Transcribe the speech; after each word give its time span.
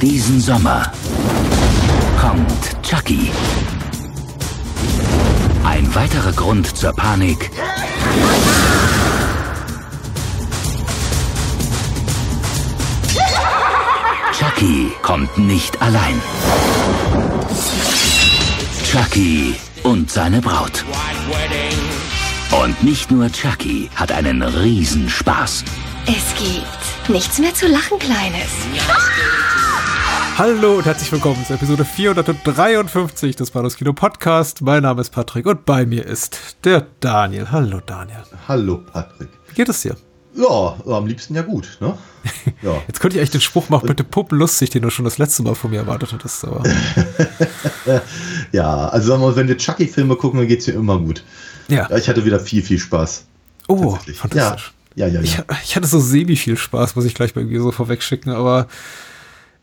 Diesen 0.00 0.40
Sommer 0.40 0.92
kommt 2.20 2.82
Chucky. 2.84 3.32
Ein 5.64 5.92
weiterer 5.92 6.30
Grund 6.32 6.76
zur 6.76 6.92
Panik. 6.92 7.50
Chucky 14.38 14.92
kommt 15.02 15.36
nicht 15.36 15.82
allein. 15.82 16.22
Chucky 18.84 19.56
und 19.82 20.12
seine 20.12 20.40
Braut. 20.40 20.84
Und 22.52 22.84
nicht 22.84 23.10
nur 23.10 23.32
Chucky 23.32 23.90
hat 23.96 24.12
einen 24.12 24.42
Riesenspaß. 24.42 25.64
Es 26.06 26.34
gibt 26.38 27.08
nichts 27.10 27.38
mehr 27.38 27.52
zu 27.52 27.66
lachen, 27.66 27.98
Kleines. 27.98 28.48
Hallo 30.38 30.76
und 30.76 30.86
herzlich 30.86 31.10
willkommen 31.10 31.44
zur 31.44 31.56
Episode 31.56 31.84
453 31.84 33.34
des 33.34 33.50
Panos 33.50 33.74
Kino 33.74 33.92
Podcast. 33.92 34.62
Mein 34.62 34.84
Name 34.84 35.00
ist 35.00 35.10
Patrick 35.10 35.46
und 35.46 35.64
bei 35.64 35.84
mir 35.84 36.06
ist 36.06 36.58
der 36.62 36.86
Daniel. 37.00 37.50
Hallo 37.50 37.80
Daniel. 37.84 38.22
Hallo 38.46 38.76
Patrick. 38.76 39.30
Wie 39.48 39.54
geht 39.56 39.68
es 39.68 39.82
dir? 39.82 39.96
Ja, 40.36 40.76
am 40.86 41.08
liebsten 41.08 41.34
ja 41.34 41.42
gut, 41.42 41.78
ne? 41.80 41.98
Ja. 42.62 42.80
Jetzt 42.86 43.00
könnte 43.00 43.16
ich 43.16 43.20
eigentlich 43.20 43.32
den 43.32 43.40
Spruch 43.40 43.68
machen, 43.68 43.88
bitte 43.88 44.04
Puppen 44.04 44.38
lustig, 44.38 44.70
den 44.70 44.82
du 44.82 44.90
schon 44.90 45.04
das 45.04 45.18
letzte 45.18 45.42
Mal 45.42 45.56
von 45.56 45.72
mir 45.72 45.78
erwartet 45.78 46.12
hattest. 46.12 46.44
Aber. 46.44 46.62
ja, 48.52 48.90
also 48.90 49.08
sagen 49.08 49.20
wir 49.20 49.30
mal, 49.30 49.36
wenn 49.36 49.48
wir 49.48 49.56
Chucky-Filme 49.56 50.14
gucken, 50.14 50.38
dann 50.38 50.46
geht 50.46 50.60
es 50.60 50.68
mir 50.68 50.74
immer 50.74 51.00
gut. 51.00 51.24
Ja. 51.66 51.90
Ich 51.96 52.08
hatte 52.08 52.24
wieder 52.24 52.38
viel, 52.38 52.62
viel 52.62 52.78
Spaß. 52.78 53.24
Oh, 53.66 53.98
fantastisch. 54.14 54.72
Ja, 54.94 55.08
ja, 55.08 55.14
ja. 55.14 55.20
ja. 55.20 55.24
Ich, 55.24 55.64
ich, 55.64 55.74
hatte 55.74 55.88
so 55.88 55.98
semi 55.98 56.36
viel 56.36 56.56
Spaß, 56.56 56.94
muss 56.94 57.06
ich 57.06 57.14
gleich 57.14 57.34
mal 57.34 57.42
irgendwie 57.42 57.58
so 57.58 57.72
vorweg 57.72 58.04
schicken, 58.04 58.30
aber 58.30 58.68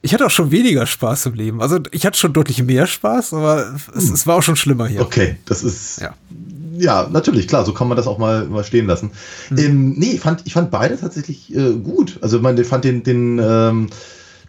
ich 0.01 0.13
hatte 0.13 0.25
auch 0.25 0.31
schon 0.31 0.51
weniger 0.51 0.85
Spaß 0.85 1.27
im 1.27 1.33
Leben. 1.33 1.61
Also 1.61 1.79
ich 1.91 2.05
hatte 2.05 2.17
schon 2.17 2.33
deutlich 2.33 2.61
mehr 2.63 2.85
Spaß, 2.85 3.33
aber 3.33 3.75
es, 3.95 4.07
hm. 4.07 4.13
es 4.13 4.27
war 4.27 4.35
auch 4.35 4.43
schon 4.43 4.55
schlimmer 4.55 4.87
hier. 4.87 5.01
Okay, 5.01 5.37
das 5.45 5.63
ist. 5.63 6.01
Ja. 6.01 6.13
Ja, 6.77 7.07
natürlich, 7.09 7.47
klar, 7.47 7.65
so 7.65 7.73
kann 7.73 7.87
man 7.87 7.95
das 7.95 8.05
auch 8.05 8.17
mal, 8.17 8.45
mal 8.47 8.63
stehen 8.63 8.85
lassen. 8.85 9.11
Mhm. 9.49 9.57
Ähm, 9.57 9.93
nee, 9.97 10.17
fand, 10.17 10.41
ich 10.45 10.53
fand 10.53 10.71
beide 10.71 10.99
tatsächlich 10.99 11.55
äh, 11.55 11.73
gut. 11.73 12.19
Also 12.21 12.39
man 12.39 12.61
fand 12.65 12.83
den, 12.83 13.01
den, 13.01 13.39
ähm, 13.41 13.87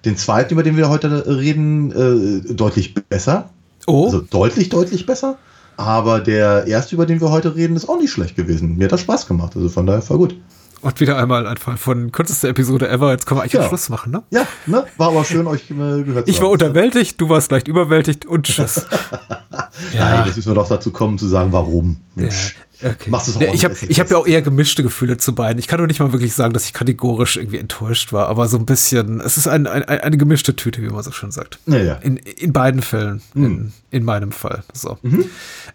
den 0.05 0.17
zweiten, 0.17 0.55
über 0.55 0.65
den 0.65 0.77
wir 0.77 0.89
heute 0.89 1.25
reden, 1.27 1.93
äh, 1.93 2.53
deutlich 2.53 2.95
besser. 2.95 3.51
Oh. 3.87 4.07
Also 4.07 4.21
deutlich, 4.23 4.71
deutlich 4.71 5.07
besser. 5.07 5.39
Aber 5.77 6.21
der 6.21 6.67
erste, 6.67 6.95
über 6.95 7.07
den 7.07 7.21
wir 7.21 7.31
heute 7.31 7.55
reden, 7.55 7.77
ist 7.77 7.89
auch 7.89 7.99
nicht 7.99 8.11
schlecht 8.11 8.35
gewesen. 8.35 8.77
Mir 8.77 8.85
hat 8.85 8.93
das 8.93 9.03
Spaß 9.03 9.27
gemacht. 9.27 9.55
Also 9.55 9.69
von 9.69 9.87
daher 9.87 10.09
war 10.09 10.19
gut. 10.19 10.35
Und 10.83 11.01
wieder 11.01 11.17
einmal 11.17 11.47
ein 11.47 11.57
Fall 11.57 11.77
von 11.77 12.13
kürzester 12.13 12.49
Episode 12.49 12.89
ever. 12.89 13.11
Jetzt 13.11 13.27
können 13.27 13.39
wir 13.39 13.43
eigentlich 13.43 13.55
ja. 13.55 13.67
Schluss 13.67 13.89
machen, 13.89 14.13
ne? 14.13 14.23
Ja, 14.31 14.47
ne? 14.67 14.85
War 14.99 15.09
aber 15.09 15.25
schön, 15.25 15.47
euch 15.47 15.71
äh, 15.71 15.75
gehört 16.03 16.27
zu 16.27 16.31
Ich 16.31 16.41
war 16.41 16.51
unterwältigt, 16.51 17.21
du 17.21 17.29
warst 17.29 17.51
leicht 17.51 17.67
überwältigt 17.67 18.27
und 18.27 18.47
tschüss. 18.47 18.87
ja. 19.93 20.11
Nein, 20.11 20.27
jetzt 20.27 20.37
müssen 20.37 20.51
wir 20.51 20.55
doch 20.55 20.69
dazu 20.69 20.91
kommen, 20.91 21.19
zu 21.19 21.27
sagen, 21.27 21.53
warum. 21.53 21.97
Ja. 22.15 22.29
Okay. 22.83 23.11
Machst 23.11 23.29
es 23.29 23.37
auch 23.37 23.41
ich 23.41 23.65
habe 23.65 23.75
ich 23.89 24.01
hab 24.01 24.11
ja 24.11 24.17
auch 24.19 24.27
eher 24.27 24.43
gemischte 24.43 24.83
Gefühle 24.83 25.17
zu 25.17 25.35
beiden. 25.35 25.59
Ich 25.59 25.67
kann 25.67 25.79
doch 25.79 25.87
nicht 25.87 26.01
mal 26.01 26.13
wirklich 26.13 26.35
sagen, 26.35 26.53
dass 26.53 26.67
ich 26.67 26.73
kategorisch 26.73 27.37
irgendwie 27.37 27.59
enttäuscht 27.59 28.13
war, 28.13 28.29
aber 28.29 28.49
so 28.49 28.59
ein 28.59 28.67
bisschen, 28.67 29.21
es 29.21 29.37
ist 29.37 29.49
ein, 29.49 29.67
ein, 29.67 29.85
eine 29.85 30.17
gemischte 30.17 30.57
Tüte, 30.57 30.83
wie 30.83 30.89
man 30.89 31.03
so 31.03 31.13
schön 31.13 31.31
sagt. 31.31 31.59
Ja, 31.67 31.79
ja. 31.79 31.95
In, 31.97 32.17
in 32.17 32.53
beiden 32.53 32.83
Fällen, 32.83 33.23
mhm. 33.35 33.45
in, 33.45 33.73
in 33.91 34.05
meinem 34.05 34.33
Fall. 34.33 34.63
So. 34.73 34.99
Mhm. 35.03 35.25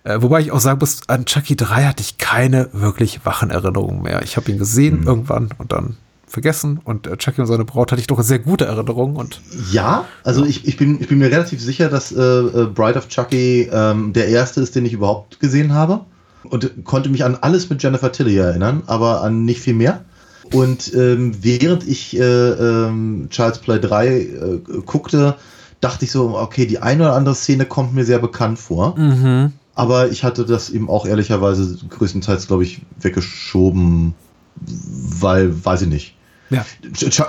Äh, 0.04 0.22
wobei 0.22 0.42
ich 0.42 0.52
auch 0.52 0.60
sagen 0.60 0.80
muss, 0.80 1.02
an 1.08 1.26
Chucky 1.26 1.56
3 1.56 1.86
hatte 1.86 2.02
ich 2.02 2.18
keine 2.18 2.70
wirklich 2.72 3.26
wachen 3.26 3.50
Erinnerungen 3.50 4.04
mehr. 4.04 4.22
Ich 4.24 4.38
habe 4.38 4.52
ihn 4.52 4.60
gesehen 4.60 5.02
mhm. 5.02 5.08
irgendwann 5.08 5.50
und 5.58 5.72
dann 5.72 5.98
vergessen 6.32 6.80
und 6.84 7.08
äh, 7.08 7.18
Chucky 7.18 7.42
und 7.42 7.48
seine 7.48 7.66
Braut 7.66 7.92
hatte 7.92 8.00
ich 8.00 8.08
doch 8.08 8.22
sehr 8.22 8.40
gute 8.40 8.66
Erinnerungen 8.66 9.18
und 9.18 9.42
ja, 9.72 10.06
also 10.24 10.46
ich, 10.46 10.66
ich 10.66 10.78
bin 10.78 11.02
ich 11.02 11.10
bin 11.10 11.18
mir 11.18 11.30
relativ 11.30 11.62
sicher, 11.62 11.90
dass 11.90 12.12
äh, 12.12 12.22
äh, 12.22 12.68
Bride 12.74 12.98
of 12.98 13.10
Chucky 13.10 13.70
ähm, 13.72 14.14
der 14.14 14.30
erste 14.30 14.62
ist, 14.62 14.76
den 14.76 14.86
ich 14.86 14.94
überhaupt 14.94 15.42
gesehen 15.42 15.74
habe 15.74 16.06
und 16.44 16.86
konnte 16.86 17.10
mich 17.10 17.24
an 17.24 17.38
alles 17.42 17.70
mit 17.70 17.82
Jennifer 17.82 18.12
Tilly 18.12 18.38
erinnern, 18.38 18.84
aber 18.88 19.22
an 19.22 19.46
nicht 19.46 19.62
viel 19.62 19.74
mehr. 19.74 20.06
Und 20.52 20.94
ähm, 20.94 21.36
während 21.42 21.88
ich 21.88 22.18
äh, 22.20 22.24
ähm, 22.24 23.28
Child's 23.30 23.60
Play 23.60 23.80
3 23.80 24.08
äh, 24.08 24.60
guckte, 24.86 25.36
dachte 25.80 26.06
ich 26.06 26.12
so, 26.12 26.38
okay, 26.38 26.66
die 26.66 26.80
eine 26.80 27.04
oder 27.04 27.14
andere 27.14 27.36
Szene 27.36 27.66
kommt 27.66 27.94
mir 27.94 28.06
sehr 28.06 28.20
bekannt 28.20 28.60
vor. 28.60 28.98
Mhm. 28.98 29.54
Aber 29.76 30.10
ich 30.10 30.24
hatte 30.24 30.46
das 30.46 30.70
eben 30.70 30.90
auch 30.90 31.06
ehrlicherweise 31.06 31.78
größtenteils, 31.90 32.48
glaube 32.48 32.64
ich, 32.64 32.82
weggeschoben, 33.00 34.14
weil, 34.58 35.66
weiß 35.66 35.84
ich 35.84 35.88
nicht. 35.88 36.16
Ja. 36.50 36.66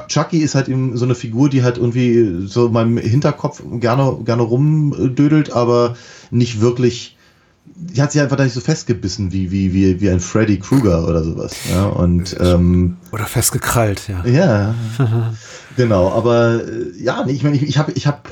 Chucky 0.09 0.39
ist 0.39 0.57
halt 0.57 0.69
eben 0.69 0.97
so 0.97 1.05
eine 1.05 1.15
Figur, 1.15 1.49
die 1.49 1.63
halt 1.63 1.79
irgendwie 1.79 2.47
so 2.49 2.67
in 2.67 2.73
meinem 2.73 2.99
Hinterkopf 2.99 3.63
gerne, 3.79 4.19
gerne 4.25 4.43
rumdödelt, 4.43 5.53
aber 5.53 5.97
nicht 6.33 6.61
wirklich 6.61 7.17
die 7.65 8.03
hat 8.03 8.13
sich 8.13 8.21
einfach 8.21 8.37
da 8.37 8.45
nicht 8.45 8.53
so 8.53 8.61
festgebissen 8.61 9.33
wie, 9.33 9.51
wie, 9.51 9.73
wie, 9.73 10.01
wie 10.01 10.11
ein 10.11 10.21
Freddy 10.21 10.59
Krueger 10.59 11.07
oder 11.07 11.25
sowas. 11.25 11.55
Ja, 11.71 11.87
und, 11.87 12.37
ähm, 12.41 12.97
oder 13.11 13.27
festgekrallt, 13.27 14.09
ja. 14.09 14.25
Ja, 14.25 14.75
genau. 15.77 16.11
Aber 16.13 16.61
äh, 16.65 17.03
ja, 17.03 17.25
ich 17.27 17.43
meine, 17.43 17.57
ich, 17.57 17.63
ich 17.63 17.79
habe 17.79 17.93
ich 17.93 18.07
hab, 18.07 18.29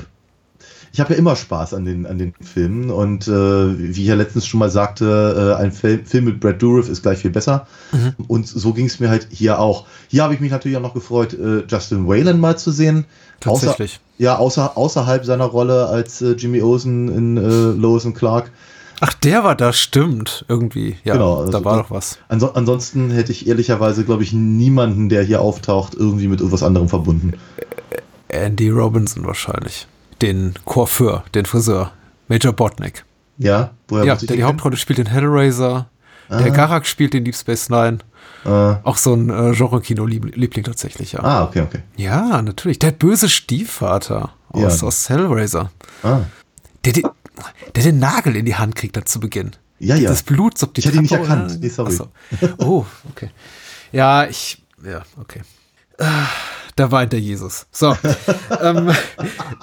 ich 0.93 0.99
hab 0.99 1.09
ja 1.09 1.15
immer 1.15 1.35
Spaß 1.35 1.73
an 1.73 1.85
den, 1.85 2.05
an 2.05 2.17
den 2.17 2.33
Filmen 2.41 2.91
und 2.91 3.27
äh, 3.27 3.31
wie 3.31 4.01
ich 4.01 4.07
ja 4.07 4.15
letztens 4.15 4.45
schon 4.45 4.59
mal 4.59 4.69
sagte, 4.69 5.55
äh, 5.57 5.61
ein 5.61 5.71
Film, 5.71 6.05
Film 6.05 6.25
mit 6.25 6.39
Brad 6.39 6.61
Dourif 6.61 6.89
ist 6.89 7.01
gleich 7.01 7.19
viel 7.19 7.31
besser. 7.31 7.67
Mhm. 7.91 8.13
Und 8.27 8.47
so 8.47 8.73
ging 8.73 8.85
es 8.85 8.99
mir 8.99 9.09
halt 9.09 9.27
hier 9.31 9.59
auch. 9.59 9.85
Hier 10.07 10.23
habe 10.23 10.33
ich 10.33 10.39
mich 10.39 10.51
natürlich 10.51 10.77
auch 10.77 10.81
noch 10.81 10.93
gefreut, 10.93 11.33
äh, 11.33 11.63
Justin 11.67 12.07
Whalen 12.07 12.39
mal 12.39 12.57
zu 12.57 12.71
sehen. 12.71 13.05
Tatsächlich. 13.39 13.93
Außer, 13.93 14.01
ja, 14.17 14.37
außer, 14.37 14.77
außerhalb 14.77 15.25
seiner 15.25 15.45
Rolle 15.45 15.87
als 15.87 16.21
äh, 16.21 16.33
Jimmy 16.33 16.61
Olsen 16.61 17.09
in 17.09 17.37
äh, 17.37 17.41
Lois 17.41 18.05
and 18.05 18.15
Clark. 18.15 18.51
Ach, 19.03 19.15
der 19.15 19.43
war 19.43 19.55
da, 19.55 19.73
stimmt, 19.73 20.45
irgendwie. 20.47 20.95
Ja, 21.03 21.13
genau, 21.13 21.39
also 21.39 21.51
da 21.51 21.65
war 21.65 21.81
doch 21.81 21.89
was. 21.89 22.19
Anso 22.29 22.51
ansonsten 22.51 23.09
hätte 23.09 23.31
ich 23.31 23.47
ehrlicherweise, 23.47 24.05
glaube 24.05 24.21
ich, 24.21 24.31
niemanden, 24.31 25.09
der 25.09 25.23
hier 25.23 25.41
auftaucht, 25.41 25.95
irgendwie 25.95 26.27
mit 26.27 26.39
irgendwas 26.39 26.61
anderem 26.61 26.87
verbunden. 26.87 27.33
Andy 28.27 28.69
Robinson 28.69 29.25
wahrscheinlich. 29.25 29.87
Den 30.21 30.53
Coiffeur, 30.65 31.23
den 31.33 31.47
Friseur. 31.47 31.91
Major 32.27 32.53
Botnick. 32.53 33.03
Ja, 33.39 33.71
woher 33.87 34.05
Ja, 34.05 34.15
der 34.15 34.37
die 34.37 34.43
Hauptrolle 34.43 34.77
spielt 34.77 34.99
in 34.99 35.07
Hellraiser. 35.07 35.89
Ah. 36.29 36.41
Der 36.41 36.51
Garak 36.51 36.85
spielt 36.85 37.15
in 37.15 37.25
Deep 37.25 37.35
Space 37.35 37.69
Nine. 37.69 37.97
Ah. 38.45 38.79
Auch 38.83 38.97
so 38.97 39.15
ein 39.15 39.29
äh, 39.29 39.53
Genre-Kino-Liebling 39.55 40.63
tatsächlich, 40.63 41.13
ja. 41.13 41.23
Ah, 41.23 41.43
okay, 41.45 41.61
okay. 41.61 41.79
Ja, 41.97 42.43
natürlich. 42.43 42.77
Der 42.77 42.91
böse 42.91 43.29
Stiefvater 43.29 44.29
aus, 44.49 44.81
ja. 44.81 44.87
aus 44.87 45.09
Hellraiser. 45.09 45.71
Ah. 46.03 46.19
Der, 46.85 46.93
der, 46.93 47.11
der 47.75 47.83
den 47.83 47.99
Nagel 47.99 48.35
in 48.35 48.45
die 48.45 48.55
Hand 48.55 48.75
kriegt 48.75 48.95
dann 48.95 49.05
zu 49.05 49.19
Beginn. 49.19 49.51
Ja, 49.79 49.95
ja. 49.95 50.09
Das 50.09 50.23
Blut 50.23 50.57
so 50.57 50.67
die 50.67 50.79
Ich 50.79 50.87
hatte 50.87 50.97
ihn 50.97 51.03
nicht 51.03 51.11
erkannt. 51.11 51.59
Nee, 51.59 51.69
sorry. 51.69 51.91
So. 51.91 52.09
Oh, 52.59 52.85
okay. 53.09 53.29
Ja, 53.91 54.25
ich, 54.25 54.61
ja, 54.85 55.03
okay. 55.19 55.41
Da 56.75 56.91
weint 56.91 57.13
der 57.13 57.19
Jesus. 57.19 57.65
So. 57.71 57.95
ähm, 58.61 58.91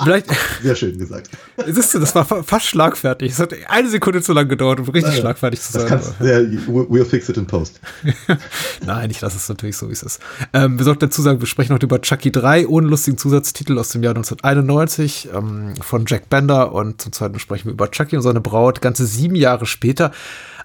vielleicht, 0.03 0.27
Sehr 0.63 0.75
schön 0.75 0.99
gesagt. 0.99 1.31
Siehst 1.67 1.95
du, 1.95 1.99
das 1.99 2.15
war 2.15 2.25
fast 2.25 2.67
schlagfertig. 2.67 3.33
Es 3.33 3.39
hat 3.39 3.55
eine 3.69 3.89
Sekunde 3.89 4.23
zu 4.23 4.33
lang 4.33 4.49
gedauert, 4.49 4.81
um 4.81 4.89
richtig 4.89 5.15
ja, 5.15 5.21
schlagfertig 5.21 5.61
zu 5.61 5.73
sein. 5.73 5.83
Das 5.83 5.91
kannst, 5.91 6.15
ja, 6.21 6.39
we'll 6.39 7.05
fix 7.05 7.29
it 7.29 7.37
in 7.37 7.47
post. 7.47 7.81
Nein, 8.87 9.11
ich 9.11 9.21
lasse 9.21 9.37
es 9.37 9.49
natürlich 9.49 9.77
so, 9.77 9.89
wie 9.89 9.93
es 9.93 10.03
ist. 10.03 10.21
Ähm, 10.53 10.79
wir 10.79 10.85
sollten 10.85 11.01
dazu 11.01 11.23
sagen, 11.23 11.41
wir 11.41 11.47
sprechen 11.47 11.75
heute 11.75 11.87
über 11.87 12.01
Chucky 12.01 12.31
3 12.31 12.67
ohne 12.67 12.89
lustigen 12.89 13.19
Zusatztitel 13.19 13.79
aus 13.79 13.91
dem 13.91 14.03
Jahr 14.03 14.15
1991 14.15 15.29
ähm, 15.35 15.75
von 15.81 16.05
Jack 16.07 16.29
Bender 16.29 16.73
und 16.73 17.01
zum 17.01 17.13
zweiten 17.13 17.39
sprechen 17.39 17.67
wir 17.67 17.73
über 17.73 17.91
Chucky 17.91 18.17
und 18.17 18.23
seine 18.23 18.41
Braut 18.41 18.81
ganze 18.81 19.07
sieben 19.07 19.35
Jahre 19.35 19.67
später 19.67 20.13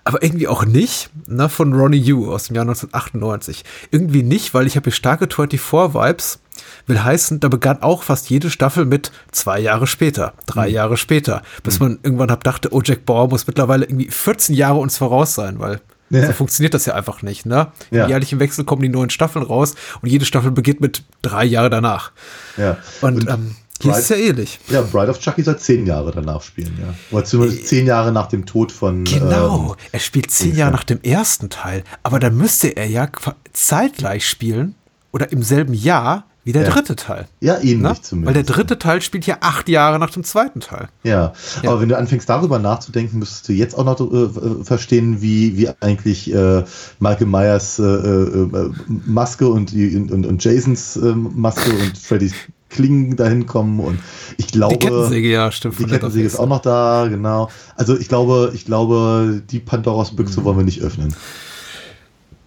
aber 0.03 0.21
irgendwie 0.21 0.47
auch 0.47 0.65
nicht, 0.65 1.09
ne, 1.27 1.47
von 1.49 1.73
Ronnie 1.73 1.97
Yu 1.97 2.31
aus 2.31 2.45
dem 2.45 2.55
Jahr 2.55 2.63
1998. 2.63 3.63
Irgendwie 3.91 4.23
nicht, 4.23 4.53
weil 4.53 4.67
ich 4.67 4.75
habe 4.75 4.85
hier 4.85 4.93
starke 4.93 5.25
24-Vibes, 5.25 6.39
will 6.87 7.03
heißen, 7.03 7.39
da 7.39 7.47
begann 7.47 7.81
auch 7.81 8.03
fast 8.03 8.29
jede 8.29 8.49
Staffel 8.49 8.85
mit 8.85 9.11
zwei 9.31 9.59
Jahre 9.59 9.87
später, 9.87 10.33
drei 10.45 10.67
mhm. 10.67 10.73
Jahre 10.75 10.97
später, 10.97 11.41
bis 11.63 11.79
mhm. 11.79 11.85
man 11.85 11.99
irgendwann 12.03 12.31
hab 12.31 12.43
dachte, 12.43 12.73
oh, 12.73 12.81
Jack 12.83 13.05
Bauer 13.05 13.29
muss 13.29 13.47
mittlerweile 13.47 13.85
irgendwie 13.85 14.09
14 14.09 14.55
Jahre 14.55 14.79
uns 14.79 14.97
voraus 14.97 15.35
sein, 15.35 15.59
weil 15.59 15.79
Ja. 16.09 16.27
So 16.27 16.33
funktioniert 16.33 16.73
das 16.75 16.85
ja 16.85 16.93
einfach 16.93 17.23
nicht, 17.23 17.45
ne? 17.47 17.71
Ja. 17.89 18.07
Jährlich 18.07 18.31
im 18.33 18.39
Wechsel 18.39 18.65
kommen 18.65 18.83
die 18.83 18.89
neuen 18.89 19.09
Staffeln 19.09 19.43
raus 19.43 19.73
und 20.01 20.09
jede 20.09 20.25
Staffel 20.25 20.51
beginnt 20.51 20.79
mit 20.79 21.03
drei 21.23 21.43
Jahre 21.43 21.71
danach. 21.71 22.11
Ja. 22.55 22.77
Und, 23.01 23.15
und 23.15 23.29
ähm, 23.29 23.55
Bride, 23.91 23.99
ist 23.99 24.09
ja 24.09 24.15
ähnlich. 24.15 24.59
Ja, 24.69 24.81
Bride 24.81 25.11
of 25.11 25.19
Chucky 25.19 25.43
soll 25.43 25.57
zehn 25.57 25.85
Jahre 25.85 26.11
danach 26.11 26.41
spielen, 26.41 26.77
ja. 26.79 26.93
Oder 27.11 27.25
zumindest 27.25 27.67
zehn 27.67 27.85
Jahre 27.85 28.11
nach 28.11 28.27
dem 28.27 28.45
Tod 28.45 28.71
von. 28.71 29.03
Genau, 29.03 29.71
ähm, 29.71 29.87
er 29.91 29.99
spielt 29.99 30.31
zehn 30.31 30.55
Jahre 30.55 30.71
nach 30.71 30.83
dem 30.83 31.01
ersten 31.01 31.49
Teil. 31.49 31.83
Aber 32.03 32.19
dann 32.19 32.35
müsste 32.37 32.75
er 32.75 32.87
ja 32.87 33.07
zeitgleich 33.53 34.27
spielen 34.27 34.75
oder 35.11 35.31
im 35.31 35.43
selben 35.43 35.73
Jahr 35.73 36.25
wie 36.45 36.51
der 36.51 36.63
ja. 36.63 36.69
dritte 36.69 36.95
Teil. 36.95 37.27
Ja, 37.39 37.59
ähnlich 37.61 38.01
zumindest. 38.01 38.35
Weil 38.35 38.43
der 38.43 38.55
dritte 38.55 38.77
Teil 38.77 39.01
spielt 39.01 39.25
ja 39.25 39.37
acht 39.39 39.69
Jahre 39.69 39.97
nach 39.97 40.09
dem 40.09 40.23
zweiten 40.23 40.59
Teil. 40.59 40.89
Ja, 41.03 41.33
ja. 41.61 41.69
aber 41.69 41.81
wenn 41.81 41.89
du 41.89 41.97
anfängst 41.97 42.27
darüber 42.27 42.59
nachzudenken, 42.59 43.19
müsstest 43.19 43.47
du 43.47 43.53
jetzt 43.53 43.77
auch 43.77 43.85
noch 43.85 43.99
äh, 43.99 44.63
verstehen, 44.63 45.21
wie, 45.21 45.57
wie 45.57 45.69
eigentlich 45.79 46.33
äh, 46.33 46.63
Michael 46.99 47.27
Myers 47.27 47.79
äh, 47.79 47.83
äh 47.83 48.71
Maske 48.87 49.47
und, 49.47 49.73
und, 49.73 50.25
und 50.25 50.43
Jasons 50.43 50.97
äh, 50.97 51.13
Maske 51.15 51.71
und 51.71 51.97
Freddys 51.97 52.33
Klingen 52.73 53.15
dahin 53.15 53.45
kommen 53.45 53.79
und 53.79 53.99
ich 54.37 54.47
glaube. 54.47 54.77
Die 54.77 54.79
Kettensäge, 54.79 55.29
ja, 55.29 55.51
stimmt. 55.51 55.77
Die 55.79 55.85
Kettensäge 55.85 56.25
ist 56.25 56.39
auch 56.39 56.47
noch 56.47 56.61
da, 56.61 57.07
genau. 57.07 57.49
Also 57.75 57.97
ich 57.97 58.07
glaube, 58.09 58.51
ich 58.53 58.65
glaube, 58.65 59.41
die 59.49 59.59
Pandoras 59.59 60.15
Büchse 60.15 60.41
mhm. 60.41 60.45
wollen 60.45 60.57
wir 60.57 60.65
nicht 60.65 60.81
öffnen. 60.81 61.13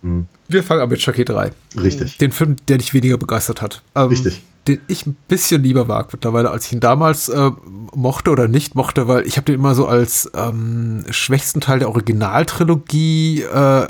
Mhm. 0.02 0.26
Wir 0.48 0.62
fangen 0.62 0.82
an 0.82 0.88
mit 0.88 1.00
Chucky 1.00 1.24
3. 1.24 1.52
Richtig. 1.80 2.18
Den 2.18 2.32
Film, 2.32 2.56
der 2.68 2.78
dich 2.78 2.92
weniger 2.92 3.18
begeistert 3.18 3.62
hat. 3.62 3.82
Ähm, 3.94 4.08
Richtig. 4.08 4.42
Den 4.68 4.80
ich 4.88 5.06
ein 5.06 5.16
bisschen 5.28 5.62
lieber 5.62 5.84
mag 5.84 6.12
mittlerweile, 6.12 6.50
als 6.50 6.66
ich 6.66 6.72
ihn 6.72 6.80
damals 6.80 7.28
äh, 7.28 7.50
mochte 7.94 8.30
oder 8.30 8.48
nicht 8.48 8.74
mochte, 8.74 9.08
weil 9.08 9.26
ich 9.26 9.36
habe 9.36 9.46
den 9.46 9.56
immer 9.56 9.74
so 9.74 9.86
als 9.86 10.30
ähm, 10.34 11.04
schwächsten 11.10 11.60
Teil 11.60 11.78
der 11.78 11.88
Originaltrilogie 11.88 13.42
äh, 13.42 13.86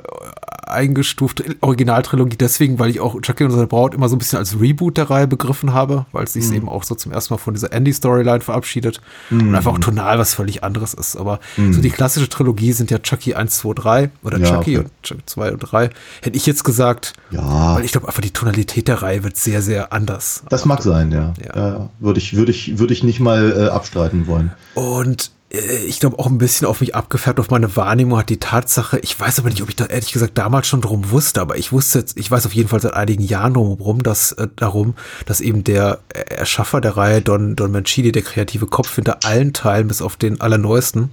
eingestuft, 0.66 1.42
Originaltrilogie 1.60 2.36
deswegen, 2.36 2.78
weil 2.78 2.90
ich 2.90 3.00
auch 3.00 3.20
Chucky 3.20 3.44
und 3.44 3.52
seine 3.52 3.66
Braut 3.66 3.94
immer 3.94 4.08
so 4.08 4.16
ein 4.16 4.18
bisschen 4.18 4.38
als 4.38 4.60
Reboot 4.60 4.96
der 4.96 5.08
Reihe 5.10 5.26
begriffen 5.26 5.72
habe, 5.72 6.06
weil 6.12 6.24
es 6.24 6.32
sich 6.32 6.48
mhm. 6.48 6.54
eben 6.54 6.68
auch 6.68 6.82
so 6.82 6.94
zum 6.94 7.12
ersten 7.12 7.34
Mal 7.34 7.38
von 7.38 7.54
dieser 7.54 7.72
Andy-Storyline 7.72 8.40
verabschiedet 8.40 9.00
mhm. 9.30 9.48
und 9.48 9.54
einfach 9.54 9.72
auch 9.72 9.78
tonal 9.78 10.18
was 10.18 10.34
völlig 10.34 10.64
anderes 10.64 10.94
ist. 10.94 11.16
Aber 11.16 11.40
mhm. 11.56 11.72
so 11.72 11.80
die 11.80 11.90
klassische 11.90 12.28
Trilogie 12.28 12.72
sind 12.72 12.90
ja 12.90 12.98
Chucky 12.98 13.34
1, 13.34 13.58
2, 13.58 13.74
3 13.74 14.10
oder 14.24 14.38
ja, 14.38 14.46
Chucky 14.46 14.78
okay. 14.78 14.86
und 14.86 15.02
Chucky 15.02 15.22
2 15.24 15.52
und 15.52 15.58
3. 15.60 15.90
Hätte 16.22 16.36
ich 16.36 16.46
jetzt 16.46 16.64
gesagt, 16.64 17.14
ja. 17.30 17.76
weil 17.76 17.84
ich 17.84 17.92
glaube 17.92 18.08
einfach 18.08 18.22
die 18.22 18.32
Tonalität 18.32 18.88
der 18.88 19.02
Reihe 19.02 19.24
wird 19.24 19.36
sehr, 19.36 19.62
sehr 19.62 19.92
anders. 19.92 20.42
Das 20.48 20.64
mag 20.66 20.82
sein, 20.82 21.12
ja. 21.12 21.34
ja. 21.54 21.88
Würde 21.98 22.18
ich, 22.18 22.36
würde 22.36 22.50
ich, 22.50 22.78
würde 22.78 22.92
ich 22.92 23.02
nicht 23.02 23.20
mal 23.20 23.52
äh, 23.52 23.68
abstreiten 23.68 24.26
wollen. 24.26 24.52
Und 24.74 25.30
äh, 25.50 25.84
ich 25.86 26.00
glaube, 26.00 26.18
auch 26.18 26.26
ein 26.26 26.38
bisschen 26.38 26.66
auf 26.66 26.80
mich 26.80 26.94
abgefärbt, 26.94 27.40
auf 27.40 27.50
meine 27.50 27.74
Wahrnehmung 27.76 28.18
hat 28.18 28.28
die 28.28 28.40
Tatsache, 28.40 28.98
ich 28.98 29.18
weiß 29.18 29.38
aber 29.38 29.48
nicht, 29.48 29.62
ob 29.62 29.68
ich 29.68 29.76
da 29.76 29.86
ehrlich 29.86 30.12
gesagt 30.12 30.36
damals 30.38 30.66
schon 30.66 30.80
drum 30.80 31.10
wusste, 31.10 31.40
aber 31.40 31.56
ich 31.56 31.72
wusste 31.72 32.00
jetzt, 32.00 32.18
ich 32.18 32.30
weiß 32.30 32.46
auf 32.46 32.54
jeden 32.54 32.68
Fall 32.68 32.80
seit 32.80 32.94
einigen 32.94 33.22
Jahren 33.22 33.54
drum, 33.54 34.02
dass, 34.02 34.32
äh, 34.32 34.48
darum, 34.56 34.94
dass 35.24 35.40
eben 35.40 35.64
der 35.64 36.00
Erschaffer 36.08 36.80
der 36.80 36.96
Reihe, 36.96 37.22
Don, 37.22 37.56
Don 37.56 37.72
Mancini, 37.72 38.12
der 38.12 38.22
kreative 38.22 38.66
Kopf 38.66 38.94
hinter 38.94 39.18
allen 39.24 39.52
Teilen, 39.52 39.88
bis 39.88 40.02
auf 40.02 40.16
den 40.16 40.40
allerneuesten, 40.40 41.10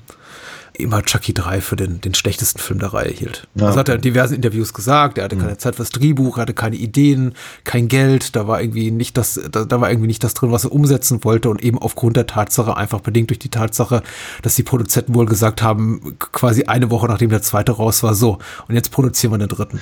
immer 0.78 1.04
Chucky 1.04 1.34
3 1.34 1.62
für 1.62 1.76
den, 1.76 2.02
den 2.02 2.14
schlechtesten 2.14 2.60
Film 2.60 2.80
der 2.80 2.94
Reihe 2.94 3.12
hielt. 3.12 3.48
Ja. 3.56 3.68
Das 3.68 3.78
hat 3.78 3.90
er 3.90 3.96
in 3.96 4.02
diversen 4.02 4.36
Interviews 4.36 4.74
gesagt. 4.74 5.18
Er 5.18 5.26
hatte 5.26 5.38
keine 5.38 5.52
mhm. 5.52 5.60
Zeit 5.60 5.76
fürs 5.76 5.90
Drehbuch, 5.90 6.38
er 6.38 6.42
hatte 6.42 6.54
keine 6.54 6.76
Ideen, 6.76 7.36
kein 7.64 7.88
Geld. 7.88 8.36
Da 8.36 8.48
war 8.48 8.62
irgendwie 8.62 8.90
nicht 8.92 9.18
das, 9.18 9.40
da, 9.52 9.66
da 9.66 9.82
war 9.82 9.90
irgendwie 9.90 10.08
nicht 10.08 10.24
das 10.24 10.34
drin, 10.34 10.52
was 10.52 10.64
er 10.64 10.72
umsetzen 10.72 11.24
wollte. 11.24 11.50
Und 11.50 11.64
eben 11.64 11.78
aufgrund 11.78 12.18
der 12.18 12.28
Tatsache, 12.28 12.76
einfach 12.76 13.02
bedingt 13.02 13.30
durch 13.30 13.40
die 13.40 13.50
Tatsache, 13.50 14.02
dass 14.42 14.56
die 14.56 14.64
Produzenten 14.64 15.14
wohl 15.14 15.26
gesagt 15.26 15.62
haben, 15.62 16.16
quasi 16.18 16.64
eine 16.64 16.90
Woche 16.90 17.08
nachdem 17.08 17.30
der 17.30 17.42
zweite 17.42 17.74
raus 17.74 18.02
war, 18.02 18.16
so. 18.16 18.40
Und 18.68 18.76
jetzt 18.76 18.92
produzieren 18.92 19.32
wir 19.34 19.38
den 19.38 19.50
dritten. 19.50 19.80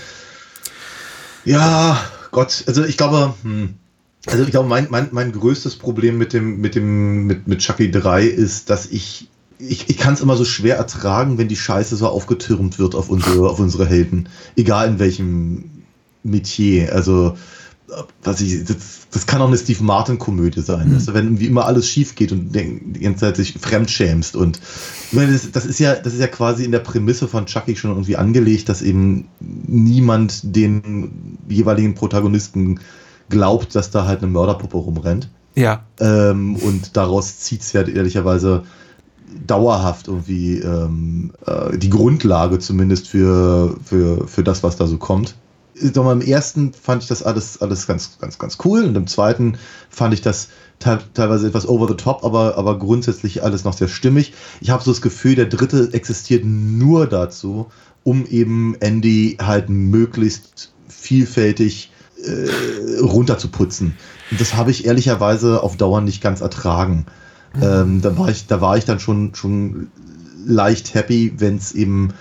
Ja, 1.45 1.99
Gott, 2.31 2.63
also 2.67 2.83
ich 2.83 2.97
glaube, 2.97 3.33
hm. 3.43 3.75
Also 4.27 4.43
ich 4.43 4.51
glaube, 4.51 4.69
mein, 4.69 4.85
mein, 4.91 5.09
mein 5.11 5.31
größtes 5.31 5.77
Problem 5.77 6.19
mit 6.19 6.33
dem, 6.33 6.61
mit 6.61 6.75
dem, 6.75 7.25
mit, 7.25 7.47
mit 7.47 7.59
Chucky 7.59 7.89
3 7.89 8.23
ist, 8.23 8.69
dass 8.69 8.85
ich 8.85 9.30
ich, 9.67 9.89
ich 9.89 9.97
kann 9.97 10.13
es 10.13 10.21
immer 10.21 10.35
so 10.35 10.45
schwer 10.45 10.77
ertragen, 10.77 11.37
wenn 11.37 11.47
die 11.47 11.55
Scheiße 11.55 11.95
so 11.95 12.07
aufgetürmt 12.07 12.79
wird 12.79 12.95
auf 12.95 13.09
unsere, 13.09 13.49
auf 13.49 13.59
unsere 13.59 13.85
Helden. 13.85 14.29
Egal 14.55 14.87
in 14.87 14.99
welchem 14.99 15.83
Metier. 16.23 16.93
Also, 16.93 17.37
was 18.23 18.41
ich, 18.41 18.63
das, 18.63 19.07
das 19.11 19.27
kann 19.27 19.41
auch 19.41 19.47
eine 19.47 19.57
Steve 19.57 19.83
Martin-Komödie 19.83 20.61
sein. 20.61 20.89
Mhm. 20.89 20.95
Also, 20.95 21.13
wenn 21.13 21.39
wie 21.39 21.47
immer 21.47 21.65
alles 21.65 21.87
schief 21.87 22.15
geht 22.15 22.31
und 22.31 22.55
die 22.55 22.99
ganze 22.99 23.21
Zeit 23.21 23.37
sich 23.37 23.53
fremdschämst. 23.59 24.35
Und 24.35 24.59
das, 25.11 25.51
das, 25.51 25.65
ist 25.65 25.79
ja, 25.79 25.95
das 25.95 26.13
ist 26.13 26.19
ja 26.19 26.27
quasi 26.27 26.63
in 26.63 26.71
der 26.71 26.79
Prämisse 26.79 27.27
von 27.27 27.45
Chucky 27.45 27.75
schon 27.75 27.91
irgendwie 27.91 28.17
angelegt, 28.17 28.69
dass 28.69 28.81
eben 28.81 29.27
niemand 29.39 30.55
den 30.55 31.37
jeweiligen 31.47 31.95
Protagonisten 31.95 32.79
glaubt, 33.29 33.75
dass 33.75 33.91
da 33.91 34.05
halt 34.05 34.21
eine 34.21 34.31
Mörderpuppe 34.31 34.77
rumrennt. 34.77 35.29
Ja. 35.55 35.83
Ähm, 35.99 36.55
und 36.55 36.95
daraus 36.95 37.39
zieht 37.39 37.61
es 37.61 37.73
ja 37.73 37.81
ehrlicherweise 37.81 38.63
dauerhaft 39.45 40.07
irgendwie 40.07 40.59
ähm, 40.59 41.31
äh, 41.45 41.77
die 41.77 41.89
Grundlage 41.89 42.59
zumindest 42.59 43.07
für, 43.07 43.75
für, 43.83 44.27
für 44.27 44.43
das, 44.43 44.63
was 44.63 44.75
da 44.75 44.87
so 44.87 44.97
kommt. 44.97 45.35
Sag 45.75 46.03
mal, 46.03 46.11
Im 46.11 46.21
ersten 46.21 46.73
fand 46.73 47.01
ich 47.01 47.09
das 47.09 47.23
alles, 47.23 47.61
alles 47.61 47.87
ganz, 47.87 48.17
ganz, 48.19 48.37
ganz 48.37 48.57
cool 48.65 48.83
und 48.83 48.95
im 48.95 49.07
zweiten 49.07 49.57
fand 49.89 50.13
ich 50.13 50.21
das 50.21 50.49
te 50.79 50.99
teilweise 51.13 51.47
etwas 51.47 51.67
over 51.67 51.87
the 51.87 51.95
top, 51.95 52.23
aber, 52.23 52.57
aber 52.57 52.77
grundsätzlich 52.77 53.43
alles 53.43 53.63
noch 53.63 53.73
sehr 53.73 53.87
stimmig. 53.87 54.33
Ich 54.59 54.69
habe 54.69 54.83
so 54.83 54.91
das 54.91 55.01
Gefühl, 55.01 55.35
der 55.35 55.45
dritte 55.45 55.89
existiert 55.93 56.43
nur 56.45 57.07
dazu, 57.07 57.67
um 58.03 58.25
eben 58.25 58.75
Andy 58.79 59.37
halt 59.41 59.69
möglichst 59.69 60.73
vielfältig 60.87 61.91
äh, 62.23 62.99
runterzuputzen. 62.99 63.97
Und 64.29 64.41
das 64.41 64.55
habe 64.55 64.71
ich 64.71 64.85
ehrlicherweise 64.85 65.63
auf 65.63 65.77
Dauer 65.77 66.01
nicht 66.01 66.21
ganz 66.21 66.41
ertragen. 66.41 67.05
Ähm, 67.59 68.01
da 68.01 68.17
war 68.17 68.29
ich, 68.29 68.47
da 68.47 68.61
war 68.61 68.77
ich 68.77 68.85
dann 68.85 68.99
schon, 68.99 69.35
schon 69.35 69.87
leicht 70.45 70.93
happy, 70.93 71.33
wenn 71.37 71.57
es 71.57 71.73
eben 71.73 72.13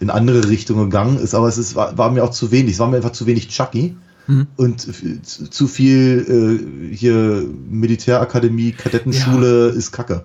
in 0.00 0.10
andere 0.10 0.48
Richtungen 0.48 0.90
gegangen 0.90 1.18
ist, 1.18 1.34
aber 1.34 1.48
es 1.48 1.58
ist, 1.58 1.74
war, 1.74 1.98
war, 1.98 2.10
mir 2.10 2.22
auch 2.22 2.30
zu 2.30 2.50
wenig. 2.50 2.74
Es 2.74 2.78
war 2.78 2.88
mir 2.88 2.96
einfach 2.96 3.12
zu 3.12 3.26
wenig 3.26 3.48
Chucky 3.48 3.96
mhm. 4.26 4.46
und 4.56 4.86
zu, 5.26 5.66
viel 5.66 6.90
äh, 6.92 6.94
hier 6.94 7.44
Militärakademie, 7.68 8.72
Kadettenschule 8.72 9.68
ja. 9.68 9.74
ist 9.74 9.92
Kacke. 9.92 10.24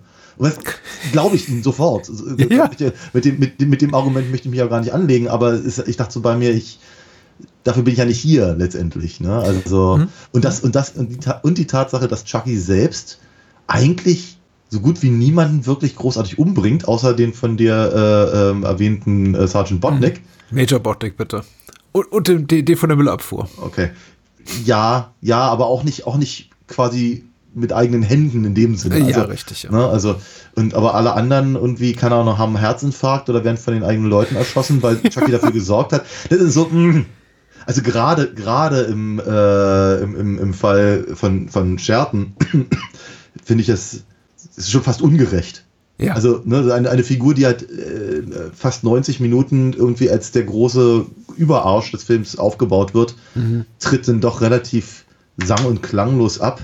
Glaube 1.11 1.35
ich 1.35 1.49
Ihnen 1.49 1.63
sofort. 1.63 2.09
Ja. 2.49 2.69
Mit, 3.13 3.25
dem, 3.25 3.39
mit, 3.39 3.59
mit 3.59 3.81
dem 3.81 3.93
Argument 3.93 4.31
möchte 4.31 4.47
ich 4.47 4.51
mich 4.51 4.59
ja 4.59 4.67
gar 4.67 4.79
nicht 4.79 4.93
anlegen, 4.93 5.27
aber 5.27 5.53
ist, 5.53 5.87
ich 5.87 5.97
dachte 5.97 6.13
so 6.13 6.21
bei 6.21 6.35
mir, 6.35 6.51
ich, 6.51 6.79
dafür 7.63 7.83
bin 7.83 7.93
ich 7.93 7.99
ja 7.99 8.05
nicht 8.05 8.19
hier 8.19 8.55
letztendlich. 8.55 9.19
Ne? 9.19 9.35
Also, 9.35 9.97
mhm. 9.97 10.07
und 10.31 10.45
das, 10.45 10.59
und 10.61 10.75
das, 10.75 10.91
und 10.91 11.09
die, 11.09 11.29
und 11.43 11.57
die 11.57 11.67
Tatsache, 11.67 12.07
dass 12.07 12.25
Chucky 12.25 12.57
selbst 12.57 13.19
eigentlich 13.67 14.39
so 14.73 14.79
gut 14.79 15.03
wie 15.03 15.11
niemanden 15.11 15.67
wirklich 15.67 15.95
großartig 15.95 16.39
umbringt, 16.39 16.87
außer 16.87 17.13
den 17.13 17.33
von 17.33 17.57
dir 17.57 17.75
äh, 18.33 18.49
ähm, 18.49 18.63
erwähnten 18.63 19.35
äh, 19.35 19.47
Sergeant 19.47 19.81
Botnick. 19.81 20.21
Mhm. 20.49 20.57
Major 20.57 20.79
Botnick, 20.79 21.15
bitte. 21.15 21.43
Und, 21.91 22.11
und 22.11 22.27
den, 22.27 22.47
den, 22.47 22.65
den 22.65 22.75
von 22.75 22.89
der 22.89 22.97
Müllabfuhr. 22.97 23.47
Okay. 23.61 23.91
Ja, 24.65 25.13
ja, 25.21 25.41
aber 25.41 25.67
auch 25.67 25.83
nicht, 25.83 26.07
auch 26.07 26.17
nicht 26.17 26.49
quasi 26.67 27.23
mit 27.53 27.71
eigenen 27.71 28.01
Händen 28.01 28.45
in 28.45 28.55
dem 28.55 28.75
Sinne. 28.75 28.95
Also, 28.95 29.09
ja, 29.11 29.21
richtig. 29.25 29.61
Ja. 29.61 29.71
Ne, 29.71 29.87
also, 29.87 30.15
und, 30.55 30.73
aber 30.73 30.95
alle 30.95 31.13
anderen 31.13 31.53
irgendwie, 31.53 31.93
keine 31.93 32.15
Ahnung, 32.15 32.39
haben 32.39 32.55
einen 32.55 32.65
Herzinfarkt 32.65 33.29
oder 33.29 33.43
werden 33.43 33.57
von 33.57 33.75
den 33.75 33.83
eigenen 33.83 34.09
Leuten 34.09 34.35
erschossen, 34.35 34.81
weil 34.81 34.99
Chucky 35.03 35.31
dafür 35.31 35.51
gesorgt 35.53 35.93
hat. 35.93 36.03
Das 36.31 36.39
ist 36.39 36.55
so, 36.55 36.65
mh. 36.65 36.93
Mm. 36.93 37.05
Also 37.67 37.83
gerade, 37.83 38.33
gerade 38.33 38.81
im, 38.81 39.19
äh, 39.19 39.97
im, 39.99 40.15
im, 40.15 40.39
im 40.39 40.53
Fall 40.53 41.05
von, 41.13 41.47
von 41.47 41.77
Scherten 41.77 42.35
finde 43.45 43.61
ich 43.61 43.69
es 43.69 44.03
ist 44.55 44.71
schon 44.71 44.83
fast 44.83 45.01
ungerecht. 45.01 45.63
Ja. 45.97 46.13
Also 46.13 46.41
ne, 46.43 46.73
eine, 46.73 46.89
eine 46.89 47.03
Figur, 47.03 47.33
die 47.33 47.45
halt 47.45 47.69
äh, 47.69 48.23
fast 48.53 48.83
90 48.83 49.19
Minuten 49.19 49.73
irgendwie 49.73 50.09
als 50.09 50.31
der 50.31 50.43
große 50.43 51.05
Überarsch 51.37 51.91
des 51.91 52.03
Films 52.03 52.37
aufgebaut 52.37 52.93
wird, 52.93 53.15
mhm. 53.35 53.65
tritt 53.79 54.07
dann 54.07 54.19
doch 54.19 54.41
relativ 54.41 55.05
sang- 55.37 55.65
und 55.65 55.83
klanglos 55.83 56.39
ab. 56.39 56.61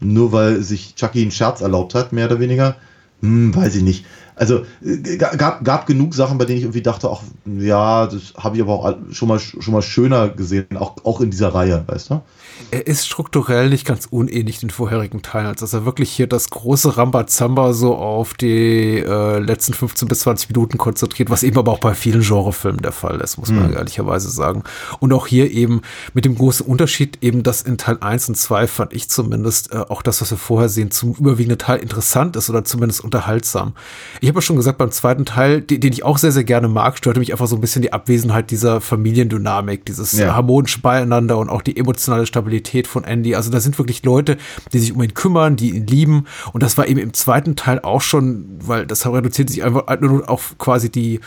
Nur 0.00 0.32
weil 0.32 0.62
sich 0.62 0.94
Chucky 0.94 1.22
einen 1.22 1.30
Scherz 1.30 1.60
erlaubt 1.60 1.94
hat, 1.94 2.12
mehr 2.12 2.26
oder 2.26 2.40
weniger. 2.40 2.76
Hm, 3.20 3.54
weiß 3.54 3.76
ich 3.76 3.82
nicht. 3.82 4.06
Also 4.40 4.64
äh, 4.82 5.18
gab, 5.18 5.62
gab 5.62 5.86
genug 5.86 6.14
Sachen, 6.14 6.38
bei 6.38 6.46
denen 6.46 6.56
ich 6.56 6.64
irgendwie 6.64 6.80
dachte, 6.80 7.10
ach 7.10 7.20
ja, 7.44 8.06
das 8.06 8.32
habe 8.38 8.56
ich 8.56 8.62
aber 8.62 8.72
auch 8.72 8.96
schon 9.10 9.28
mal, 9.28 9.38
schon 9.38 9.74
mal 9.74 9.82
schöner 9.82 10.30
gesehen, 10.30 10.66
auch, 10.76 10.96
auch 11.04 11.20
in 11.20 11.30
dieser 11.30 11.54
Reihe, 11.54 11.84
weißt 11.86 12.10
du? 12.10 12.22
er 12.70 12.86
ist 12.86 13.06
strukturell 13.06 13.68
nicht 13.68 13.86
ganz 13.86 14.06
unähnlich 14.10 14.60
den 14.60 14.70
vorherigen 14.70 15.22
Teilen, 15.22 15.46
als 15.46 15.60
dass 15.60 15.72
er 15.72 15.84
wirklich 15.84 16.10
hier 16.10 16.26
das 16.26 16.50
große 16.50 16.96
Rambazamba 16.96 17.72
so 17.72 17.96
auf 17.96 18.34
die 18.34 18.98
äh, 18.98 19.38
letzten 19.38 19.74
15 19.74 20.08
bis 20.08 20.20
20 20.20 20.50
Minuten 20.50 20.78
konzentriert, 20.78 21.30
was 21.30 21.42
eben 21.42 21.58
aber 21.58 21.72
auch 21.72 21.80
bei 21.80 21.94
vielen 21.94 22.22
Genrefilmen 22.22 22.82
der 22.82 22.92
Fall 22.92 23.20
ist, 23.20 23.38
muss 23.38 23.50
man 23.50 23.70
mhm. 23.70 23.76
ehrlicherweise 23.76 24.30
sagen. 24.30 24.62
Und 25.00 25.12
auch 25.12 25.26
hier 25.26 25.50
eben 25.50 25.82
mit 26.14 26.24
dem 26.24 26.36
großen 26.36 26.64
Unterschied 26.66 27.18
eben, 27.22 27.42
dass 27.42 27.62
in 27.62 27.78
Teil 27.78 27.98
1 28.00 28.28
und 28.28 28.34
2 28.36 28.66
fand 28.66 28.92
ich 28.92 29.08
zumindest 29.08 29.72
äh, 29.72 29.78
auch 29.88 30.02
das, 30.02 30.20
was 30.20 30.30
wir 30.30 30.38
vorher 30.38 30.68
sehen, 30.68 30.90
zum 30.90 31.14
überwiegenden 31.14 31.58
Teil 31.58 31.78
interessant 31.78 32.36
ist 32.36 32.50
oder 32.50 32.64
zumindest 32.64 33.02
unterhaltsam. 33.02 33.72
Ich 34.20 34.28
habe 34.30 34.38
ja 34.38 34.42
schon 34.42 34.56
gesagt, 34.56 34.78
beim 34.78 34.90
zweiten 34.90 35.24
Teil, 35.24 35.60
den, 35.60 35.80
den, 35.80 35.92
ich 35.92 36.04
auch 36.04 36.18
sehr, 36.18 36.32
sehr 36.32 36.44
gerne 36.44 36.68
mag, 36.68 36.96
störte 36.96 37.20
mich 37.20 37.32
einfach 37.32 37.46
so 37.46 37.56
ein 37.56 37.60
bisschen 37.60 37.82
die 37.82 37.92
Abwesenheit 37.92 38.50
dieser 38.50 38.80
Familiendynamik, 38.80 39.84
dieses 39.84 40.12
ja. 40.12 40.34
harmonische 40.34 40.80
Beieinander 40.80 41.38
und 41.38 41.50
auch 41.50 41.62
die 41.62 41.76
emotionale 41.76 42.26
Stabilität 42.26 42.86
von 42.86 43.04
Andy. 43.04 43.34
Also 43.34 43.50
da 43.50 43.60
sind 43.60 43.78
wirklich 43.78 44.02
Leute, 44.04 44.38
die 44.72 44.78
sich 44.78 44.94
um 44.94 45.02
ihn 45.02 45.14
kümmern, 45.14 45.56
die 45.56 45.70
ihn 45.70 45.86
lieben. 45.86 46.26
Und 46.52 46.62
das 46.62 46.78
war 46.78 46.88
eben 46.88 47.00
im 47.00 47.12
zweiten 47.12 47.56
Teil 47.56 47.80
auch 47.80 48.00
schon, 48.00 48.58
weil 48.62 48.86
das 48.86 49.06
reduziert 49.06 49.50
sich 49.50 49.62
einfach 49.62 50.00
nur 50.00 50.28
auf 50.28 50.56
quasi 50.58 50.90
die, 50.90 51.20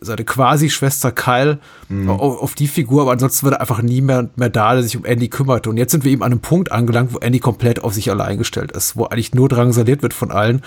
seine 0.00 0.24
Quasi-Schwester 0.24 1.12
Kyle 1.12 1.58
mhm. 1.88 2.08
auf, 2.10 2.54
die 2.54 2.68
Figur, 2.68 3.02
aber 3.02 3.12
ansonsten 3.12 3.44
wird 3.44 3.56
er 3.56 3.60
einfach 3.60 3.82
nie 3.82 4.00
mehr, 4.00 4.30
mehr 4.36 4.48
da, 4.48 4.74
der 4.74 4.82
sich 4.82 4.96
um 4.96 5.04
Andy 5.04 5.28
kümmert. 5.28 5.66
Und 5.66 5.76
jetzt 5.76 5.92
sind 5.92 6.04
wir 6.04 6.12
eben 6.12 6.22
an 6.22 6.32
einem 6.32 6.40
Punkt 6.40 6.72
angelangt, 6.72 7.12
wo 7.12 7.18
Andy 7.18 7.38
komplett 7.38 7.82
auf 7.82 7.94
sich 7.94 8.10
allein 8.10 8.38
gestellt 8.38 8.72
ist, 8.72 8.96
wo 8.96 9.04
eigentlich 9.04 9.34
nur 9.34 9.48
drangsaliert 9.48 10.02
wird 10.02 10.14
von 10.14 10.30
allen. 10.30 10.62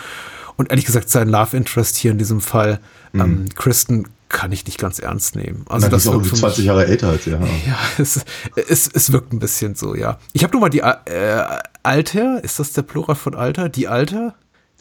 Und 0.56 0.70
ehrlich 0.70 0.86
gesagt, 0.86 1.10
sein 1.10 1.30
Love 1.30 1.56
Interest 1.58 1.96
hier 1.96 2.12
in 2.12 2.18
diesem 2.18 2.42
Fall, 2.42 2.80
mhm. 3.12 3.22
ähm, 3.22 3.46
Kristen, 3.56 4.08
kann 4.30 4.52
ich 4.52 4.66
nicht 4.66 4.80
ganz 4.80 4.98
ernst 5.00 5.36
nehmen. 5.36 5.64
Also 5.70 5.88
das 5.88 6.06
ist 6.06 6.12
auch 6.12 6.22
20 6.22 6.66
Jahre 6.66 6.88
älter 6.88 7.10
als 7.10 7.28
er. 7.28 7.40
Ja, 7.40 7.78
es, 8.00 8.20
es, 8.68 8.90
es 8.92 9.12
wirkt 9.12 9.32
ein 9.32 9.40
bisschen 9.40 9.76
so, 9.76 9.96
ja. 9.96 10.18
Ich 10.34 10.44
habe 10.44 10.52
nur 10.52 10.62
mal 10.62 10.70
die 10.70 10.80
äh, 10.80 11.44
Alter, 11.84 12.44
ist 12.44 12.60
das 12.60 12.74
der 12.74 12.82
Plural 12.82 13.16
von 13.16 13.36
Alter? 13.36 13.70
Die 13.70 13.88
Alter? 13.88 14.34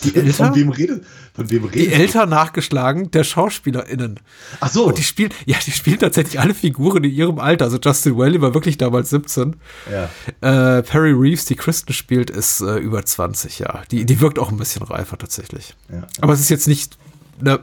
Die 0.04 0.16
Eltern? 0.16 0.48
Von 0.48 0.56
wem 0.56 0.68
redet? 0.70 1.04
Von 1.34 1.50
wem 1.50 1.64
redet? 1.64 1.80
Die 1.80 1.92
Eltern 1.92 2.28
nachgeschlagen 2.28 3.10
der 3.10 3.24
SchauspielerInnen. 3.24 4.20
Ach 4.60 4.68
so. 4.68 4.86
Und 4.86 4.98
die 4.98 5.02
spielen, 5.02 5.32
ja, 5.46 5.56
die 5.64 5.70
spielen 5.70 5.98
tatsächlich 5.98 6.40
alle 6.40 6.54
Figuren 6.54 7.04
in 7.04 7.12
ihrem 7.12 7.38
Alter. 7.38 7.66
Also 7.66 7.78
Justin 7.78 8.18
Welly 8.18 8.40
war 8.40 8.54
wirklich 8.54 8.78
damals 8.78 9.10
17. 9.10 9.56
Ja. 9.90 10.78
Äh, 10.78 10.82
Perry 10.82 11.12
Reeves, 11.12 11.44
die 11.44 11.56
Kristen 11.56 11.92
spielt, 11.92 12.30
ist 12.30 12.60
äh, 12.60 12.76
über 12.78 13.04
20, 13.04 13.60
ja. 13.60 13.82
Die, 13.90 14.04
die 14.04 14.20
wirkt 14.20 14.38
auch 14.38 14.50
ein 14.50 14.56
bisschen 14.56 14.82
reifer 14.82 15.18
tatsächlich. 15.18 15.76
Ja. 15.92 16.06
Aber 16.20 16.32
es 16.32 16.40
ist 16.40 16.48
jetzt 16.48 16.68
nicht 16.68 16.98
eine 17.40 17.60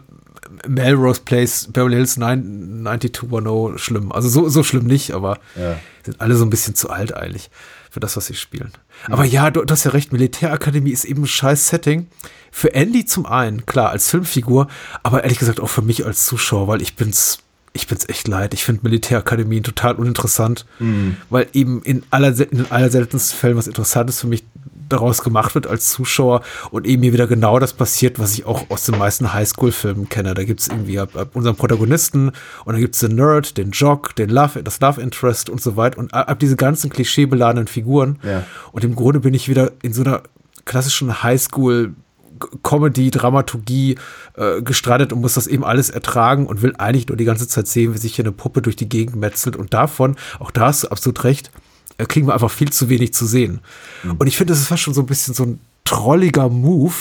Melrose 0.67 1.21
Place, 1.25 1.67
Beverly 1.71 1.95
Hills 1.95 2.17
90210 2.17 3.77
schlimm. 3.77 4.11
Also 4.11 4.29
so, 4.29 4.49
so 4.49 4.63
schlimm 4.63 4.85
nicht, 4.85 5.11
aber 5.11 5.39
ja. 5.55 5.77
sind 6.03 6.21
alle 6.21 6.35
so 6.35 6.45
ein 6.45 6.49
bisschen 6.49 6.75
zu 6.75 6.89
alt 6.89 7.13
eigentlich 7.15 7.49
für 7.89 7.99
das, 7.99 8.15
was 8.17 8.27
sie 8.27 8.35
spielen. 8.35 8.71
Mhm. 9.07 9.13
Aber 9.13 9.25
ja, 9.25 9.51
du, 9.51 9.63
du, 9.63 9.71
hast 9.71 9.83
ja 9.83 9.91
recht, 9.91 10.11
Militärakademie 10.11 10.91
ist 10.91 11.05
eben 11.05 11.23
ein 11.23 11.27
scheiß 11.27 11.69
Setting. 11.69 12.07
Für 12.51 12.73
Andy 12.73 13.05
zum 13.05 13.25
einen, 13.25 13.65
klar, 13.65 13.89
als 13.89 14.09
Filmfigur, 14.09 14.67
aber 15.03 15.23
ehrlich 15.23 15.39
gesagt 15.39 15.59
auch 15.59 15.69
für 15.69 15.81
mich 15.81 16.05
als 16.05 16.25
Zuschauer, 16.25 16.67
weil 16.67 16.81
ich 16.81 16.95
bin's, 16.95 17.39
ich 17.73 17.87
bin's 17.87 18.09
echt 18.09 18.27
leid. 18.27 18.53
Ich 18.53 18.63
finde 18.63 18.81
Militärakademien 18.83 19.63
total 19.63 19.95
uninteressant, 19.95 20.65
mhm. 20.79 21.17
weil 21.29 21.47
eben 21.53 21.81
in 21.83 22.03
aller, 22.09 22.29
in 22.29 22.57
den 22.57 22.71
allerseltensten 22.71 23.37
Fällen 23.37 23.57
was 23.57 23.67
Interessantes 23.67 24.21
für 24.21 24.27
mich 24.27 24.43
daraus 24.89 25.23
gemacht 25.23 25.55
wird 25.55 25.67
als 25.67 25.91
Zuschauer 25.91 26.41
und 26.71 26.85
eben 26.85 27.03
hier 27.03 27.13
wieder 27.13 27.27
genau 27.27 27.59
das 27.59 27.73
passiert, 27.73 28.19
was 28.19 28.33
ich 28.33 28.45
auch 28.45 28.69
aus 28.69 28.85
den 28.85 28.97
meisten 28.97 29.33
Highschool-Filmen 29.33 30.09
kenne. 30.09 30.33
Da 30.33 30.43
gibt 30.43 30.61
es 30.61 30.67
irgendwie 30.67 30.99
ab, 30.99 31.15
ab 31.15 31.29
unseren 31.35 31.55
Protagonisten 31.55 32.29
und 32.65 32.73
dann 32.73 32.81
gibt 32.81 32.95
es 32.95 33.01
den 33.01 33.15
Nerd, 33.15 33.57
den 33.57 33.71
Jock, 33.71 34.15
den 34.15 34.29
Love, 34.29 34.63
das 34.63 34.79
Love 34.79 35.01
Interest 35.01 35.49
und 35.49 35.61
so 35.61 35.75
weiter 35.77 35.99
und 35.99 36.13
ab, 36.13 36.29
ab 36.29 36.39
diese 36.39 36.55
ganzen 36.55 36.89
klischeebeladenen 36.89 37.67
Figuren. 37.67 38.19
Ja. 38.23 38.43
Und 38.71 38.83
im 38.83 38.95
Grunde 38.95 39.19
bin 39.19 39.33
ich 39.33 39.47
wieder 39.47 39.71
in 39.81 39.93
so 39.93 40.03
einer 40.03 40.23
klassischen 40.65 41.23
Highschool- 41.23 41.93
Comedy, 42.63 43.11
Dramaturgie 43.11 43.97
äh, 44.35 44.61
gestrandet 44.61 45.11
und 45.13 45.21
muss 45.21 45.33
das 45.33 45.47
eben 45.47 45.63
alles 45.63 45.89
ertragen 45.89 46.47
und 46.47 46.61
will 46.61 46.73
eigentlich 46.77 47.07
nur 47.07 47.17
die 47.17 47.25
ganze 47.25 47.47
Zeit 47.47 47.67
sehen, 47.67 47.93
wie 47.93 47.97
sich 47.97 48.15
hier 48.15 48.25
eine 48.25 48.31
Puppe 48.31 48.61
durch 48.61 48.75
die 48.75 48.87
Gegend 48.87 49.17
metzelt. 49.17 49.55
Und 49.55 49.73
davon, 49.73 50.15
auch 50.39 50.51
da 50.51 50.67
hast 50.67 50.83
du 50.83 50.87
absolut 50.87 51.23
recht, 51.23 51.51
kriegen 52.05 52.27
wir 52.27 52.33
einfach 52.33 52.51
viel 52.51 52.71
zu 52.71 52.89
wenig 52.89 53.13
zu 53.13 53.25
sehen. 53.25 53.59
Mhm. 54.03 54.15
Und 54.17 54.27
ich 54.27 54.37
finde, 54.37 54.53
das 54.53 54.61
ist 54.61 54.67
fast 54.67 54.83
schon 54.83 54.93
so 54.93 55.01
ein 55.01 55.07
bisschen 55.07 55.33
so 55.33 55.43
ein 55.43 55.59
trolliger 55.83 56.49
Move 56.49 56.93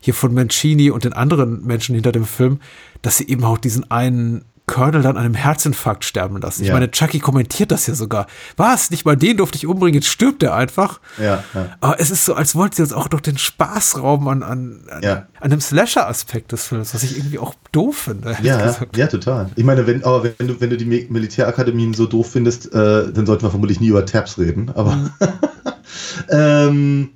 hier 0.00 0.14
von 0.14 0.34
Mancini 0.34 0.90
und 0.90 1.04
den 1.04 1.12
anderen 1.12 1.64
Menschen 1.66 1.94
hinter 1.94 2.12
dem 2.12 2.24
Film, 2.24 2.60
dass 3.02 3.18
sie 3.18 3.28
eben 3.28 3.44
auch 3.44 3.58
diesen 3.58 3.90
einen 3.90 4.44
Colonel 4.66 5.02
dann 5.02 5.16
an 5.16 5.24
einem 5.24 5.34
Herzinfarkt 5.34 6.04
sterben 6.04 6.40
lassen. 6.40 6.62
Ja. 6.62 6.68
Ich 6.68 6.72
meine, 6.72 6.90
Chucky 6.90 7.20
kommentiert 7.20 7.70
das 7.70 7.86
ja 7.86 7.94
sogar. 7.94 8.26
Was? 8.56 8.90
Nicht 8.90 9.04
mal 9.04 9.16
den 9.16 9.36
durfte 9.36 9.56
ich 9.56 9.66
umbringen, 9.66 9.94
jetzt 9.94 10.08
stirbt 10.08 10.42
er 10.42 10.54
einfach. 10.54 11.00
Ja, 11.18 11.44
ja. 11.54 11.76
Aber 11.80 12.00
es 12.00 12.10
ist 12.10 12.24
so, 12.24 12.34
als 12.34 12.56
wollte 12.56 12.76
sie 12.76 12.82
uns 12.82 12.92
auch 12.92 13.08
noch 13.10 13.20
den 13.20 13.38
Spaß 13.38 14.02
rauben 14.02 14.28
an, 14.28 14.42
an, 14.42 14.80
an, 14.90 15.26
an 15.40 15.50
dem 15.50 15.60
Slasher-Aspekt 15.60 16.50
des 16.50 16.66
Films, 16.66 16.94
was 16.94 17.04
ich 17.04 17.16
irgendwie 17.16 17.38
auch 17.38 17.54
doof 17.70 17.96
finde. 17.96 18.36
Ja, 18.42 18.74
ja, 18.96 19.06
total. 19.06 19.50
Ich 19.54 19.64
meine, 19.64 19.86
wenn, 19.86 20.02
aber 20.02 20.24
wenn 20.36 20.48
du, 20.48 20.60
wenn 20.60 20.70
du 20.70 20.76
die 20.76 20.84
Militärakademien 20.84 21.94
so 21.94 22.06
doof 22.06 22.32
findest, 22.32 22.74
äh, 22.74 23.12
dann 23.12 23.24
sollten 23.24 23.44
wir 23.44 23.50
vermutlich 23.50 23.80
nie 23.80 23.88
über 23.88 24.04
Tabs 24.04 24.36
reden. 24.36 24.72
Aber 24.74 24.96
mhm. 24.96 25.10
ähm, 26.30 27.08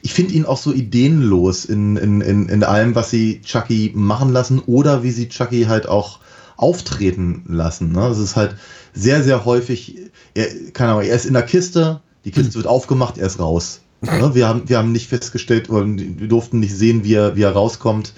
ich 0.00 0.14
finde 0.14 0.32
ihn 0.34 0.46
auch 0.46 0.58
so 0.58 0.72
ideenlos 0.72 1.66
in, 1.66 1.96
in, 1.96 2.22
in, 2.22 2.48
in 2.48 2.64
allem, 2.64 2.94
was 2.94 3.10
sie 3.10 3.42
Chucky 3.42 3.92
machen 3.94 4.32
lassen 4.32 4.60
oder 4.60 5.02
wie 5.02 5.10
sie 5.10 5.28
Chucky 5.28 5.64
halt 5.64 5.86
auch 5.88 6.20
auftreten 6.56 7.44
lassen. 7.48 7.92
Ne? 7.92 8.00
Das 8.00 8.18
ist 8.18 8.36
halt 8.36 8.56
sehr, 8.92 9.22
sehr 9.22 9.44
häufig, 9.44 9.96
er, 10.34 10.46
keine 10.72 10.92
Ahnung, 10.92 11.04
er 11.04 11.16
ist 11.16 11.26
in 11.26 11.34
der 11.34 11.42
Kiste, 11.42 12.00
die 12.24 12.30
Kiste 12.30 12.50
mhm. 12.50 12.54
wird 12.54 12.66
aufgemacht, 12.66 13.18
er 13.18 13.26
ist 13.26 13.38
raus. 13.38 13.80
Ne? 14.00 14.34
Wir, 14.34 14.48
haben, 14.48 14.68
wir 14.68 14.78
haben 14.78 14.92
nicht 14.92 15.08
festgestellt, 15.08 15.68
wir 15.70 16.28
durften 16.28 16.60
nicht 16.60 16.74
sehen, 16.74 17.04
wie 17.04 17.14
er, 17.14 17.36
wie 17.36 17.42
er 17.42 17.52
rauskommt. 17.52 18.12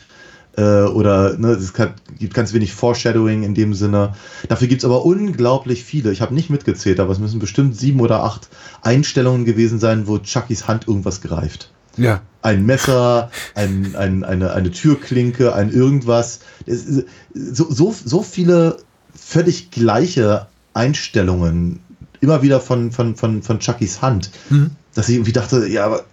Äh, 0.56 0.84
oder 0.84 1.36
ne, 1.36 1.50
es 1.50 1.74
gibt 1.74 2.34
ganz 2.34 2.52
wenig 2.52 2.72
Foreshadowing 2.72 3.42
in 3.42 3.54
dem 3.54 3.74
Sinne. 3.74 4.14
Dafür 4.48 4.68
gibt 4.68 4.80
es 4.80 4.84
aber 4.84 5.04
unglaublich 5.04 5.84
viele. 5.84 6.12
Ich 6.12 6.22
habe 6.22 6.34
nicht 6.34 6.50
mitgezählt, 6.50 6.98
aber 6.98 7.12
es 7.12 7.18
müssen 7.18 7.38
bestimmt 7.38 7.76
sieben 7.76 8.00
oder 8.00 8.24
acht 8.24 8.48
Einstellungen 8.82 9.44
gewesen 9.44 9.78
sein, 9.78 10.06
wo 10.06 10.18
Chuckys 10.18 10.66
Hand 10.66 10.88
irgendwas 10.88 11.20
greift. 11.20 11.70
Ja. 11.96 12.22
Ein 12.42 12.64
Messer, 12.66 13.30
ein, 13.54 13.96
ein, 13.96 14.22
eine, 14.24 14.52
eine 14.52 14.70
Türklinke, 14.70 15.54
ein 15.54 15.70
irgendwas. 15.72 16.40
So, 16.66 17.70
so, 17.70 17.94
so 18.04 18.22
viele 18.22 18.78
völlig 19.14 19.70
gleiche 19.70 20.46
Einstellungen 20.74 21.80
immer 22.20 22.42
wieder 22.42 22.60
von, 22.60 22.92
von, 22.92 23.16
von, 23.16 23.42
von 23.42 23.58
Chuckys 23.58 24.02
Hand, 24.02 24.30
mhm. 24.50 24.70
dass 24.94 25.08
ich 25.08 25.16
irgendwie 25.16 25.32
dachte, 25.32 25.66
ja, 25.66 25.84
aber 25.84 26.04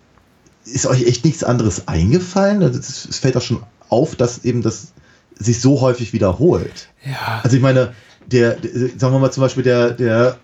ist 0.66 0.86
euch 0.86 1.06
echt 1.06 1.25
nichts 1.25 1.44
anderes 1.44 1.88
eingefallen? 1.88 2.62
Es 2.62 3.20
fällt 3.20 3.36
auch 3.38 3.42
schon 3.42 3.63
auf, 3.90 4.16
dass 4.16 4.46
eben 4.46 4.62
das 4.62 4.94
sich 5.38 5.60
so 5.60 5.82
häufig 5.82 6.13
wiederholt. 6.13 6.90
Ja. 7.06 7.42
Also 7.44 7.58
ich 7.58 7.62
meine, 7.62 7.94
der, 8.28 8.56
der 8.56 8.90
sagen 8.98 9.13
wir 9.13 9.20
mal 9.20 9.32
zum 9.32 9.42
Beispiel 9.42 9.63
der, 9.63 9.92
der, 9.92 10.38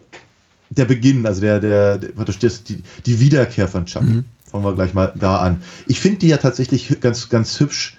der 0.69 0.85
Beginn, 0.85 1.25
also 1.25 1.41
der, 1.41 1.59
der, 1.59 1.97
der 1.97 2.09
die, 2.67 2.83
die 3.05 3.19
Wiederkehr 3.19 3.67
von 3.67 3.85
Chucky. 3.85 4.05
Mhm. 4.05 4.25
Fangen 4.51 4.63
wir 4.63 4.73
gleich 4.73 4.93
mal 4.93 5.13
da 5.15 5.37
an. 5.37 5.61
Ich 5.87 5.99
finde 5.99 6.19
die 6.19 6.27
ja 6.27 6.37
tatsächlich 6.37 6.99
ganz, 7.01 7.29
ganz 7.29 7.59
hübsch, 7.59 7.97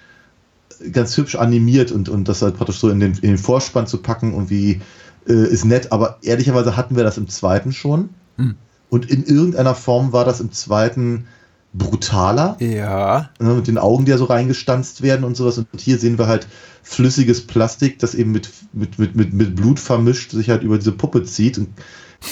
ganz 0.91 1.15
hübsch 1.17 1.35
animiert 1.35 1.91
und, 1.91 2.09
und 2.09 2.27
das 2.27 2.41
halt 2.41 2.57
praktisch 2.57 2.79
so 2.79 2.89
in 2.89 2.99
den, 2.99 3.13
in 3.13 3.29
den 3.29 3.37
Vorspann 3.37 3.87
zu 3.87 3.99
packen 3.99 4.33
und 4.33 4.49
wie 4.49 4.81
äh, 5.27 5.33
ist 5.33 5.65
nett, 5.65 5.91
aber 5.91 6.17
ehrlicherweise 6.21 6.75
hatten 6.75 6.95
wir 6.95 7.03
das 7.03 7.17
im 7.17 7.29
zweiten 7.29 7.71
schon. 7.71 8.09
Hm. 8.37 8.55
Und 8.89 9.09
in 9.09 9.23
irgendeiner 9.23 9.75
Form 9.75 10.11
war 10.11 10.25
das 10.25 10.41
im 10.41 10.51
zweiten 10.51 11.27
brutaler. 11.73 12.57
Ja. 12.59 13.29
Ne, 13.39 13.53
mit 13.53 13.67
den 13.67 13.77
Augen, 13.77 14.05
die 14.05 14.11
ja 14.11 14.17
so 14.17 14.25
reingestanzt 14.25 15.01
werden 15.01 15.23
und 15.23 15.37
sowas. 15.37 15.57
Und 15.57 15.79
hier 15.79 15.97
sehen 15.97 16.17
wir 16.17 16.27
halt 16.27 16.47
flüssiges 16.83 17.47
Plastik, 17.47 17.99
das 17.99 18.15
eben 18.15 18.31
mit, 18.31 18.49
mit, 18.73 18.99
mit, 18.99 19.15
mit, 19.15 19.33
mit 19.33 19.55
Blut 19.55 19.79
vermischt 19.79 20.31
sich 20.31 20.49
halt 20.49 20.63
über 20.63 20.77
diese 20.77 20.91
Puppe 20.91 21.23
zieht. 21.23 21.57
Und 21.57 21.69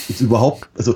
ist 0.07 0.21
überhaupt, 0.21 0.69
also 0.77 0.95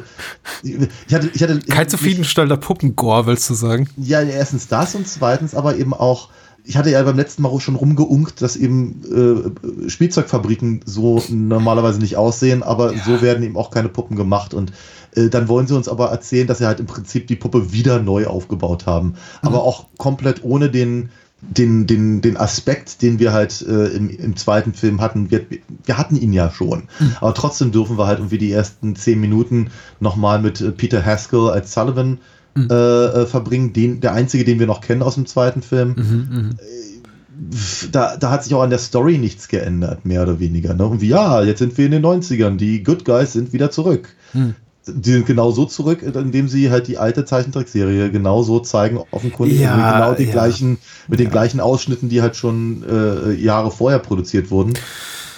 ich 0.61 1.13
hatte, 1.13 1.29
ich 1.33 1.41
hatte 1.41 1.59
kein 1.59 1.89
zufriedenstellender 1.89 2.57
Puppengor, 2.57 3.25
willst 3.25 3.49
du 3.49 3.53
sagen? 3.53 3.89
Ja, 3.97 4.21
erstens 4.21 4.67
das 4.67 4.95
und 4.95 5.07
zweitens 5.07 5.55
aber 5.55 5.77
eben 5.77 5.93
auch, 5.93 6.29
ich 6.63 6.77
hatte 6.77 6.91
ja 6.91 7.01
beim 7.03 7.17
letzten 7.17 7.41
Mal 7.41 7.49
auch 7.49 7.59
schon 7.59 7.75
rumgeunkt, 7.75 8.41
dass 8.41 8.55
eben 8.55 9.55
äh, 9.85 9.89
Spielzeugfabriken 9.89 10.81
so 10.85 11.21
normalerweise 11.29 11.99
nicht 11.99 12.17
aussehen, 12.17 12.63
aber 12.63 12.93
ja. 12.93 13.03
so 13.03 13.21
werden 13.21 13.43
eben 13.43 13.57
auch 13.57 13.71
keine 13.71 13.89
Puppen 13.89 14.15
gemacht 14.15 14.53
und 14.53 14.71
äh, 15.15 15.29
dann 15.29 15.47
wollen 15.47 15.67
sie 15.67 15.75
uns 15.75 15.87
aber 15.87 16.09
erzählen, 16.09 16.47
dass 16.47 16.59
sie 16.59 16.65
halt 16.65 16.79
im 16.79 16.85
Prinzip 16.85 17.27
die 17.27 17.35
Puppe 17.35 17.73
wieder 17.73 17.99
neu 17.99 18.27
aufgebaut 18.27 18.85
haben, 18.85 19.09
mhm. 19.09 19.15
aber 19.41 19.63
auch 19.63 19.87
komplett 19.97 20.43
ohne 20.43 20.69
den 20.69 21.09
den, 21.49 21.87
den, 21.87 22.21
den 22.21 22.37
Aspekt, 22.37 23.01
den 23.01 23.19
wir 23.19 23.33
halt 23.33 23.61
äh, 23.61 23.87
im, 23.87 24.09
im 24.09 24.35
zweiten 24.35 24.73
Film 24.73 25.01
hatten, 25.01 25.29
wir, 25.29 25.45
wir 25.85 25.97
hatten 25.97 26.15
ihn 26.15 26.33
ja 26.33 26.49
schon. 26.49 26.83
Mhm. 26.99 27.15
Aber 27.19 27.33
trotzdem 27.33 27.71
dürfen 27.71 27.97
wir 27.97 28.07
halt 28.07 28.19
irgendwie 28.19 28.37
die 28.37 28.51
ersten 28.51 28.95
zehn 28.95 29.19
Minuten 29.19 29.69
nochmal 29.99 30.41
mit 30.41 30.61
äh, 30.61 30.71
Peter 30.71 31.05
Haskell 31.05 31.49
als 31.49 31.73
Sullivan 31.73 32.19
mhm. 32.55 32.67
äh, 32.69 32.73
äh, 32.73 33.25
verbringen. 33.25 33.73
Den, 33.73 33.99
der 33.99 34.13
einzige, 34.13 34.45
den 34.45 34.59
wir 34.59 34.67
noch 34.67 34.81
kennen 34.81 35.03
aus 35.03 35.15
dem 35.15 35.25
zweiten 35.25 35.61
Film. 35.61 35.95
Mhm, 35.97 36.37
mhm. 36.37 36.49
Äh, 36.59 37.89
da, 37.91 38.15
da 38.15 38.29
hat 38.29 38.43
sich 38.43 38.53
auch 38.53 38.61
an 38.61 38.69
der 38.69 38.79
Story 38.79 39.17
nichts 39.17 39.47
geändert, 39.47 40.05
mehr 40.05 40.23
oder 40.23 40.39
weniger. 40.39 40.73
Ne? 40.73 40.85
Und 40.85 41.01
wie, 41.01 41.09
ja, 41.09 41.43
jetzt 41.43 41.59
sind 41.59 41.77
wir 41.77 41.85
in 41.85 41.91
den 41.91 42.05
90ern, 42.05 42.57
die 42.57 42.83
Good 42.83 43.05
Guys 43.05 43.33
sind 43.33 43.53
wieder 43.53 43.71
zurück. 43.71 44.09
Mhm 44.33 44.55
die 44.85 45.11
sind 45.11 45.25
genau 45.25 45.51
so 45.51 45.65
zurück, 45.65 46.01
indem 46.01 46.47
sie 46.47 46.69
halt 46.69 46.87
die 46.87 46.97
alte 46.97 47.25
Zeichentrickserie 47.25 48.11
genau 48.11 48.43
so 48.43 48.59
zeigen, 48.59 48.99
offenkundig 49.11 49.59
ja, 49.59 49.75
genau 49.75 50.13
die 50.13 50.25
ja. 50.25 50.31
gleichen, 50.31 50.77
mit 51.07 51.19
den 51.19 51.29
gleichen 51.29 51.59
Ausschnitten, 51.59 52.09
die 52.09 52.21
halt 52.21 52.35
schon 52.35 52.83
äh, 52.89 53.31
Jahre 53.33 53.71
vorher 53.71 53.99
produziert 53.99 54.51
wurden. 54.51 54.73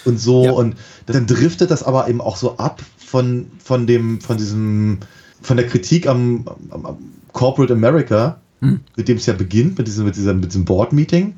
Und 0.03 0.19
so, 0.19 0.45
ja. 0.45 0.51
und 0.51 0.75
dann 1.05 1.27
driftet 1.27 1.71
das 1.71 1.83
aber 1.83 2.07
eben 2.07 2.21
auch 2.21 2.37
so 2.37 2.57
ab 2.57 2.81
von, 2.97 3.47
von 3.63 3.87
dem, 3.87 4.21
von 4.21 4.37
diesem, 4.37 4.99
von 5.41 5.57
der 5.57 5.67
Kritik 5.67 6.07
am, 6.07 6.45
am, 6.69 6.85
am 6.85 6.97
Corporate 7.31 7.73
America, 7.73 8.39
hm. 8.61 8.79
mit 8.95 9.07
dem 9.07 9.17
es 9.17 9.25
ja 9.25 9.33
beginnt, 9.33 9.77
mit 9.77 9.87
diesem, 9.87 10.05
mit 10.05 10.15
diesem, 10.15 10.39
mit 10.39 10.49
diesem 10.49 10.65
Board-Meeting 10.65 11.35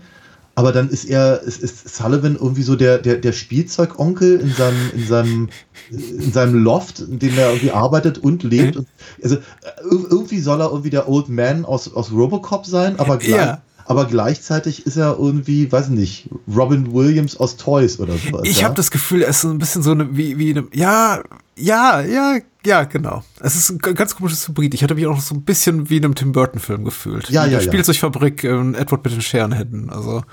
aber 0.57 0.71
dann 0.71 0.89
ist 0.89 1.05
er, 1.05 1.43
ist, 1.43 1.61
ist 1.61 1.95
Sullivan 1.95 2.33
irgendwie 2.33 2.63
so 2.63 2.75
der, 2.75 2.97
der, 2.97 3.17
der 3.17 3.31
Spielzeugonkel 3.31 4.39
in 4.39 4.51
seinem, 4.55 4.91
in 4.91 5.05
seinem, 5.05 5.49
in 5.91 6.33
seinem 6.33 6.63
Loft, 6.63 6.99
in 6.99 7.19
dem 7.19 7.37
er 7.37 7.49
irgendwie 7.49 7.69
arbeitet 7.69 8.17
und 8.17 8.41
lebt. 8.41 8.75
Und, 8.75 8.87
also 9.21 9.37
irgendwie 9.83 10.39
soll 10.39 10.59
er 10.59 10.71
irgendwie 10.71 10.89
der 10.89 11.07
Old 11.07 11.29
Man 11.29 11.63
aus, 11.63 11.93
aus 11.93 12.11
Robocop 12.11 12.65
sein, 12.65 12.97
aber 12.97 13.17
gleich, 13.17 13.39
Ja. 13.39 13.61
aber 13.85 14.05
gleichzeitig 14.05 14.87
ist 14.87 14.97
er 14.97 15.19
irgendwie, 15.19 15.71
weiß 15.71 15.89
nicht, 15.89 16.27
Robin 16.47 16.91
Williams 16.91 17.39
aus 17.39 17.57
Toys 17.57 17.99
oder 17.99 18.13
sowas. 18.17 18.41
Ich 18.45 18.61
ja? 18.61 18.63
habe 18.65 18.73
das 18.73 18.89
Gefühl, 18.89 19.21
er 19.21 19.29
ist 19.29 19.41
so 19.41 19.49
ein 19.49 19.59
bisschen 19.59 19.83
so 19.83 19.91
eine, 19.91 20.17
wie, 20.17 20.39
wie 20.39 20.49
eine, 20.49 20.65
ja, 20.73 21.21
ja, 21.55 22.01
ja, 22.01 22.39
ja, 22.67 22.83
genau. 22.83 23.24
Es 23.39 23.55
ist 23.55 23.69
ein 23.69 23.77
ganz 23.77 24.15
komisches 24.15 24.45
Hybrid. 24.47 24.74
Ich 24.74 24.83
hatte 24.83 24.95
mich 24.95 25.07
auch 25.07 25.15
noch 25.15 25.21
so 25.21 25.33
ein 25.33 25.43
bisschen 25.43 25.89
wie 25.89 25.97
in 25.97 26.03
einem 26.03 26.15
Tim 26.15 26.33
Burton-Film 26.33 26.83
gefühlt. 26.83 27.29
Ja, 27.29 27.45
in 27.45 27.51
ja, 27.51 27.59
ja. 27.59 27.63
Spielzeugfabrik 27.63 28.43
ähm, 28.43 28.75
Edward 28.75 29.05
mit 29.05 29.13
den 29.13 29.21
Scherenhänden. 29.21 29.89
Also 29.89 30.24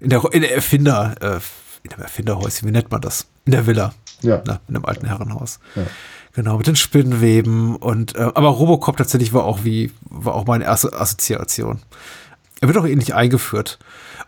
in 0.00 0.10
der, 0.10 0.24
in 0.32 0.42
der 0.42 0.52
Erfinder, 0.52 1.14
äh, 1.20 1.40
in 1.84 1.90
dem 1.90 2.00
Erfinderhäuschen, 2.00 2.66
wie 2.66 2.72
nennt 2.72 2.90
man 2.90 3.00
das? 3.00 3.26
In 3.44 3.52
der 3.52 3.68
Villa. 3.68 3.94
Ja. 4.20 4.42
Na, 4.44 4.60
in 4.68 4.74
einem 4.74 4.84
alten 4.84 5.06
Herrenhaus. 5.06 5.60
Ja. 5.76 5.84
Genau, 6.32 6.58
mit 6.58 6.66
den 6.66 6.76
Spinnweben 6.76 7.76
und 7.76 8.16
äh, 8.16 8.30
aber 8.34 8.48
Robocop 8.48 8.96
tatsächlich 8.96 9.32
war 9.32 9.44
auch 9.44 9.64
wie, 9.64 9.92
war 10.02 10.34
auch 10.34 10.46
meine 10.46 10.64
erste 10.64 10.92
Assoziation. 10.92 11.80
Er 12.60 12.68
wird 12.68 12.78
auch 12.78 12.86
ähnlich 12.86 13.14
eingeführt. 13.14 13.78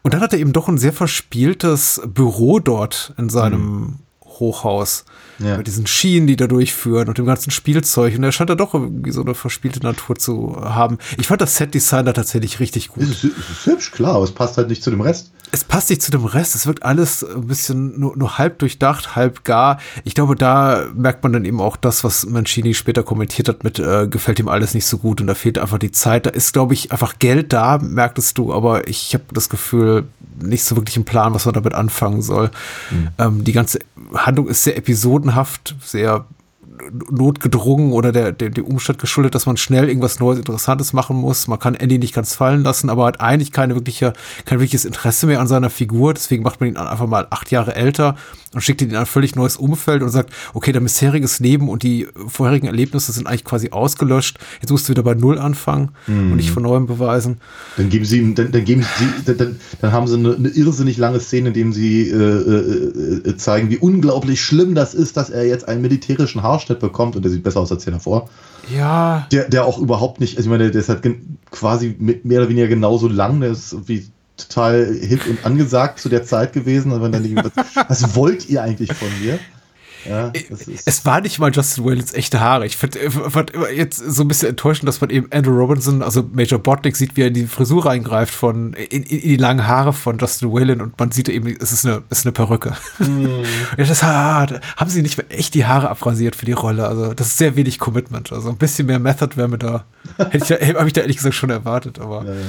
Und 0.02 0.14
dann 0.14 0.20
hat 0.20 0.32
er 0.32 0.38
eben 0.38 0.52
doch 0.52 0.68
ein 0.68 0.78
sehr 0.78 0.92
verspieltes 0.92 2.00
Büro 2.06 2.60
dort 2.60 3.14
in 3.18 3.28
seinem 3.28 3.98
Hochhaus. 4.40 5.04
Ja. 5.38 5.56
Mit 5.56 5.66
diesen 5.66 5.86
Schienen, 5.86 6.26
die 6.26 6.36
da 6.36 6.46
durchführen 6.46 7.08
und 7.08 7.18
dem 7.18 7.26
ganzen 7.26 7.50
Spielzeug. 7.50 8.16
Und 8.16 8.22
er 8.22 8.32
scheint 8.32 8.50
da 8.50 8.54
doch 8.54 8.74
irgendwie 8.74 9.10
so 9.10 9.22
eine 9.22 9.34
verspielte 9.34 9.80
Natur 9.80 10.16
zu 10.16 10.56
haben. 10.60 10.98
Ich 11.18 11.26
fand 11.26 11.40
das 11.40 11.56
Set-Design 11.56 12.06
da 12.06 12.12
tatsächlich 12.12 12.60
richtig 12.60 12.88
gut. 12.88 13.02
Es 13.04 13.24
ist, 13.24 13.36
es 13.38 13.50
ist 13.50 13.66
hübsch, 13.66 13.90
klar, 13.90 14.16
aber 14.16 14.24
es 14.24 14.32
passt 14.32 14.56
halt 14.56 14.68
nicht 14.68 14.82
zu 14.82 14.90
dem 14.90 15.00
Rest. 15.00 15.32
Es 15.54 15.64
passt 15.64 15.90
nicht 15.90 16.00
zu 16.00 16.10
dem 16.10 16.24
Rest. 16.24 16.54
Es 16.54 16.66
wirkt 16.66 16.82
alles 16.82 17.22
ein 17.22 17.46
bisschen 17.46 17.98
nur, 18.00 18.16
nur 18.16 18.38
halb 18.38 18.58
durchdacht, 18.60 19.16
halb 19.16 19.44
gar. 19.44 19.78
Ich 20.04 20.14
glaube, 20.14 20.34
da 20.34 20.86
merkt 20.94 21.22
man 21.22 21.32
dann 21.32 21.44
eben 21.44 21.60
auch 21.60 21.76
das, 21.76 22.04
was 22.04 22.24
Mancini 22.24 22.72
später 22.72 23.02
kommentiert 23.02 23.48
hat 23.48 23.62
mit, 23.62 23.78
äh, 23.78 24.06
gefällt 24.08 24.38
ihm 24.38 24.48
alles 24.48 24.72
nicht 24.72 24.86
so 24.86 24.96
gut 24.96 25.20
und 25.20 25.26
da 25.26 25.34
fehlt 25.34 25.58
einfach 25.58 25.78
die 25.78 25.90
Zeit. 25.90 26.24
Da 26.24 26.30
ist, 26.30 26.52
glaube 26.52 26.72
ich, 26.72 26.90
einfach 26.90 27.18
Geld 27.18 27.52
da, 27.52 27.78
merktest 27.78 28.38
du, 28.38 28.52
aber 28.52 28.88
ich 28.88 29.12
habe 29.12 29.24
das 29.32 29.50
Gefühl, 29.50 30.04
nicht 30.42 30.64
so 30.64 30.76
wirklich 30.76 30.96
ein 30.96 31.04
Plan, 31.04 31.34
was 31.34 31.44
man 31.46 31.54
damit 31.54 31.74
anfangen 31.74 32.22
soll. 32.22 32.50
Ähm, 33.18 33.44
die 33.44 33.52
ganze 33.52 33.78
Handlung 34.14 34.48
ist 34.48 34.64
sehr 34.64 34.76
episodenhaft, 34.76 35.74
sehr 35.82 36.26
notgedrungen 37.10 37.92
oder 37.92 38.12
der, 38.12 38.32
der, 38.32 38.50
der 38.50 38.66
Umstand 38.66 38.98
geschuldet, 38.98 39.34
dass 39.34 39.46
man 39.46 39.56
schnell 39.56 39.88
irgendwas 39.88 40.20
Neues, 40.20 40.38
Interessantes 40.38 40.92
machen 40.92 41.16
muss. 41.16 41.48
Man 41.48 41.58
kann 41.58 41.74
Andy 41.74 41.98
nicht 41.98 42.14
ganz 42.14 42.34
fallen 42.34 42.62
lassen, 42.62 42.90
aber 42.90 43.06
hat 43.06 43.20
eigentlich 43.20 43.52
keine 43.52 43.74
wirkliche, 43.74 44.12
kein 44.44 44.58
wirkliches 44.58 44.84
Interesse 44.84 45.26
mehr 45.26 45.40
an 45.40 45.48
seiner 45.48 45.70
Figur. 45.70 46.14
Deswegen 46.14 46.42
macht 46.42 46.60
man 46.60 46.68
ihn 46.70 46.76
einfach 46.76 47.06
mal 47.06 47.26
acht 47.30 47.50
Jahre 47.50 47.74
älter 47.74 48.16
und 48.54 48.60
schickt 48.60 48.82
ihn 48.82 48.90
in 48.90 48.96
ein 48.96 49.06
völlig 49.06 49.34
neues 49.34 49.56
Umfeld 49.56 50.02
und 50.02 50.10
sagt, 50.10 50.30
okay, 50.54 50.72
dein 50.72 50.82
bisheriges 50.84 51.40
Leben 51.40 51.68
und 51.68 51.82
die 51.82 52.08
vorherigen 52.28 52.66
Erlebnisse 52.66 53.12
sind 53.12 53.26
eigentlich 53.26 53.44
quasi 53.44 53.70
ausgelöscht. 53.70 54.38
Jetzt 54.60 54.70
musst 54.70 54.88
du 54.88 54.90
wieder 54.90 55.02
bei 55.02 55.14
Null 55.14 55.38
anfangen 55.38 55.90
und 56.06 56.36
nicht 56.36 56.50
von 56.50 56.62
neuem 56.62 56.86
beweisen. 56.86 57.38
Dann 57.76 57.88
geben 57.88 58.04
sie 58.04 58.18
ihm, 58.18 58.34
dann, 58.34 58.52
dann 58.52 58.64
geben 58.64 58.82
sie, 58.82 59.06
dann, 59.24 59.36
dann, 59.38 59.56
dann 59.80 59.92
haben 59.92 60.06
sie 60.06 60.16
eine, 60.16 60.34
eine 60.34 60.48
irrsinnig 60.48 60.98
lange 60.98 61.20
Szene, 61.20 61.48
in 61.48 61.54
dem 61.54 61.72
sie 61.72 62.08
äh, 62.08 62.14
äh, 62.14 63.28
äh, 63.28 63.36
zeigen, 63.36 63.70
wie 63.70 63.78
unglaublich 63.78 64.40
schlimm 64.40 64.74
das 64.74 64.94
ist, 64.94 65.16
dass 65.16 65.30
er 65.30 65.46
jetzt 65.46 65.68
einen 65.68 65.82
militärischen 65.82 66.42
Haarschnitt 66.42 66.71
bekommt 66.80 67.16
und 67.16 67.22
der 67.22 67.30
sieht 67.30 67.42
besser 67.42 67.60
aus 67.60 67.72
als 67.72 67.84
der 67.84 67.94
davor. 67.94 68.28
Ja, 68.74 69.26
Der, 69.32 69.48
der 69.48 69.64
auch 69.64 69.78
überhaupt 69.78 70.20
nicht, 70.20 70.36
also 70.36 70.46
ich 70.46 70.50
meine, 70.50 70.70
der 70.70 70.80
ist 70.80 70.88
halt 70.88 71.02
quasi 71.50 71.96
mit 71.98 72.24
mehr 72.24 72.40
oder 72.40 72.48
weniger 72.48 72.68
genauso 72.68 73.08
lang, 73.08 73.40
der 73.40 73.50
ist 73.50 73.72
irgendwie 73.72 74.06
total 74.36 74.86
hip 75.00 75.26
und 75.28 75.44
angesagt 75.44 75.98
zu 76.00 76.08
der 76.08 76.24
Zeit 76.24 76.52
gewesen. 76.52 76.92
Und 76.92 77.02
dann 77.02 77.12
was, 77.36 77.76
was 77.88 78.16
wollt 78.16 78.48
ihr 78.48 78.62
eigentlich 78.62 78.92
von 78.92 79.08
mir? 79.22 79.38
Ja, 80.08 80.28
ist, 80.28 80.86
es 80.86 81.04
war 81.04 81.20
nicht 81.20 81.38
mal 81.38 81.50
Justin 81.52 81.84
Whalens 81.84 82.12
echte 82.14 82.40
Haare. 82.40 82.66
Ich 82.66 82.82
äh, 82.82 83.10
fand 83.10 83.50
immer 83.50 83.70
jetzt 83.70 83.98
so 83.98 84.22
ein 84.22 84.28
bisschen 84.28 84.48
enttäuschend, 84.50 84.88
dass 84.88 85.00
man 85.00 85.10
eben 85.10 85.26
Andrew 85.30 85.56
Robinson, 85.56 86.02
also 86.02 86.28
Major 86.32 86.58
Botnick, 86.58 86.96
sieht, 86.96 87.16
wie 87.16 87.22
er 87.22 87.28
in 87.28 87.34
die 87.34 87.46
Frisur 87.46 87.86
reingreift 87.86 88.34
von, 88.34 88.72
in, 88.74 89.02
in, 89.02 89.20
die 89.22 89.36
langen 89.36 89.66
Haare 89.66 89.92
von 89.92 90.18
Justin 90.18 90.52
Whalen 90.52 90.80
und 90.80 90.98
man 90.98 91.12
sieht 91.12 91.28
eben, 91.28 91.54
es 91.60 91.72
ist 91.72 91.86
eine, 91.86 92.02
es 92.10 92.18
ist 92.20 92.26
eine 92.26 92.32
Perücke. 92.32 92.74
ja, 93.78 93.84
das 93.84 94.00
da 94.00 94.60
haben 94.76 94.90
sie 94.90 95.02
nicht 95.02 95.22
echt 95.30 95.54
die 95.54 95.66
Haare 95.66 95.88
abrasiert 95.90 96.36
für 96.36 96.46
die 96.46 96.52
Rolle. 96.52 96.86
Also, 96.86 97.14
das 97.14 97.28
ist 97.28 97.38
sehr 97.38 97.56
wenig 97.56 97.78
Commitment. 97.78 98.32
Also, 98.32 98.48
ein 98.50 98.56
bisschen 98.56 98.86
mehr 98.86 98.98
Method 98.98 99.36
wäre 99.36 99.48
mir 99.48 99.58
da, 99.58 99.84
hätte 100.18 100.38
ich, 100.38 100.44
da- 100.72 100.78
habe 100.78 100.86
ich 100.88 100.92
da 100.92 101.00
ehrlich 101.02 101.16
gesagt 101.16 101.34
schon 101.34 101.50
erwartet, 101.50 101.98
aber. 101.98 102.24
ja, 102.24 102.32
ja. 102.32 102.40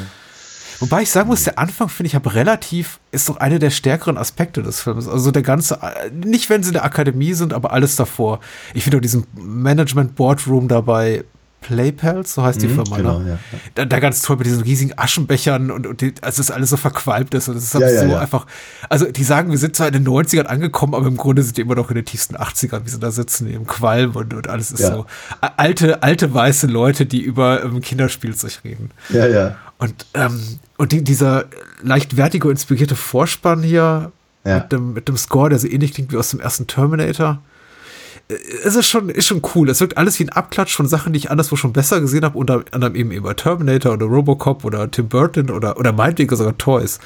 Wobei 0.84 1.04
ich 1.04 1.12
sagen 1.12 1.30
muss, 1.30 1.46
der 1.46 1.58
Anfang 1.60 1.88
finde 1.88 2.08
ich 2.08 2.16
habe 2.16 2.36
relativ, 2.36 3.00
ist 3.12 3.30
doch 3.30 3.38
einer 3.38 3.58
der 3.58 3.70
stärkeren 3.70 4.18
Aspekte 4.18 4.62
des 4.62 4.82
Films. 4.82 5.08
Also 5.08 5.32
der 5.32 5.42
ganze, 5.42 5.76
äh, 5.82 6.10
nicht 6.12 6.50
wenn 6.50 6.62
sie 6.62 6.70
in 6.70 6.74
der 6.74 6.84
Akademie 6.84 7.34
sind, 7.34 7.54
aber 7.54 7.72
alles 7.72 7.96
davor. 7.96 8.42
Ich 8.74 8.84
finde 8.84 8.98
auch 8.98 9.02
diesen 9.02 9.26
Management 9.34 10.16
Boardroom 10.16 10.68
dabei, 10.68 11.24
Playpals, 11.62 12.34
so 12.34 12.44
heißt 12.44 12.62
die 12.62 12.68
Mhm, 12.68 12.74
Firma, 12.76 12.98
genau, 12.98 13.20
ne? 13.20 13.26
ja, 13.30 13.34
ja. 13.36 13.60
Da, 13.76 13.86
da 13.86 14.00
ganz 14.02 14.22
toll 14.22 14.36
mit 14.36 14.46
diesen 14.46 14.64
riesigen 14.64 14.92
Aschenbechern 14.98 15.72
und, 15.72 15.88
und 15.88 16.02
die, 16.02 16.14
also 16.22 16.42
es 16.42 16.52
alles 16.52 16.70
so 16.72 16.76
verqualmt 16.76 17.34
ist 17.34 17.48
und 17.48 17.56
es 17.56 17.64
ist 17.64 17.74
Ja, 17.80 18.06
so 18.10 18.16
einfach, 18.18 18.46
also 18.90 19.10
die 19.10 19.24
sagen, 19.24 19.50
wir 19.50 19.58
sind 19.58 19.74
zwar 19.78 19.88
in 19.88 19.94
den 19.94 20.06
90ern 20.06 20.44
angekommen, 20.44 20.94
aber 20.94 21.08
im 21.08 21.16
Grunde 21.16 21.42
sind 21.42 21.56
die 21.56 21.62
immer 21.62 21.76
noch 21.76 21.88
in 21.90 21.96
den 21.96 22.04
tiefsten 22.04 22.36
80ern, 22.36 22.82
wie 22.84 22.90
sie 22.90 23.00
da 23.00 23.12
sitzen, 23.12 23.48
im 23.50 23.66
Qualm 23.66 24.12
und, 24.18 24.34
und 24.34 24.50
alles 24.50 24.72
ist 24.74 24.82
so. 24.86 25.06
Alte, 25.56 26.04
alte 26.04 26.34
weiße 26.34 26.68
Leute, 26.68 27.06
die 27.06 27.22
über 27.22 27.64
ähm, 27.64 27.80
Kinderspielzeug 27.80 28.60
reden. 28.66 28.92
ja, 29.08 29.26
ja. 29.28 29.56
Und, 29.78 30.06
ähm, 30.16 30.60
und 30.78 30.92
die, 30.92 31.04
dieser 31.04 31.46
leicht 31.82 32.14
vertigo 32.14 32.50
inspirierte 32.50 32.96
Vorspann 32.96 33.62
hier 33.64 34.12
Ja. 34.46 34.60
mit, 34.60 34.72
dem, 34.72 34.94
mit 34.94 35.08
dem 35.08 35.18
Score, 35.18 35.50
der 35.50 35.60
so 35.60 35.68
ähnlich 35.68 35.94
klingt 35.94 36.12
wie 36.12 36.18
aus 36.18 36.32
dem 36.32 36.40
ersten 36.40 36.68
Terminator. 36.68 37.42
äh, 38.30 38.36
Es 38.64 38.76
ist 38.76 38.88
schon, 38.88 39.10
ist 39.10 39.28
schon 39.28 39.42
cool. 39.56 39.70
Es 39.70 39.80
wirkt 39.80 39.98
alles 39.98 40.20
wie 40.20 40.24
ein 40.26 40.30
Abklatsch 40.30 40.76
von 40.76 40.88
Sachen, 40.88 41.14
die 41.14 41.20
ich 41.20 41.32
anderswo 41.32 41.56
schon 41.56 41.74
besser 41.74 42.02
gesehen 42.02 42.26
habe, 42.26 42.38
unter 42.38 42.64
anderem 42.72 42.96
eben 42.96 43.12
über 43.12 43.36
Terminator 43.36 43.94
oder 43.94 44.06
Robocop 44.06 44.66
oder 44.66 44.90
Tim 44.90 45.08
Burton 45.10 45.50
oder, 45.50 45.78
oder 45.78 45.92
meinetwegen 45.94 46.36
sogar 46.36 46.58
Toys. 46.58 47.00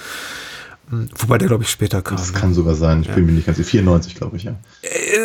Wobei 0.89 1.37
der, 1.37 1.49
glaube 1.49 1.63
ich, 1.63 1.69
später 1.69 2.01
kam. 2.01 2.15
Das 2.17 2.31
ne? 2.31 2.39
kann 2.39 2.53
sogar 2.53 2.73
sein. 2.73 3.01
Ich 3.01 3.09
bin 3.09 3.25
mir 3.25 3.33
nicht 3.33 3.45
ganz 3.45 3.57
sicher. 3.57 3.71
94, 3.71 4.15
glaube 4.15 4.37
ich, 4.37 4.43
ja. 4.43 4.55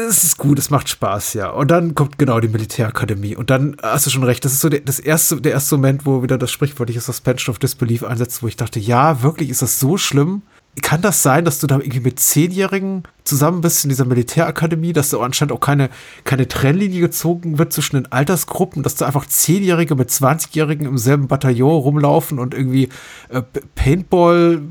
es 0.09 0.25
ist 0.25 0.37
gut, 0.37 0.59
es 0.59 0.71
macht 0.71 0.89
Spaß, 0.89 1.35
ja. 1.35 1.51
Und 1.51 1.71
dann 1.71 1.95
kommt 1.95 2.19
genau 2.19 2.41
die 2.41 2.49
Militärakademie. 2.49 3.37
Und 3.37 3.51
dann 3.51 3.77
hast 3.81 4.07
du 4.07 4.11
schon 4.11 4.25
recht, 4.25 4.45
das 4.45 4.55
ist 4.55 4.61
so 4.61 4.69
der, 4.69 4.81
das 4.81 4.99
erste, 4.99 5.41
der 5.41 5.53
erste 5.53 5.77
Moment, 5.77 6.05
wo 6.05 6.25
wieder 6.25 6.37
das 6.37 6.51
sprichwörtliche 6.51 7.01
Suspension 7.01 7.53
of 7.53 7.61
Disbelief 7.61 8.03
einsetzt, 8.03 8.43
wo 8.43 8.49
ich 8.49 8.57
dachte, 8.57 8.81
ja, 8.81 9.23
wirklich, 9.23 9.51
ist 9.51 9.63
das 9.63 9.79
so 9.79 9.97
schlimm? 9.97 10.43
Kann 10.81 11.03
das 11.03 11.23
sein, 11.23 11.45
dass 11.45 11.61
du 11.61 11.67
da 11.67 11.77
irgendwie 11.77 12.01
mit 12.01 12.19
Zehnjährigen 12.19 13.05
zusammen 13.23 13.61
bist 13.61 13.85
in 13.85 13.91
dieser 13.91 14.07
Militärakademie, 14.07 14.93
dass 14.93 15.11
da 15.11 15.19
anscheinend 15.19 15.53
auch 15.53 15.61
keine, 15.61 15.91
keine 16.25 16.49
Trennlinie 16.49 17.01
gezogen 17.01 17.59
wird 17.59 17.73
zwischen 17.73 17.97
den 17.97 18.11
Altersgruppen, 18.11 18.83
dass 18.83 18.97
da 18.97 19.07
einfach 19.07 19.27
Zehnjährige 19.27 19.95
mit 19.95 20.11
20-Jährigen 20.11 20.87
im 20.87 20.99
selben 20.99 21.29
Bataillon 21.29 21.83
rumlaufen 21.83 22.39
und 22.39 22.55
irgendwie 22.55 22.89
äh, 23.29 23.43
Paintball 23.75 24.63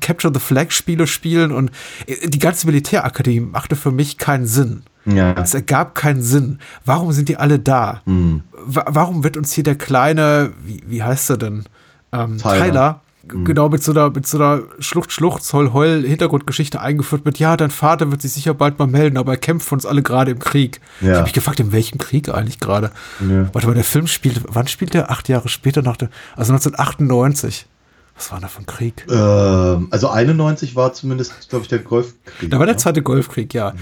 Capture 0.00 0.32
the 0.34 0.40
Flag 0.40 0.70
Spiele 0.70 1.06
spielen 1.06 1.52
und 1.52 1.70
äh, 2.06 2.28
die 2.28 2.38
ganze 2.38 2.66
Militärakademie 2.66 3.40
machte 3.40 3.76
für 3.76 3.90
mich 3.90 4.18
keinen 4.18 4.46
Sinn. 4.46 4.82
Ja. 5.06 5.32
Es 5.34 5.52
ergab 5.54 5.94
keinen 5.94 6.22
Sinn. 6.22 6.58
Warum 6.86 7.12
sind 7.12 7.28
die 7.28 7.36
alle 7.36 7.58
da? 7.58 8.00
Mhm. 8.06 8.42
Wa 8.64 8.84
warum 8.88 9.22
wird 9.22 9.36
uns 9.36 9.52
hier 9.52 9.64
der 9.64 9.76
kleine, 9.76 10.52
wie, 10.64 10.82
wie 10.86 11.02
heißt 11.02 11.28
er 11.30 11.36
denn? 11.36 11.64
Ähm, 12.12 12.38
Tyler. 12.38 12.58
Tyler, 12.64 13.00
g- 13.28 13.44
genau 13.44 13.68
mit 13.68 13.82
so 13.82 13.90
einer, 13.92 14.08
mit 14.08 14.26
so 14.26 14.38
einer 14.38 14.62
Schlucht, 14.78 15.12
Schlucht, 15.12 15.42
Zoll, 15.42 15.74
Heul 15.74 16.04
Hintergrundgeschichte 16.06 16.80
eingeführt 16.80 17.26
mit, 17.26 17.38
ja, 17.38 17.54
dein 17.58 17.70
Vater 17.70 18.10
wird 18.10 18.22
sich 18.22 18.32
sicher 18.32 18.54
bald 18.54 18.78
mal 18.78 18.86
melden, 18.86 19.18
aber 19.18 19.32
er 19.32 19.36
kämpft 19.36 19.68
für 19.68 19.74
uns 19.74 19.84
alle 19.84 20.02
gerade 20.02 20.30
im 20.30 20.38
Krieg. 20.38 20.80
Ja. 21.02 21.08
Ich 21.08 21.14
habe 21.16 21.22
mich 21.24 21.32
gefragt, 21.34 21.60
in 21.60 21.72
welchem 21.72 21.98
Krieg 21.98 22.30
eigentlich 22.30 22.58
gerade? 22.60 22.90
Ja. 23.20 23.50
Warte 23.52 23.66
mal, 23.66 23.74
der 23.74 23.84
Film 23.84 24.06
spielt, 24.06 24.40
wann 24.48 24.68
spielt 24.68 24.94
der? 24.94 25.10
Acht 25.10 25.28
Jahre 25.28 25.50
später 25.50 25.82
nach 25.82 25.98
der, 25.98 26.08
also 26.34 26.52
1998. 26.54 27.66
Was 28.16 28.30
war 28.30 28.40
da 28.40 28.48
für 28.48 28.60
ein 28.60 28.66
Krieg? 28.66 29.06
Ähm, 29.10 29.88
also 29.90 30.08
91 30.08 30.76
war 30.76 30.92
zumindest, 30.92 31.48
glaube 31.48 31.62
ich, 31.62 31.68
der 31.68 31.80
Golfkrieg. 31.80 32.50
Da 32.50 32.58
war 32.58 32.66
der 32.66 32.76
zweite 32.76 33.02
Golfkrieg, 33.02 33.52
ja. 33.54 33.74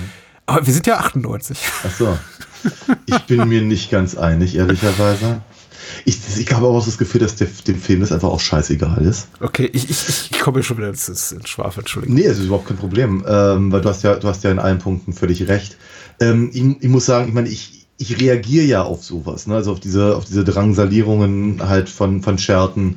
Aber 0.47 0.67
wir 0.67 0.73
sind 0.73 0.87
ja 0.87 0.99
98. 0.99 1.59
Ach 1.85 1.91
so. 1.91 2.19
Ich 3.07 3.19
bin 3.27 3.49
mir 3.49 3.63
nicht 3.63 3.91
ganz 3.91 4.17
einig, 4.17 4.57
ehrlicherweise. 4.57 5.43
Ich, 6.05 6.19
ich 6.39 6.53
habe 6.53 6.67
aber 6.67 6.79
auch 6.79 6.85
das 6.85 6.99
Gefühl, 6.99 7.21
dass 7.21 7.37
der, 7.37 7.49
dem 7.67 7.77
Film 7.77 8.01
das 8.01 8.13
einfach 8.13 8.29
auch 8.29 8.41
scheißegal 8.41 9.05
ist. 9.05 9.29
Okay, 9.41 9.69
ich, 9.73 9.91
ich, 9.91 10.31
ich, 10.31 10.41
komme 10.41 10.63
schon 10.63 10.79
wieder 10.79 10.89
ins, 10.89 11.09
ins, 11.09 11.33
ins 11.33 11.49
Schwafel, 11.49 11.81
Entschuldigung. 11.81 12.17
Nee, 12.17 12.25
es 12.25 12.39
ist 12.39 12.47
überhaupt 12.47 12.69
kein 12.69 12.77
Problem, 12.77 13.25
ähm, 13.27 13.73
weil 13.73 13.81
du 13.81 13.89
hast 13.89 14.03
ja, 14.03 14.15
du 14.17 14.29
hast 14.29 14.45
ja 14.45 14.51
in 14.51 14.59
allen 14.59 14.79
Punkten 14.79 15.13
völlig 15.13 15.49
recht. 15.49 15.77
Ähm, 16.21 16.51
ich, 16.53 16.63
ich 16.85 16.89
muss 16.89 17.07
sagen, 17.07 17.29
ich 17.29 17.35
meine, 17.35 17.49
ich, 17.49 17.87
ich 17.99 18.21
reagiere 18.21 18.65
ja 18.65 18.83
auf 18.83 19.05
sowas, 19.05 19.47
ne? 19.47 19.55
also 19.55 19.73
auf 19.73 19.81
diese, 19.81 20.17
auf 20.17 20.25
diese 20.25 20.45
Drangsalierungen 20.45 21.69
halt 21.69 21.89
von, 21.89 22.23
von 22.23 22.39
Scherten, 22.39 22.97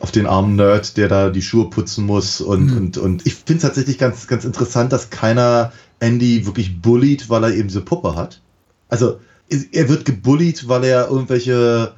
auf 0.00 0.10
den 0.12 0.26
armen 0.26 0.56
Nerd, 0.56 0.96
der 0.96 1.08
da 1.08 1.30
die 1.30 1.42
Schuhe 1.42 1.70
putzen 1.70 2.06
muss 2.06 2.40
und, 2.40 2.72
und, 2.76 2.98
und 2.98 3.26
ich 3.26 3.34
finde 3.34 3.56
es 3.56 3.62
tatsächlich 3.62 3.98
ganz, 3.98 4.26
ganz 4.26 4.44
interessant, 4.44 4.92
dass 4.92 5.10
keiner 5.10 5.72
Andy 6.00 6.46
wirklich 6.46 6.80
bullied, 6.80 7.28
weil 7.28 7.44
er 7.44 7.54
eben 7.54 7.68
diese 7.68 7.80
Puppe 7.80 8.14
hat. 8.14 8.40
Also 8.88 9.18
er 9.72 9.88
wird 9.88 10.04
gebullied, 10.04 10.68
weil 10.68 10.84
er 10.84 11.08
irgendwelche 11.08 11.92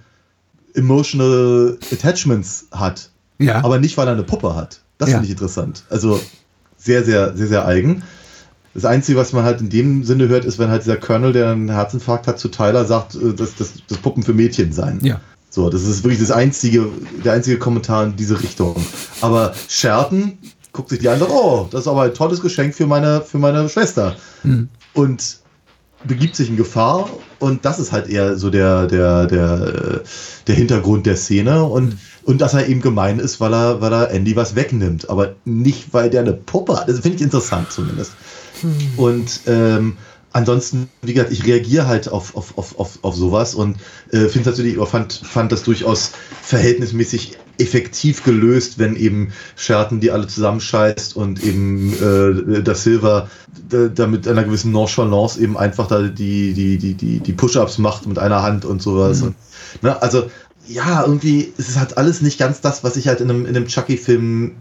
emotional 0.75 1.79
attachments 1.93 2.69
hat, 2.71 3.11
Ja. 3.39 3.65
aber 3.65 3.79
nicht, 3.79 3.97
weil 3.97 4.07
er 4.07 4.15
eine 4.15 4.23
Puppe 4.23 4.55
hat. 4.55 4.81
Das 4.99 5.11
ja. 5.11 5.17
finde 5.17 5.27
ich 5.27 5.33
interessant. 5.33 5.85
Also 5.91 6.21
sehr, 6.77 7.05
sehr, 7.05 7.37
sehr, 7.37 7.49
sehr 7.49 7.67
eigen. 7.67 8.03
Das 8.73 8.85
Einzige, 8.85 9.19
was 9.19 9.33
man 9.33 9.45
halt 9.45 9.61
in 9.61 9.69
dem 9.69 10.05
Sinne 10.05 10.29
hört, 10.29 10.45
ist, 10.45 10.59
wenn 10.59 10.71
halt 10.71 10.83
dieser 10.85 10.97
Colonel, 10.97 11.33
der 11.33 11.51
einen 11.51 11.71
Herzinfarkt 11.71 12.29
hat, 12.29 12.39
zu 12.39 12.49
Tyler 12.49 12.85
sagt, 12.85 13.17
äh, 13.17 13.35
dass 13.35 13.57
das, 13.57 13.75
das 13.89 13.99
Puppen 13.99 14.23
für 14.23 14.33
Mädchen 14.33 14.73
seien. 14.73 15.01
Ja. 15.03 15.21
So, 15.51 15.69
das 15.69 15.83
ist 15.83 16.05
wirklich 16.05 16.21
das 16.21 16.31
einzige, 16.31 16.87
der 17.25 17.35
einzige 17.35 17.59
Kommentar 17.59 18.05
in 18.05 18.17
diese 18.17 18.41
Richtung. 18.41 18.77
Aber 19.21 19.53
Scherten 19.69 20.39
guckt 20.73 20.91
sich 20.91 21.01
die 21.01 21.09
an 21.09 21.15
und 21.15 21.21
sagt, 21.21 21.33
oh, 21.33 21.69
das 21.71 21.83
ist 21.83 21.89
aber 21.89 22.03
ein 22.03 22.15
tolles 22.15 22.41
Geschenk 22.41 22.75
für 22.75 22.87
meine, 22.87 23.21
für 23.21 23.39
meine 23.39 23.69
Schwester. 23.69 24.15
Mhm. 24.45 24.69
Und 24.95 25.41
begibt 26.05 26.37
sich 26.37 26.49
in 26.49 26.57
Gefahr 26.57 27.11
und 27.41 27.65
das 27.65 27.79
ist 27.79 27.93
halt 27.93 28.09
eher 28.09 28.37
so 28.39 28.49
der, 28.49 28.87
der, 28.87 29.27
der, 29.27 30.03
der 30.47 30.55
Hintergrund 30.55 31.05
der 31.05 31.17
Szene 31.17 31.65
und, 31.65 31.99
und 32.23 32.41
dass 32.41 32.55
er 32.55 32.69
eben 32.69 32.81
gemein 32.81 33.19
ist, 33.19 33.41
weil 33.41 33.53
er, 33.53 33.81
weil 33.81 33.93
er 33.93 34.11
Andy 34.11 34.35
was 34.35 34.55
wegnimmt, 34.55 35.11
aber 35.11 35.35
nicht, 35.45 35.93
weil 35.93 36.09
der 36.09 36.21
eine 36.21 36.33
Puppe 36.33 36.79
hat. 36.79 36.89
Das 36.89 37.01
finde 37.01 37.17
ich 37.17 37.23
interessant 37.23 37.71
zumindest. 37.71 38.13
Hm. 38.63 38.75
Und 38.97 39.41
ähm, 39.47 39.97
ansonsten, 40.33 40.89
wie 41.03 41.15
gesagt, 41.15 41.33
ich 41.33 41.45
reagiere 41.45 41.87
halt 41.87 42.09
auf, 42.09 42.37
auf, 42.37 42.57
auf, 42.57 42.79
auf, 42.79 42.99
auf 43.03 43.15
sowas 43.15 43.55
und 43.55 43.77
äh, 44.13 44.29
finde 44.29 44.51
natürlich, 44.51 44.77
fand, 44.89 45.13
fand 45.13 45.53
das 45.53 45.63
durchaus 45.63 46.13
verhältnismäßig 46.43 47.39
effektiv 47.59 48.25
gelöst, 48.25 48.79
wenn 48.79 48.97
eben 48.97 49.33
Scherten 49.57 50.01
die 50.01 50.11
alle 50.11 50.27
zusammenscheißt 50.27 51.15
und 51.17 51.45
eben 51.45 51.93
äh, 51.93 52.63
das 52.63 52.85
Silver 52.85 53.29
da, 53.69 53.89
da 53.89 54.07
mit 54.07 54.27
einer 54.27 54.45
gewissen 54.45 54.73
Nonchalance 54.73 55.41
eben 55.41 55.59
einfach 55.59 55.87
da 55.87 56.03
die, 56.03 56.55
die, 56.55 56.79
die, 56.79 56.95
die, 56.95 57.21
die 57.21 57.33
Push-Ups 57.33 57.79
macht 57.79 58.07
mit 58.07 58.19
einer 58.19 58.43
Hand 58.43 58.65
und 58.65 58.81
sowas. 58.81 59.21
Mhm. 59.21 59.27
Und, 59.27 59.35
ne, 59.83 60.03
also 60.03 60.31
ja, 60.67 61.03
irgendwie 61.03 61.53
ist 61.57 61.69
es 61.69 61.79
halt 61.79 61.99
alles 61.99 62.23
nicht 62.23 62.39
ganz 62.39 62.61
das, 62.61 62.85
was 62.85 62.97
ich 62.97 63.09
halt 63.09 63.21
in 63.21 63.29
einem, 63.29 63.45
in 63.45 63.57
einem 63.57 63.67
Chucky-Film 63.67 64.55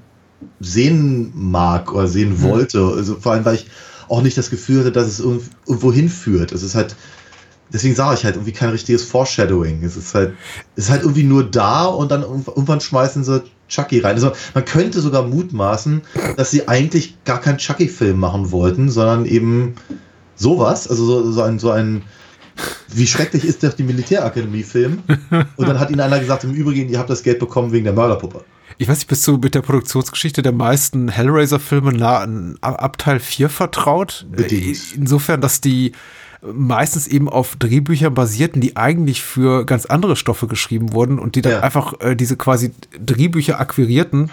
sehen 0.59 1.31
mag 1.35 1.93
oder 1.93 2.07
sehen 2.07 2.31
mhm. 2.31 2.41
wollte. 2.41 2.79
Also 2.79 3.15
vor 3.15 3.33
allem, 3.33 3.45
weil 3.45 3.55
ich 3.55 3.67
auch 4.09 4.21
nicht 4.21 4.37
das 4.37 4.49
Gefühl 4.49 4.79
hatte, 4.81 4.91
dass 4.91 5.07
es 5.07 5.19
irgendwo 5.19 5.93
hinführt. 5.93 6.51
Es 6.51 6.63
ist 6.63 6.75
halt, 6.75 6.95
deswegen 7.71 7.95
sage 7.95 8.15
ich 8.15 8.25
halt 8.25 8.35
irgendwie 8.35 8.51
kein 8.51 8.69
richtiges 8.69 9.03
Foreshadowing. 9.03 9.83
Es 9.83 9.95
ist 9.95 10.13
halt, 10.13 10.33
es 10.75 10.85
ist 10.85 10.89
halt 10.89 11.01
irgendwie 11.03 11.23
nur 11.23 11.43
da 11.43 11.85
und 11.85 12.11
dann 12.11 12.23
irgendwann 12.23 12.81
schmeißen 12.81 13.23
sie 13.23 13.43
Chucky 13.67 13.99
rein. 13.99 14.15
Also 14.15 14.31
man 14.53 14.65
könnte 14.65 14.99
sogar 14.99 15.23
mutmaßen, 15.23 16.01
dass 16.35 16.51
sie 16.51 16.67
eigentlich 16.67 17.23
gar 17.23 17.39
keinen 17.39 17.59
Chucky-Film 17.59 18.19
machen 18.19 18.51
wollten, 18.51 18.89
sondern 18.89 19.25
eben 19.25 19.75
sowas, 20.35 20.87
also 20.87 21.05
so, 21.05 21.31
so 21.31 21.41
ein, 21.43 21.59
so 21.59 21.69
ein, 21.69 22.01
wie 22.87 23.07
schrecklich 23.07 23.45
ist 23.45 23.63
doch 23.63 23.73
die 23.73 23.83
Militärakademie-Film? 23.83 25.03
Und 25.55 25.67
dann 25.67 25.79
hat 25.79 25.91
ihnen 25.91 26.01
einer 26.01 26.19
gesagt, 26.19 26.43
im 26.43 26.53
Übrigen, 26.53 26.89
ihr 26.89 26.97
habt 26.97 27.09
das 27.09 27.23
Geld 27.23 27.39
bekommen 27.39 27.71
wegen 27.71 27.85
der 27.85 27.93
Mörderpuppe. 27.93 28.43
Ich 28.81 28.87
weiß 28.87 28.99
nicht, 28.99 29.09
bist 29.09 29.27
du 29.27 29.35
mit 29.35 29.55
der 29.55 29.61
Produktionsgeschichte 29.61 30.41
der 30.41 30.53
meisten 30.53 31.09
Hellraiser-Filme 31.09 32.57
ab 32.61 32.97
Teil 32.97 33.19
4 33.19 33.49
vertraut? 33.49 34.25
Bedingt. 34.31 34.95
Insofern, 34.95 35.41
dass 35.41 35.59
die 35.59 35.91
meistens 36.41 37.05
eben 37.05 37.27
auf 37.27 37.57
Drehbüchern 37.57 38.13
basierten, 38.13 38.61
die 38.61 38.77
eigentlich 38.77 39.21
für 39.21 39.65
ganz 39.65 39.85
andere 39.85 40.15
Stoffe 40.15 40.47
geschrieben 40.47 40.93
wurden 40.93 41.19
und 41.19 41.35
die 41.35 41.41
dann 41.41 41.51
ja. 41.51 41.59
einfach 41.59 41.99
äh, 41.99 42.15
diese 42.15 42.37
quasi 42.37 42.71
Drehbücher 42.97 43.59
akquirierten 43.59 44.31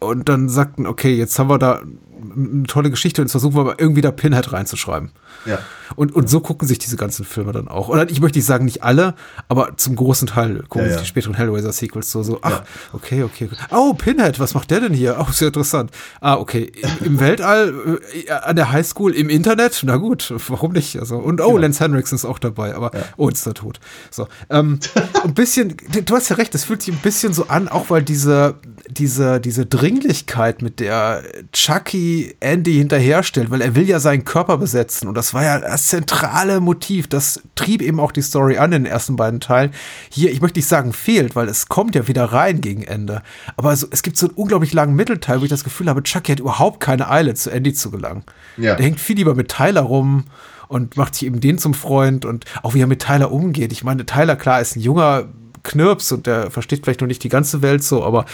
und 0.00 0.28
dann 0.28 0.48
sagten, 0.48 0.88
okay, 0.88 1.14
jetzt 1.14 1.38
haben 1.38 1.48
wir 1.48 1.58
da 1.58 1.80
eine 2.20 2.64
tolle 2.64 2.90
Geschichte 2.90 3.20
und 3.20 3.26
jetzt 3.26 3.32
versuchen 3.32 3.54
wir 3.54 3.60
aber 3.60 3.80
irgendwie 3.80 4.00
da 4.00 4.10
Pinhead 4.10 4.52
reinzuschreiben. 4.52 5.10
Ja. 5.46 5.58
Und, 5.96 6.14
und 6.14 6.28
so 6.28 6.40
gucken 6.40 6.66
sich 6.66 6.78
diese 6.78 6.96
ganzen 6.96 7.24
Filme 7.24 7.52
dann 7.52 7.68
auch. 7.68 7.88
Und 7.88 8.10
ich 8.10 8.20
möchte 8.20 8.38
nicht 8.38 8.46
sagen, 8.46 8.64
nicht 8.64 8.82
alle, 8.82 9.14
aber 9.48 9.76
zum 9.76 9.96
großen 9.96 10.28
Teil 10.28 10.62
gucken 10.68 10.82
ja, 10.82 10.88
sich 10.88 10.96
ja. 10.96 11.00
die 11.02 11.08
späteren 11.08 11.34
Hellraiser-Sequels 11.34 12.10
so, 12.10 12.22
so, 12.22 12.38
ach, 12.42 12.62
okay, 12.92 13.22
okay. 13.22 13.48
Oh, 13.70 13.94
Pinhead, 13.94 14.40
was 14.40 14.54
macht 14.54 14.70
der 14.70 14.80
denn 14.80 14.94
hier? 14.94 15.16
Oh, 15.20 15.30
sehr 15.30 15.48
interessant. 15.48 15.90
Ah, 16.20 16.36
okay. 16.36 16.72
Im, 17.00 17.06
im 17.06 17.20
Weltall, 17.20 18.00
äh, 18.12 18.30
an 18.30 18.56
der 18.56 18.72
Highschool, 18.72 19.12
im 19.12 19.28
Internet? 19.28 19.82
Na 19.84 19.96
gut, 19.96 20.32
warum 20.48 20.72
nicht? 20.72 20.98
Also, 20.98 21.16
und 21.16 21.40
oh, 21.40 21.48
genau. 21.48 21.58
Lance 21.58 21.82
Henriksen 21.82 22.16
ist 22.16 22.24
auch 22.24 22.38
dabei, 22.38 22.74
aber 22.74 22.90
oh, 23.16 23.28
jetzt 23.28 23.40
ist 23.40 23.46
er 23.46 23.54
tot. 23.54 23.80
So. 24.10 24.28
Ähm, 24.50 24.80
ein 25.22 25.34
bisschen, 25.34 25.76
du 26.04 26.14
hast 26.14 26.28
ja 26.30 26.36
recht, 26.36 26.54
das 26.54 26.64
fühlt 26.64 26.82
sich 26.82 26.94
ein 26.94 27.00
bisschen 27.00 27.32
so 27.34 27.48
an, 27.48 27.68
auch 27.68 27.90
weil 27.90 28.02
diese, 28.02 28.56
diese, 28.88 29.40
diese 29.40 29.66
Dringlichkeit, 29.66 30.62
mit 30.62 30.80
der 30.80 31.22
Chucky 31.52 32.03
Andy 32.40 32.74
hinterherstellt, 32.74 33.50
weil 33.50 33.60
er 33.60 33.74
will 33.74 33.88
ja 33.88 34.00
seinen 34.00 34.24
Körper 34.24 34.58
besetzen 34.58 35.08
und 35.08 35.14
das 35.14 35.34
war 35.34 35.44
ja 35.44 35.58
das 35.58 35.88
zentrale 35.88 36.60
Motiv. 36.60 37.08
Das 37.08 37.40
trieb 37.54 37.82
eben 37.82 38.00
auch 38.00 38.12
die 38.12 38.22
Story 38.22 38.58
an 38.58 38.72
in 38.72 38.84
den 38.84 38.92
ersten 38.92 39.16
beiden 39.16 39.40
Teilen. 39.40 39.72
Hier, 40.10 40.30
ich 40.30 40.40
möchte 40.40 40.58
nicht 40.58 40.68
sagen 40.68 40.92
fehlt, 40.92 41.36
weil 41.36 41.48
es 41.48 41.68
kommt 41.68 41.94
ja 41.94 42.08
wieder 42.08 42.24
rein 42.24 42.60
gegen 42.60 42.82
Ende. 42.82 43.22
Aber 43.56 43.74
so, 43.76 43.86
es 43.90 44.02
gibt 44.02 44.16
so 44.16 44.26
einen 44.26 44.36
unglaublich 44.36 44.72
langen 44.72 44.96
Mittelteil, 44.96 45.40
wo 45.40 45.44
ich 45.44 45.50
das 45.50 45.64
Gefühl 45.64 45.88
habe, 45.88 46.02
Chucky 46.02 46.32
hat 46.32 46.40
überhaupt 46.40 46.80
keine 46.80 47.10
Eile, 47.10 47.34
zu 47.34 47.50
Andy 47.50 47.74
zu 47.74 47.90
gelangen. 47.90 48.24
Ja. 48.56 48.74
Der 48.74 48.84
hängt 48.84 49.00
viel 49.00 49.16
lieber 49.16 49.34
mit 49.34 49.48
Tyler 49.48 49.82
rum 49.82 50.24
und 50.68 50.96
macht 50.96 51.14
sich 51.14 51.26
eben 51.26 51.40
den 51.40 51.58
zum 51.58 51.74
Freund 51.74 52.24
und 52.24 52.44
auch 52.62 52.74
wie 52.74 52.80
er 52.80 52.86
mit 52.86 53.02
Tyler 53.02 53.30
umgeht. 53.30 53.72
Ich 53.72 53.84
meine, 53.84 54.06
Tyler, 54.06 54.36
klar, 54.36 54.60
ist 54.60 54.76
ein 54.76 54.80
junger 54.80 55.28
Knirps 55.64 56.12
und 56.12 56.26
der 56.26 56.50
versteht 56.50 56.84
vielleicht 56.84 57.00
noch 57.00 57.08
nicht 57.08 57.24
die 57.24 57.28
ganze 57.28 57.62
Welt 57.62 57.82
so, 57.82 58.04
aber 58.04 58.26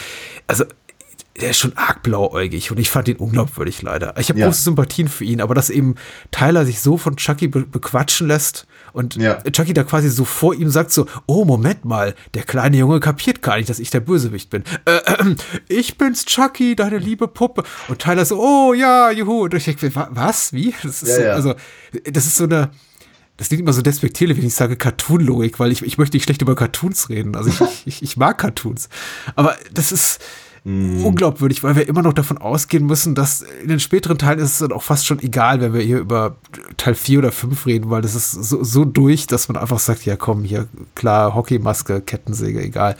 also 0.47 0.65
der 1.39 1.51
ist 1.51 1.59
schon 1.59 1.77
arg 1.77 2.03
blauäugig 2.03 2.71
und 2.71 2.79
ich 2.79 2.89
fand 2.89 3.07
ihn 3.07 3.15
unglaubwürdig 3.15 3.81
leider. 3.81 4.15
Ich 4.17 4.29
habe 4.29 4.39
ja. 4.39 4.47
große 4.47 4.63
Sympathien 4.63 5.07
für 5.07 5.23
ihn, 5.23 5.39
aber 5.39 5.55
dass 5.55 5.69
eben 5.69 5.95
Tyler 6.31 6.65
sich 6.65 6.81
so 6.81 6.97
von 6.97 7.15
Chucky 7.15 7.47
be 7.47 7.61
bequatschen 7.61 8.27
lässt 8.27 8.67
und 8.91 9.15
ja. 9.15 9.41
Chucky 9.43 9.73
da 9.73 9.83
quasi 9.83 10.09
so 10.09 10.25
vor 10.25 10.53
ihm 10.53 10.69
sagt 10.69 10.91
so, 10.91 11.05
oh 11.27 11.45
Moment 11.45 11.85
mal, 11.85 12.15
der 12.33 12.43
kleine 12.43 12.77
Junge 12.77 12.99
kapiert 12.99 13.41
gar 13.41 13.57
nicht, 13.57 13.69
dass 13.69 13.79
ich 13.79 13.89
der 13.89 14.01
Bösewicht 14.01 14.49
bin. 14.49 14.63
Äh, 14.85 14.97
äh, 14.97 15.35
ich 15.69 15.97
bin's 15.97 16.25
Chucky, 16.25 16.75
deine 16.75 16.97
liebe 16.97 17.27
Puppe. 17.27 17.63
Und 17.87 17.99
Tyler 17.99 18.25
so, 18.25 18.39
oh 18.39 18.73
ja, 18.73 19.09
juhu. 19.11 19.43
Und 19.43 19.53
ich 19.53 19.63
denke, 19.63 19.91
was, 20.11 20.51
wie? 20.51 20.73
Das 20.83 21.01
ist 21.01 21.17
ja, 21.17 21.41
so, 21.41 21.51
also 21.51 21.55
das 22.11 22.25
ist 22.25 22.37
so 22.37 22.43
eine 22.43 22.71
das 23.37 23.47
klingt 23.47 23.61
immer 23.61 23.73
so 23.73 23.81
despektierlich, 23.81 24.37
wenn 24.37 24.45
ich 24.45 24.53
sage 24.53 24.75
Cartoon-Logik, 24.75 25.59
weil 25.59 25.71
ich, 25.71 25.81
ich 25.81 25.97
möchte 25.97 26.15
nicht 26.15 26.25
schlecht 26.25 26.43
über 26.43 26.53
Cartoons 26.53 27.09
reden. 27.09 27.35
Also 27.35 27.49
ich, 27.49 27.87
ich, 27.87 28.03
ich 28.03 28.15
mag 28.15 28.37
Cartoons. 28.37 28.87
Aber 29.35 29.57
das 29.73 29.91
ist, 29.91 30.19
Mm. 30.63 31.03
unglaubwürdig, 31.03 31.63
weil 31.63 31.75
wir 31.75 31.87
immer 31.87 32.03
noch 32.03 32.13
davon 32.13 32.37
ausgehen 32.37 32.85
müssen, 32.85 33.15
dass 33.15 33.41
in 33.41 33.67
den 33.67 33.79
späteren 33.79 34.19
Teilen 34.19 34.37
ist 34.37 34.53
es 34.53 34.59
dann 34.59 34.71
auch 34.71 34.83
fast 34.83 35.07
schon 35.07 35.19
egal, 35.19 35.59
wenn 35.59 35.73
wir 35.73 35.81
hier 35.81 35.97
über 35.97 36.35
Teil 36.77 36.93
4 36.93 37.17
oder 37.17 37.31
5 37.31 37.65
reden, 37.65 37.89
weil 37.89 38.03
das 38.03 38.13
ist 38.13 38.31
so, 38.31 38.63
so 38.63 38.85
durch, 38.85 39.25
dass 39.25 39.47
man 39.47 39.57
einfach 39.57 39.79
sagt, 39.79 40.05
ja 40.05 40.15
komm, 40.15 40.43
hier 40.43 40.67
klar, 40.93 41.33
Hockeymaske, 41.33 42.01
Kettensäge, 42.01 42.61
egal. 42.61 42.95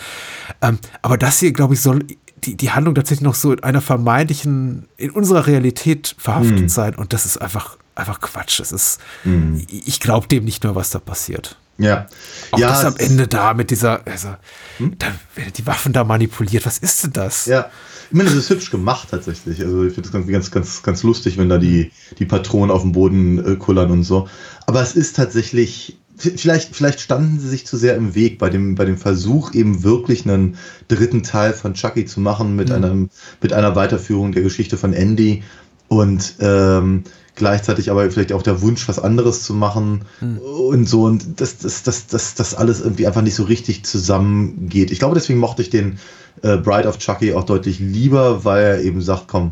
Ähm, 0.61 0.79
aber 1.03 1.19
das 1.19 1.39
hier, 1.39 1.53
glaube 1.53 1.75
ich, 1.75 1.81
soll 1.81 1.99
die, 2.43 2.55
die 2.57 2.71
Handlung 2.71 2.95
tatsächlich 2.95 3.23
noch 3.23 3.35
so 3.35 3.51
in 3.53 3.61
einer 3.61 3.81
vermeintlichen, 3.81 4.87
in 4.97 5.11
unserer 5.11 5.45
Realität 5.45 6.15
verhaftet 6.17 6.65
mm. 6.65 6.69
sein 6.69 6.95
und 6.95 7.13
das 7.13 7.27
ist 7.27 7.37
einfach, 7.37 7.77
einfach 8.01 8.19
Quatsch. 8.19 8.59
Es 8.59 8.71
ist, 8.71 8.99
mm. 9.23 9.59
ich 9.69 9.99
glaube 9.99 10.27
dem 10.27 10.43
nicht 10.43 10.63
nur, 10.63 10.75
was 10.75 10.89
da 10.89 10.99
passiert. 10.99 11.57
Ja. 11.77 12.07
Auch 12.51 12.59
ja, 12.59 12.69
das 12.69 12.85
am 12.85 12.95
Ende 12.97 13.27
da 13.27 13.53
mit 13.53 13.71
dieser, 13.71 14.05
also, 14.05 14.29
hm? 14.77 14.95
da 14.99 15.07
werden 15.35 15.53
die 15.57 15.65
Waffen 15.65 15.93
da 15.93 16.03
manipuliert. 16.03 16.65
Was 16.65 16.77
ist 16.77 17.03
denn 17.03 17.13
das? 17.13 17.45
Ja. 17.45 17.69
Ich 18.11 18.17
meine, 18.17 18.29
das 18.29 18.37
ist 18.37 18.49
hübsch 18.49 18.71
gemacht 18.71 19.07
tatsächlich. 19.09 19.63
Also 19.63 19.85
ich 19.85 19.93
finde 19.93 20.09
es 20.09 20.27
ganz, 20.27 20.51
ganz, 20.51 20.83
ganz 20.83 21.03
lustig, 21.03 21.37
wenn 21.37 21.47
da 21.47 21.57
die, 21.57 21.91
die 22.19 22.25
Patronen 22.25 22.69
auf 22.69 22.81
dem 22.81 22.91
Boden 22.91 23.53
äh, 23.53 23.55
kullern 23.55 23.89
und 23.89 24.03
so. 24.03 24.27
Aber 24.67 24.81
es 24.81 24.95
ist 24.95 25.15
tatsächlich, 25.15 25.97
vielleicht, 26.17 26.75
vielleicht 26.75 26.99
standen 26.99 27.39
sie 27.39 27.47
sich 27.47 27.65
zu 27.65 27.77
sehr 27.77 27.95
im 27.95 28.13
Weg 28.13 28.37
bei 28.37 28.49
dem, 28.49 28.75
bei 28.75 28.83
dem 28.83 28.97
Versuch, 28.97 29.53
eben 29.53 29.83
wirklich 29.83 30.25
einen 30.25 30.57
dritten 30.89 31.23
Teil 31.23 31.53
von 31.53 31.73
Chucky 31.73 32.05
zu 32.05 32.19
machen 32.19 32.55
mit, 32.57 32.67
mhm. 32.67 32.75
einem, 32.75 33.09
mit 33.41 33.53
einer 33.53 33.77
Weiterführung 33.77 34.33
der 34.33 34.43
Geschichte 34.43 34.77
von 34.77 34.91
Andy. 34.91 35.43
Und 35.87 36.35
ähm, 36.41 37.05
gleichzeitig 37.35 37.89
aber 37.89 38.09
vielleicht 38.11 38.33
auch 38.33 38.43
der 38.43 38.61
Wunsch, 38.61 38.87
was 38.87 38.99
anderes 38.99 39.43
zu 39.43 39.53
machen 39.53 40.05
hm. 40.19 40.37
und 40.37 40.87
so. 40.87 41.03
Und 41.03 41.39
das, 41.39 41.57
das, 41.57 41.83
das, 41.83 42.07
das, 42.07 42.35
das 42.35 42.55
alles 42.55 42.81
irgendwie 42.81 43.07
einfach 43.07 43.21
nicht 43.21 43.35
so 43.35 43.43
richtig 43.43 43.83
zusammengeht. 43.85 44.91
Ich 44.91 44.99
glaube, 44.99 45.15
deswegen 45.15 45.39
mochte 45.39 45.61
ich 45.61 45.69
den 45.69 45.99
äh, 46.41 46.57
Bride 46.57 46.87
of 46.87 46.97
Chucky 46.97 47.33
auch 47.33 47.43
deutlich 47.43 47.79
lieber, 47.79 48.43
weil 48.43 48.63
er 48.63 48.81
eben 48.81 49.01
sagt, 49.01 49.27
komm, 49.27 49.51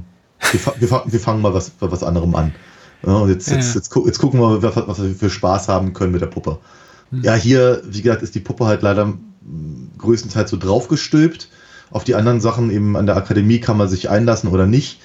wir, 0.51 0.59
wir, 0.79 1.03
wir 1.05 1.19
fangen 1.19 1.41
mal 1.41 1.53
was, 1.53 1.71
was 1.79 2.03
anderem 2.03 2.35
an. 2.35 2.53
Ja, 3.05 3.13
und 3.13 3.29
jetzt, 3.29 3.49
ja. 3.49 3.55
jetzt, 3.55 3.75
jetzt, 3.75 3.95
jetzt, 3.95 4.19
gucken 4.19 4.39
wir, 4.41 4.61
was, 4.61 4.75
was 4.75 5.01
wir 5.01 5.15
für 5.15 5.29
Spaß 5.29 5.69
haben 5.69 5.93
können 5.93 6.11
mit 6.11 6.21
der 6.21 6.27
Puppe. 6.27 6.59
Hm. 7.11 7.23
Ja, 7.23 7.35
hier, 7.35 7.81
wie 7.85 8.01
gesagt, 8.01 8.23
ist 8.23 8.35
die 8.35 8.41
Puppe 8.41 8.65
halt 8.65 8.81
leider 8.81 9.13
größtenteils 9.97 10.51
so 10.51 10.57
draufgestülpt. 10.57 11.49
Auf 11.91 12.03
die 12.03 12.15
anderen 12.15 12.41
Sachen 12.41 12.69
eben 12.71 12.95
an 12.95 13.05
der 13.05 13.15
Akademie 13.15 13.59
kann 13.59 13.77
man 13.77 13.87
sich 13.87 14.09
einlassen 14.09 14.49
oder 14.49 14.67
nicht 14.67 14.99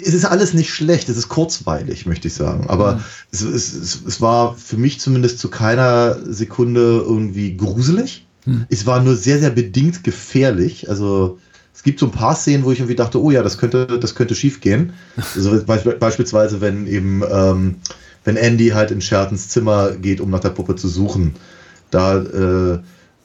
es 0.00 0.14
ist 0.14 0.24
alles 0.24 0.54
nicht 0.54 0.70
schlecht, 0.70 1.08
es 1.08 1.16
ist 1.16 1.28
kurzweilig, 1.28 2.06
möchte 2.06 2.28
ich 2.28 2.34
sagen. 2.34 2.68
Aber 2.68 2.96
mhm. 2.96 3.00
es, 3.32 3.42
es, 3.42 4.02
es, 4.06 4.20
war 4.20 4.56
für 4.56 4.76
mich 4.76 5.00
zumindest 5.00 5.38
zu 5.38 5.48
keiner 5.48 6.18
Sekunde 6.24 7.02
irgendwie 7.04 7.56
gruselig. 7.56 8.26
Mhm. 8.44 8.66
Es 8.68 8.86
war 8.86 9.02
nur 9.02 9.16
sehr, 9.16 9.38
sehr 9.38 9.50
bedingt 9.50 10.04
gefährlich. 10.04 10.88
Also 10.88 11.38
es 11.74 11.82
gibt 11.82 12.00
so 12.00 12.06
ein 12.06 12.12
paar 12.12 12.34
Szenen, 12.34 12.64
wo 12.64 12.72
ich 12.72 12.78
irgendwie 12.78 12.96
dachte, 12.96 13.20
oh 13.20 13.30
ja, 13.30 13.42
das 13.42 13.58
könnte, 13.58 13.98
das 14.00 14.14
könnte 14.14 14.34
schief 14.34 14.60
gehen. 14.60 14.92
Also 15.34 15.50
be 15.50 15.96
beispielsweise, 15.98 16.60
wenn 16.60 16.86
eben, 16.86 17.22
ähm, 17.30 17.76
wenn 18.24 18.36
Andy 18.36 18.68
halt 18.68 18.90
in 18.90 19.00
Schertens 19.00 19.48
Zimmer 19.48 19.92
geht, 19.92 20.20
um 20.20 20.30
nach 20.30 20.40
der 20.40 20.50
Puppe 20.50 20.76
zu 20.76 20.88
suchen. 20.88 21.34
Da 21.90 22.16
äh, 22.16 22.78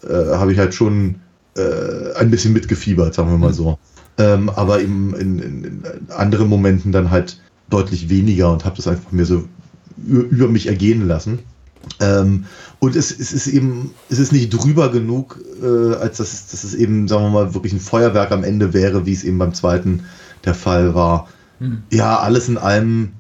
äh, 0.08 0.36
habe 0.36 0.54
ich 0.54 0.60
halt 0.60 0.74
schon 0.74 1.16
äh, 1.56 2.14
ein 2.16 2.30
bisschen 2.30 2.54
mitgefiebert, 2.54 3.14
sagen 3.14 3.30
wir 3.32 3.38
mal 3.38 3.50
mhm. 3.50 3.56
so. 3.56 3.80
Ähm, 4.20 4.50
aber 4.50 4.82
im, 4.82 5.16
in, 5.16 5.40
in, 5.40 5.84
anderen 6.10 6.50
Momenten 6.50 6.92
dann 6.92 7.10
halt 7.10 7.40
deutlich 7.70 8.10
weniger 8.10 8.52
und 8.52 8.66
habe 8.66 8.76
das 8.76 8.88
einfach 8.88 9.12
mir 9.12 9.26
so 9.26 9.46
über 10.06 10.48
mich 10.48 10.68
ergehen 10.68 11.08
lassen. 11.08 11.40
Ähm, 12.00 12.46
und 12.80 12.96
es, 12.96 13.18
es, 13.18 13.34
ist 13.34 13.48
eben, 13.48 13.92
es 14.10 14.20
ist 14.20 14.32
nicht 14.32 14.50
drüber 14.50 14.92
genug, 14.92 15.40
äh, 15.62 15.96
als 15.96 16.18
dass 16.18 16.34
es, 16.34 16.48
dass 16.48 16.64
es 16.64 16.74
eben, 16.74 17.08
sagen 17.08 17.24
wir 17.24 17.30
mal, 17.30 17.54
wirklich 17.54 17.74
ein 17.74 17.80
Feuerwerk 17.80 18.32
am 18.32 18.44
Ende 18.44 18.74
wäre, 18.74 19.06
wie 19.06 19.14
es 19.14 19.24
eben 19.24 19.38
beim 19.38 19.54
zweiten 19.54 20.04
der 20.46 20.54
Fall 20.54 20.94
war. 20.94 21.28
Hm. 21.60 21.84
Ja, 21.90 22.20
alles 22.20 22.50
in 22.50 22.58
allem. 22.58 23.14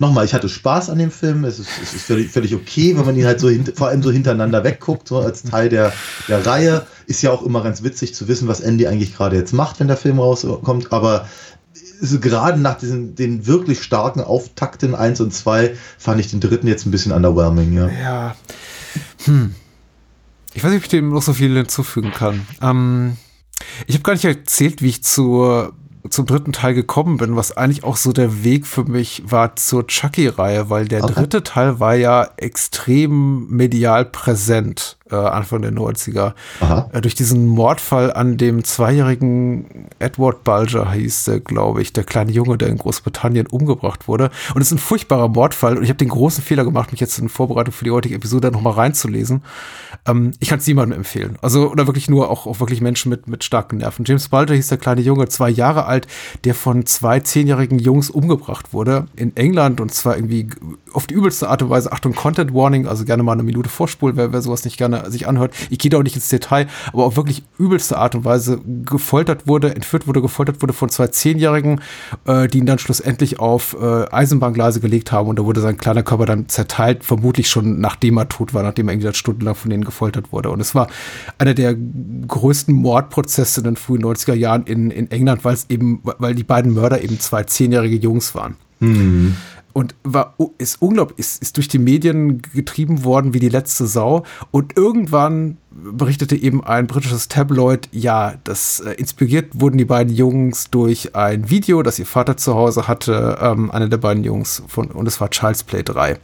Nochmal, 0.00 0.24
ich 0.24 0.34
hatte 0.34 0.48
Spaß 0.48 0.90
an 0.90 0.98
dem 0.98 1.10
Film. 1.10 1.44
Es 1.44 1.58
ist, 1.58 1.68
es 1.82 1.94
ist 1.94 2.04
völlig, 2.04 2.30
völlig 2.30 2.54
okay, 2.54 2.96
wenn 2.96 3.04
man 3.04 3.16
ihn 3.16 3.26
halt 3.26 3.40
so 3.40 3.50
vor 3.74 3.88
allem 3.88 4.02
so 4.02 4.10
hintereinander 4.10 4.62
wegguckt, 4.62 5.08
so 5.08 5.18
als 5.18 5.42
Teil 5.42 5.68
der, 5.68 5.92
der 6.28 6.46
Reihe. 6.46 6.86
Ist 7.06 7.22
ja 7.22 7.32
auch 7.32 7.42
immer 7.42 7.62
ganz 7.62 7.82
witzig 7.82 8.14
zu 8.14 8.28
wissen, 8.28 8.48
was 8.48 8.60
Andy 8.60 8.86
eigentlich 8.86 9.16
gerade 9.16 9.36
jetzt 9.36 9.52
macht, 9.52 9.80
wenn 9.80 9.88
der 9.88 9.96
Film 9.96 10.20
rauskommt. 10.20 10.92
Aber 10.92 11.26
so 12.00 12.20
gerade 12.20 12.60
nach 12.60 12.78
diesen, 12.78 13.14
den 13.14 13.46
wirklich 13.46 13.82
starken 13.82 14.20
Auftakten 14.20 14.94
1 14.94 15.20
und 15.20 15.34
2 15.34 15.74
fand 15.98 16.20
ich 16.20 16.30
den 16.30 16.40
dritten 16.40 16.68
jetzt 16.68 16.86
ein 16.86 16.90
bisschen 16.90 17.12
underwhelming, 17.12 17.72
ja. 17.72 17.88
Ja. 17.88 18.36
Hm. 19.24 19.54
Ich 20.54 20.62
weiß 20.62 20.70
nicht, 20.70 20.78
ob 20.78 20.84
ich 20.84 20.90
dem 20.90 21.10
noch 21.10 21.22
so 21.22 21.32
viel 21.32 21.54
hinzufügen 21.56 22.12
kann. 22.12 22.46
Ähm, 22.62 23.16
ich 23.86 23.94
habe 23.94 24.02
gar 24.02 24.12
nicht 24.12 24.24
erzählt, 24.24 24.82
wie 24.82 24.88
ich 24.88 25.04
zur 25.04 25.72
zum 26.10 26.26
dritten 26.26 26.52
Teil 26.52 26.74
gekommen 26.74 27.16
bin, 27.16 27.36
was 27.36 27.56
eigentlich 27.56 27.84
auch 27.84 27.96
so 27.96 28.12
der 28.12 28.44
Weg 28.44 28.66
für 28.66 28.84
mich 28.84 29.22
war 29.26 29.56
zur 29.56 29.86
Chucky-Reihe, 29.86 30.70
weil 30.70 30.86
der 30.86 31.04
okay. 31.04 31.14
dritte 31.14 31.42
Teil 31.42 31.80
war 31.80 31.94
ja 31.94 32.28
extrem 32.36 33.48
medial 33.48 34.04
präsent 34.04 34.97
äh, 35.10 35.16
Anfang 35.16 35.62
der 35.62 35.72
90er. 35.72 36.34
Äh, 36.92 37.00
durch 37.00 37.14
diesen 37.14 37.46
Mordfall 37.46 38.12
an 38.12 38.36
dem 38.36 38.64
zweijährigen 38.64 39.88
Edward 39.98 40.44
Bulger 40.44 40.92
hieß 40.92 41.24
der, 41.24 41.40
glaube 41.40 41.82
ich, 41.82 41.92
der 41.92 42.04
kleine 42.04 42.32
Junge, 42.32 42.58
der 42.58 42.68
in 42.68 42.78
Großbritannien 42.78 43.46
umgebracht 43.46 44.08
wurde. 44.08 44.30
Und 44.54 44.60
es 44.60 44.68
ist 44.68 44.72
ein 44.72 44.78
furchtbarer 44.78 45.28
Mordfall 45.28 45.76
und 45.76 45.82
ich 45.82 45.88
habe 45.88 45.98
den 45.98 46.08
großen 46.08 46.42
Fehler 46.42 46.64
gemacht, 46.64 46.92
mich 46.92 47.00
jetzt 47.00 47.18
in 47.18 47.28
Vorbereitung 47.28 47.72
für 47.72 47.84
die 47.84 47.90
heutige 47.90 48.14
Episode 48.14 48.50
nochmal 48.50 48.74
reinzulesen. 48.74 49.42
Ähm, 50.06 50.32
ich 50.40 50.48
kann 50.48 50.58
es 50.58 50.66
niemandem 50.66 50.98
empfehlen. 50.98 51.36
Also, 51.42 51.70
oder 51.70 51.86
wirklich 51.86 52.08
nur 52.08 52.30
auch, 52.30 52.46
auch 52.46 52.60
wirklich 52.60 52.80
Menschen 52.80 53.10
mit, 53.10 53.28
mit 53.28 53.44
starken 53.44 53.78
Nerven. 53.78 54.04
James 54.06 54.28
Bulger 54.28 54.54
hieß 54.54 54.68
der 54.68 54.78
kleine 54.78 55.00
Junge, 55.00 55.28
zwei 55.28 55.50
Jahre 55.50 55.86
alt, 55.86 56.06
der 56.44 56.54
von 56.54 56.86
zwei 56.86 57.20
zehnjährigen 57.20 57.78
Jungs 57.78 58.10
umgebracht 58.10 58.72
wurde 58.72 59.06
in 59.16 59.36
England 59.36 59.80
und 59.80 59.92
zwar 59.92 60.16
irgendwie 60.16 60.48
auf 60.98 61.06
die 61.06 61.14
übelste 61.14 61.48
Art 61.48 61.62
und 61.62 61.70
Weise. 61.70 61.92
Achtung, 61.92 62.12
Content 62.12 62.52
Warning, 62.52 62.88
also 62.88 63.04
gerne 63.04 63.22
mal 63.22 63.34
eine 63.34 63.44
Minute 63.44 63.68
vorspulen, 63.68 64.16
wer, 64.16 64.32
wer 64.32 64.42
sowas 64.42 64.64
nicht 64.64 64.78
gerne 64.78 65.08
sich 65.12 65.28
anhört. 65.28 65.54
Ich 65.70 65.78
gehe 65.78 65.92
da 65.92 65.98
auch 65.98 66.02
nicht 66.02 66.16
ins 66.16 66.28
Detail, 66.28 66.66
aber 66.92 67.04
auf 67.04 67.16
wirklich 67.16 67.44
übelste 67.56 67.98
Art 67.98 68.16
und 68.16 68.24
Weise 68.24 68.60
gefoltert 68.84 69.46
wurde, 69.46 69.76
entführt 69.76 70.08
wurde, 70.08 70.20
gefoltert 70.20 70.60
wurde 70.60 70.72
von 70.72 70.88
zwei 70.88 71.06
Zehnjährigen, 71.06 71.80
äh, 72.24 72.48
die 72.48 72.58
ihn 72.58 72.66
dann 72.66 72.80
schlussendlich 72.80 73.38
auf 73.38 73.76
äh, 73.80 74.10
Eisenbahngleise 74.10 74.80
gelegt 74.80 75.12
haben 75.12 75.28
und 75.28 75.38
da 75.38 75.44
wurde 75.44 75.60
sein 75.60 75.76
kleiner 75.76 76.02
Körper 76.02 76.26
dann 76.26 76.48
zerteilt, 76.48 77.04
vermutlich 77.04 77.48
schon 77.48 77.78
nachdem 77.78 78.18
er 78.18 78.28
tot 78.28 78.52
war, 78.52 78.64
nachdem 78.64 78.88
er 78.88 78.94
irgendwie 78.94 79.14
stundenlang 79.14 79.54
von 79.54 79.70
denen 79.70 79.84
gefoltert 79.84 80.32
wurde. 80.32 80.50
Und 80.50 80.58
es 80.58 80.74
war 80.74 80.88
einer 81.38 81.54
der 81.54 81.76
größten 81.76 82.74
Mordprozesse 82.74 83.60
in 83.60 83.64
den 83.66 83.76
frühen 83.76 84.02
90er 84.02 84.34
Jahren 84.34 84.64
in, 84.64 84.90
in 84.90 85.08
England, 85.12 85.44
weil 85.44 85.54
es 85.54 85.66
eben, 85.68 86.00
weil 86.02 86.34
die 86.34 86.42
beiden 86.42 86.74
Mörder 86.74 87.04
eben 87.04 87.20
zwei 87.20 87.44
zehnjährige 87.44 87.98
Jungs 87.98 88.34
waren. 88.34 88.56
Mhm 88.80 89.36
und 89.78 89.94
war, 90.02 90.34
ist 90.58 90.82
unglaublich, 90.82 91.20
ist, 91.20 91.40
ist 91.40 91.56
durch 91.56 91.68
die 91.68 91.78
Medien 91.78 92.42
getrieben 92.42 93.04
worden 93.04 93.32
wie 93.32 93.38
die 93.38 93.48
letzte 93.48 93.86
Sau. 93.86 94.24
Und 94.50 94.76
irgendwann 94.76 95.58
berichtete 95.70 96.34
eben 96.34 96.64
ein 96.64 96.88
britisches 96.88 97.28
Tabloid, 97.28 97.88
ja, 97.92 98.34
das 98.42 98.80
äh, 98.80 98.94
inspiriert 98.94 99.60
wurden 99.60 99.78
die 99.78 99.84
beiden 99.84 100.12
Jungs 100.12 100.68
durch 100.70 101.14
ein 101.14 101.48
Video, 101.48 101.84
das 101.84 101.96
ihr 102.00 102.06
Vater 102.06 102.36
zu 102.36 102.56
Hause 102.56 102.88
hatte, 102.88 103.38
ähm, 103.40 103.70
einer 103.70 103.88
der 103.88 103.98
beiden 103.98 104.24
Jungs 104.24 104.64
von, 104.66 104.88
und 104.88 105.06
es 105.06 105.20
war 105.20 105.30
Child's 105.30 105.62
Play 105.62 105.84
3. 105.84 106.18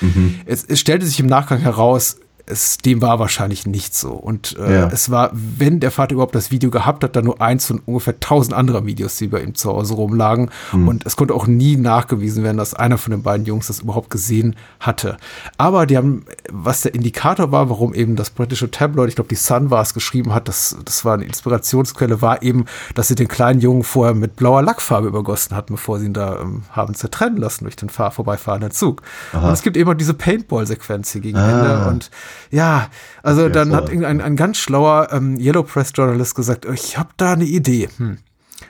Mhm. 0.00 0.36
Es, 0.46 0.64
es 0.64 0.78
stellte 0.78 1.04
sich 1.04 1.18
im 1.18 1.26
Nachgang 1.26 1.58
heraus, 1.58 2.20
es, 2.50 2.78
dem 2.78 3.00
war 3.00 3.18
wahrscheinlich 3.18 3.66
nicht 3.66 3.94
so. 3.94 4.10
Und 4.10 4.56
äh, 4.58 4.80
ja. 4.80 4.88
es 4.88 5.10
war, 5.10 5.30
wenn 5.32 5.80
der 5.80 5.90
Vater 5.90 6.14
überhaupt 6.14 6.34
das 6.34 6.50
Video 6.50 6.70
gehabt 6.70 7.04
hat, 7.04 7.16
dann 7.16 7.24
nur 7.24 7.40
eins 7.40 7.66
von 7.66 7.80
ungefähr 7.86 8.18
tausend 8.20 8.54
anderer 8.54 8.86
Videos, 8.86 9.16
die 9.16 9.28
bei 9.28 9.42
ihm 9.42 9.54
zu 9.54 9.70
Hause 9.70 9.94
rumlagen. 9.94 10.50
Mhm. 10.72 10.88
Und 10.88 11.06
es 11.06 11.16
konnte 11.16 11.34
auch 11.34 11.46
nie 11.46 11.76
nachgewiesen 11.76 12.44
werden, 12.44 12.56
dass 12.56 12.74
einer 12.74 12.98
von 12.98 13.12
den 13.12 13.22
beiden 13.22 13.46
Jungs 13.46 13.68
das 13.68 13.80
überhaupt 13.80 14.10
gesehen 14.10 14.56
hatte. 14.80 15.16
Aber 15.56 15.86
die 15.86 15.96
haben, 15.96 16.24
was 16.50 16.82
der 16.82 16.94
Indikator 16.94 17.52
war, 17.52 17.70
warum 17.70 17.94
eben 17.94 18.16
das 18.16 18.30
britische 18.30 18.70
Tabloid, 18.70 19.08
ich 19.08 19.14
glaube, 19.14 19.28
die 19.28 19.36
Sun 19.36 19.70
war 19.70 19.82
es, 19.82 19.94
geschrieben 19.94 20.34
hat, 20.34 20.48
das, 20.48 20.76
das 20.84 21.04
war 21.04 21.14
eine 21.14 21.24
Inspirationsquelle, 21.24 22.22
war 22.22 22.42
eben, 22.42 22.64
dass 22.94 23.08
sie 23.08 23.14
den 23.14 23.28
kleinen 23.28 23.60
Jungen 23.60 23.84
vorher 23.84 24.14
mit 24.14 24.36
blauer 24.36 24.62
Lackfarbe 24.62 25.08
übergossen 25.08 25.56
hatten, 25.56 25.74
bevor 25.74 25.98
sie 25.98 26.06
ihn 26.06 26.14
da 26.14 26.40
ähm, 26.40 26.62
haben 26.70 26.94
zertrennen 26.94 27.38
lassen 27.38 27.64
durch 27.64 27.76
den 27.76 27.88
fahr 27.88 28.10
vorbeifahrenden 28.10 28.70
Zug. 28.70 29.02
Aha. 29.32 29.46
Und 29.46 29.52
es 29.52 29.62
gibt 29.62 29.76
eben 29.76 29.96
diese 29.96 30.14
Paintball-Sequenz 30.14 31.12
hier 31.12 31.20
gegen 31.20 31.38
ah. 31.38 31.50
Ende 31.50 31.88
und 31.88 32.10
ja, 32.50 32.88
also 33.22 33.48
dann 33.48 33.74
hat 33.74 33.88
irgendein 33.88 34.20
ein 34.20 34.36
ganz 34.36 34.58
schlauer 34.58 35.08
ähm, 35.12 35.38
Yellow 35.38 35.62
Press 35.62 35.92
Journalist 35.94 36.34
gesagt, 36.34 36.66
ich 36.66 36.98
habe 36.98 37.10
da 37.16 37.32
eine 37.32 37.44
Idee. 37.44 37.88
Hm. 37.96 38.18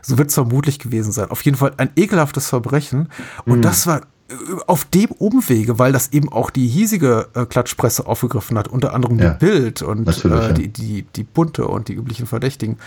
So 0.02 0.18
wird 0.18 0.28
es 0.28 0.34
vermutlich 0.34 0.78
gewesen 0.78 1.12
sein. 1.12 1.30
Auf 1.30 1.42
jeden 1.42 1.56
Fall 1.56 1.72
ein 1.76 1.90
ekelhaftes 1.96 2.48
Verbrechen. 2.48 3.08
Und 3.44 3.54
hm. 3.54 3.62
das 3.62 3.86
war 3.86 4.02
äh, 4.30 4.34
auf 4.66 4.84
dem 4.84 5.10
Umwege, 5.10 5.78
weil 5.78 5.92
das 5.92 6.12
eben 6.12 6.30
auch 6.30 6.50
die 6.50 6.68
hiesige 6.68 7.28
äh, 7.34 7.46
Klatschpresse 7.46 8.06
aufgegriffen 8.06 8.56
hat, 8.56 8.68
unter 8.68 8.94
anderem 8.94 9.18
ja, 9.18 9.30
die 9.30 9.38
Bild 9.44 9.82
und 9.82 10.08
äh, 10.24 10.54
die, 10.54 10.68
die, 10.68 11.02
die 11.02 11.24
bunte 11.24 11.66
und 11.66 11.88
die 11.88 11.94
üblichen 11.94 12.26
Verdächtigen, 12.26 12.78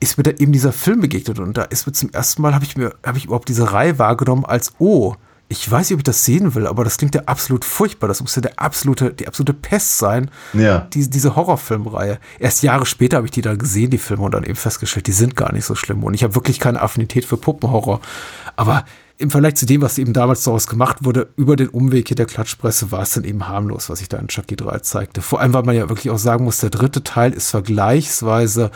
ist 0.00 0.16
mir 0.16 0.24
da 0.24 0.30
eben 0.32 0.52
dieser 0.52 0.72
Film 0.72 1.00
begegnet 1.00 1.38
und 1.38 1.56
da 1.56 1.62
ist 1.62 1.86
mir 1.86 1.92
zum 1.92 2.10
ersten 2.10 2.42
Mal, 2.42 2.54
habe 2.54 2.64
ich 2.64 2.76
mir, 2.76 2.94
habe 3.04 3.18
ich 3.18 3.26
überhaupt 3.26 3.48
diese 3.48 3.72
Reihe 3.72 3.98
wahrgenommen 3.98 4.44
als, 4.44 4.72
oh, 4.78 5.14
ich 5.52 5.68
weiß 5.68 5.90
nicht, 5.90 5.94
ob 5.94 6.00
ich 6.00 6.04
das 6.04 6.24
sehen 6.24 6.54
will, 6.54 6.68
aber 6.68 6.84
das 6.84 6.96
klingt 6.96 7.16
ja 7.16 7.22
absolut 7.26 7.64
furchtbar. 7.64 8.06
Das 8.06 8.22
muss 8.22 8.36
ja 8.36 8.40
der 8.40 8.60
absolute, 8.60 9.12
die 9.12 9.26
absolute 9.26 9.52
Pest 9.52 9.98
sein. 9.98 10.30
Ja. 10.52 10.86
Die, 10.94 11.10
diese 11.10 11.34
Horrorfilmreihe. 11.34 12.20
Erst 12.38 12.62
Jahre 12.62 12.86
später 12.86 13.16
habe 13.16 13.26
ich 13.26 13.32
die 13.32 13.42
dann 13.42 13.58
gesehen, 13.58 13.90
die 13.90 13.98
Filme, 13.98 14.22
und 14.22 14.32
dann 14.32 14.44
eben 14.44 14.54
festgestellt, 14.54 15.08
die 15.08 15.12
sind 15.12 15.34
gar 15.34 15.52
nicht 15.52 15.64
so 15.64 15.74
schlimm. 15.74 16.04
Und 16.04 16.14
ich 16.14 16.22
habe 16.22 16.36
wirklich 16.36 16.60
keine 16.60 16.80
Affinität 16.80 17.24
für 17.24 17.36
Puppenhorror. 17.36 18.00
Aber 18.54 18.84
im 19.18 19.32
Vergleich 19.32 19.56
zu 19.56 19.66
dem, 19.66 19.82
was 19.82 19.98
eben 19.98 20.12
damals 20.12 20.44
daraus 20.44 20.68
gemacht 20.68 20.98
wurde, 21.00 21.30
über 21.36 21.56
den 21.56 21.68
Umweg 21.68 22.06
hier 22.06 22.14
der 22.14 22.26
Klatschpresse, 22.26 22.92
war 22.92 23.02
es 23.02 23.10
dann 23.10 23.24
eben 23.24 23.48
harmlos, 23.48 23.90
was 23.90 24.00
ich 24.00 24.08
da 24.08 24.18
in 24.18 24.28
Chucky 24.28 24.54
3 24.54 24.78
zeigte. 24.78 25.20
Vor 25.20 25.40
allem, 25.40 25.52
weil 25.52 25.64
man 25.64 25.74
ja 25.74 25.88
wirklich 25.88 26.10
auch 26.10 26.18
sagen 26.18 26.44
muss, 26.44 26.58
der 26.58 26.70
dritte 26.70 27.02
Teil 27.02 27.32
ist 27.32 27.50
vergleichsweise 27.50 28.70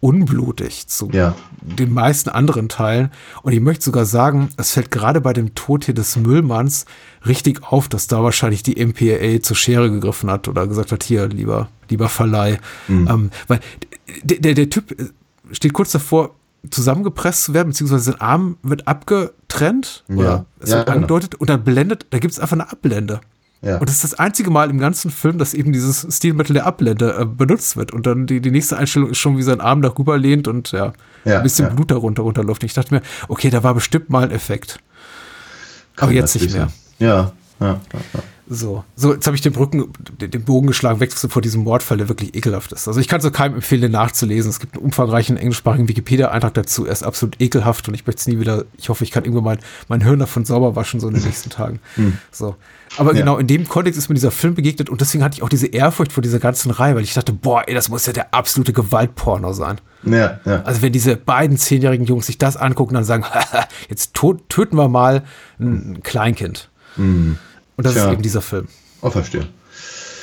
unblutig 0.00 0.86
zu 0.86 1.10
ja. 1.12 1.34
den 1.60 1.92
meisten 1.92 2.28
anderen 2.28 2.68
Teilen. 2.68 3.10
Und 3.42 3.52
ich 3.52 3.60
möchte 3.60 3.84
sogar 3.84 4.04
sagen, 4.04 4.50
es 4.56 4.70
fällt 4.70 4.90
gerade 4.90 5.20
bei 5.20 5.32
dem 5.32 5.54
Tod 5.54 5.84
hier 5.84 5.94
des 5.94 6.16
Müllmanns 6.16 6.86
richtig 7.26 7.62
auf, 7.64 7.88
dass 7.88 8.06
da 8.06 8.22
wahrscheinlich 8.22 8.62
die 8.62 8.84
MPAA 8.84 9.42
zur 9.42 9.56
Schere 9.56 9.90
gegriffen 9.90 10.30
hat 10.30 10.48
oder 10.48 10.66
gesagt 10.66 10.92
hat, 10.92 11.02
hier, 11.02 11.28
lieber, 11.28 11.68
lieber 11.88 12.08
Verleih. 12.08 12.58
Mhm. 12.86 13.08
Ähm, 13.08 13.30
weil 13.48 13.60
der, 14.22 14.38
der, 14.38 14.54
der 14.54 14.70
Typ 14.70 14.94
steht 15.50 15.72
kurz 15.72 15.92
davor, 15.92 16.34
zusammengepresst 16.70 17.44
zu 17.44 17.54
werden, 17.54 17.68
beziehungsweise 17.68 18.12
sein 18.12 18.20
Arm 18.20 18.56
wird 18.62 18.88
abgetrennt 18.88 20.04
ja. 20.08 20.16
oder 20.16 20.46
es 20.60 20.70
ja, 20.70 20.76
wird 20.76 20.86
genau. 20.86 20.96
angedeutet 20.96 21.34
und 21.36 21.48
dann 21.48 21.64
blendet, 21.64 22.06
da 22.10 22.18
gibt 22.18 22.32
es 22.32 22.40
einfach 22.40 22.56
eine 22.56 22.70
Abblende. 22.70 23.20
Ja. 23.60 23.78
Und 23.78 23.88
das 23.88 23.96
ist 23.96 24.04
das 24.04 24.14
einzige 24.14 24.50
Mal 24.50 24.70
im 24.70 24.78
ganzen 24.78 25.10
Film, 25.10 25.38
dass 25.38 25.52
eben 25.52 25.72
dieses 25.72 26.06
Stilmittel 26.16 26.54
der 26.54 26.66
Ablende 26.66 27.18
äh, 27.18 27.24
benutzt 27.24 27.76
wird. 27.76 27.92
Und 27.92 28.06
dann 28.06 28.26
die, 28.26 28.40
die 28.40 28.52
nächste 28.52 28.76
Einstellung 28.76 29.10
ist 29.10 29.18
schon, 29.18 29.36
wie 29.36 29.42
sein 29.42 29.60
Arm 29.60 29.82
darüber 29.82 30.16
lehnt 30.16 30.46
und 30.46 30.70
ja, 30.70 30.92
ja 31.24 31.38
ein 31.38 31.42
bisschen 31.42 31.66
ja. 31.66 31.74
Blut 31.74 31.90
darunter 31.90 32.22
runterläuft. 32.22 32.62
Ich 32.62 32.74
dachte 32.74 32.94
mir, 32.94 33.02
okay, 33.26 33.50
da 33.50 33.64
war 33.64 33.74
bestimmt 33.74 34.10
mal 34.10 34.22
ein 34.22 34.30
Effekt. 34.30 34.78
Kann 35.96 36.08
Aber 36.08 36.16
jetzt 36.16 36.34
nicht 36.36 36.52
mehr. 36.52 36.68
Ja, 37.00 37.32
ja, 37.60 37.80
ja. 37.90 38.22
So, 38.50 38.84
so 38.96 39.12
jetzt 39.12 39.26
habe 39.26 39.36
ich 39.36 39.42
den 39.42 39.52
Brücken, 39.52 39.92
den 40.18 40.42
Bogen 40.42 40.66
geschlagen, 40.66 41.00
weg 41.00 41.12
vor 41.12 41.42
diesem 41.42 41.64
Mordfall, 41.64 41.98
der 41.98 42.08
wirklich 42.08 42.34
ekelhaft 42.34 42.72
ist. 42.72 42.88
Also 42.88 42.98
ich 42.98 43.06
kann 43.06 43.20
es 43.20 43.32
keinem 43.32 43.56
empfehlen, 43.56 43.92
nachzulesen. 43.92 44.50
Es 44.50 44.58
gibt 44.58 44.74
einen 44.74 44.84
umfangreichen 44.84 45.36
englischsprachigen 45.36 45.86
Wikipedia-Eintrag 45.86 46.54
dazu. 46.54 46.86
Er 46.86 46.92
ist 46.92 47.02
absolut 47.02 47.40
ekelhaft 47.40 47.88
und 47.88 47.94
ich 47.94 48.06
möchte 48.06 48.20
es 48.20 48.26
nie 48.26 48.40
wieder. 48.40 48.64
Ich 48.78 48.88
hoffe, 48.88 49.04
ich 49.04 49.10
kann 49.10 49.24
irgendwann 49.24 49.44
mein, 49.44 49.58
mein 49.88 50.00
Hirn 50.00 50.18
davon 50.18 50.46
sauber 50.46 50.76
waschen, 50.76 50.98
so 50.98 51.08
in 51.08 51.14
den 51.14 51.24
nächsten 51.24 51.50
Tagen. 51.50 51.80
Hm. 51.96 52.16
So. 52.30 52.56
Aber 52.96 53.12
ja. 53.12 53.18
genau 53.18 53.36
in 53.36 53.46
dem 53.46 53.68
Kontext 53.68 53.98
ist 53.98 54.08
mir 54.08 54.14
dieser 54.14 54.30
Film 54.30 54.54
begegnet 54.54 54.88
und 54.88 55.02
deswegen 55.02 55.22
hatte 55.22 55.36
ich 55.36 55.42
auch 55.42 55.50
diese 55.50 55.66
Ehrfurcht 55.66 56.12
vor 56.12 56.22
dieser 56.22 56.38
ganzen 56.38 56.70
Reihe, 56.70 56.94
weil 56.94 57.02
ich 57.02 57.12
dachte, 57.12 57.34
boah, 57.34 57.64
ey, 57.66 57.74
das 57.74 57.90
muss 57.90 58.06
ja 58.06 58.14
der 58.14 58.32
absolute 58.32 58.72
Gewaltporno 58.72 59.52
sein. 59.52 59.78
Ja, 60.04 60.40
ja. 60.46 60.62
Also 60.62 60.80
wenn 60.80 60.92
diese 60.92 61.16
beiden 61.16 61.58
zehnjährigen 61.58 62.06
Jungs 62.06 62.26
sich 62.26 62.38
das 62.38 62.56
angucken, 62.56 62.94
dann 62.94 63.04
sagen, 63.04 63.24
jetzt 63.90 64.14
töten 64.14 64.76
wir 64.76 64.88
mal 64.88 65.24
ein 65.60 66.00
Kleinkind. 66.02 66.70
Mhm. 66.96 67.36
Und 67.78 67.86
das 67.86 67.94
Tja. 67.94 68.06
ist 68.06 68.12
eben 68.12 68.22
dieser 68.22 68.42
Film. 68.42 68.66
Oh, 69.00 69.10
verstehe. 69.10 69.46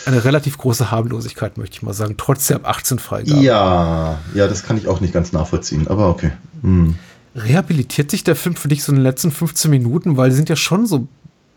Eine 0.05 0.23
relativ 0.23 0.57
große 0.57 0.91
Harmlosigkeit, 0.91 1.57
möchte 1.57 1.77
ich 1.77 1.81
mal 1.81 1.93
sagen, 1.93 2.15
trotz 2.17 2.47
der 2.47 2.57
ab 2.57 2.67
18 2.67 2.99
Freigabe. 2.99 3.41
Ja, 3.41 4.19
ja, 4.35 4.47
das 4.47 4.63
kann 4.63 4.77
ich 4.77 4.87
auch 4.87 4.99
nicht 4.99 5.13
ganz 5.13 5.31
nachvollziehen, 5.31 5.87
aber 5.87 6.09
okay. 6.09 6.33
Mhm. 6.61 6.95
Rehabilitiert 7.33 8.11
sich 8.11 8.23
der 8.23 8.35
Film 8.35 8.55
für 8.55 8.67
dich 8.67 8.83
so 8.83 8.91
in 8.91 8.97
den 8.97 9.03
letzten 9.03 9.31
15 9.31 9.71
Minuten, 9.71 10.17
weil 10.17 10.29
die 10.29 10.35
sind 10.35 10.49
ja 10.49 10.57
schon 10.57 10.85
so, 10.85 11.07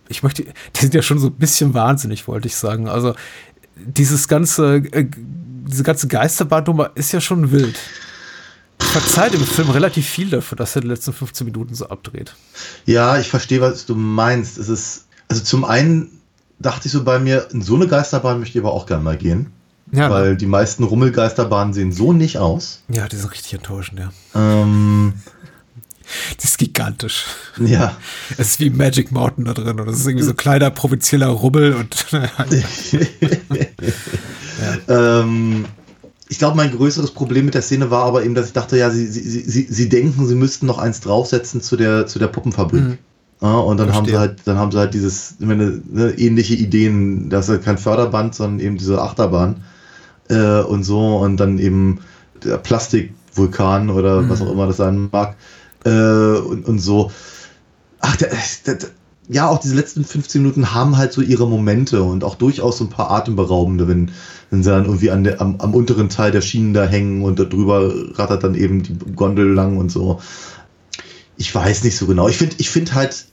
ich 0.09 0.23
möchte, 0.23 0.45
die 0.45 0.81
sind 0.81 0.95
ja 0.95 1.03
schon 1.03 1.19
so 1.19 1.27
ein 1.27 1.35
bisschen 1.35 1.75
wahnsinnig, 1.75 2.27
wollte 2.29 2.47
ich 2.47 2.57
sagen. 2.57 2.89
Also 2.89 3.15
dieses 3.77 4.29
ganze, 4.29 4.77
äh, 4.77 5.07
diese 5.67 5.83
ganze 5.83 6.07
Geisterbahnnummer 6.07 6.93
ist 6.95 7.13
ja 7.13 7.21
schon 7.21 7.51
wild. 7.51 7.77
verzeiht 8.79 9.35
im 9.35 9.45
Film 9.45 9.71
relativ 9.71 10.07
viel 10.09 10.31
dafür, 10.31 10.57
dass 10.57 10.77
er 10.77 10.83
die 10.83 10.89
letzten 10.89 11.13
15 11.13 11.45
Minuten 11.45 11.75
so 11.75 11.89
abdreht. 11.89 12.35
Ja, 12.87 13.19
ich 13.19 13.29
verstehe, 13.29 13.61
was 13.61 13.85
du 13.85 13.95
meinst. 13.95 14.57
Es 14.59 14.69
ist, 14.69 15.08
also 15.29 15.43
zum 15.43 15.65
einen 15.65 16.11
dachte 16.59 16.87
ich 16.87 16.93
so 16.93 17.05
bei 17.05 17.19
mir, 17.19 17.49
in 17.53 17.63
so 17.63 17.77
eine 17.77 17.87
Geisterbahn 17.87 18.41
möchte 18.41 18.59
ich 18.59 18.65
aber 18.65 18.73
auch 18.73 18.87
gerne 18.87 19.03
mal 19.03 19.17
gehen. 19.17 19.53
Ja, 19.91 20.11
weil 20.11 20.37
die 20.37 20.47
meisten 20.47 20.85
Rummelgeisterbahnen 20.85 21.73
sehen 21.73 21.93
so 21.93 22.13
nicht 22.13 22.37
aus. 22.37 22.83
Ja, 22.89 23.09
die 23.09 23.17
sind 23.17 23.33
richtig 23.33 23.55
enttäuschend, 23.55 24.01
ja. 24.01 24.11
Ähm, 24.35 25.15
die 26.41 26.45
ist 26.45 26.59
gigantisch. 26.59 27.25
Ja. 27.59 27.97
Es 28.37 28.49
ist 28.51 28.61
wie 28.61 28.69
Magic 28.69 29.13
Mountain 29.13 29.47
da 29.47 29.55
drin 29.55 29.81
und 29.81 29.89
es 29.89 30.01
ist 30.01 30.07
irgendwie 30.07 30.25
so 30.25 30.33
ein 30.33 30.37
kleiner 30.37 30.71
provinzieller 30.71 31.29
Rubbel 31.29 31.75
und. 31.75 32.07
ja. 32.13 32.23
ähm, 35.21 35.65
ich 36.29 36.39
glaube, 36.39 36.57
mein 36.57 36.71
größeres 36.71 37.13
Problem 37.13 37.47
mit 37.47 37.55
der 37.55 37.63
Szene 37.63 37.91
war 37.91 38.05
aber 38.05 38.25
eben, 38.25 38.35
dass 38.35 38.49
ich 38.49 38.53
dachte, 38.53 38.77
ja, 38.77 38.91
sie, 38.91 39.07
sie, 39.07 39.23
sie, 39.23 39.67
sie 39.71 39.89
denken, 39.89 40.27
sie 40.27 40.35
müssten 40.35 40.67
noch 40.67 40.77
eins 40.77 41.01
draufsetzen 41.01 41.63
zu 41.63 41.77
der, 41.77 42.07
zu 42.07 42.19
der 42.19 42.29
Puppenfabrik. 42.29 42.83
Mhm. 42.83 42.99
Ja, 43.41 43.59
und 43.59 43.77
dann 43.79 43.95
haben 43.95 44.07
sie 44.07 44.19
halt, 44.19 44.41
dann 44.47 44.59
haben 44.59 44.73
sie 44.73 44.79
halt 44.79 44.95
dieses, 44.95 45.37
meine, 45.39 45.81
ne, 45.89 46.11
ähnliche 46.19 46.55
Ideen, 46.55 47.31
das 47.31 47.47
ist 47.47 47.51
halt 47.51 47.65
kein 47.65 47.79
Förderband, 47.79 48.35
sondern 48.35 48.59
eben 48.59 48.79
diese 48.79 49.01
Achterbahn 49.01 49.63
äh, 50.29 50.61
und 50.61 50.83
so 50.83 51.19
und 51.19 51.37
dann 51.37 51.59
eben 51.59 52.01
der 52.45 52.59
Plastikvulkan 52.59 53.91
oder 53.91 54.23
mhm. 54.23 54.31
was 54.31 54.43
auch 54.43 54.51
immer 54.51 54.67
das 54.67 54.79
sein 54.79 55.09
mag 55.13 55.37
äh, 55.85 55.91
und, 55.91 56.67
und 56.67 56.79
so. 56.81 57.13
Ach, 58.01 58.17
der, 58.17 58.31
der, 58.67 58.75
der, 58.75 58.89
ja, 59.29 59.49
auch 59.49 59.59
diese 59.59 59.75
letzten 59.75 60.05
15 60.05 60.43
Minuten 60.43 60.75
haben 60.75 60.97
halt 60.97 61.13
so 61.13 61.21
ihre 61.21 61.47
Momente 61.47 62.03
und 62.03 62.25
auch 62.25 62.35
durchaus 62.35 62.79
so 62.79 62.85
ein 62.85 62.91
paar 62.91 63.11
atemberaubende, 63.11 63.87
wenn, 63.87 64.11
wenn 64.51 64.63
sie 64.63 64.71
dann 64.71 64.87
irgendwie 64.87 65.11
an 65.11 65.23
der, 65.23 65.41
am, 65.41 65.57
am 65.61 65.75
unteren 65.75 66.09
Teil 66.09 66.33
der 66.33 66.41
Schienen 66.41 66.73
da 66.73 66.87
hängen 66.87 67.23
und 67.23 67.39
da 67.39 67.45
drüber 67.45 67.93
rattert 68.15 68.43
dann 68.43 68.55
eben 68.55 68.83
die 68.83 68.97
Gondel 69.15 69.53
lang 69.53 69.77
und 69.77 69.93
so. 69.93 70.21
Ich 71.39 71.55
weiß 71.55 71.85
nicht 71.85 71.97
so 71.97 72.07
genau. 72.07 72.29
Ich 72.29 72.37
finde 72.37 72.57
ich 72.59 72.69
finde 72.69 72.95
halt, 72.95 73.27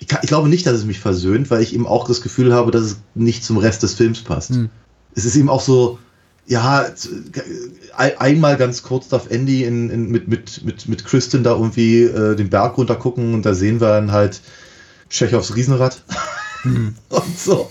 ich, 0.00 0.08
kann, 0.08 0.20
ich, 0.22 0.28
glaube 0.28 0.48
nicht, 0.48 0.66
dass 0.66 0.74
es 0.74 0.84
mich 0.84 0.98
versöhnt, 0.98 1.50
weil 1.50 1.62
ich 1.62 1.74
eben 1.74 1.86
auch 1.86 2.08
das 2.08 2.20
Gefühl 2.20 2.52
habe, 2.52 2.70
dass 2.70 2.82
es 2.82 2.96
nicht 3.14 3.44
zum 3.44 3.58
Rest 3.58 3.82
des 3.82 3.94
Films 3.94 4.22
passt. 4.22 4.50
Hm. 4.50 4.70
Es 5.14 5.24
ist 5.24 5.36
eben 5.36 5.48
auch 5.48 5.60
so, 5.60 5.98
ja, 6.46 6.86
einmal 7.96 8.56
ganz 8.56 8.82
kurz 8.82 9.08
darf 9.08 9.30
Andy 9.30 9.64
in, 9.64 9.90
in, 9.90 10.10
mit, 10.10 10.28
mit, 10.28 10.64
mit, 10.64 10.88
mit 10.88 11.04
Kristen 11.04 11.42
da 11.42 11.52
irgendwie 11.52 12.02
äh, 12.02 12.36
den 12.36 12.50
Berg 12.50 12.78
runter 12.78 12.96
gucken 12.96 13.34
und 13.34 13.44
da 13.44 13.54
sehen 13.54 13.80
wir 13.80 13.88
dann 13.88 14.12
halt 14.12 14.40
Tschechows 15.10 15.54
Riesenrad 15.54 16.02
hm. 16.62 16.94
und 17.08 17.38
so. 17.38 17.70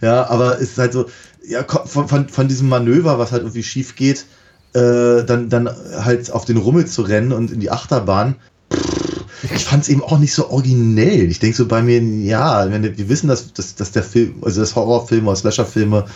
Ja, 0.00 0.28
aber 0.28 0.56
es 0.56 0.72
ist 0.72 0.78
halt 0.78 0.92
so, 0.92 1.06
ja, 1.46 1.64
von, 1.64 2.08
von, 2.08 2.28
von 2.28 2.48
diesem 2.48 2.68
Manöver, 2.68 3.18
was 3.18 3.32
halt 3.32 3.42
irgendwie 3.42 3.62
schief 3.62 3.96
geht, 3.96 4.26
äh, 4.74 5.24
dann, 5.24 5.48
dann 5.48 5.68
halt 5.68 6.30
auf 6.30 6.44
den 6.44 6.56
Rummel 6.56 6.86
zu 6.86 7.02
rennen 7.02 7.32
und 7.32 7.50
in 7.50 7.60
die 7.60 7.70
Achterbahn. 7.70 8.36
Ich 9.54 9.64
fand 9.64 9.82
es 9.82 9.88
eben 9.88 10.02
auch 10.02 10.18
nicht 10.18 10.34
so 10.34 10.50
originell. 10.50 11.30
Ich 11.30 11.38
denke 11.38 11.56
so 11.56 11.66
bei 11.66 11.82
mir, 11.82 12.00
ja, 12.00 12.68
wir 12.70 13.08
wissen, 13.08 13.28
dass, 13.28 13.52
dass, 13.52 13.74
dass 13.74 13.92
der 13.92 14.02
Film, 14.02 14.36
also 14.42 14.60
das 14.60 14.74
Horrorfilme 14.74 15.28
oder 15.28 15.36
Slasherfilme 15.36 16.06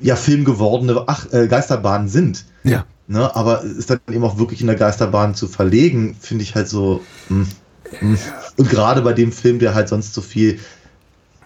ja 0.00 0.16
filmgewordene 0.16 1.04
Ach, 1.06 1.32
äh, 1.32 1.48
Geisterbahnen 1.48 2.08
sind. 2.08 2.44
Ja. 2.64 2.84
Ne, 3.08 3.34
aber 3.34 3.62
ist 3.62 3.90
dann 3.90 4.00
eben 4.10 4.24
auch 4.24 4.38
wirklich 4.38 4.60
in 4.60 4.68
der 4.68 4.76
Geisterbahn 4.76 5.34
zu 5.34 5.48
verlegen, 5.48 6.16
finde 6.18 6.44
ich 6.44 6.54
halt 6.54 6.68
so. 6.68 7.02
Mh, 7.28 7.46
hm, 7.98 8.12
mh. 8.12 8.16
Hm. 8.16 8.18
Und 8.56 8.70
gerade 8.70 9.02
bei 9.02 9.12
dem 9.12 9.32
Film, 9.32 9.58
der 9.58 9.74
halt 9.74 9.88
sonst 9.88 10.14
so 10.14 10.20
viel 10.20 10.58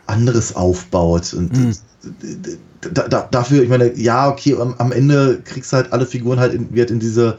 anderes 0.07 0.55
aufbaut 0.55 1.35
und 1.35 1.57
mhm. 1.57 1.75
da, 2.93 3.09
da, 3.09 3.29
dafür, 3.29 3.63
ich 3.63 3.69
meine, 3.69 3.93
ja, 3.99 4.29
okay, 4.29 4.55
am, 4.55 4.75
am, 4.79 4.93
Ende 4.93 5.41
kriegst 5.45 5.73
du 5.73 5.77
halt 5.79 5.93
alle 5.93 6.07
Figuren 6.07 6.39
halt 6.39 6.55
in, 6.55 6.73
wird 6.73 6.93
in 6.93 7.01
diese 7.01 7.31
in, 7.31 7.39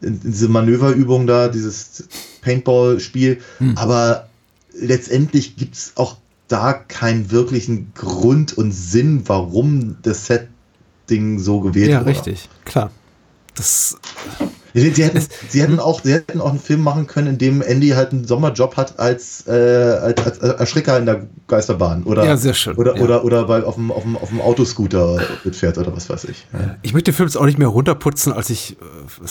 diese 0.00 0.48
Manöverübung 0.48 1.26
da, 1.26 1.48
dieses 1.48 2.08
Paintball-Spiel, 2.42 3.40
mhm. 3.58 3.76
aber 3.76 4.28
letztendlich 4.72 5.56
gibt 5.56 5.74
es 5.74 5.92
auch 5.96 6.16
da 6.48 6.72
keinen 6.72 7.30
wirklichen 7.30 7.92
Grund 7.94 8.56
und 8.56 8.72
Sinn, 8.72 9.22
warum 9.26 9.96
das 10.02 10.26
Setting 10.26 11.38
so 11.38 11.60
gewählt 11.60 11.90
ja, 11.90 12.00
wurde. 12.00 12.12
Ja, 12.12 12.16
richtig, 12.16 12.48
klar. 12.64 12.90
Das 13.54 13.98
Sie, 14.74 14.90
sie, 14.90 15.04
hätten, 15.04 15.22
sie, 15.48 15.62
hätten 15.62 15.80
auch, 15.80 16.02
sie 16.02 16.12
hätten 16.12 16.40
auch 16.40 16.50
einen 16.50 16.60
Film 16.60 16.82
machen 16.82 17.06
können, 17.06 17.28
in 17.28 17.38
dem 17.38 17.62
Andy 17.62 17.90
halt 17.90 18.12
einen 18.12 18.24
Sommerjob 18.24 18.76
hat 18.76 18.98
als, 18.98 19.46
äh, 19.46 19.50
als, 19.52 20.26
als 20.26 20.38
Erschrecker 20.38 20.98
in 20.98 21.06
der 21.06 21.26
Geisterbahn. 21.48 22.04
Oder, 22.04 22.24
ja, 22.24 22.36
sehr 22.36 22.54
schön. 22.54 22.76
Oder, 22.76 22.96
ja. 22.96 23.02
oder, 23.02 23.24
oder 23.24 23.44
bei, 23.46 23.62
auf, 23.62 23.74
dem, 23.74 23.90
auf, 23.90 24.02
dem, 24.02 24.16
auf 24.16 24.28
dem 24.28 24.40
Autoscooter 24.40 25.18
mitfährt 25.44 25.78
oder 25.78 25.94
was 25.94 26.08
weiß 26.08 26.24
ich. 26.24 26.46
Ja. 26.52 26.76
Ich 26.82 26.92
möchte 26.92 27.10
den 27.10 27.16
Film 27.16 27.28
jetzt 27.28 27.36
auch 27.36 27.46
nicht 27.46 27.58
mehr 27.58 27.68
runterputzen, 27.68 28.32
als 28.32 28.50
ich, 28.50 28.76
äh, 28.80 29.24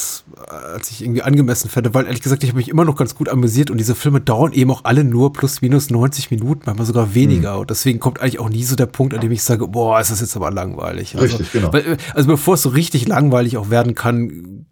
als 0.74 0.92
ich 0.92 1.04
irgendwie 1.04 1.22
angemessen 1.22 1.70
fände, 1.70 1.94
weil 1.94 2.06
ehrlich 2.06 2.22
gesagt, 2.22 2.44
ich 2.44 2.50
habe 2.50 2.58
mich 2.58 2.70
immer 2.70 2.86
noch 2.86 2.96
ganz 2.96 3.16
gut 3.16 3.30
amüsiert 3.30 3.72
und 3.72 3.78
diese 3.78 3.96
Filme 3.96 4.22
dauern 4.22 4.54
eben 4.54 4.72
auch 4.72 4.84
alle 4.84 5.04
nur 5.04 5.34
plus 5.34 5.62
minus 5.62 5.90
90 5.90 6.32
Minuten, 6.32 6.64
manchmal 6.66 6.86
sogar 6.86 7.14
weniger. 7.16 7.56
Mhm. 7.56 7.60
Und 7.62 7.70
deswegen 7.70 8.00
kommt 8.00 8.22
eigentlich 8.22 8.40
auch 8.40 8.50
nie 8.50 8.64
so 8.64 8.76
der 8.76 8.88
Punkt, 8.88 9.14
an 9.14 9.22
dem 9.22 9.32
ich 9.32 9.44
sage, 9.44 9.68
boah, 9.68 10.00
ist 10.00 10.12
das 10.12 10.22
jetzt 10.22 10.36
aber 10.36 10.52
langweilig. 10.52 11.16
Also, 11.16 11.38
richtig, 11.38 11.52
genau. 11.52 11.74
Weil, 11.74 11.82
äh, 11.82 11.98
also 12.14 12.28
bevor 12.28 12.56
es 12.56 12.62
so 12.62 12.70
richtig 12.70 13.08
langweilig 13.08 13.58
auch 13.58 13.70
werden 13.70 13.96
kann, 13.96 14.66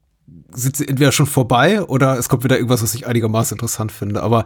sind 0.54 0.78
sie 0.78 0.88
entweder 0.88 1.12
schon 1.12 1.26
vorbei 1.26 1.82
oder 1.82 2.18
es 2.18 2.30
kommt 2.30 2.44
wieder 2.44 2.56
irgendwas, 2.56 2.82
was 2.82 2.94
ich 2.96 3.06
einigermaßen 3.08 3.56
interessant 3.56 3.92
finde. 3.92 4.24
Aber 4.24 4.46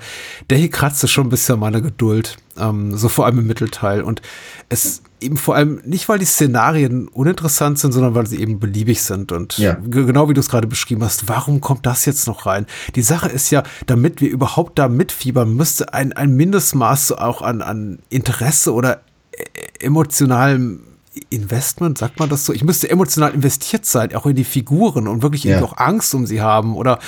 der 0.50 0.58
hier 0.58 0.70
kratzte 0.70 1.08
schon 1.08 1.28
ein 1.28 1.30
bisschen 1.30 1.60
meine 1.60 1.82
Geduld, 1.82 2.38
ähm, 2.58 2.98
so 2.98 3.08
vor 3.08 3.26
allem 3.26 3.40
im 3.40 3.48
Mittelteil. 3.48 4.02
Und 4.02 4.22
es 4.70 5.04
eben 5.20 5.38
vor 5.38 5.56
allem 5.56 5.82
nicht, 5.86 6.10
weil 6.10 6.20
die 6.20 6.26
Szenarien 6.26 7.08
uninteressant 7.08 7.80
sind, 7.80 7.92
sondern 7.92 8.16
weil 8.16 8.26
sie 8.26 8.40
eben 8.40 8.60
beliebig 8.60 9.02
sind. 9.02 9.32
Und 9.32 9.58
ja. 9.58 9.78
genau 9.90 10.30
wie 10.30 10.34
du 10.34 10.40
es 10.40 10.50
gerade 10.50 10.68
beschrieben 10.68 11.04
hast, 11.04 11.30
warum 11.30 11.62
kommt 11.62 11.86
das 11.86 12.06
jetzt 12.06 12.28
noch 12.28 12.46
rein? 12.46 12.66
Die 12.96 13.04
Sache 13.04 13.30
ist 13.30 13.52
ja, 13.52 13.64
damit 13.86 14.22
wir 14.22 14.30
überhaupt 14.30 14.80
da 14.80 14.88
mitfiebern, 14.88 15.56
müsste 15.56 15.94
ein, 15.94 16.14
ein 16.14 16.36
Mindestmaß 16.36 17.14
auch 17.14 17.42
an, 17.42 17.62
an 17.62 18.00
Interesse 18.10 18.74
oder 18.74 19.02
äh, 19.32 19.86
emotionalem 19.86 20.82
Investment, 21.30 21.98
sagt 21.98 22.20
man 22.20 22.30
das 22.30 22.46
so? 22.46 22.54
Ich 22.54 22.64
müsste 22.64 22.90
emotional 22.90 23.34
investiert 23.34 23.86
sein, 23.86 24.16
auch 24.16 24.26
in 24.26 24.36
die 24.36 24.46
Figuren 24.46 25.08
und 25.08 25.22
wirklich 25.22 25.44
ja. 25.44 25.62
auch 25.62 25.78
Angst 25.78 26.14
um 26.16 26.26
sie 26.26 26.42
haben 26.42 26.76
oder 26.76 27.00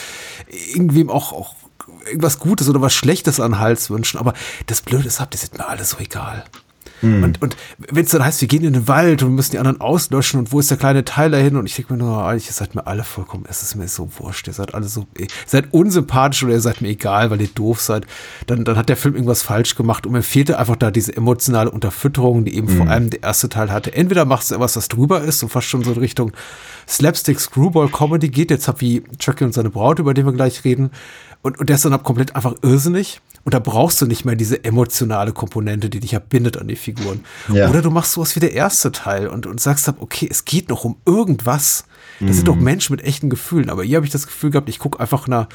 irgendwem 0.74 1.10
auch, 1.10 1.32
auch 1.32 1.56
irgendwas 2.06 2.40
Gutes 2.40 2.70
oder 2.70 2.82
was 2.82 2.94
Schlechtes 2.94 3.40
an 3.40 3.60
Hals 3.60 3.90
wünschen. 3.90 4.20
Aber 4.20 4.34
das 4.68 4.82
Blöde 4.82 5.08
ist, 5.08 5.22
das 5.30 5.44
ist 5.44 5.58
mir 5.58 5.68
alles 5.68 5.92
so 5.92 5.98
egal. 6.00 6.44
Mhm. 7.04 7.24
Und, 7.24 7.42
und 7.42 7.58
wenn 7.78 8.06
es 8.06 8.12
dann 8.12 8.24
heißt, 8.24 8.42
wir 8.42 8.48
gehen 8.48 8.64
in 8.64 8.74
den 8.74 8.88
Wald 8.88 9.22
und 9.24 9.36
müssen 9.36 9.52
die 9.52 9.60
anderen 9.60 9.82
auslöschen 9.82 10.40
und 10.40 10.52
wo 10.52 10.60
ist 10.60 10.72
der 10.72 10.78
kleine 10.78 11.04
Tyler 11.04 11.38
hin? 11.38 11.58
Und 11.58 11.66
ich 11.68 11.76
denke 11.76 11.94
mir 11.94 12.00
nur, 12.00 12.26
eigentlich, 12.26 12.48
ihr 12.48 12.54
seid 12.54 12.76
mir 12.76 12.88
alle 12.88 13.04
vollkommen, 13.04 13.44
es 13.48 13.62
ist 13.62 13.76
mir 13.76 13.88
so 13.88 14.10
wurscht, 14.18 14.48
ihr 14.48 14.54
seid 14.54 14.74
alle 14.74 14.88
so, 14.88 15.06
ihr 15.18 15.28
seid 15.46 15.74
unsympathisch 15.74 16.44
oder 16.44 16.54
ihr 16.54 16.62
seid 16.62 16.82
mir 16.82 16.90
egal, 16.90 17.30
weil 17.30 17.42
ihr 17.42 17.50
doof 17.50 17.82
seid. 17.82 18.08
Dann, 18.48 18.64
dann 18.64 18.78
hat 18.78 18.90
der 18.90 18.98
Film 18.98 19.16
irgendwas 19.16 19.44
falsch 19.44 19.76
gemacht 19.76 20.06
und 20.06 20.14
mir 20.14 20.24
fehlte 20.24 20.58
einfach 20.58 20.76
da 20.76 20.92
diese 20.92 21.16
emotionale 21.16 21.70
Unterfütterung, 21.70 22.46
die 22.46 22.56
eben 22.56 22.74
mhm. 22.74 22.78
vor 22.78 22.88
allem 22.88 23.10
der 23.10 23.24
erste 23.24 23.50
Teil 23.50 23.72
hatte. 23.72 23.94
Entweder 23.94 24.26
machst 24.26 24.52
du 24.52 24.56
etwas, 24.56 24.76
was 24.76 24.88
drüber 24.88 25.22
ist 25.22 25.44
und 25.44 25.50
fast 25.50 25.68
schon 25.68 25.84
so 25.84 25.92
in 25.92 26.00
Richtung 26.00 26.32
Slapstick 26.88 27.40
Screwball 27.40 27.90
Comedy 27.90 28.30
geht, 28.30 28.52
jetzt 28.52 28.68
hab 28.68 28.82
wie 28.82 29.04
Chucky 29.18 29.44
und 29.44 29.54
seine 29.54 29.70
Braut, 29.70 30.00
über 30.00 30.14
den 30.14 30.26
wir 30.26 30.34
gleich 30.34 30.64
reden. 30.64 30.92
Und, 31.42 31.60
und 31.60 31.70
der 31.70 31.76
ist 31.76 31.86
dann 31.86 31.94
ab 31.94 32.04
komplett 32.04 32.36
einfach 32.36 32.56
irrsinnig. 32.62 33.22
Und 33.46 33.54
da 33.54 33.60
brauchst 33.60 34.02
du 34.02 34.06
nicht 34.06 34.24
mehr 34.24 34.36
diese 34.36 34.64
emotionale 34.64 35.34
Komponente, 35.34 35.90
die 35.90 36.00
dich 36.00 36.12
ja 36.12 36.20
bindet 36.20 36.58
an 36.58 36.70
die 36.70 36.78
Figuren. 36.78 37.26
Ja. 37.52 37.70
Oder 37.70 37.82
du 37.82 37.92
machst 37.92 38.14
sowas 38.14 38.38
wie 38.38 38.40
der 38.40 38.54
erste 38.54 38.94
Teil 38.94 39.28
und, 39.28 39.46
und 39.46 39.60
sagst 39.60 39.88
dann, 39.88 39.96
okay, 40.00 40.28
es 40.32 40.46
geht 40.46 40.70
noch 40.70 40.86
um 40.86 40.96
irgendwas. 41.06 41.84
Das 42.20 42.30
mhm. 42.30 42.34
sind 42.34 42.48
doch 42.48 42.56
Menschen 42.56 42.96
mit 42.96 43.04
echten 43.04 43.30
Gefühlen. 43.30 43.70
Aber 43.70 43.84
hier 43.84 43.98
habe 43.98 44.06
ich 44.06 44.14
das 44.14 44.28
Gefühl 44.28 44.52
gehabt, 44.52 44.70
ich 44.70 44.80
gucke 44.80 45.00
einfach 45.00 45.28
einer, 45.28 45.50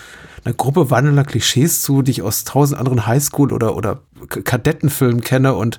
einer 0.44 0.55
Gruppe 0.55 0.90
wandelnder 0.90 1.24
Klischees 1.24 1.81
zu, 1.81 2.03
die 2.03 2.11
ich 2.11 2.20
aus 2.20 2.44
tausend 2.44 2.79
anderen 2.79 3.07
Highschool- 3.07 3.55
oder, 3.55 3.74
oder 3.74 4.03
Kadettenfilmen 4.29 5.22
kenne 5.22 5.55
und 5.55 5.79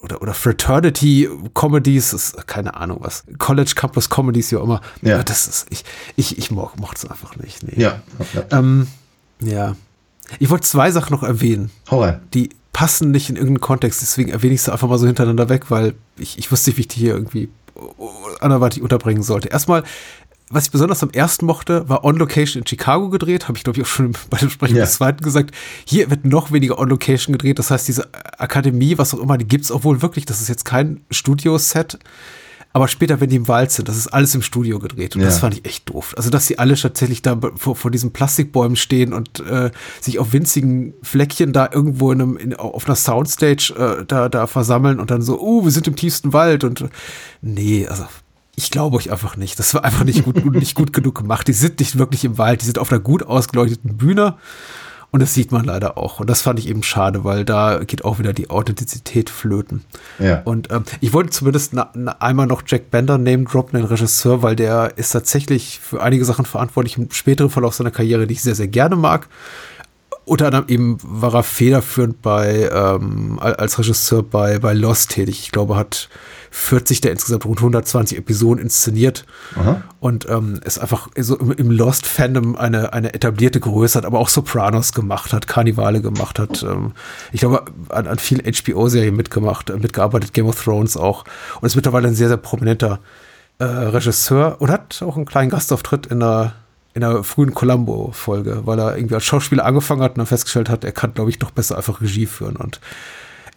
oder, 0.00 0.22
oder 0.22 0.34
Fraternity-Comedies, 0.34 2.36
keine 2.46 2.74
Ahnung 2.74 2.98
was. 3.00 3.24
College 3.38 3.72
Campus 3.74 4.08
Comedies, 4.08 4.52
wie 4.52 4.56
auch 4.56 4.64
immer. 4.64 4.80
Ja. 5.02 5.24
Das 5.24 5.48
ist, 5.48 5.66
ich, 5.70 5.84
ich, 6.14 6.38
ich 6.38 6.52
mochte 6.52 6.94
es 6.94 7.04
einfach 7.04 7.34
nicht. 7.36 7.64
Nee. 7.64 7.82
Ja. 7.82 8.00
Ja. 8.34 8.58
Ähm, 8.58 8.86
ja. 9.40 9.74
Ich 10.38 10.50
wollte 10.50 10.66
zwei 10.66 10.90
Sachen 10.90 11.12
noch 11.12 11.22
erwähnen. 11.22 11.70
Rein. 11.88 12.20
Die 12.34 12.50
passen 12.72 13.10
nicht 13.10 13.28
in 13.28 13.36
irgendeinen 13.36 13.60
Kontext, 13.60 14.02
deswegen 14.02 14.30
erwähne 14.30 14.54
ich 14.54 14.62
sie 14.62 14.72
einfach 14.72 14.88
mal 14.88 14.98
so 14.98 15.06
hintereinander 15.06 15.48
weg, 15.48 15.70
weil 15.70 15.94
ich, 16.16 16.38
ich 16.38 16.52
wusste 16.52 16.70
nicht, 16.70 16.76
wie 16.76 16.82
ich 16.82 16.88
die 16.88 17.00
hier 17.00 17.14
irgendwie 17.14 17.48
anderweitig 18.40 18.82
unterbringen 18.82 19.22
sollte. 19.22 19.48
Erstmal, 19.48 19.82
was 20.50 20.66
ich 20.66 20.70
besonders 20.70 21.02
am 21.02 21.10
ersten 21.10 21.44
mochte, 21.44 21.88
war 21.88 22.04
On 22.04 22.16
Location 22.16 22.62
in 22.62 22.66
Chicago 22.66 23.10
gedreht. 23.10 23.48
Habe 23.48 23.58
ich, 23.58 23.64
glaube 23.64 23.78
ich, 23.78 23.84
auch 23.84 23.88
schon 23.88 24.12
bei 24.30 24.38
dem 24.38 24.50
Sprechen 24.50 24.76
ja. 24.76 24.84
des 24.84 24.94
zweiten 24.94 25.22
gesagt. 25.22 25.54
Hier 25.86 26.10
wird 26.10 26.24
noch 26.24 26.52
weniger 26.52 26.78
On 26.78 26.88
Location 26.88 27.32
gedreht. 27.32 27.58
Das 27.58 27.70
heißt, 27.70 27.88
diese 27.88 28.08
Akademie, 28.38 28.96
was 28.96 29.14
auch 29.14 29.20
immer, 29.20 29.38
die 29.38 29.46
gibt 29.46 29.64
es 29.64 29.70
auch 29.70 29.84
wohl 29.84 30.00
wirklich. 30.00 30.24
Das 30.24 30.40
ist 30.40 30.48
jetzt 30.48 30.64
kein 30.64 31.00
Studioset. 31.10 31.98
Aber 32.78 32.86
später, 32.86 33.20
wenn 33.20 33.28
die 33.28 33.34
im 33.34 33.48
Wald 33.48 33.72
sind, 33.72 33.88
das 33.88 33.96
ist 33.96 34.06
alles 34.06 34.36
im 34.36 34.42
Studio 34.42 34.78
gedreht. 34.78 35.16
Und 35.16 35.22
ja. 35.22 35.26
das 35.26 35.40
fand 35.40 35.52
ich 35.56 35.64
echt 35.64 35.90
doof. 35.90 36.14
Also, 36.16 36.30
dass 36.30 36.46
sie 36.46 36.60
alle 36.60 36.76
tatsächlich 36.76 37.22
da 37.22 37.36
vor, 37.56 37.74
vor 37.74 37.90
diesen 37.90 38.12
Plastikbäumen 38.12 38.76
stehen 38.76 39.12
und 39.12 39.40
äh, 39.40 39.72
sich 40.00 40.20
auf 40.20 40.32
winzigen 40.32 40.94
Fleckchen 41.02 41.52
da 41.52 41.68
irgendwo 41.72 42.12
in 42.12 42.22
einem, 42.22 42.36
in, 42.36 42.54
auf 42.54 42.86
einer 42.86 42.94
Soundstage 42.94 43.74
äh, 43.76 44.04
da, 44.06 44.28
da 44.28 44.46
versammeln 44.46 45.00
und 45.00 45.10
dann 45.10 45.22
so, 45.22 45.40
oh, 45.40 45.64
wir 45.64 45.72
sind 45.72 45.88
im 45.88 45.96
tiefsten 45.96 46.32
Wald 46.32 46.62
und 46.62 46.84
nee, 47.42 47.84
also 47.88 48.04
Ich 48.54 48.70
glaube 48.70 48.96
euch 48.96 49.10
einfach 49.10 49.36
nicht. 49.36 49.58
Das 49.58 49.74
war 49.74 49.82
einfach 49.82 50.04
nicht 50.04 50.24
gut, 50.24 50.44
nicht 50.54 50.76
gut 50.76 50.92
genug 50.92 51.16
gemacht. 51.16 51.48
Die 51.48 51.54
sind 51.54 51.80
nicht 51.80 51.98
wirklich 51.98 52.24
im 52.24 52.38
Wald, 52.38 52.62
die 52.62 52.66
sind 52.66 52.78
auf 52.78 52.92
einer 52.92 53.00
gut 53.00 53.24
ausgeleuchteten 53.24 53.96
Bühne. 53.96 54.36
Und 55.10 55.20
das 55.20 55.32
sieht 55.32 55.52
man 55.52 55.64
leider 55.64 55.96
auch. 55.96 56.20
Und 56.20 56.28
das 56.28 56.42
fand 56.42 56.58
ich 56.58 56.68
eben 56.68 56.82
schade, 56.82 57.24
weil 57.24 57.44
da 57.44 57.82
geht 57.82 58.04
auch 58.04 58.18
wieder 58.18 58.34
die 58.34 58.50
Authentizität 58.50 59.30
flöten. 59.30 59.84
Ja. 60.18 60.42
Und 60.44 60.70
ähm, 60.70 60.84
ich 61.00 61.14
wollte 61.14 61.30
zumindest 61.30 61.72
na, 61.72 61.90
na, 61.94 62.16
einmal 62.20 62.46
noch 62.46 62.62
Jack 62.66 62.90
Bender 62.90 63.16
name 63.16 63.44
droppen, 63.44 63.80
den 63.80 63.86
Regisseur, 63.86 64.42
weil 64.42 64.54
der 64.54 64.98
ist 64.98 65.10
tatsächlich 65.10 65.80
für 65.80 66.02
einige 66.02 66.26
Sachen 66.26 66.44
verantwortlich 66.44 66.98
im 66.98 67.10
späteren 67.10 67.48
Verlauf 67.48 67.74
seiner 67.74 67.90
Karriere, 67.90 68.26
die 68.26 68.34
ich 68.34 68.42
sehr, 68.42 68.54
sehr 68.54 68.68
gerne 68.68 68.96
mag. 68.96 69.28
Unter 70.26 70.46
anderem 70.46 70.66
eben 70.68 70.98
war 71.02 71.34
er 71.34 71.42
federführend 71.42 72.20
bei, 72.20 72.68
ähm, 72.70 73.38
als 73.40 73.78
Regisseur 73.78 74.22
bei, 74.22 74.58
bei 74.58 74.74
Lost 74.74 75.12
tätig. 75.12 75.40
Ich 75.40 75.52
glaube, 75.52 75.76
hat 75.76 76.10
40 76.50 77.00
der 77.00 77.12
insgesamt 77.12 77.44
rund 77.44 77.58
120 77.58 78.18
Episoden 78.18 78.62
inszeniert 78.62 79.24
Aha. 79.56 79.82
und 80.00 80.28
ähm, 80.28 80.60
ist 80.64 80.78
einfach 80.78 81.08
so 81.18 81.36
im, 81.38 81.52
im 81.52 81.70
Lost-Fandom 81.70 82.56
eine, 82.56 82.92
eine 82.92 83.14
etablierte 83.14 83.60
Größe 83.60 83.98
hat, 83.98 84.04
aber 84.06 84.18
auch 84.18 84.28
Sopranos 84.28 84.92
gemacht 84.92 85.32
hat, 85.32 85.46
Karnivale 85.46 86.00
gemacht 86.00 86.38
hat. 86.38 86.62
Ähm, 86.62 86.92
ich 87.32 87.40
glaube, 87.40 87.64
an, 87.88 88.06
an 88.06 88.18
vielen 88.18 88.44
HBO-Serien 88.44 89.16
mitgemacht, 89.16 89.70
äh, 89.70 89.76
mitgearbeitet, 89.76 90.32
Game 90.32 90.46
of 90.46 90.62
Thrones 90.62 90.96
auch 90.96 91.24
und 91.60 91.66
ist 91.66 91.76
mittlerweile 91.76 92.08
ein 92.08 92.14
sehr, 92.14 92.28
sehr 92.28 92.36
prominenter 92.36 93.00
äh, 93.58 93.64
Regisseur 93.64 94.60
und 94.60 94.70
hat 94.70 95.02
auch 95.02 95.16
einen 95.16 95.26
kleinen 95.26 95.50
Gastauftritt 95.50 96.06
in 96.06 96.22
einer 96.22 96.54
in 96.94 97.04
einer 97.04 97.22
frühen 97.22 97.54
Columbo-Folge, 97.54 98.62
weil 98.64 98.80
er 98.80 98.96
irgendwie 98.96 99.14
als 99.14 99.24
Schauspieler 99.24 99.64
angefangen 99.64 100.02
hat 100.02 100.12
und 100.12 100.18
dann 100.18 100.26
festgestellt 100.26 100.68
hat, 100.68 100.84
er 100.84 100.90
kann, 100.90 101.14
glaube 101.14 101.30
ich, 101.30 101.38
doch 101.38 101.52
besser 101.52 101.76
einfach 101.76 102.00
Regie 102.00 102.26
führen. 102.26 102.56
Und 102.56 102.80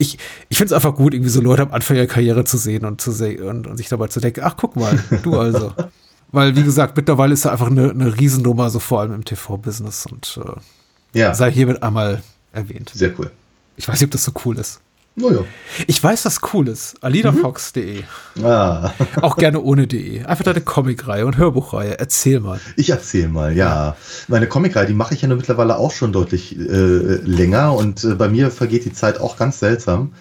ich, 0.02 0.18
ich 0.50 0.58
finde 0.58 0.74
es 0.74 0.74
einfach 0.74 0.96
gut, 0.96 1.14
irgendwie 1.14 1.30
so 1.30 1.42
Leute 1.42 1.62
am 1.62 1.72
Anfang 1.72 1.96
ihrer 1.96 2.08
Karriere 2.08 2.44
zu 2.44 2.58
sehen 2.58 2.86
und, 2.86 3.00
zu 3.00 3.12
sehen 3.12 3.44
und, 3.44 3.68
und 3.68 3.78
sich 3.78 3.88
dabei 3.88 4.08
zu 4.08 4.20
denken, 4.20 4.42
ach, 4.44 4.56
guck 4.58 4.76
mal, 4.76 5.02
du 5.24 5.40
also. 5.40 5.74
Weil, 6.34 6.56
wie 6.56 6.64
gesagt, 6.64 6.96
mittlerweile 6.96 7.34
ist 7.34 7.46
er 7.46 7.52
einfach 7.52 7.68
eine, 7.68 7.92
eine 7.92 8.18
Riesennummer, 8.18 8.70
so 8.70 8.80
vor 8.80 9.02
allem 9.02 9.14
im 9.14 9.26
TV-Business 9.26 10.06
und 10.06 10.40
äh, 10.44 11.20
ja. 11.20 11.34
sei 11.34 11.52
hiermit 11.52 11.84
einmal 11.84 12.24
erwähnt. 12.54 12.92
Sehr 12.94 13.18
cool. 13.20 13.30
Ich 13.76 13.88
weiß 13.88 14.00
nicht, 14.00 14.06
ob 14.06 14.12
das 14.12 14.24
so 14.24 14.32
cool 14.46 14.58
ist. 14.58 14.80
Naja. 15.16 15.44
Ich 15.88 16.02
weiß, 16.02 16.26
was 16.26 16.40
cool 16.54 16.70
ist. 16.70 16.96
alidafox.de. 17.02 18.04
Mhm. 18.36 18.46
Ah. 18.46 18.94
Auch 19.22 19.36
gerne 19.36 19.62
ohne 19.62 19.86
de. 19.88 20.24
Einfach 20.24 20.46
deine 20.46 20.62
Comicreihe 20.62 21.26
und 21.26 21.38
Hörbuchreihe. 21.38 22.00
Erzähl 22.00 22.40
mal. 22.40 22.60
Ich 22.78 22.90
erzähl 22.90 23.28
mal, 23.28 23.56
ja. 23.56 23.98
Meine 24.30 24.48
Comicreihe, 24.48 24.86
die 24.86 24.94
mache 24.94 25.14
ich 25.14 25.22
ja 25.22 25.28
nur 25.28 25.38
mittlerweile 25.38 25.78
auch 25.78 25.92
schon 25.92 26.14
deutlich 26.14 26.58
äh, 26.58 26.62
länger 26.62 27.74
und 27.74 28.04
äh, 28.04 28.16
bei 28.16 28.30
mir 28.30 28.52
vergeht 28.52 28.86
die 28.86 28.94
Zeit 28.94 29.20
auch 29.20 29.38
ganz 29.38 29.60
seltsam. 29.60 30.14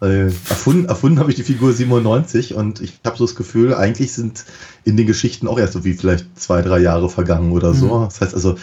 Äh, 0.00 0.26
erfunden 0.26 0.86
erfunden 0.86 1.18
habe 1.18 1.30
ich 1.30 1.36
die 1.36 1.42
Figur 1.42 1.72
97 1.72 2.54
und 2.54 2.80
ich 2.80 3.00
habe 3.04 3.16
so 3.16 3.26
das 3.26 3.34
Gefühl, 3.34 3.74
eigentlich 3.74 4.12
sind 4.12 4.44
in 4.84 4.96
den 4.96 5.08
Geschichten 5.08 5.48
auch 5.48 5.58
erst 5.58 5.72
so 5.72 5.84
wie 5.84 5.94
vielleicht 5.94 6.38
zwei, 6.38 6.62
drei 6.62 6.78
Jahre 6.78 7.10
vergangen 7.10 7.52
oder 7.52 7.74
so. 7.74 7.98
Mhm. 7.98 8.04
Das 8.04 8.20
heißt 8.20 8.34
also, 8.34 8.56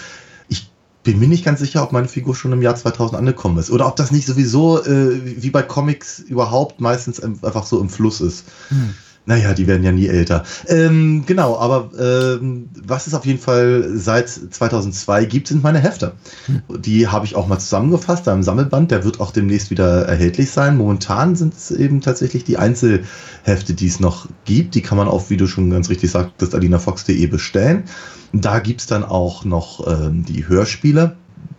bin 1.05 1.19
mir 1.19 1.27
nicht 1.27 1.45
ganz 1.45 1.59
sicher, 1.59 1.83
ob 1.83 1.93
meine 1.93 2.09
Figur 2.09 2.35
schon 2.35 2.51
im 2.51 2.61
Jahr 2.61 2.75
2000 2.75 3.17
angekommen 3.17 3.57
ist. 3.59 3.69
Oder 3.69 3.87
ob 3.87 3.95
das 3.95 4.11
nicht 4.11 4.25
sowieso, 4.25 4.83
äh, 4.83 5.41
wie 5.41 5.51
bei 5.51 5.61
Comics 5.61 6.19
überhaupt, 6.19 6.81
meistens 6.81 7.21
einfach 7.21 7.65
so 7.65 7.79
im 7.79 7.89
Fluss 7.89 8.19
ist. 8.19 8.45
Hm. 8.69 8.95
Naja, 9.27 9.53
die 9.53 9.65
werden 9.65 9.83
ja 9.83 9.91
nie 9.91 10.07
älter. 10.07 10.43
Ähm, 10.67 11.23
genau, 11.25 11.57
aber 11.57 11.89
ähm, 11.99 12.69
was 12.85 13.07
es 13.07 13.15
auf 13.15 13.25
jeden 13.25 13.39
Fall 13.39 13.89
seit 13.95 14.29
2002 14.29 15.25
gibt, 15.25 15.47
sind 15.47 15.63
meine 15.63 15.79
Hefte. 15.79 16.13
Hm. 16.45 16.61
Die 16.81 17.07
habe 17.07 17.25
ich 17.25 17.35
auch 17.35 17.47
mal 17.47 17.57
zusammengefasst, 17.57 18.27
da 18.27 18.33
im 18.33 18.43
Sammelband. 18.43 18.91
Der 18.91 19.03
wird 19.03 19.19
auch 19.19 19.31
demnächst 19.31 19.71
wieder 19.71 20.05
erhältlich 20.05 20.51
sein. 20.51 20.77
Momentan 20.77 21.35
sind 21.35 21.55
es 21.55 21.71
eben 21.71 22.01
tatsächlich 22.01 22.43
die 22.43 22.57
Einzelhefte, 22.57 23.73
die 23.73 23.87
es 23.87 23.99
noch 23.99 24.27
gibt. 24.45 24.75
Die 24.75 24.81
kann 24.81 24.97
man 24.97 25.07
auf, 25.07 25.31
wie 25.31 25.37
du 25.37 25.47
schon 25.47 25.71
ganz 25.71 25.89
richtig 25.89 26.11
sagtest, 26.11 26.53
alinafox.de 26.53 27.25
bestellen. 27.27 27.85
Da 28.31 28.59
gibt 28.59 28.81
es 28.81 28.87
dann 28.87 29.03
auch 29.03 29.43
noch 29.43 29.87
ähm, 29.87 30.23
die 30.23 30.47
Hörspiele 30.47 31.15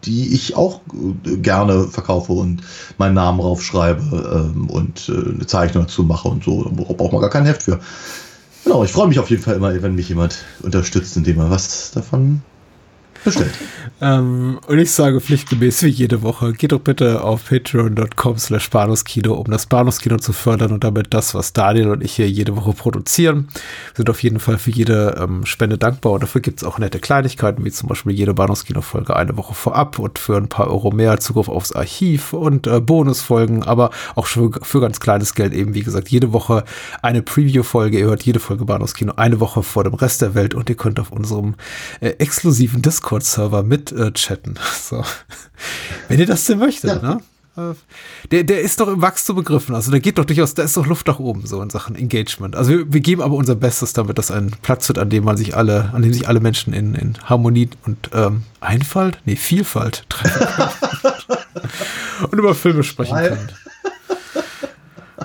die 0.06 0.34
ich 0.34 0.56
auch 0.56 0.80
äh, 1.26 1.36
gerne 1.36 1.88
verkaufe 1.88 2.32
und 2.32 2.62
meinen 2.98 3.14
Namen 3.14 3.40
raufschreibe 3.40 4.52
ähm, 4.54 4.70
und 4.70 5.08
äh, 5.08 5.34
eine 5.34 5.46
Zeichnung 5.46 5.84
dazu 5.84 6.04
mache 6.04 6.28
und 6.28 6.44
so. 6.44 6.64
Da 6.64 6.70
braucht 6.70 7.12
man 7.12 7.20
gar 7.20 7.30
kein 7.30 7.44
Heft 7.44 7.64
für. 7.64 7.80
Genau, 8.64 8.82
ich 8.82 8.92
freue 8.92 9.08
mich 9.08 9.18
auf 9.18 9.30
jeden 9.30 9.42
Fall 9.42 9.54
immer, 9.54 9.80
wenn 9.82 9.94
mich 9.94 10.08
jemand 10.08 10.44
unterstützt, 10.62 11.16
indem 11.16 11.38
er 11.38 11.50
was 11.50 11.92
davon 11.92 12.42
bestellt. 13.26 13.52
Ähm, 14.00 14.58
und 14.66 14.78
ich 14.78 14.90
sage 14.90 15.20
pflichtgemäß 15.20 15.82
wie 15.82 15.88
jede 15.88 16.22
Woche, 16.22 16.52
geht 16.52 16.72
doch 16.72 16.80
bitte 16.80 17.22
auf 17.22 17.48
patreon.com 17.48 18.38
slash 18.38 18.70
Bahnhofskino, 18.70 19.34
um 19.34 19.50
das 19.50 19.66
Bahnhofskino 19.66 20.18
zu 20.18 20.32
fördern 20.32 20.72
und 20.72 20.84
damit 20.84 21.14
das, 21.14 21.34
was 21.34 21.52
Daniel 21.52 21.88
und 21.88 22.02
ich 22.02 22.12
hier 22.12 22.28
jede 22.28 22.56
Woche 22.56 22.72
produzieren. 22.72 23.48
Wir 23.94 23.96
sind 23.96 24.10
auf 24.10 24.22
jeden 24.22 24.38
Fall 24.38 24.58
für 24.58 24.70
jede 24.70 25.16
ähm, 25.20 25.46
Spende 25.46 25.78
dankbar 25.78 26.12
und 26.12 26.22
dafür 26.22 26.40
gibt 26.40 26.60
es 26.60 26.64
auch 26.66 26.78
nette 26.78 26.98
Kleinigkeiten, 26.98 27.64
wie 27.64 27.70
zum 27.70 27.88
Beispiel 27.88 28.12
jede 28.12 28.34
Bahnhofskino-Folge 28.34 29.16
eine 29.16 29.36
Woche 29.36 29.54
vorab 29.54 29.98
und 29.98 30.18
für 30.18 30.36
ein 30.36 30.48
paar 30.48 30.68
Euro 30.68 30.90
mehr 30.90 31.18
Zugriff 31.20 31.48
aufs 31.48 31.72
Archiv 31.72 32.32
und 32.32 32.66
äh, 32.66 32.80
Bonusfolgen, 32.80 33.62
aber 33.62 33.90
auch 34.14 34.26
für, 34.26 34.50
für 34.62 34.80
ganz 34.80 35.00
kleines 35.00 35.34
Geld 35.34 35.52
eben, 35.52 35.74
wie 35.74 35.82
gesagt, 35.82 36.08
jede 36.08 36.32
Woche 36.32 36.64
eine 37.02 37.22
Preview-Folge. 37.22 37.98
Ihr 37.98 38.06
hört 38.06 38.22
jede 38.24 38.40
Folge 38.40 38.64
Bahnhofskino 38.64 39.14
eine 39.16 39.40
Woche 39.40 39.62
vor 39.62 39.84
dem 39.84 39.94
Rest 39.94 40.22
der 40.22 40.34
Welt 40.34 40.54
und 40.54 40.68
ihr 40.68 40.76
könnt 40.76 41.00
auf 41.00 41.10
unserem 41.10 41.54
äh, 42.00 42.10
exklusiven 42.18 42.82
Discord-Server 43.16 43.62
mit 43.62 43.92
äh, 43.92 44.12
chatten. 44.12 44.54
So. 44.76 45.02
Wenn 46.08 46.20
ihr 46.20 46.26
das 46.26 46.44
denn 46.44 46.58
möchtet, 46.58 47.02
ja. 47.02 47.16
ne? 47.16 47.20
Äh, 47.56 47.74
der, 48.30 48.44
der 48.44 48.60
ist 48.60 48.78
doch 48.78 48.86
im 48.88 49.02
Wachstum 49.02 49.36
begriffen. 49.36 49.74
Also 49.74 49.90
da 49.90 49.98
geht 49.98 50.18
doch 50.18 50.24
durchaus, 50.24 50.54
da 50.54 50.62
ist 50.62 50.76
doch 50.76 50.86
Luft 50.86 51.08
nach 51.08 51.18
oben, 51.18 51.46
so 51.46 51.60
in 51.60 51.70
Sachen 51.70 51.96
Engagement. 51.96 52.54
Also 52.54 52.70
wir, 52.70 52.92
wir 52.92 53.00
geben 53.00 53.22
aber 53.22 53.34
unser 53.34 53.56
Bestes, 53.56 53.94
damit 53.94 54.18
das 54.18 54.30
ein 54.30 54.52
Platz 54.62 54.86
wird, 54.88 54.98
an 54.98 55.10
dem 55.10 55.24
man 55.24 55.36
sich 55.36 55.56
alle, 55.56 55.90
an 55.92 56.02
dem 56.02 56.12
sich 56.12 56.28
alle 56.28 56.40
Menschen 56.40 56.72
in, 56.72 56.94
in 56.94 57.18
Harmonie 57.24 57.70
und 57.84 58.10
ähm, 58.12 58.44
Einfalt, 58.60 59.18
nee, 59.24 59.36
Vielfalt 59.36 60.04
treffen 60.08 60.46
können. 60.46 61.14
und 62.30 62.38
über 62.38 62.54
Filme 62.54 62.84
sprechen 62.84 63.16
können. 63.16 63.48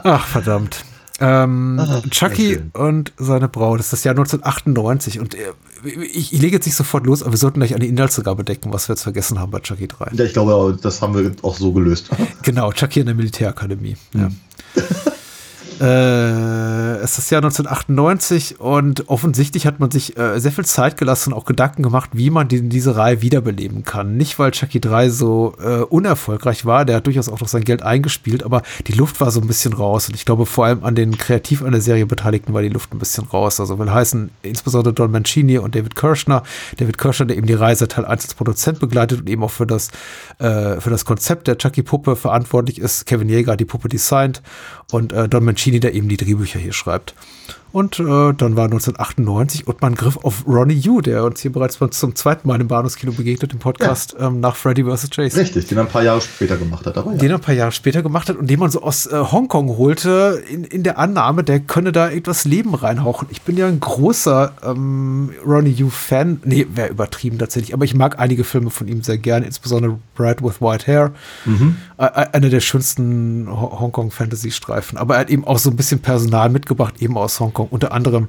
Ach, 0.03 0.25
verdammt. 0.25 0.85
Ähm, 1.21 1.77
Ach, 1.79 2.01
Chucky 2.09 2.59
und 2.73 3.13
seine 3.17 3.47
Braut, 3.47 3.79
das 3.79 3.87
ist 3.87 3.93
das 3.93 4.03
Jahr 4.03 4.13
1998 4.13 5.19
und 5.19 5.35
äh, 5.35 5.39
ich, 5.83 6.33
ich 6.33 6.41
lege 6.41 6.55
jetzt 6.55 6.65
nicht 6.65 6.75
sofort 6.75 7.05
los, 7.05 7.21
aber 7.21 7.33
wir 7.33 7.37
sollten 7.37 7.59
gleich 7.59 7.75
eine 7.75 7.85
Inhaltsangabe 7.85 8.43
decken, 8.43 8.73
was 8.73 8.89
wir 8.89 8.93
jetzt 8.93 9.03
vergessen 9.03 9.39
haben 9.39 9.51
bei 9.51 9.59
Chucky 9.59 9.87
3. 9.87 10.11
Ja, 10.13 10.25
ich 10.25 10.33
glaube, 10.33 10.77
das 10.81 11.01
haben 11.01 11.15
wir 11.15 11.31
auch 11.43 11.55
so 11.55 11.71
gelöst. 11.73 12.09
Genau, 12.43 12.71
Chucky 12.71 13.01
in 13.01 13.05
der 13.05 13.15
Militärakademie. 13.15 13.97
Ja. 14.15 14.29
Äh, 15.81 16.97
es 16.97 17.17
ist 17.17 17.31
Jahr 17.31 17.39
1998 17.39 18.59
und 18.59 19.09
offensichtlich 19.09 19.65
hat 19.65 19.79
man 19.79 19.89
sich 19.89 20.15
äh, 20.15 20.39
sehr 20.39 20.51
viel 20.51 20.65
Zeit 20.65 20.95
gelassen 20.95 21.33
und 21.33 21.39
auch 21.39 21.45
Gedanken 21.45 21.81
gemacht, 21.81 22.11
wie 22.13 22.29
man 22.29 22.47
die, 22.47 22.61
diese 22.69 22.95
Reihe 22.95 23.23
wiederbeleben 23.23 23.83
kann. 23.83 24.15
Nicht, 24.15 24.37
weil 24.37 24.51
Chucky 24.51 24.79
3 24.79 25.09
so 25.09 25.55
äh, 25.59 25.79
unerfolgreich 25.81 26.67
war, 26.67 26.85
der 26.85 26.97
hat 26.97 27.07
durchaus 27.07 27.29
auch 27.29 27.39
noch 27.39 27.47
sein 27.47 27.63
Geld 27.63 27.81
eingespielt, 27.81 28.43
aber 28.43 28.61
die 28.85 28.91
Luft 28.91 29.19
war 29.21 29.31
so 29.31 29.41
ein 29.41 29.47
bisschen 29.47 29.73
raus. 29.73 30.07
Und 30.07 30.13
ich 30.13 30.23
glaube, 30.23 30.45
vor 30.45 30.65
allem 30.65 30.83
an 30.83 30.93
den 30.93 31.17
kreativ 31.17 31.63
an 31.63 31.71
der 31.71 31.81
Serie 31.81 32.05
Beteiligten 32.05 32.53
war 32.53 32.61
die 32.61 32.69
Luft 32.69 32.93
ein 32.93 32.99
bisschen 32.99 33.25
raus. 33.25 33.59
Also 33.59 33.79
will 33.79 33.91
heißen, 33.91 34.29
insbesondere 34.43 34.93
Don 34.93 35.09
Mancini 35.09 35.57
und 35.57 35.73
David 35.73 35.95
Kirschner. 35.95 36.43
David 36.77 36.99
Kirschner, 36.99 37.25
der 37.25 37.37
eben 37.37 37.47
die 37.47 37.53
Reise 37.53 37.87
Teil 37.87 38.05
1 38.05 38.25
als 38.25 38.35
Produzent 38.35 38.79
begleitet 38.79 39.21
und 39.21 39.29
eben 39.29 39.43
auch 39.43 39.49
für 39.49 39.65
das, 39.65 39.89
äh, 40.37 40.79
für 40.79 40.91
das 40.91 41.05
Konzept 41.05 41.47
der 41.47 41.57
Chucky-Puppe 41.57 42.15
verantwortlich 42.15 42.77
ist. 42.77 43.07
Kevin 43.07 43.29
Jäger 43.29 43.53
hat 43.53 43.59
die 43.59 43.65
Puppe 43.65 43.89
designt 43.89 44.43
und 44.91 45.13
äh, 45.13 45.27
Don 45.27 45.43
Mancini, 45.43 45.79
der 45.79 45.93
eben 45.93 46.09
die 46.09 46.17
Drehbücher 46.17 46.59
hier 46.59 46.73
schreibt. 46.73 47.15
Und 47.71 47.99
äh, 47.99 48.03
dann 48.03 48.57
war 48.57 48.65
1998 48.65 49.65
und 49.67 49.81
man 49.81 49.95
griff 49.95 50.17
auf 50.17 50.45
Ronnie 50.45 50.73
Yu, 50.73 51.01
der 51.01 51.23
uns 51.23 51.39
hier 51.39 51.51
bereits 51.51 51.79
zum 51.91 52.15
zweiten 52.15 52.47
Mal 52.47 52.59
im 52.59 52.67
Bahnhofskino 52.67 53.13
begegnet, 53.13 53.53
im 53.53 53.59
Podcast 53.59 54.15
ja. 54.19 54.27
ähm, 54.27 54.41
nach 54.41 54.55
Freddy 54.57 54.83
vs. 54.83 55.09
Jason. 55.13 55.39
Richtig, 55.39 55.67
den 55.67 55.77
er 55.77 55.85
ein 55.85 55.89
paar 55.89 56.03
Jahre 56.03 56.19
später 56.19 56.57
gemacht 56.57 56.85
hat. 56.85 56.97
Aber 56.97 57.11
ja. 57.11 57.17
Den 57.17 57.29
er 57.29 57.35
ein 57.35 57.41
paar 57.41 57.55
Jahre 57.55 57.71
später 57.71 58.03
gemacht 58.03 58.27
hat 58.27 58.35
und 58.35 58.49
den 58.49 58.59
man 58.59 58.71
so 58.71 58.81
aus 58.81 59.05
äh, 59.05 59.15
Hongkong 59.15 59.77
holte, 59.77 60.43
in, 60.49 60.65
in 60.65 60.83
der 60.83 60.97
Annahme, 60.99 61.43
der 61.43 61.61
könne 61.61 61.93
da 61.93 62.09
etwas 62.09 62.43
Leben 62.43 62.75
reinhauchen. 62.75 63.27
Ich 63.31 63.41
bin 63.43 63.55
ja 63.55 63.67
ein 63.67 63.79
großer 63.79 64.53
ähm, 64.63 65.31
Ronnie 65.45 65.71
Yu-Fan. 65.71 66.41
Nee, 66.43 66.67
wäre 66.73 66.89
übertrieben 66.89 67.37
tatsächlich, 67.37 67.73
aber 67.73 67.85
ich 67.85 67.95
mag 67.95 68.19
einige 68.19 68.43
Filme 68.43 68.69
von 68.69 68.89
ihm 68.89 69.01
sehr 69.01 69.17
gerne, 69.17 69.45
insbesondere 69.45 69.97
Bride 70.15 70.43
with 70.43 70.61
White 70.61 70.87
Hair. 70.87 71.11
Mhm. 71.45 71.77
Äh, 71.97 72.03
einer 72.33 72.49
der 72.49 72.59
schönsten 72.59 73.47
Hongkong-Fantasy-Streifen. 73.49 74.97
Aber 74.97 75.15
er 75.15 75.21
hat 75.21 75.29
eben 75.29 75.45
auch 75.45 75.57
so 75.57 75.69
ein 75.69 75.75
bisschen 75.77 75.99
Personal 75.99 76.49
mitgebracht, 76.49 76.95
eben 76.99 77.17
aus 77.17 77.39
Hongkong 77.39 77.60
Hongkong. 77.61 77.67
Unter 77.71 77.91
anderem 77.93 78.27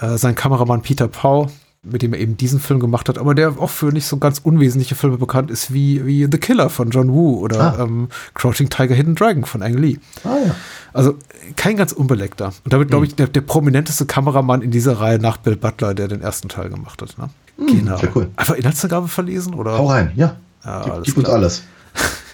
äh, 0.00 0.16
sein 0.16 0.34
Kameramann 0.34 0.82
Peter 0.82 1.08
Pau, 1.08 1.50
mit 1.82 2.02
dem 2.02 2.12
er 2.12 2.20
eben 2.20 2.36
diesen 2.36 2.60
Film 2.60 2.80
gemacht 2.80 3.08
hat, 3.08 3.18
aber 3.18 3.34
der 3.34 3.58
auch 3.58 3.70
für 3.70 3.86
nicht 3.86 4.06
so 4.06 4.18
ganz 4.18 4.40
unwesentliche 4.40 4.94
Filme 4.94 5.16
bekannt 5.16 5.50
ist, 5.50 5.72
wie, 5.72 6.04
wie 6.06 6.28
The 6.30 6.38
Killer 6.38 6.70
von 6.70 6.90
John 6.90 7.12
Woo 7.12 7.38
oder 7.38 7.78
ah. 7.78 7.82
ähm, 7.82 8.08
Crouching 8.34 8.68
Tiger, 8.68 8.94
Hidden 8.94 9.14
Dragon 9.14 9.44
von 9.44 9.62
Ang 9.62 9.78
Lee. 9.78 9.98
Ah, 10.24 10.36
ja. 10.46 10.54
Also 10.92 11.16
kein 11.56 11.76
ganz 11.76 11.92
unbeleckter. 11.92 12.52
Und 12.64 12.72
damit, 12.72 12.88
glaube 12.88 13.06
ich, 13.06 13.14
der, 13.14 13.28
der, 13.28 13.42
prominenteste 13.42 14.06
Kameramann 14.06 14.62
in 14.62 14.70
dieser 14.70 15.00
Reihe 15.00 15.18
nach 15.18 15.36
Bill 15.36 15.56
Butler, 15.56 15.94
der 15.94 16.08
den 16.08 16.20
ersten 16.20 16.48
Teil 16.48 16.68
gemacht 16.68 17.00
hat. 17.00 17.16
Ne? 17.18 17.30
Mhm, 17.56 17.66
genau. 17.66 17.96
Sehr 17.98 18.16
cool. 18.16 18.30
Einfach 18.36 18.54
Inhaltsangabe 18.54 19.08
verlesen? 19.08 19.54
Oder? 19.54 19.78
Hau 19.78 19.86
rein, 19.86 20.12
ja. 20.16 20.36
ja 20.64 20.82
gib, 20.96 21.04
gib 21.04 21.18
uns 21.18 21.28
alles. 21.28 21.62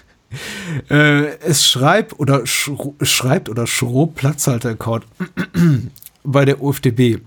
äh, 0.89 1.37
es 1.39 1.65
schreibt 1.65 2.19
oder 2.19 2.41
schreibt 2.45 3.49
oder 3.49 3.67
schrob 3.67 4.15
Platzhalter-Account 4.15 5.05
bei 6.25 6.45
der 6.45 6.61
UFDB. 6.61 7.19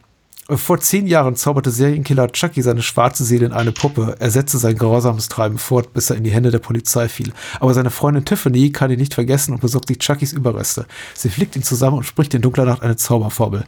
Vor 0.50 0.80
zehn 0.80 1.06
Jahren 1.06 1.36
zauberte 1.36 1.70
Serienkiller 1.70 2.32
Chucky 2.32 2.62
seine 2.62 2.80
schwarze 2.80 3.22
Seele 3.22 3.44
in 3.44 3.52
eine 3.52 3.70
Puppe. 3.70 4.16
Er 4.18 4.30
setzte 4.30 4.56
sein 4.56 4.78
grausames 4.78 5.28
Treiben 5.28 5.58
fort, 5.58 5.92
bis 5.92 6.08
er 6.08 6.16
in 6.16 6.24
die 6.24 6.30
Hände 6.30 6.50
der 6.50 6.58
Polizei 6.58 7.06
fiel. 7.08 7.34
Aber 7.60 7.74
seine 7.74 7.90
Freundin 7.90 8.24
Tiffany 8.24 8.70
kann 8.72 8.90
ihn 8.90 8.98
nicht 8.98 9.12
vergessen 9.12 9.52
und 9.52 9.60
besorgt 9.60 9.88
sich 9.88 9.98
Chuckys 9.98 10.32
Überreste. 10.32 10.86
Sie 11.12 11.28
flickt 11.28 11.54
ihn 11.54 11.62
zusammen 11.62 11.98
und 11.98 12.04
spricht 12.04 12.32
in 12.32 12.40
dunkler 12.40 12.64
Nacht 12.64 12.82
eine 12.82 12.96
Zauberformel. 12.96 13.64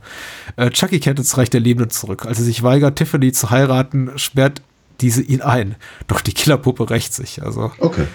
Äh, 0.57 0.71
Chucky 0.71 1.01
kehrt 1.01 1.19
ins 1.19 1.37
Reich 1.37 1.51
der 1.51 1.61
Lebenden 1.61 1.91
zurück. 1.91 2.25
Als 2.25 2.39
er 2.39 2.45
sich 2.45 2.63
weigert, 2.63 2.97
Tiffany 2.97 3.31
zu 3.33 3.51
heiraten, 3.51 4.13
sperrt 4.17 4.63
diese 5.03 5.21
ihn 5.21 5.43
ein. 5.43 5.77
Doch 6.07 6.23
die 6.23 6.33
Killerpuppe 6.33 6.89
rächt 6.89 7.13
sich. 7.13 7.43
Also. 7.43 7.73
Okay. 7.79 8.07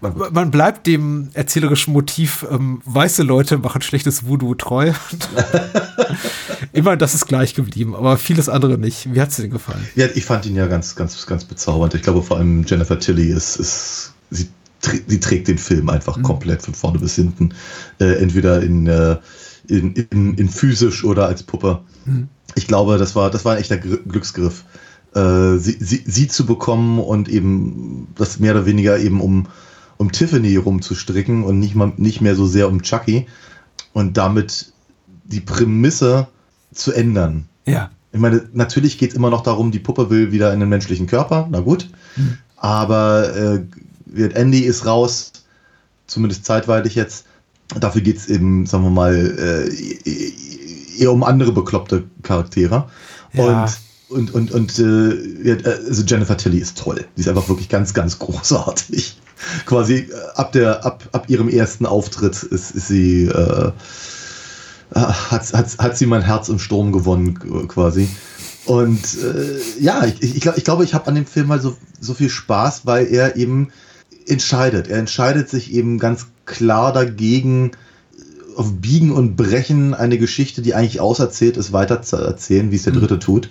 Man, 0.00 0.14
man 0.32 0.50
bleibt 0.50 0.86
dem 0.86 1.30
erzählerischen 1.34 1.92
Motiv, 1.92 2.46
ähm, 2.50 2.80
weiße 2.84 3.22
Leute 3.22 3.58
machen 3.58 3.82
schlechtes 3.82 4.26
Voodoo 4.26 4.54
treu. 4.54 4.92
Immer 6.72 6.96
das 6.96 7.14
ist 7.14 7.26
gleich 7.26 7.54
geblieben, 7.54 7.94
aber 7.94 8.16
vieles 8.16 8.48
andere 8.48 8.78
nicht. 8.78 9.12
Wie 9.12 9.20
hat 9.20 9.30
es 9.30 9.36
dir 9.36 9.42
denn 9.42 9.50
gefallen? 9.50 9.86
Ja, 9.96 10.06
ich 10.14 10.24
fand 10.24 10.46
ihn 10.46 10.56
ja 10.56 10.66
ganz, 10.66 10.94
ganz, 10.94 11.26
ganz 11.26 11.44
bezaubernd. 11.44 11.94
Ich 11.94 12.02
glaube, 12.02 12.22
vor 12.22 12.36
allem 12.36 12.64
Jennifer 12.64 12.98
Tilly 12.98 13.30
ist, 13.30 13.56
ist 13.56 14.12
sie, 14.30 14.48
sie 14.80 15.20
trägt 15.20 15.48
den 15.48 15.58
Film 15.58 15.88
einfach 15.90 16.16
mhm. 16.16 16.22
komplett 16.22 16.62
von 16.62 16.74
vorne 16.74 16.98
bis 16.98 17.16
hinten. 17.16 17.54
Äh, 17.98 18.22
entweder 18.22 18.62
in, 18.62 18.86
äh, 18.86 19.16
in, 19.66 19.94
in, 19.94 20.34
in, 20.34 20.48
physisch 20.48 21.04
oder 21.04 21.26
als 21.26 21.42
Puppe. 21.42 21.80
Mhm. 22.04 22.28
Ich 22.54 22.66
glaube, 22.66 22.98
das 22.98 23.16
war, 23.16 23.30
das 23.30 23.44
war 23.44 23.54
ein 23.54 23.60
echter 23.60 23.78
Glücksgriff. 23.78 24.64
Äh, 25.14 25.56
sie, 25.58 25.76
sie, 25.80 26.04
sie 26.06 26.28
zu 26.28 26.46
bekommen 26.46 27.00
und 27.00 27.28
eben 27.28 28.08
das 28.16 28.38
mehr 28.38 28.52
oder 28.54 28.66
weniger 28.66 28.98
eben 28.98 29.20
um, 29.20 29.48
um 30.00 30.12
Tiffany 30.12 30.56
rumzustricken 30.56 31.44
und 31.44 31.58
nicht, 31.58 31.74
mal, 31.74 31.92
nicht 31.98 32.22
mehr 32.22 32.34
so 32.34 32.46
sehr 32.46 32.68
um 32.68 32.80
Chucky 32.80 33.26
und 33.92 34.16
damit 34.16 34.72
die 35.24 35.40
Prämisse 35.40 36.26
zu 36.72 36.92
ändern. 36.92 37.50
Ja. 37.66 37.90
Ich 38.10 38.18
meine, 38.18 38.48
natürlich 38.54 38.96
geht 38.96 39.10
es 39.10 39.16
immer 39.16 39.28
noch 39.28 39.42
darum, 39.42 39.72
die 39.72 39.78
Puppe 39.78 40.08
will 40.08 40.32
wieder 40.32 40.54
in 40.54 40.60
den 40.60 40.70
menschlichen 40.70 41.06
Körper, 41.06 41.48
na 41.50 41.60
gut. 41.60 41.90
Mhm. 42.16 42.38
Aber 42.56 43.36
äh, 44.16 44.22
Andy 44.32 44.60
ist 44.60 44.86
raus, 44.86 45.32
zumindest 46.06 46.46
zeitweitig 46.46 46.94
jetzt. 46.94 47.26
Dafür 47.78 48.00
geht 48.00 48.16
es 48.16 48.26
eben, 48.26 48.64
sagen 48.64 48.84
wir 48.84 48.90
mal, 48.90 49.14
äh, 49.14 50.98
eher 50.98 51.12
um 51.12 51.22
andere 51.22 51.52
bekloppte 51.52 52.04
Charaktere. 52.22 52.88
Ja. 53.34 53.64
Und, 53.64 53.72
und, 54.10 54.34
und, 54.34 54.50
und 54.50 54.78
äh, 54.78 55.58
also 55.64 56.02
Jennifer 56.04 56.36
Tilly 56.36 56.58
ist 56.58 56.78
toll. 56.78 57.04
Die 57.16 57.20
ist 57.20 57.28
einfach 57.28 57.48
wirklich 57.48 57.68
ganz, 57.68 57.94
ganz 57.94 58.18
großartig. 58.18 59.18
Quasi 59.66 59.94
äh, 59.94 60.12
ab, 60.34 60.52
der, 60.52 60.84
ab, 60.84 61.08
ab 61.12 61.24
ihrem 61.28 61.48
ersten 61.48 61.86
Auftritt 61.86 62.42
ist, 62.42 62.72
ist 62.72 62.88
sie. 62.88 63.24
Äh, 63.24 63.72
hat, 64.92 65.52
hat, 65.52 65.78
hat 65.78 65.96
sie 65.96 66.06
mein 66.06 66.22
Herz 66.22 66.48
im 66.48 66.58
Sturm 66.58 66.90
gewonnen, 66.90 67.68
quasi. 67.68 68.08
Und 68.64 69.18
äh, 69.22 69.60
ja, 69.80 70.04
ich, 70.04 70.20
ich, 70.20 70.46
ich 70.46 70.64
glaube, 70.64 70.82
ich 70.82 70.94
habe 70.94 71.06
an 71.06 71.14
dem 71.14 71.26
Film 71.26 71.46
mal 71.46 71.60
so, 71.60 71.76
so 72.00 72.12
viel 72.12 72.28
Spaß, 72.28 72.86
weil 72.86 73.06
er 73.06 73.36
eben 73.36 73.68
entscheidet. 74.26 74.88
Er 74.88 74.98
entscheidet 74.98 75.48
sich 75.48 75.72
eben 75.72 76.00
ganz 76.00 76.26
klar 76.44 76.92
dagegen, 76.92 77.70
auf 78.56 78.80
Biegen 78.80 79.12
und 79.12 79.36
Brechen 79.36 79.94
eine 79.94 80.18
Geschichte, 80.18 80.62
die 80.62 80.74
eigentlich 80.74 81.00
auserzählt 81.00 81.56
ist, 81.56 81.72
weiter 81.72 82.02
zu 82.02 82.16
erzählen, 82.16 82.70
wie 82.70 82.76
es 82.76 82.84
der 82.84 82.92
mhm. 82.92 83.00
Dritte 83.00 83.14
mhm. 83.14 83.20
tut, 83.20 83.48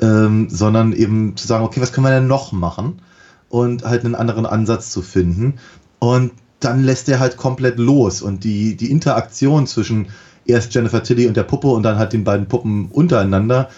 ähm, 0.00 0.48
sondern 0.50 0.92
eben 0.92 1.36
zu 1.36 1.46
sagen, 1.46 1.64
okay, 1.64 1.80
was 1.80 1.92
können 1.92 2.06
wir 2.06 2.10
denn 2.10 2.26
noch 2.26 2.52
machen? 2.52 3.00
Und 3.48 3.84
halt 3.84 4.04
einen 4.04 4.14
anderen 4.14 4.46
Ansatz 4.46 4.90
zu 4.90 5.02
finden. 5.02 5.54
Und 5.98 6.32
dann 6.60 6.84
lässt 6.84 7.08
er 7.08 7.20
halt 7.20 7.36
komplett 7.36 7.78
los. 7.78 8.22
Und 8.22 8.44
die, 8.44 8.76
die 8.76 8.90
Interaktion 8.90 9.66
zwischen 9.66 10.08
erst 10.46 10.74
Jennifer 10.74 11.02
Tilly 11.02 11.26
und 11.26 11.36
der 11.36 11.42
Puppe 11.42 11.68
und 11.68 11.82
dann 11.82 11.98
halt 11.98 12.12
den 12.12 12.24
beiden 12.24 12.46
Puppen 12.46 12.86
untereinander, 12.90 13.68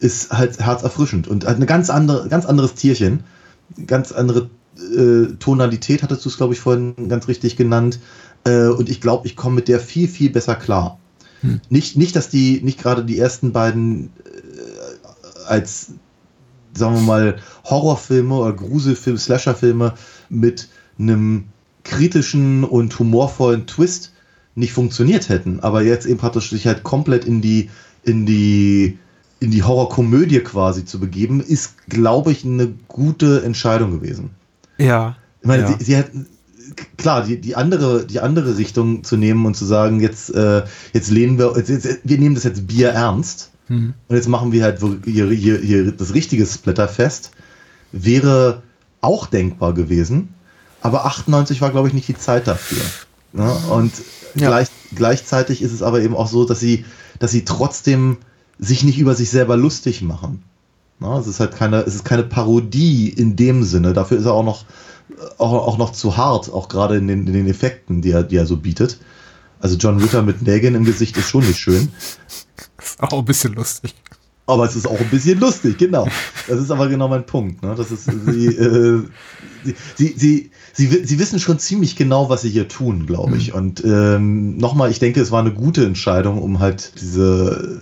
ist 0.00 0.32
halt 0.32 0.58
herzerfrischend 0.58 1.28
und 1.28 1.46
halt 1.46 1.56
eine 1.56 1.66
ganz 1.66 1.88
andere, 1.88 2.28
ganz 2.28 2.44
anderes 2.44 2.74
Tierchen, 2.74 3.24
ganz 3.86 4.12
andere 4.12 4.50
äh, 4.78 5.34
Tonalität, 5.38 6.02
hattest 6.02 6.24
du 6.24 6.28
es, 6.28 6.36
glaube 6.36 6.54
ich, 6.54 6.60
vorhin 6.60 6.94
ganz 7.08 7.28
richtig 7.28 7.56
genannt. 7.56 7.98
Äh, 8.44 8.68
und 8.68 8.88
ich 8.88 9.00
glaube, 9.00 9.26
ich 9.26 9.36
komme 9.36 9.56
mit 9.56 9.68
der 9.68 9.80
viel, 9.80 10.08
viel 10.08 10.30
besser 10.30 10.54
klar. 10.54 10.98
Hm. 11.40 11.60
Nicht, 11.68 11.96
nicht, 11.96 12.16
dass 12.16 12.28
die, 12.28 12.60
nicht 12.62 12.80
gerade 12.80 13.04
die 13.04 13.18
ersten 13.18 13.52
beiden 13.52 14.10
äh, 14.24 15.46
als, 15.46 15.92
sagen 16.74 16.94
wir 16.94 17.02
mal, 17.02 17.36
Horrorfilme 17.64 18.34
oder 18.34 18.52
Gruselfilme, 18.52 19.18
Slasherfilme 19.18 19.94
mit 20.28 20.68
einem 20.98 21.44
kritischen 21.84 22.64
und 22.64 22.98
humorvollen 22.98 23.66
Twist 23.66 24.12
nicht 24.54 24.72
funktioniert 24.72 25.28
hätten, 25.28 25.60
aber 25.60 25.82
jetzt 25.82 26.06
eben 26.06 26.18
praktisch 26.18 26.50
sich 26.50 26.66
halt 26.66 26.82
komplett 26.82 27.24
in 27.24 27.40
die, 27.42 27.70
in 28.04 28.24
die, 28.24 28.98
in 29.40 29.50
die 29.50 29.62
Horrorkomödie 29.62 30.40
quasi 30.40 30.84
zu 30.84 31.00
begeben, 31.00 31.40
ist, 31.40 31.88
glaube 31.88 32.32
ich, 32.32 32.44
eine 32.44 32.72
gute 32.88 33.42
Entscheidung 33.42 33.90
gewesen. 33.90 34.30
Ja. 34.78 35.16
Ich 35.40 35.46
meine, 35.46 35.62
ja. 35.62 35.68
sie, 35.78 35.84
sie 35.84 35.96
hat, 35.96 36.10
klar, 36.96 37.24
die, 37.24 37.40
die, 37.40 37.56
andere, 37.56 38.06
die 38.06 38.20
andere 38.20 38.56
Richtung 38.56 39.04
zu 39.04 39.16
nehmen 39.16 39.44
und 39.46 39.56
zu 39.56 39.64
sagen, 39.64 40.00
jetzt, 40.00 40.34
äh, 40.34 40.64
jetzt 40.92 41.10
lehnen 41.10 41.38
wir, 41.38 41.54
jetzt, 41.56 41.68
jetzt, 41.68 41.98
wir 42.02 42.18
nehmen 42.18 42.34
das 42.34 42.44
jetzt 42.44 42.66
Bier 42.66 42.90
ernst 42.90 43.50
mhm. 43.68 43.94
und 44.08 44.16
jetzt 44.16 44.28
machen 44.28 44.52
wir 44.52 44.64
halt 44.64 44.80
hier, 45.04 45.28
hier, 45.30 45.58
hier 45.58 45.92
das 45.92 46.14
richtige 46.14 46.46
Splatterfest, 46.46 47.30
wäre 47.92 48.62
auch 49.00 49.26
denkbar 49.26 49.74
gewesen. 49.74 50.30
Aber 50.80 51.06
98 51.06 51.60
war, 51.60 51.70
glaube 51.70 51.88
ich, 51.88 51.94
nicht 51.94 52.08
die 52.08 52.16
Zeit 52.16 52.46
dafür. 52.46 52.82
Ne? 53.32 53.50
Und 53.70 53.92
ja. 54.34 54.48
Gleich, 54.48 54.68
gleichzeitig 54.94 55.62
ist 55.62 55.72
es 55.72 55.82
aber 55.82 56.00
eben 56.00 56.16
auch 56.16 56.26
so, 56.26 56.44
dass 56.44 56.60
sie, 56.60 56.84
dass 57.18 57.30
sie 57.30 57.44
trotzdem 57.44 58.18
sich 58.58 58.84
nicht 58.84 58.98
über 58.98 59.14
sich 59.14 59.30
selber 59.30 59.56
lustig 59.56 60.02
machen. 60.02 60.42
Na, 61.00 61.18
es 61.18 61.26
ist 61.26 61.40
halt 61.40 61.54
keine, 61.54 61.82
es 61.82 61.94
ist 61.94 62.04
keine 62.04 62.22
Parodie 62.22 63.08
in 63.08 63.36
dem 63.36 63.64
Sinne. 63.64 63.92
Dafür 63.92 64.18
ist 64.18 64.26
er 64.26 64.32
auch 64.32 64.44
noch, 64.44 64.64
auch, 65.38 65.52
auch 65.52 65.78
noch 65.78 65.92
zu 65.92 66.16
hart, 66.16 66.52
auch 66.52 66.68
gerade 66.68 66.96
in 66.96 67.08
den, 67.08 67.26
in 67.26 67.32
den 67.32 67.48
Effekten, 67.48 68.00
die 68.00 68.12
er, 68.12 68.22
die 68.22 68.36
er 68.36 68.46
so 68.46 68.56
bietet. 68.56 68.98
Also 69.60 69.76
John 69.76 69.98
Ritter 69.98 70.22
mit 70.22 70.42
Nägeln 70.42 70.74
im 70.74 70.84
Gesicht 70.84 71.16
ist 71.16 71.28
schon 71.28 71.46
nicht 71.46 71.58
schön. 71.58 71.88
Ist 72.78 73.00
auch 73.00 73.18
ein 73.18 73.24
bisschen 73.24 73.54
lustig. 73.54 73.94
Aber 74.46 74.66
es 74.66 74.76
ist 74.76 74.86
auch 74.86 75.00
ein 75.00 75.08
bisschen 75.08 75.40
lustig, 75.40 75.78
genau. 75.78 76.06
Das 76.46 76.60
ist 76.60 76.70
aber 76.70 76.88
genau 76.88 77.08
mein 77.08 77.24
Punkt. 77.24 77.62
Ne? 77.62 77.74
Das 77.74 77.90
ist, 77.90 78.04
sie, 78.04 78.46
äh, 78.48 79.02
sie, 79.96 80.14
sie, 80.16 80.50
sie, 80.74 81.04
sie, 81.04 81.18
wissen 81.18 81.40
schon 81.40 81.58
ziemlich 81.58 81.96
genau, 81.96 82.28
was 82.28 82.42
sie 82.42 82.50
hier 82.50 82.68
tun, 82.68 83.06
glaube 83.06 83.38
ich. 83.38 83.52
Mhm. 83.52 83.58
Und 83.58 83.84
ähm, 83.86 84.58
nochmal, 84.58 84.90
ich 84.90 84.98
denke, 84.98 85.22
es 85.22 85.30
war 85.30 85.40
eine 85.40 85.54
gute 85.54 85.86
Entscheidung, 85.86 86.42
um 86.42 86.60
halt 86.60 86.92
diese 87.00 87.78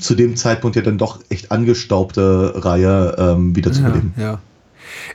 zu 0.00 0.14
dem 0.14 0.36
Zeitpunkt 0.36 0.76
ja 0.76 0.82
dann 0.82 0.98
doch 0.98 1.20
echt 1.28 1.52
angestaubte 1.52 2.52
Reihe 2.56 3.16
ähm, 3.18 3.54
wiederzubeleben. 3.54 4.14
Ja, 4.16 4.22
ja. 4.22 4.38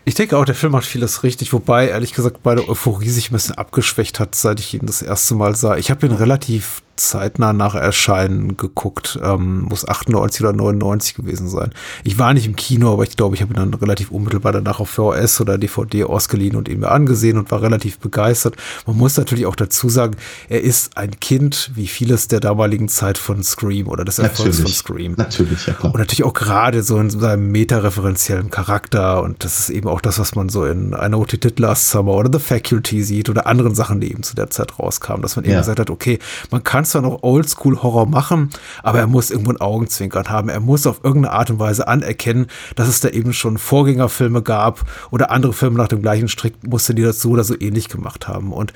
Ich 0.06 0.16
denke 0.16 0.38
auch, 0.38 0.46
der 0.46 0.56
Film 0.56 0.72
macht 0.72 0.86
vieles 0.86 1.24
richtig, 1.24 1.52
wobei 1.52 1.90
ehrlich 1.90 2.14
gesagt 2.14 2.44
bei 2.44 2.56
der 2.56 2.70
Euphorie 2.70 3.10
sich 3.10 3.30
ein 3.30 3.34
bisschen 3.34 3.56
abgeschwächt 3.56 4.20
hat, 4.20 4.36
seit 4.36 4.60
ich 4.60 4.74
ihn 4.74 4.86
das 4.86 5.02
erste 5.02 5.36
Mal 5.36 5.56
sah. 5.56 5.78
Ich 5.78 5.92
habe 5.92 6.06
ihn 6.06 6.14
relativ 6.14 6.82
zeitnah 6.96 7.54
nach 7.54 7.76
Erscheinen 7.76 8.58
geguckt. 8.58 9.20
Ähm, 9.22 9.62
muss 9.64 9.88
98 9.88 10.42
oder 10.42 10.54
99 10.54 11.16
gewesen 11.16 11.50
sein. 11.50 11.72
Ich 12.04 12.18
war 12.18 12.34
nicht 12.34 12.46
im 12.46 12.56
Kino, 12.56 12.94
aber 12.94 13.04
ich 13.04 13.16
glaube, 13.16 13.36
ich 13.36 13.42
habe 13.42 13.54
ihn 13.54 13.58
dann 13.58 13.74
relativ 13.74 14.12
unmittelbar 14.12 14.54
danach 14.54 14.80
auf 14.80 14.90
VHS 14.90 15.42
oder 15.42 15.58
DVD 15.58 16.06
ausgeliehen 16.06 16.56
und 16.56 16.70
ihn 16.70 16.80
mir 16.80 16.92
angesehen 16.92 17.38
und 17.38 17.52
war 17.52 17.62
relativ 17.62 18.00
begeistert. 18.00 18.56
Man 18.86 18.98
muss 18.98 19.18
natürlich 19.18 19.46
auch 19.46 19.56
dazu 19.56 19.90
sagen, 19.90 20.16
er 20.50 20.62
ist 20.62 20.98
ein 20.98 21.20
Kind, 21.20 21.72
wie 21.76 21.88
vieles 21.88 22.28
der 22.28 22.40
damaligen 22.40 22.88
Zeit 22.88 23.18
von 23.18 23.44
Scream 23.44 23.88
oder 23.88 24.06
des 24.06 24.20
Erfolgs 24.20 24.60
von 24.60 24.72
Scream. 24.72 25.16
Natürlich, 25.18 25.66
ja 25.68 25.74
klar. 25.74 25.94
Und 25.94 26.00
natürlich 26.00 26.24
auch 26.24 26.34
gerade 26.34 26.84
so 26.84 26.98
in 26.98 27.10
seinem 27.10 27.52
metareferenziellen 27.52 28.50
Charakter 28.50 29.22
und 29.24 29.44
das 29.44 29.60
ist 29.60 29.70
eben 29.70 29.88
auch 29.88 30.02
das, 30.02 30.20
was 30.20 30.36
man 30.36 30.50
so 30.50 30.66
in 30.66 30.94
I 30.94 31.08
Know 31.08 31.26
Did 31.26 31.60
Last 31.60 31.90
Summer 31.90 32.14
oder 32.14 32.30
The 32.32 32.40
Faculty 32.40 33.04
sieht 33.04 33.30
oder 33.30 33.48
anderen 33.48 33.76
Sachen, 33.76 34.00
die 34.00 34.12
eben 34.12 34.24
zu 34.24 34.36
der 34.36 34.50
Zeit 34.50 34.80
rauskamen, 34.80 35.22
dass 35.22 35.36
man 35.36 35.46
eben 35.46 35.54
ja. 35.54 35.60
gesagt 35.60 35.80
hat, 35.80 35.90
okay, 35.90 36.20
man 36.52 36.64
kann 36.64 36.85
kann 36.86 37.02
zwar 37.02 37.02
noch 37.02 37.24
Oldschool-Horror 37.24 38.06
machen, 38.06 38.50
aber 38.84 39.00
er 39.00 39.08
muss 39.08 39.32
irgendwo 39.32 39.52
ein 39.52 39.62
Augenzwinkern 39.62 40.30
haben. 40.30 40.50
Er 40.50 40.60
muss 40.60 40.86
auf 40.86 41.04
irgendeine 41.04 41.34
Art 41.34 41.50
und 41.50 41.60
Weise 41.60 41.88
anerkennen, 41.88 42.48
dass 42.76 42.88
es 42.88 43.00
da 43.00 43.10
eben 43.10 43.34
schon 43.34 43.58
Vorgängerfilme 43.58 44.42
gab 44.42 44.86
oder 45.12 45.32
andere 45.32 45.54
Filme 45.54 45.78
nach 45.78 45.88
dem 45.88 46.02
gleichen 46.02 46.28
Strick 46.28 46.56
musste, 46.68 46.94
die 46.94 47.02
das 47.02 47.22
so 47.22 47.32
oder 47.32 47.44
so 47.44 47.56
ähnlich 47.60 47.90
gemacht 47.90 48.28
haben. 48.28 48.54
Und 48.54 48.72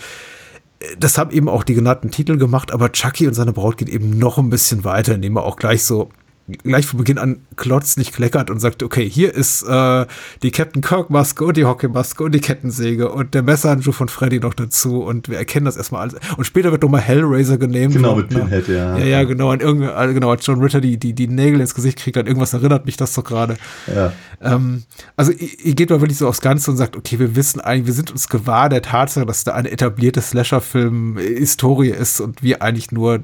äh, 0.80 0.86
das 1.00 1.18
haben 1.18 1.32
eben 1.32 1.50
auch 1.50 1.64
die 1.64 1.76
genannten 1.76 2.10
Titel 2.10 2.38
gemacht, 2.38 2.72
aber 2.72 2.92
Chucky 2.92 3.28
und 3.28 3.36
seine 3.36 3.54
Braut 3.54 3.78
geht 3.78 3.90
eben 3.90 4.18
noch 4.18 4.38
ein 4.38 4.50
bisschen 4.50 4.84
weiter, 4.84 5.14
indem 5.14 5.38
er 5.38 5.44
auch 5.44 5.58
gleich 5.58 5.84
so 5.84 6.10
gleich 6.64 6.86
von 6.86 6.98
Beginn 6.98 7.18
an 7.18 7.42
klotzt, 7.56 7.98
nicht 7.98 8.14
kleckert 8.14 8.50
und 8.50 8.60
sagt, 8.60 8.84
okay, 8.84 9.10
hier 9.10 9.34
ist 9.34 9.64
äh, 9.64 10.06
die 10.44 10.52
Captain 10.52 10.82
Kirk 10.82 11.10
Maske 11.10 11.46
und 11.46 11.58
die 11.58 11.66
Hockey-Maske 11.66 12.24
und 12.24 12.34
die 12.34 12.40
Kettensäge 12.40 13.12
und 13.12 13.34
der 13.34 13.44
Messerhandschuh 13.44 13.92
von 13.92 14.10
Freddy 14.10 14.40
noch 14.40 14.54
dazu 14.54 15.04
und 15.04 15.30
wir 15.30 15.38
erkennen 15.38 15.66
das 15.66 15.78
erstmal 15.78 16.02
alles. 16.02 16.20
Und 16.38 16.46
später 16.46 16.72
wird 16.72 16.82
nochmal 16.82 17.02
Hellraiser 17.02 17.58
genehm. 17.58 17.92
Genau, 17.92 18.16
mit 18.16 18.32
ne? 18.32 18.40
Pinhead, 18.40 18.68
ja. 18.68 18.98
Ja, 18.98 19.06
ja, 19.06 19.24
genau. 19.24 19.52
Und 19.52 19.62
irgendwie, 19.62 19.88
also 19.88 20.14
genau, 20.14 20.32
als 20.32 20.46
John 20.46 20.62
Ritter 20.62 20.82
die, 20.82 20.98
die, 20.98 21.14
die 21.14 21.28
Nägel 21.28 21.60
ins 21.62 21.76
Gesicht 21.76 22.00
kriegt, 22.00 22.18
an 22.18 22.28
irgendwas 22.28 22.54
erinnert 22.54 22.86
mich 22.86 22.98
das 22.98 23.14
doch 23.14 23.24
gerade. 23.24 23.58
Ja. 23.94 24.14
Ähm, 24.42 24.84
also 25.16 25.32
ihr 25.32 25.76
geht 25.76 25.90
mal 25.90 26.02
wirklich 26.02 26.18
so 26.18 26.28
aufs 26.28 26.42
Ganze 26.42 26.72
und 26.72 26.78
sagt, 26.78 26.96
okay, 26.96 27.20
wir 27.20 27.36
wissen 27.36 27.60
eigentlich, 27.60 27.88
wir 27.88 27.94
sind 27.94 28.12
uns 28.12 28.30
gewahr 28.30 28.70
der 28.70 28.82
Tatsache, 28.82 29.26
dass 29.26 29.44
da 29.44 29.54
eine 29.54 29.72
etablierte 29.72 30.22
Slasher-Film-Historie 30.22 31.90
ist 31.90 32.20
und 32.20 32.44
wir 32.44 32.62
eigentlich 32.62 32.92
nur 32.92 33.24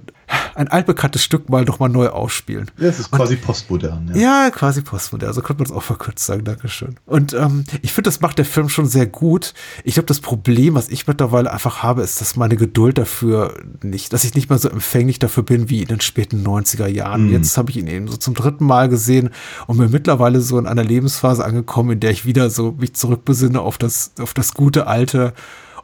ein 0.55 0.67
altbekanntes 0.69 1.23
Stück 1.23 1.49
mal 1.49 1.65
noch 1.65 1.79
mal 1.79 1.89
neu 1.89 2.07
ausspielen. 2.09 2.71
Ja, 2.77 2.87
es 2.87 2.99
ist 2.99 3.11
quasi 3.11 3.35
postmodern. 3.35 4.11
Ja. 4.13 4.45
ja, 4.45 4.49
quasi 4.51 4.81
postmodern. 4.81 5.27
Also 5.27 5.41
könnte 5.41 5.63
man 5.63 5.71
es 5.71 5.75
auch 5.75 5.83
verkürzt 5.83 6.25
sagen. 6.25 6.43
Dankeschön. 6.43 6.95
Und 7.05 7.33
ähm, 7.33 7.65
ich 7.81 7.93
finde, 7.93 8.07
das 8.07 8.21
macht 8.21 8.37
der 8.37 8.45
Film 8.45 8.69
schon 8.69 8.87
sehr 8.87 9.05
gut. 9.05 9.53
Ich 9.83 9.95
glaube, 9.95 10.07
das 10.07 10.21
Problem, 10.21 10.75
was 10.75 10.89
ich 10.89 11.07
mittlerweile 11.07 11.51
einfach 11.51 11.83
habe, 11.83 12.01
ist, 12.01 12.21
dass 12.21 12.35
meine 12.35 12.55
Geduld 12.55 12.97
dafür 12.97 13.53
nicht, 13.83 14.13
dass 14.13 14.23
ich 14.23 14.33
nicht 14.33 14.49
mehr 14.49 14.59
so 14.59 14.69
empfänglich 14.69 15.19
dafür 15.19 15.43
bin 15.43 15.69
wie 15.69 15.81
in 15.81 15.87
den 15.87 16.01
späten 16.01 16.45
90er 16.45 16.87
Jahren. 16.87 17.27
Mhm. 17.27 17.33
Jetzt 17.33 17.57
habe 17.57 17.71
ich 17.71 17.77
ihn 17.77 17.87
eben 17.87 18.07
so 18.07 18.17
zum 18.17 18.33
dritten 18.33 18.65
Mal 18.65 18.89
gesehen 18.89 19.31
und 19.67 19.77
mir 19.77 19.89
mittlerweile 19.89 20.41
so 20.41 20.57
in 20.57 20.67
einer 20.67 20.83
Lebensphase 20.83 21.43
angekommen, 21.43 21.91
in 21.91 21.99
der 21.99 22.11
ich 22.11 22.25
wieder 22.25 22.49
so 22.49 22.71
mich 22.71 22.95
zurückbesinne 22.95 23.59
auf 23.59 23.77
das, 23.77 24.13
auf 24.19 24.33
das 24.33 24.53
gute 24.53 24.87
alte 24.87 25.33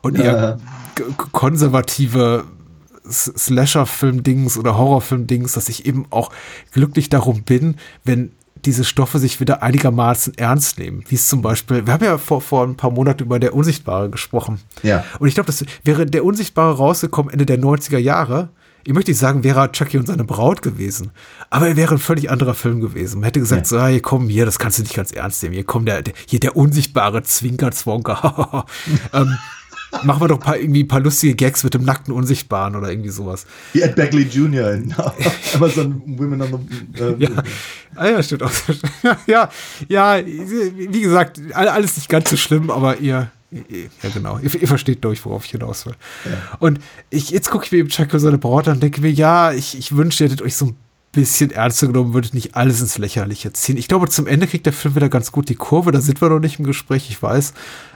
und 0.01 0.17
eher 0.17 0.57
ja. 0.97 1.03
konservative 1.31 2.45
Slasher-Film-Dings 3.07 4.57
oder 4.57 4.77
Horrorfilm-Dings, 4.77 5.53
dass 5.53 5.69
ich 5.69 5.85
eben 5.85 6.05
auch 6.09 6.31
glücklich 6.71 7.09
darum 7.09 7.43
bin, 7.43 7.75
wenn 8.03 8.31
diese 8.65 8.83
Stoffe 8.83 9.19
sich 9.19 9.39
wieder 9.39 9.63
einigermaßen 9.63 10.37
ernst 10.37 10.77
nehmen. 10.77 11.03
Wie 11.07 11.15
es 11.15 11.27
zum 11.27 11.41
Beispiel, 11.41 11.85
wir 11.85 11.93
haben 11.93 12.03
ja 12.03 12.17
vor, 12.17 12.41
vor 12.41 12.63
ein 12.63 12.75
paar 12.75 12.91
Monaten 12.91 13.23
über 13.23 13.39
Der 13.39 13.55
Unsichtbare 13.55 14.09
gesprochen. 14.09 14.59
Ja. 14.83 15.03
Und 15.19 15.27
ich 15.27 15.33
glaube, 15.33 15.47
das 15.47 15.65
wäre 15.83 16.05
Der 16.05 16.23
Unsichtbare 16.23 16.77
rausgekommen 16.77 17.31
Ende 17.31 17.45
der 17.45 17.59
90er 17.59 17.97
Jahre. 17.97 18.49
Ich 18.83 18.93
möchte 18.93 19.11
nicht 19.11 19.19
sagen, 19.19 19.43
wäre 19.43 19.71
Chucky 19.71 19.97
und 19.97 20.07
seine 20.07 20.23
Braut 20.23 20.63
gewesen. 20.63 21.11
Aber 21.51 21.67
er 21.67 21.75
wäre 21.75 21.95
ein 21.95 21.99
völlig 21.99 22.31
anderer 22.31 22.55
Film 22.55 22.81
gewesen. 22.81 23.19
Man 23.19 23.25
hätte 23.25 23.39
gesagt, 23.39 23.63
ja. 23.63 23.65
so, 23.67 23.81
hey, 23.81 23.99
komm 23.99 24.27
hier, 24.27 24.45
das 24.45 24.57
kannst 24.57 24.79
du 24.79 24.83
nicht 24.83 24.95
ganz 24.95 25.11
ernst 25.11 25.43
nehmen. 25.43 25.53
Hier 25.53 25.63
kommt 25.63 25.87
der, 25.87 26.01
der 26.01 26.13
hier 26.25 26.39
der 26.39 26.55
unsichtbare 26.55 27.21
Zwinker-Zwonker. 27.21 28.65
ähm, 29.13 29.37
machen 30.03 30.21
wir 30.21 30.27
doch 30.27 30.39
paar, 30.39 30.57
irgendwie 30.57 30.83
ein 30.83 30.87
paar 30.87 30.99
lustige 30.99 31.35
Gags 31.35 31.63
mit 31.63 31.73
dem 31.73 31.83
nackten 31.83 32.13
Unsichtbaren 32.13 32.75
oder 32.75 32.89
irgendwie 32.89 33.09
sowas. 33.09 33.45
Wie 33.73 33.81
Ed 33.81 33.95
Beckley 33.95 34.23
Jr. 34.23 34.73
in 34.73 34.93
Amazon 35.53 36.01
Women 36.05 36.41
on 36.41 36.67
the. 36.95 37.03
Äh, 37.03 37.15
ja. 37.17 37.29
Ah, 37.95 38.07
ja, 38.07 38.23
stimmt 38.23 38.43
auch. 38.43 38.51
ja, 39.27 39.49
ja, 39.87 40.19
wie 40.25 41.01
gesagt, 41.01 41.39
alles 41.53 41.97
nicht 41.97 42.09
ganz 42.09 42.29
so 42.29 42.37
schlimm, 42.37 42.69
aber 42.69 42.99
ihr. 42.99 43.31
Ja, 43.51 44.09
genau. 44.13 44.39
Ihr, 44.39 44.61
ihr 44.61 44.67
versteht 44.67 45.03
durch, 45.03 45.25
worauf 45.25 45.43
ich 45.43 45.51
hinaus 45.51 45.85
will. 45.85 45.95
Ja. 46.23 46.57
Und 46.59 46.79
ich, 47.09 47.31
jetzt 47.31 47.49
gucke 47.49 47.65
ich 47.65 47.71
mir 47.73 47.79
eben 47.79 47.89
Chuck 47.89 48.07
seine 48.13 48.37
Braut 48.37 48.67
an 48.69 48.75
und 48.75 48.83
denke 48.83 49.01
mir, 49.01 49.11
ja, 49.11 49.51
ich, 49.51 49.77
ich 49.77 49.95
wünschte, 49.95 50.23
ihr 50.23 50.29
hättet 50.29 50.41
euch 50.41 50.55
so 50.55 50.67
ein 50.67 50.77
bisschen 51.11 51.51
ernster 51.51 51.87
genommen, 51.87 52.13
würdet 52.13 52.33
nicht 52.33 52.55
alles 52.55 52.79
ins 52.79 52.97
Lächerliche 52.97 53.51
ziehen. 53.51 53.77
Ich 53.77 53.87
glaube, 53.87 54.07
zum 54.07 54.27
Ende 54.27 54.47
kriegt 54.47 54.65
der 54.65 54.73
Film 54.73 54.95
wieder 54.95 55.09
ganz 55.09 55.31
gut 55.33 55.49
die 55.49 55.55
Kurve. 55.55 55.91
Da 55.91 55.99
sind 55.99 56.21
wir 56.21 56.29
noch 56.29 56.39
nicht 56.39 56.59
im 56.59 56.65
Gespräch, 56.65 57.09
ich 57.09 57.21
weiß. 57.21 57.53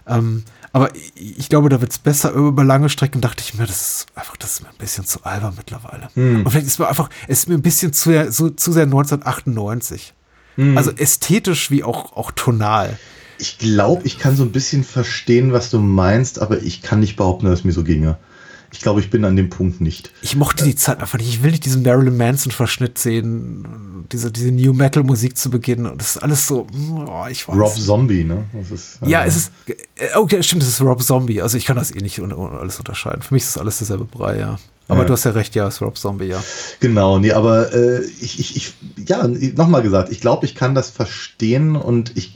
Ähm, 0.07 0.43
aber 0.75 0.89
ich, 1.15 1.47
glaube, 1.47 1.69
da 1.69 1.79
wird 1.79 1.93
es 1.93 1.99
besser. 1.99 2.33
Über 2.33 2.65
lange 2.65 2.89
Strecken 2.89 3.21
dachte 3.21 3.41
ich 3.41 3.53
mir, 3.53 3.65
das 3.65 3.79
ist 3.79 4.07
einfach, 4.13 4.35
das 4.35 4.55
ist 4.55 4.61
mir 4.61 4.67
ein 4.67 4.77
bisschen 4.77 5.05
zu 5.05 5.23
albern 5.23 5.53
mittlerweile. 5.55 6.09
Hm. 6.15 6.43
Und 6.43 6.51
vielleicht 6.51 6.67
ist 6.67 6.79
mir 6.79 6.89
einfach, 6.89 7.09
es 7.29 7.39
ist 7.39 7.47
mir 7.47 7.55
ein 7.55 7.61
bisschen 7.61 7.93
zu 7.93 8.09
sehr, 8.09 8.29
so, 8.29 8.49
zu 8.49 8.73
sehr 8.73 8.83
1998. 8.83 10.13
Hm. 10.55 10.77
Also 10.77 10.91
ästhetisch 10.91 11.71
wie 11.71 11.85
auch, 11.85 12.17
auch 12.17 12.31
tonal. 12.31 12.99
Ich 13.39 13.57
glaube, 13.57 14.05
ich 14.05 14.19
kann 14.19 14.35
so 14.35 14.43
ein 14.43 14.51
bisschen 14.51 14.83
verstehen, 14.83 15.53
was 15.53 15.69
du 15.69 15.79
meinst, 15.79 16.41
aber 16.41 16.61
ich 16.61 16.81
kann 16.81 16.99
nicht 16.99 17.15
behaupten, 17.15 17.45
dass 17.45 17.59
es 17.59 17.63
mir 17.63 17.71
so 17.71 17.85
ginge. 17.85 18.17
Ich 18.75 18.81
glaube, 18.81 18.99
ich 18.99 19.09
bin 19.09 19.23
an 19.23 19.37
dem 19.37 19.49
Punkt 19.49 19.79
nicht. 19.79 20.11
Ich 20.21 20.35
mochte 20.35 20.65
die 20.65 20.75
Zeit 20.75 20.99
einfach 20.99 21.17
nicht. 21.17 21.29
Ich 21.29 21.43
will 21.43 21.51
nicht 21.51 21.63
diesen 21.63 21.81
Marilyn 21.81 22.17
Manson-Verschnitt 22.17 22.97
sehen, 22.97 24.05
diese, 24.11 24.33
diese 24.33 24.51
New 24.51 24.73
Metal-Musik 24.73 25.37
zu 25.37 25.49
beginnen. 25.49 25.85
Und 25.85 26.01
das 26.01 26.17
ist 26.17 26.21
alles 26.21 26.45
so, 26.45 26.67
oh, 27.07 27.25
ich 27.29 27.47
weiß. 27.47 27.55
Rob 27.55 27.73
Zombie, 27.73 28.25
ne? 28.25 28.43
Ist, 28.69 28.99
ja, 29.05 29.23
äh, 29.23 29.27
es 29.27 29.37
ist, 29.37 29.51
okay, 30.15 30.43
stimmt, 30.43 30.61
es 30.61 30.67
ist 30.67 30.81
Rob 30.81 31.01
Zombie. 31.01 31.41
Also 31.41 31.57
ich 31.57 31.63
kann 31.63 31.77
das 31.77 31.95
eh 31.95 31.99
nicht 31.99 32.19
alles 32.19 32.77
unterscheiden. 32.77 33.21
Für 33.21 33.33
mich 33.33 33.43
ist 33.43 33.55
das 33.55 33.61
alles 33.61 33.77
derselbe 33.77 34.03
Brei, 34.03 34.39
ja. 34.39 34.59
Aber 34.89 34.99
ja. 34.99 35.05
du 35.05 35.13
hast 35.13 35.23
ja 35.23 35.31
recht, 35.31 35.55
ja, 35.55 35.67
es 35.67 35.75
ist 35.75 35.81
Rob 35.81 35.97
Zombie, 35.97 36.25
ja. 36.25 36.43
Genau, 36.81 37.17
nee, 37.17 37.31
aber 37.31 37.73
äh, 37.73 38.03
ich, 38.19 38.39
ich, 38.39 38.57
ich, 38.57 38.73
ja, 39.07 39.25
nochmal 39.25 39.83
gesagt, 39.83 40.11
ich 40.11 40.19
glaube, 40.19 40.45
ich 40.45 40.53
kann 40.53 40.75
das 40.75 40.89
verstehen 40.89 41.77
und 41.77 42.15
ich, 42.17 42.35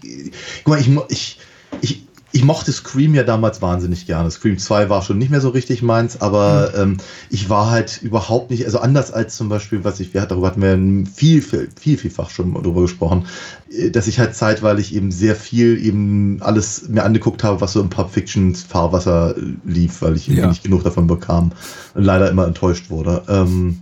guck 0.63 0.73
mal, 0.73 0.79
ich, 0.79 0.89
ich, 1.09 1.39
ich, 1.81 2.07
ich 2.31 2.43
mochte 2.43 2.71
Scream 2.71 3.15
ja 3.15 3.23
damals 3.23 3.61
wahnsinnig 3.61 4.05
gerne. 4.05 4.29
Scream 4.29 4.57
2 4.57 4.89
war 4.89 5.01
schon 5.01 5.17
nicht 5.17 5.31
mehr 5.31 5.41
so 5.41 5.49
richtig 5.49 5.81
meins, 5.81 6.21
aber 6.21 6.71
mhm. 6.75 6.81
ähm, 6.81 6.97
ich 7.29 7.49
war 7.49 7.71
halt 7.71 8.01
überhaupt 8.03 8.51
nicht, 8.51 8.65
also 8.65 8.79
anders 8.79 9.11
als 9.11 9.35
zum 9.35 9.49
Beispiel, 9.49 9.83
was 9.83 9.99
ich, 9.99 10.13
wir, 10.13 10.25
darüber 10.25 10.47
hatten 10.47 10.61
wir 10.61 11.11
viel, 11.11 11.41
viel, 11.41 11.69
viel, 11.79 11.97
vielfach 11.97 12.29
schon 12.29 12.53
drüber 12.53 12.81
gesprochen, 12.81 13.25
äh, 13.71 13.89
dass 13.89 14.07
ich 14.07 14.19
halt 14.19 14.35
zeitweilig 14.35 14.93
eben 14.93 15.11
sehr 15.11 15.35
viel 15.35 15.83
eben 15.83 16.41
alles 16.41 16.87
mir 16.89 17.03
angeguckt 17.03 17.43
habe, 17.43 17.61
was 17.61 17.73
so 17.73 17.81
im 17.81 17.89
Pulp 17.89 18.11
Fictions 18.11 18.63
Fahrwasser 18.63 19.35
lief, 19.65 20.01
weil 20.01 20.15
ich 20.15 20.27
ja. 20.27 20.47
nicht 20.47 20.63
genug 20.63 20.83
davon 20.83 21.07
bekam 21.07 21.51
und 21.95 22.03
leider 22.03 22.29
immer 22.29 22.45
enttäuscht 22.45 22.89
wurde. 22.89 23.23
Ähm, 23.27 23.79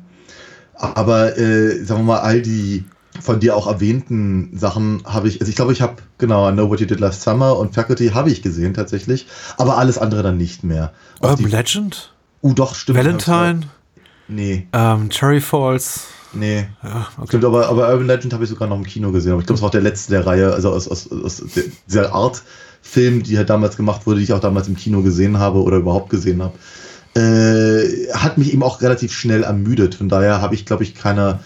aber 0.74 1.38
äh, 1.38 1.84
sagen 1.84 2.02
wir 2.02 2.14
mal, 2.14 2.20
all 2.20 2.42
die 2.42 2.86
von 3.22 3.40
dir 3.40 3.56
auch 3.56 3.68
erwähnten 3.68 4.50
Sachen 4.58 5.02
habe 5.06 5.28
ich, 5.28 5.40
also 5.40 5.50
ich 5.50 5.56
glaube, 5.56 5.74
ich 5.74 5.82
habe, 5.82 5.96
genau, 6.18 6.50
I 6.50 6.54
Know 6.54 6.70
What 6.70 6.80
You 6.80 6.86
Did 6.86 7.00
Last 7.00 7.22
Summer 7.22 7.58
und 7.58 7.74
Faculty 7.74 8.10
habe 8.10 8.32
ich 8.32 8.42
gesehen 8.42 8.74
tatsächlich, 8.74 9.28
aber 9.58 9.78
alles 9.78 9.98
andere 9.98 10.24
dann 10.24 10.38
nicht 10.38 10.64
mehr. 10.64 10.94
Urban 11.22 11.38
die, 11.38 11.46
Legend? 11.46 12.14
Uh, 12.42 12.54
doch, 12.54 12.76
stimmt. 12.76 12.98
Valentine? 12.98 13.62
Nee. 14.28 14.68
Ähm, 14.74 15.10
Cherry 15.10 15.42
Falls? 15.42 16.08
Nee. 16.34 16.68
Ja, 16.84 17.08
okay. 17.18 17.28
Stimmt, 17.28 17.46
aber, 17.46 17.70
aber 17.70 17.90
Urban 17.90 18.08
Legend 18.08 18.34
habe 18.34 18.44
ich 18.44 18.50
sogar 18.50 18.68
noch 18.68 18.78
im 18.78 18.84
Kino 18.84 19.12
gesehen, 19.12 19.32
aber 19.32 19.42
ich 19.42 19.48
glaube, 19.48 19.58
es 19.58 19.62
war 19.62 19.68
auch 19.68 19.72
der 19.72 19.82
letzte 19.82 20.12
der 20.12 20.26
Reihe, 20.26 20.54
also 20.54 20.72
aus, 20.72 20.88
aus, 20.88 21.12
aus 21.12 21.44
dieser 21.88 22.14
Art 22.14 22.44
Film, 22.82 23.24
die 23.24 23.38
halt 23.38 23.50
damals 23.50 23.76
gemacht 23.78 24.06
wurde, 24.06 24.20
die 24.20 24.26
ich 24.26 24.34
auch 24.34 24.40
damals 24.40 24.68
im 24.68 24.76
Kino 24.76 25.02
gesehen 25.02 25.40
habe 25.40 25.62
oder 25.62 25.78
überhaupt 25.78 26.10
gesehen 26.10 26.42
habe. 26.42 26.58
Äh, 27.20 28.14
hat 28.14 28.38
mich 28.38 28.54
eben 28.54 28.64
auch 28.64 28.82
relativ 28.82 29.12
schnell 29.12 29.44
ermüdet. 29.44 29.96
Von 29.96 30.10
daher 30.10 30.42
habe 30.42 30.56
ich, 30.56 30.66
glaube 30.66 30.84
ich, 30.84 30.94
keine, 30.94 31.40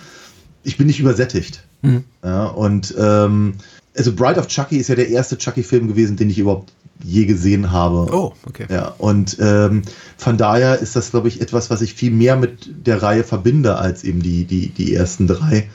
ich 0.63 0.77
bin 0.77 0.87
nicht 0.87 0.99
übersättigt. 0.99 1.63
Mhm. 1.81 2.03
Ja, 2.23 2.45
und 2.45 2.93
ähm, 2.97 3.55
also 3.95 4.13
Bride 4.13 4.39
of 4.39 4.47
Chucky 4.47 4.77
ist 4.77 4.87
ja 4.87 4.95
der 4.95 5.09
erste 5.09 5.37
Chucky-Film 5.37 5.87
gewesen, 5.87 6.15
den 6.15 6.29
ich 6.29 6.39
überhaupt 6.39 6.71
je 7.03 7.25
gesehen 7.25 7.71
habe. 7.71 8.07
Oh, 8.13 8.33
okay. 8.45 8.67
Ja, 8.69 8.93
und 8.97 9.37
ähm, 9.39 9.81
von 10.17 10.37
daher 10.37 10.79
ist 10.79 10.95
das, 10.95 11.11
glaube 11.11 11.27
ich, 11.27 11.41
etwas, 11.41 11.69
was 11.69 11.81
ich 11.81 11.93
viel 11.93 12.11
mehr 12.11 12.35
mit 12.35 12.69
der 12.85 13.01
Reihe 13.01 13.23
verbinde 13.23 13.77
als 13.77 14.03
eben 14.03 14.21
die, 14.21 14.45
die, 14.45 14.69
die 14.69 14.93
ersten 14.93 15.27
drei. 15.27 15.69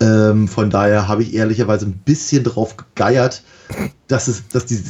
Ähm, 0.00 0.48
von 0.48 0.70
daher 0.70 1.06
habe 1.06 1.22
ich 1.22 1.34
ehrlicherweise 1.34 1.86
ein 1.86 1.92
bisschen 2.04 2.42
drauf 2.42 2.76
gegeiert, 2.76 3.42
dass, 4.08 4.26
es, 4.26 4.48
dass, 4.48 4.66
die, 4.66 4.82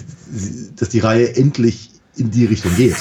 dass 0.76 0.88
die 0.88 1.00
Reihe 1.00 1.36
endlich 1.36 1.90
in 2.16 2.30
die 2.30 2.46
Richtung 2.46 2.74
geht. 2.76 2.96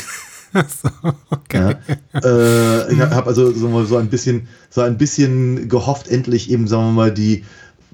so, 0.53 0.89
okay. 1.29 1.75
Ja, 2.13 2.19
äh, 2.19 2.93
ich 2.93 2.99
habe 2.99 3.27
also 3.27 3.51
so, 3.51 3.85
so, 3.85 3.97
ein 3.97 4.09
bisschen, 4.09 4.47
so 4.69 4.81
ein 4.81 4.97
bisschen 4.97 5.69
gehofft, 5.69 6.07
endlich 6.07 6.49
eben, 6.51 6.67
sagen 6.67 6.87
wir 6.87 6.91
mal, 6.91 7.11
die 7.11 7.43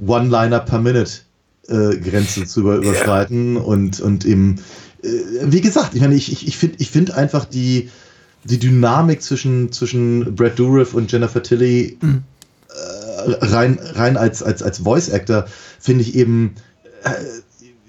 One-Liner 0.06 0.60
per 0.60 0.80
Minute 0.80 1.12
äh, 1.68 1.98
Grenze 1.98 2.46
zu 2.46 2.62
über, 2.62 2.78
überschreiten 2.78 3.56
yeah. 3.56 3.64
und, 3.64 4.00
und 4.00 4.26
eben, 4.26 4.56
äh, 5.04 5.10
wie 5.44 5.62
gesagt, 5.62 5.94
ich 5.94 6.02
meine, 6.02 6.16
ich, 6.16 6.32
ich, 6.32 6.48
ich 6.48 6.58
finde 6.58 6.78
ich 6.80 6.90
find 6.90 7.12
einfach 7.12 7.46
die, 7.46 7.90
die 8.44 8.60
Dynamik 8.60 9.22
zwischen, 9.22 9.72
zwischen 9.72 10.36
Brad 10.36 10.58
Dourif 10.58 10.94
und 10.94 11.12
Jennifer 11.12 11.44
Tilly 11.44 11.98
mhm. 12.02 12.24
rein, 13.26 13.80
rein 13.82 14.18
als, 14.18 14.42
als, 14.42 14.64
als 14.64 14.80
Voice 14.80 15.12
Actor 15.12 15.46
finde 15.80 16.04
ich 16.04 16.16
eben 16.16 16.56
äh, 17.04 17.10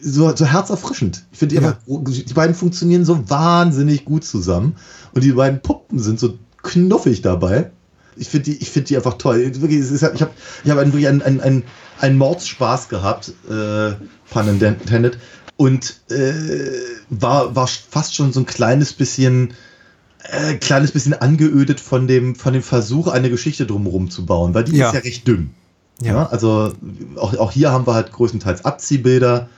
so, 0.00 0.34
so 0.34 0.44
herzerfrischend. 0.46 1.24
Ich 1.32 1.38
finde, 1.38 1.56
ja. 1.56 1.78
die 1.86 2.34
beiden 2.34 2.54
funktionieren 2.54 3.04
so 3.04 3.28
wahnsinnig 3.28 4.04
gut 4.04 4.24
zusammen. 4.24 4.76
Und 5.12 5.24
die 5.24 5.32
beiden 5.32 5.60
Puppen 5.60 5.98
sind 5.98 6.20
so 6.20 6.38
knuffig 6.62 7.22
dabei. 7.22 7.70
Ich 8.16 8.28
finde 8.28 8.50
die, 8.50 8.56
ich 8.58 8.72
die 8.72 8.96
einfach 8.96 9.14
toll. 9.14 9.52
Wirklich, 9.60 9.80
ist, 9.80 9.92
ich 9.92 10.02
habe 10.02 10.14
ich 10.64 10.70
hab 10.70 10.76
wirklich 10.76 11.08
einen, 11.08 11.22
einen, 11.22 11.40
einen, 11.40 11.62
einen 12.00 12.18
Mordspaß 12.18 12.88
gehabt, 12.88 13.32
äh, 13.48 13.92
pun 14.30 14.48
intended. 14.48 15.18
Und 15.56 16.00
äh, 16.10 16.32
war, 17.10 17.56
war 17.56 17.66
fast 17.66 18.14
schon 18.14 18.32
so 18.32 18.40
ein 18.40 18.46
kleines 18.46 18.92
bisschen, 18.92 19.54
äh, 20.24 20.54
kleines 20.54 20.92
bisschen 20.92 21.14
angeödet 21.14 21.80
von 21.80 22.06
dem, 22.06 22.36
von 22.36 22.52
dem 22.52 22.62
Versuch, 22.62 23.08
eine 23.08 23.30
Geschichte 23.30 23.66
drumherum 23.66 24.10
zu 24.10 24.24
bauen, 24.24 24.54
weil 24.54 24.64
die 24.64 24.76
ja. 24.76 24.88
ist 24.88 24.94
ja 24.94 25.00
recht 25.00 25.26
dünn. 25.26 25.50
Ja. 26.00 26.12
ja. 26.12 26.26
also 26.28 26.72
auch, 27.16 27.36
auch 27.38 27.50
hier 27.50 27.72
haben 27.72 27.86
wir 27.86 27.94
halt 27.94 28.12
größtenteils 28.12 28.64
Abziehbilder 28.64 29.48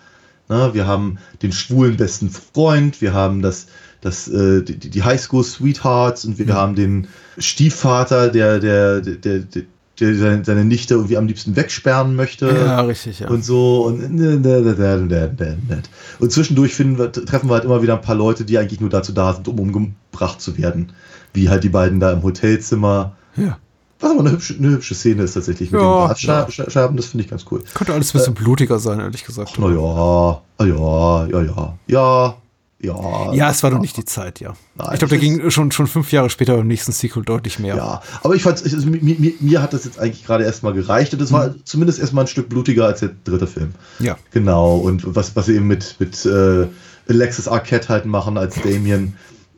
Ne? 0.51 0.71
Wir 0.75 0.87
haben 0.87 1.19
den 1.43 1.53
schwulen 1.53 1.97
besten 1.97 2.29
Freund, 2.29 3.01
wir 3.01 3.15
haben 3.15 3.41
das, 3.41 3.69
das, 4.01 4.29
äh, 4.29 4.63
die, 4.63 4.91
die 4.91 5.03
Highschool 5.03 5.45
Sweethearts 5.45 6.25
und 6.25 6.39
wir 6.39 6.47
mhm. 6.47 6.53
haben 6.53 6.75
den 6.75 7.09
Stiefvater, 7.39 8.29
der, 8.29 8.59
der, 8.59 9.01
der, 9.01 9.39
der, 9.39 9.63
der 10.01 10.15
seine, 10.17 10.45
seine 10.45 10.65
Nichte 10.65 10.95
irgendwie 10.95 11.17
am 11.17 11.27
liebsten 11.27 11.57
wegsperren 11.57 12.17
möchte. 12.17 12.49
Ja, 12.49 12.81
richtig, 12.81 13.21
ja. 13.21 13.29
Und 13.29 13.45
so. 13.45 13.85
Und, 13.85 14.15
ne, 14.15 14.37
ne, 14.39 15.83
und 16.19 16.33
zwischendurch 16.33 16.75
finden 16.75 16.99
wir, 16.99 17.13
treffen 17.13 17.49
wir 17.49 17.55
halt 17.55 17.65
immer 17.65 17.83
wieder 17.83 17.95
ein 17.95 18.03
paar 18.03 18.17
Leute, 18.17 18.45
die 18.45 18.59
eigentlich 18.59 18.81
nur 18.81 18.91
dazu 18.91 19.13
da 19.13 19.33
sind, 19.33 19.47
um 19.47 19.61
umgebracht 19.61 20.41
zu 20.41 20.59
werden. 20.59 20.93
Wie 21.33 21.49
halt 21.49 21.63
die 21.63 21.69
beiden 21.69 22.01
da 22.01 22.13
im 22.13 22.23
Hotelzimmer. 22.23 23.17
Ja. 23.37 23.59
Was 24.01 24.11
aber 24.11 24.21
eine 24.21 24.33
hübsche, 24.33 24.55
eine 24.59 24.71
hübsche 24.71 24.95
Szene 24.95 25.25
ist 25.25 25.35
tatsächlich 25.35 25.71
mit 25.71 25.81
ja, 25.81 26.09
den 26.09 26.17
Glasscherben, 26.17 26.97
das 26.97 27.07
finde 27.07 27.25
ich 27.25 27.31
ganz 27.31 27.45
cool. 27.51 27.63
Könnte 27.75 27.93
alles 27.93 28.15
ein 28.15 28.19
bisschen 28.19 28.35
äh, 28.35 28.41
blutiger 28.41 28.79
sein, 28.79 28.99
ehrlich 28.99 29.25
gesagt. 29.25 29.53
Na 29.59 29.69
ja, 29.69 30.41
ja, 30.65 31.27
ja, 31.27 31.43
ja, 31.43 31.75
ja. 31.87 32.37
ja. 32.83 33.33
Ja, 33.35 33.51
es 33.51 33.63
war 33.63 33.71
doch 33.71 33.79
nicht 33.79 33.99
die 33.99 34.07
Zeit, 34.07 34.41
ja. 34.41 34.55
Nein, 34.75 34.89
ich 34.95 34.99
glaube, 35.01 35.15
da 35.15 35.21
ging 35.21 35.51
schon, 35.51 35.71
schon 35.71 35.87
fünf 35.87 36.13
Jahre 36.13 36.31
später 36.31 36.57
beim 36.57 36.67
nächsten 36.67 36.93
Sequel 36.93 37.23
deutlich 37.25 37.59
mehr. 37.59 37.77
Ja, 37.77 38.03
aber 38.23 38.35
ich 38.35 38.43
fand, 38.43 38.63
also, 38.63 38.89
mir, 38.89 39.01
mir, 39.03 39.35
mir 39.39 39.61
hat 39.61 39.75
das 39.75 39.85
jetzt 39.85 39.99
eigentlich 39.99 40.25
gerade 40.25 40.45
erstmal 40.45 40.73
gereicht 40.73 41.13
und 41.13 41.21
es 41.21 41.31
war 41.31 41.55
zumindest 41.65 41.99
erstmal 41.99 42.25
ein 42.25 42.29
Stück 42.29 42.49
blutiger 42.49 42.87
als 42.87 43.01
der 43.01 43.11
dritte 43.25 43.47
Film. 43.47 43.73
Ja. 43.99 44.17
Genau, 44.31 44.77
und 44.77 45.15
was, 45.15 45.37
was 45.37 45.45
sie 45.45 45.57
eben 45.57 45.67
mit, 45.67 45.97
mit 45.99 46.25
äh, 46.25 46.69
Alexis 47.07 47.49
Arquette 47.49 47.91
halt 47.91 48.07
machen 48.07 48.39
als 48.39 48.55
Damien, 48.63 49.15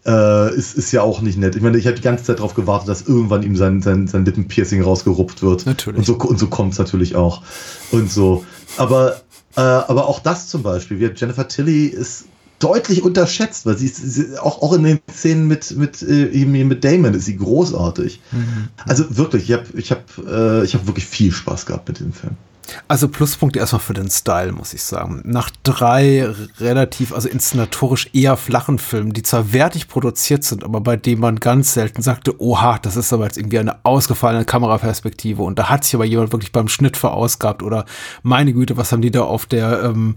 äh, 0.06 0.54
ist, 0.54 0.74
ist 0.74 0.92
ja 0.92 1.02
auch 1.02 1.20
nicht 1.20 1.38
nett. 1.38 1.54
Ich 1.56 1.62
meine, 1.62 1.78
ich 1.78 1.86
habe 1.86 1.96
die 1.96 2.02
ganze 2.02 2.24
Zeit 2.24 2.38
darauf 2.38 2.54
gewartet, 2.54 2.88
dass 2.88 3.02
irgendwann 3.02 3.42
ihm 3.42 3.56
sein, 3.56 3.82
sein, 3.82 4.06
sein 4.08 4.24
Lippenpiercing 4.24 4.82
rausgerupft 4.82 5.42
wird. 5.42 5.66
Natürlich. 5.66 5.98
Und 5.98 6.04
so, 6.04 6.14
und 6.16 6.38
so 6.38 6.48
kommt 6.48 6.72
es 6.72 6.78
natürlich 6.78 7.14
auch. 7.14 7.42
Und 7.90 8.10
so. 8.10 8.44
Aber, 8.76 9.16
äh, 9.56 9.60
aber 9.60 10.06
auch 10.06 10.20
das 10.20 10.48
zum 10.48 10.62
Beispiel, 10.62 10.98
wie 10.98 11.10
Jennifer 11.14 11.46
Tilly 11.46 11.86
ist 11.86 12.24
deutlich 12.58 13.02
unterschätzt, 13.02 13.66
weil 13.66 13.76
sie, 13.76 13.86
ist, 13.86 13.96
sie 13.96 14.38
auch, 14.38 14.62
auch 14.62 14.72
in 14.72 14.84
den 14.84 15.00
Szenen 15.10 15.48
mit, 15.48 15.76
mit, 15.76 16.02
äh, 16.02 16.44
mit 16.44 16.84
Damon 16.84 17.14
ist 17.14 17.24
sie 17.24 17.36
großartig. 17.36 18.20
Mhm. 18.30 18.68
Also 18.86 19.16
wirklich, 19.16 19.44
ich 19.44 19.52
habe 19.52 19.66
ich 19.74 19.90
hab, 19.90 20.04
äh, 20.26 20.64
ich 20.64 20.74
hab 20.74 20.86
wirklich 20.86 21.06
viel 21.06 21.32
Spaß 21.32 21.66
gehabt 21.66 21.88
mit 21.88 22.00
dem 22.00 22.12
Film. 22.12 22.36
Also 22.88 23.08
Pluspunkt 23.08 23.56
erstmal 23.56 23.80
für 23.80 23.94
den 23.94 24.10
Style, 24.10 24.52
muss 24.52 24.74
ich 24.74 24.82
sagen. 24.82 25.22
Nach 25.24 25.50
drei 25.62 26.26
relativ, 26.58 27.12
also 27.12 27.28
inszenatorisch 27.28 28.10
eher 28.12 28.36
flachen 28.36 28.78
Filmen, 28.78 29.12
die 29.12 29.22
zwar 29.22 29.52
wertig 29.52 29.88
produziert 29.88 30.44
sind, 30.44 30.64
aber 30.64 30.80
bei 30.80 30.96
denen 30.96 31.20
man 31.20 31.36
ganz 31.36 31.74
selten 31.74 32.02
sagte, 32.02 32.40
oha, 32.40 32.78
das 32.78 32.96
ist 32.96 33.12
aber 33.12 33.24
jetzt 33.24 33.38
irgendwie 33.38 33.58
eine 33.58 33.84
ausgefallene 33.84 34.44
Kameraperspektive 34.44 35.42
und 35.42 35.58
da 35.58 35.68
hat 35.68 35.84
sich 35.84 35.94
aber 35.94 36.04
jemand 36.04 36.32
wirklich 36.32 36.52
beim 36.52 36.68
Schnitt 36.68 36.96
verausgabt 36.96 37.62
oder 37.62 37.84
meine 38.22 38.52
Güte, 38.52 38.76
was 38.76 38.92
haben 38.92 39.02
die 39.02 39.10
da 39.10 39.22
auf 39.22 39.46
der 39.46 39.82
ähm, 39.84 40.16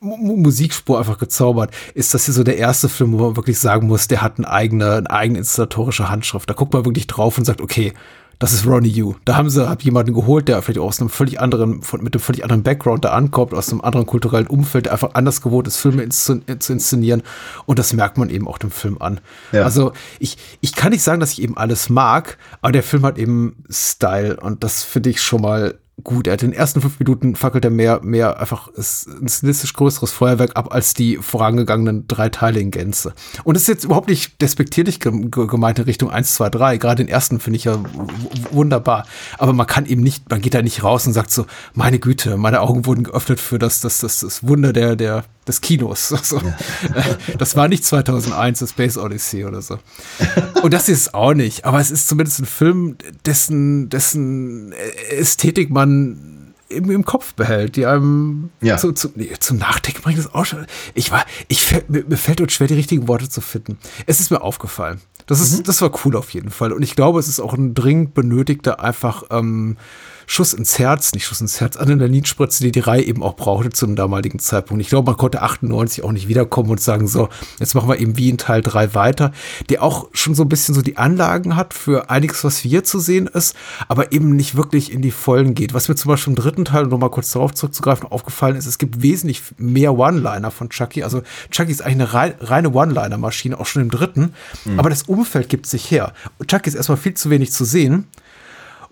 Musikspur 0.00 0.98
einfach 0.98 1.18
gezaubert, 1.18 1.72
ist 1.94 2.14
das 2.14 2.24
hier 2.24 2.34
so 2.34 2.44
der 2.44 2.58
erste 2.58 2.88
Film, 2.88 3.12
wo 3.12 3.18
man 3.18 3.36
wirklich 3.36 3.58
sagen 3.58 3.86
muss, 3.86 4.08
der 4.08 4.22
hat 4.22 4.38
eine 4.38 4.50
eigene, 4.50 4.96
eine 4.96 5.10
eigene 5.10 5.38
inszenatorische 5.38 6.08
Handschrift. 6.08 6.48
Da 6.48 6.54
guckt 6.54 6.72
man 6.72 6.84
wirklich 6.84 7.06
drauf 7.06 7.38
und 7.38 7.44
sagt, 7.44 7.60
okay, 7.60 7.92
das 8.38 8.52
ist 8.52 8.66
Ronnie 8.66 8.88
Yu. 8.88 9.14
Da 9.24 9.36
haben 9.36 9.50
sie 9.50 9.68
hab 9.68 9.82
jemanden 9.82 10.14
geholt, 10.14 10.46
der 10.46 10.62
vielleicht 10.62 10.78
aus 10.78 11.00
einem 11.00 11.10
völlig 11.10 11.40
anderen, 11.40 11.82
von, 11.82 12.02
mit 12.02 12.14
einem 12.14 12.20
völlig 12.20 12.44
anderen 12.44 12.62
Background 12.62 13.04
da 13.04 13.10
ankommt, 13.10 13.52
aus 13.52 13.70
einem 13.70 13.80
anderen 13.80 14.06
kulturellen 14.06 14.46
Umfeld, 14.46 14.86
der 14.86 14.92
einfach 14.92 15.14
anders 15.14 15.40
gewohnt 15.42 15.66
ist, 15.66 15.76
Filme 15.78 16.02
inszun 16.02 16.44
zu 16.60 16.72
inszenieren. 16.72 17.22
Und 17.66 17.80
das 17.80 17.92
merkt 17.92 18.16
man 18.16 18.30
eben 18.30 18.46
auch 18.46 18.58
dem 18.58 18.70
Film 18.70 18.98
an. 19.00 19.20
Ja. 19.50 19.64
Also 19.64 19.92
ich, 20.20 20.38
ich 20.60 20.74
kann 20.74 20.92
nicht 20.92 21.02
sagen, 21.02 21.18
dass 21.18 21.32
ich 21.32 21.42
eben 21.42 21.56
alles 21.56 21.88
mag, 21.88 22.38
aber 22.60 22.72
der 22.72 22.84
Film 22.84 23.04
hat 23.04 23.18
eben 23.18 23.64
Style 23.68 24.38
und 24.40 24.62
das 24.62 24.84
finde 24.84 25.10
ich 25.10 25.20
schon 25.20 25.42
mal 25.42 25.74
gut. 26.04 26.26
Er 26.26 26.34
hat 26.34 26.42
in 26.42 26.50
den 26.50 26.58
ersten 26.58 26.80
fünf 26.80 26.98
Minuten 26.98 27.34
fackelt 27.36 27.64
er 27.64 27.70
mehr, 27.70 28.00
mehr 28.02 28.40
einfach 28.40 28.68
ein 28.76 29.28
stilistisch 29.28 29.72
größeres 29.72 30.12
Feuerwerk 30.12 30.56
ab 30.56 30.72
als 30.72 30.94
die 30.94 31.16
vorangegangenen 31.16 32.06
drei 32.08 32.28
Teile 32.28 32.60
in 32.60 32.70
Gänze. 32.70 33.14
Und 33.44 33.56
es 33.56 33.62
ist 33.62 33.68
jetzt 33.68 33.84
überhaupt 33.84 34.08
nicht 34.08 34.40
despektierlich 34.40 35.00
gemeint 35.00 35.78
in 35.78 35.84
Richtung 35.84 36.10
1, 36.10 36.34
2, 36.34 36.50
3. 36.50 36.76
Gerade 36.78 37.04
den 37.04 37.08
ersten 37.08 37.40
finde 37.40 37.56
ich 37.56 37.64
ja 37.64 37.78
wunderbar. 38.50 39.06
Aber 39.38 39.52
man 39.52 39.66
kann 39.66 39.86
eben 39.86 40.02
nicht, 40.02 40.30
man 40.30 40.40
geht 40.40 40.54
da 40.54 40.62
nicht 40.62 40.82
raus 40.82 41.06
und 41.06 41.12
sagt 41.12 41.30
so, 41.30 41.46
meine 41.74 41.98
Güte, 41.98 42.36
meine 42.36 42.60
Augen 42.60 42.86
wurden 42.86 43.04
geöffnet 43.04 43.40
für 43.40 43.58
das, 43.58 43.80
das, 43.80 44.00
das, 44.00 44.20
das 44.20 44.46
Wunder 44.46 44.72
der, 44.72 44.96
der, 44.96 45.24
des 45.48 45.60
Kinos. 45.60 46.12
Also, 46.18 46.38
ja. 46.38 46.56
Das 47.38 47.56
war 47.56 47.68
nicht 47.68 47.84
2001, 47.84 48.58
das 48.58 48.70
Space 48.70 48.98
Odyssey 48.98 49.44
oder 49.44 49.62
so. 49.62 49.78
Und 50.62 50.74
das 50.74 50.88
ist 50.88 51.00
es 51.00 51.14
auch 51.14 51.34
nicht. 51.34 51.64
Aber 51.64 51.80
es 51.80 51.90
ist 51.90 52.08
zumindest 52.08 52.40
ein 52.40 52.46
Film, 52.46 52.96
dessen, 53.24 53.88
dessen 53.88 54.72
Ästhetik 55.10 55.70
man 55.70 56.54
im, 56.68 56.90
im 56.90 57.04
Kopf 57.04 57.34
behält, 57.34 57.76
die 57.76 57.86
einem 57.86 58.50
ja. 58.60 58.76
zu, 58.76 58.92
zu, 58.92 59.10
nee, 59.14 59.30
zum 59.38 59.58
Nachdenken 59.58 60.02
bringt. 60.02 60.18
Das 60.18 60.34
auch 60.34 60.44
schon. 60.44 60.66
Ich 60.94 61.10
war, 61.10 61.24
ich, 61.48 61.72
mir, 61.88 62.04
mir 62.04 62.16
fällt 62.16 62.40
uns 62.40 62.52
schwer, 62.52 62.66
die 62.66 62.74
richtigen 62.74 63.08
Worte 63.08 63.28
zu 63.28 63.40
finden. 63.40 63.78
Es 64.06 64.20
ist 64.20 64.30
mir 64.30 64.42
aufgefallen. 64.42 65.00
Das 65.26 65.40
ist, 65.40 65.58
mhm. 65.58 65.62
das 65.64 65.80
war 65.82 65.90
cool 66.04 66.16
auf 66.16 66.30
jeden 66.30 66.50
Fall. 66.50 66.72
Und 66.72 66.82
ich 66.82 66.94
glaube, 66.94 67.20
es 67.20 67.28
ist 67.28 67.40
auch 67.40 67.54
ein 67.54 67.74
dringend 67.74 68.14
benötigter 68.14 68.80
einfach 68.80 69.24
ähm, 69.30 69.76
Schuss 70.30 70.52
ins 70.52 70.78
Herz, 70.78 71.14
nicht 71.14 71.24
Schuss 71.24 71.40
ins 71.40 71.58
Herz, 71.58 71.78
Adrenalinspritze, 71.78 72.62
die 72.62 72.70
die 72.70 72.80
Reihe 72.80 73.02
eben 73.02 73.22
auch 73.22 73.34
brauchte 73.34 73.70
zum 73.70 73.96
damaligen 73.96 74.38
Zeitpunkt. 74.38 74.82
Ich 74.82 74.90
glaube, 74.90 75.10
man 75.10 75.16
konnte 75.16 75.40
98 75.40 76.04
auch 76.04 76.12
nicht 76.12 76.28
wiederkommen 76.28 76.70
und 76.70 76.80
sagen, 76.82 77.08
so, 77.08 77.30
jetzt 77.58 77.74
machen 77.74 77.88
wir 77.88 77.98
eben 77.98 78.18
wie 78.18 78.28
in 78.28 78.36
Teil 78.36 78.60
3 78.60 78.94
weiter, 78.94 79.32
der 79.70 79.82
auch 79.82 80.08
schon 80.12 80.34
so 80.34 80.42
ein 80.42 80.50
bisschen 80.50 80.74
so 80.74 80.82
die 80.82 80.98
Anlagen 80.98 81.56
hat 81.56 81.72
für 81.72 82.10
einiges, 82.10 82.44
was 82.44 82.58
hier 82.58 82.84
zu 82.84 83.00
sehen 83.00 83.26
ist, 83.26 83.56
aber 83.88 84.12
eben 84.12 84.36
nicht 84.36 84.54
wirklich 84.54 84.92
in 84.92 85.00
die 85.00 85.12
Vollen 85.12 85.54
geht. 85.54 85.72
Was 85.72 85.88
mir 85.88 85.94
zum 85.94 86.10
Beispiel 86.10 86.34
im 86.34 86.36
dritten 86.36 86.66
Teil, 86.66 86.84
um 86.84 86.90
nochmal 86.90 87.10
kurz 87.10 87.32
darauf 87.32 87.54
zurückzugreifen, 87.54 88.06
aufgefallen 88.06 88.56
ist, 88.56 88.66
es 88.66 88.76
gibt 88.76 89.00
wesentlich 89.00 89.40
mehr 89.56 89.98
One-Liner 89.98 90.50
von 90.50 90.68
Chucky. 90.68 91.04
Also 91.04 91.22
Chucky 91.50 91.72
ist 91.72 91.80
eigentlich 91.80 92.12
eine 92.12 92.40
reine 92.50 92.70
One-Liner-Maschine, 92.70 93.58
auch 93.58 93.66
schon 93.66 93.80
im 93.80 93.90
dritten, 93.90 94.34
mhm. 94.66 94.78
aber 94.78 94.90
das 94.90 95.04
Umfeld 95.04 95.48
gibt 95.48 95.64
sich 95.64 95.90
her. 95.90 96.12
Chucky 96.46 96.68
ist 96.68 96.74
erstmal 96.74 96.98
viel 96.98 97.14
zu 97.14 97.30
wenig 97.30 97.50
zu 97.50 97.64
sehen. 97.64 98.08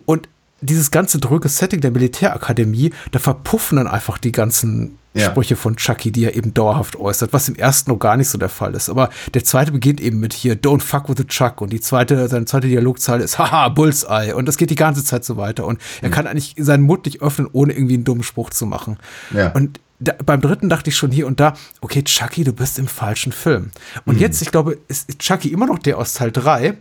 Und 0.07 0.29
dieses 0.61 0.91
ganze 0.91 1.19
dröge 1.19 1.49
Setting 1.49 1.81
der 1.81 1.91
Militärakademie, 1.91 2.93
da 3.11 3.19
verpuffen 3.19 3.77
dann 3.77 3.87
einfach 3.87 4.19
die 4.19 4.33
ganzen 4.33 4.99
ja. 5.17 5.31
Sprüche 5.31 5.57
von 5.57 5.77
Chucky, 5.77 6.13
die 6.13 6.25
er 6.25 6.35
eben 6.35 6.55
dauerhaft 6.55 6.97
äußert, 6.97 7.33
was 7.33 7.49
im 7.49 7.57
ersten 7.57 7.91
noch 7.91 7.99
gar 7.99 8.17
nicht 8.17 8.29
so 8.29 8.39
der 8.39 8.49
Fall 8.49 8.75
ist. 8.75 8.89
Aber 8.89 9.11
der 9.35 9.45
zweite 9.45 9.73
beginnt 9.73 10.01
eben 10.01 10.21
mit 10.21 10.33
hier, 10.33 10.55
don't 10.57 10.83
fuck 10.83 11.09
with 11.09 11.17
the 11.19 11.25
Chuck. 11.25 11.61
Und 11.61 11.73
die 11.73 11.81
zweite, 11.81 12.29
seine 12.29 12.45
zweite 12.45 12.69
Dialogzeile 12.69 13.25
ist, 13.25 13.39
haha, 13.39 13.69
Bullseye. 13.71 14.35
Und 14.35 14.47
das 14.47 14.57
geht 14.57 14.71
die 14.71 14.77
ganze 14.77 15.05
Zeit 15.05 15.25
so 15.25 15.37
weiter. 15.37 15.67
Und 15.67 15.81
er 16.03 16.09
mhm. 16.09 16.13
kann 16.13 16.27
eigentlich 16.27 16.55
seinen 16.59 16.83
Mund 16.83 17.07
nicht 17.07 17.23
öffnen, 17.23 17.49
ohne 17.53 17.73
irgendwie 17.73 17.95
einen 17.95 18.05
dummen 18.05 18.25
Spruch 18.25 18.51
zu 18.51 18.67
machen. 18.67 18.99
Ja. 19.35 19.53
Und 19.53 19.81
da, 19.99 20.13
beim 20.25 20.43
dritten 20.43 20.69
dachte 20.69 20.91
ich 20.91 20.97
schon 20.97 21.11
hier 21.11 21.27
und 21.27 21.41
da, 21.41 21.55
okay, 21.81 22.03
Chucky, 22.03 22.45
du 22.45 22.53
bist 22.53 22.79
im 22.79 22.87
falschen 22.87 23.33
Film. 23.33 23.71
Und 24.05 24.17
mhm. 24.17 24.21
jetzt, 24.21 24.43
ich 24.43 24.51
glaube, 24.51 24.79
ist 24.89 25.19
Chucky 25.19 25.49
immer 25.49 25.67
noch 25.67 25.79
der 25.79 25.99
aus 25.99 26.15
Teil 26.15 26.33
3, 26.33 26.77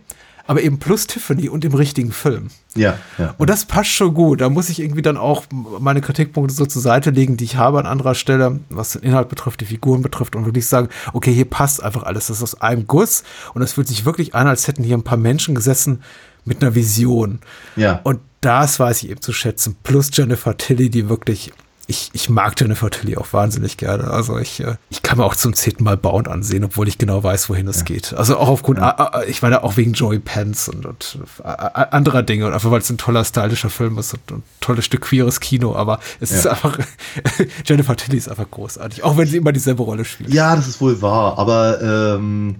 aber 0.46 0.62
eben 0.62 0.78
plus 0.78 1.06
Tiffany 1.06 1.48
und 1.48 1.64
im 1.64 1.74
richtigen 1.74 2.12
Film. 2.12 2.48
Ja, 2.74 2.98
ja. 3.18 3.34
Und 3.38 3.50
das 3.50 3.64
passt 3.64 3.90
schon 3.90 4.14
gut. 4.14 4.40
Da 4.40 4.48
muss 4.48 4.68
ich 4.68 4.80
irgendwie 4.80 5.02
dann 5.02 5.16
auch 5.16 5.44
meine 5.80 6.00
Kritikpunkte 6.00 6.54
so 6.54 6.66
zur 6.66 6.82
Seite 6.82 7.10
legen, 7.10 7.36
die 7.36 7.44
ich 7.44 7.56
habe 7.56 7.78
an 7.78 7.86
anderer 7.86 8.14
Stelle, 8.14 8.60
was 8.68 8.92
den 8.92 9.02
Inhalt 9.02 9.28
betrifft, 9.28 9.60
die 9.60 9.66
Figuren 9.66 10.02
betrifft 10.02 10.36
und 10.36 10.44
wirklich 10.44 10.66
sagen, 10.66 10.88
okay, 11.12 11.32
hier 11.32 11.46
passt 11.46 11.82
einfach 11.82 12.04
alles. 12.04 12.26
Das 12.26 12.38
ist 12.38 12.42
aus 12.42 12.60
einem 12.60 12.86
Guss 12.86 13.24
und 13.54 13.62
es 13.62 13.72
fühlt 13.72 13.88
sich 13.88 14.04
wirklich 14.04 14.34
an, 14.34 14.46
als 14.46 14.68
hätten 14.68 14.84
hier 14.84 14.96
ein 14.96 15.04
paar 15.04 15.18
Menschen 15.18 15.54
gesessen 15.54 16.02
mit 16.44 16.62
einer 16.62 16.74
Vision. 16.74 17.40
Ja. 17.74 18.00
Und 18.04 18.20
das 18.40 18.78
weiß 18.78 19.02
ich 19.02 19.10
eben 19.10 19.20
zu 19.20 19.32
schätzen. 19.32 19.76
Plus 19.82 20.10
Jennifer 20.12 20.56
Tilly, 20.56 20.90
die 20.90 21.08
wirklich 21.08 21.52
ich, 21.88 22.10
ich 22.12 22.28
mag 22.28 22.60
Jennifer 22.60 22.90
Tilly 22.90 23.16
auch 23.16 23.32
wahnsinnig 23.32 23.76
gerne. 23.76 24.10
Also 24.10 24.38
ich, 24.38 24.60
äh, 24.60 24.76
ich 24.90 25.02
kann 25.02 25.18
mir 25.18 25.24
auch 25.24 25.36
zum 25.36 25.54
zehnten 25.54 25.84
Mal 25.84 25.96
Bound 25.96 26.26
ansehen, 26.28 26.64
obwohl 26.64 26.88
ich 26.88 26.98
genau 26.98 27.22
weiß, 27.22 27.48
wohin 27.48 27.68
es 27.68 27.78
ja. 27.78 27.84
geht. 27.84 28.12
Also 28.14 28.36
auch 28.38 28.48
aufgrund, 28.48 28.78
ja. 28.78 29.22
ich 29.28 29.42
meine 29.42 29.62
auch 29.62 29.76
wegen 29.76 29.92
Joey 29.92 30.18
Pence 30.18 30.68
und, 30.68 30.84
und 30.84 31.16
anderer 31.44 32.22
Dinge 32.22 32.46
und 32.46 32.54
einfach 32.54 32.70
weil 32.70 32.80
es 32.80 32.90
ein 32.90 32.98
toller 32.98 33.24
stylischer 33.24 33.70
Film 33.70 33.98
ist 33.98 34.14
und 34.14 34.30
ein 34.30 34.42
tolles 34.60 34.84
Stück 34.84 35.02
queeres 35.02 35.38
Kino. 35.38 35.76
Aber 35.76 36.00
es 36.20 36.30
ja. 36.30 36.38
ist 36.38 36.46
einfach 36.48 36.76
Jennifer 37.64 37.96
Tilly 37.96 38.18
ist 38.18 38.28
einfach 38.28 38.50
großartig, 38.50 39.04
auch 39.04 39.16
wenn 39.16 39.28
sie 39.28 39.36
immer 39.36 39.52
dieselbe 39.52 39.82
Rolle 39.84 40.04
spielt. 40.04 40.34
Ja, 40.34 40.56
das 40.56 40.66
ist 40.66 40.80
wohl 40.80 41.00
wahr. 41.02 41.38
Aber 41.38 41.80
ähm 41.80 42.56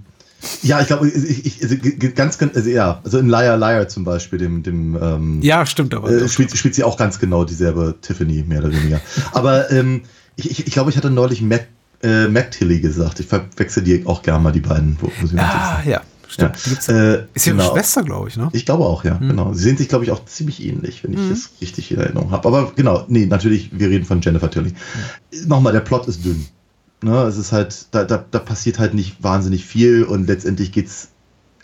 ja, 0.61 0.81
ich 0.81 0.87
glaube, 0.87 1.09
ich, 1.09 1.45
ich, 1.45 1.63
also 1.63 1.75
ganz, 2.15 2.37
also 2.41 2.69
ja, 2.69 3.01
also 3.03 3.17
in 3.17 3.27
Liar 3.27 3.57
Liar 3.57 3.87
zum 3.87 4.03
Beispiel, 4.03 4.39
dem, 4.39 4.63
dem 4.63 4.97
ähm, 5.01 5.41
Ja, 5.41 5.65
stimmt 5.65 5.93
aber. 5.93 6.09
Äh, 6.09 6.29
spielt, 6.29 6.55
spielt 6.55 6.75
sie 6.75 6.83
auch 6.83 6.97
ganz 6.97 7.19
genau 7.19 7.43
dieselbe 7.43 7.95
Tiffany, 8.01 8.43
mehr 8.47 8.59
oder 8.59 8.71
weniger. 8.71 9.01
aber 9.33 9.71
ähm, 9.71 10.01
ich, 10.35 10.51
ich, 10.51 10.67
ich 10.67 10.73
glaube, 10.73 10.91
ich 10.91 10.97
hatte 10.97 11.09
neulich 11.09 11.41
Mac, 11.41 11.67
äh, 12.03 12.27
Mac 12.27 12.51
Tilly 12.51 12.79
gesagt. 12.79 13.19
Ich 13.19 13.25
verwechsel 13.25 13.83
die 13.83 14.05
auch 14.05 14.21
gerne 14.21 14.43
mal, 14.43 14.51
die 14.51 14.61
beiden. 14.61 14.97
Wo, 15.01 15.11
wo 15.19 15.35
ja, 15.35 15.81
ja, 15.85 16.01
stimmt. 16.27 16.87
Ja. 16.87 16.93
Äh, 16.93 17.23
ist 17.33 17.47
ihre 17.47 17.57
genau. 17.57 17.73
Schwester, 17.73 18.03
glaube 18.03 18.29
ich, 18.29 18.37
ne? 18.37 18.49
Ich 18.53 18.65
glaube 18.65 18.85
auch, 18.85 19.03
ja, 19.03 19.19
hm. 19.19 19.29
genau. 19.29 19.53
Sie 19.53 19.63
sehen 19.63 19.77
sich, 19.77 19.89
glaube 19.89 20.05
ich, 20.05 20.11
auch 20.11 20.23
ziemlich 20.25 20.63
ähnlich, 20.63 21.03
wenn 21.03 21.13
ich 21.13 21.19
hm. 21.19 21.29
das 21.31 21.49
richtig 21.61 21.91
in 21.91 21.99
Erinnerung 21.99 22.29
habe. 22.29 22.47
Aber 22.47 22.71
genau, 22.75 23.05
nee, 23.07 23.25
natürlich, 23.25 23.71
wir 23.73 23.89
reden 23.89 24.05
von 24.05 24.21
Jennifer 24.21 24.51
Tilly. 24.51 24.69
Hm. 24.69 25.47
Nochmal, 25.47 25.73
der 25.73 25.79
Plot 25.79 26.07
ist 26.07 26.23
dünn. 26.23 26.45
Ne, 27.03 27.23
es 27.23 27.37
ist 27.37 27.51
halt, 27.51 27.87
da, 27.91 28.03
da, 28.03 28.25
da 28.31 28.39
passiert 28.39 28.79
halt 28.79 28.93
nicht 28.95 29.21
wahnsinnig 29.23 29.65
viel 29.65 30.03
und 30.03 30.27
letztendlich 30.27 30.71
geht 30.71 30.87
es 30.87 31.09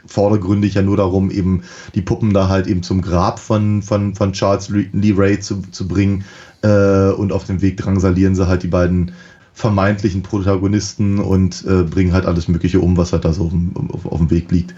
vordergründig 0.06 0.76
ja 0.76 0.82
nur 0.82 0.98
darum, 0.98 1.32
eben 1.32 1.64
die 1.96 2.02
Puppen 2.02 2.34
da 2.34 2.50
halt 2.50 2.68
eben 2.68 2.84
zum 2.84 3.02
Grab 3.02 3.40
von, 3.40 3.82
von, 3.82 4.16
von 4.16 4.34
Charles 4.34 4.70
Lee 4.70 5.14
Ray 5.16 5.40
zu, 5.40 5.62
zu 5.72 5.88
bringen. 5.88 6.24
Äh, 6.62 7.12
und 7.12 7.32
auf 7.32 7.46
dem 7.46 7.62
Weg 7.62 7.78
drangsalieren 7.78 8.36
sie 8.36 8.48
halt 8.48 8.64
die 8.64 8.68
beiden 8.68 9.14
vermeintlichen 9.54 10.24
Protagonisten 10.24 11.20
und 11.20 11.64
äh, 11.66 11.84
bringen 11.84 12.14
halt 12.14 12.26
alles 12.26 12.48
Mögliche 12.48 12.80
um, 12.80 12.98
was 12.98 13.14
halt 13.14 13.26
da 13.26 13.34
so 13.34 13.46
auf, 13.46 13.94
auf, 13.94 14.06
auf 14.06 14.18
dem 14.18 14.32
Weg 14.32 14.52
liegt. 14.52 14.74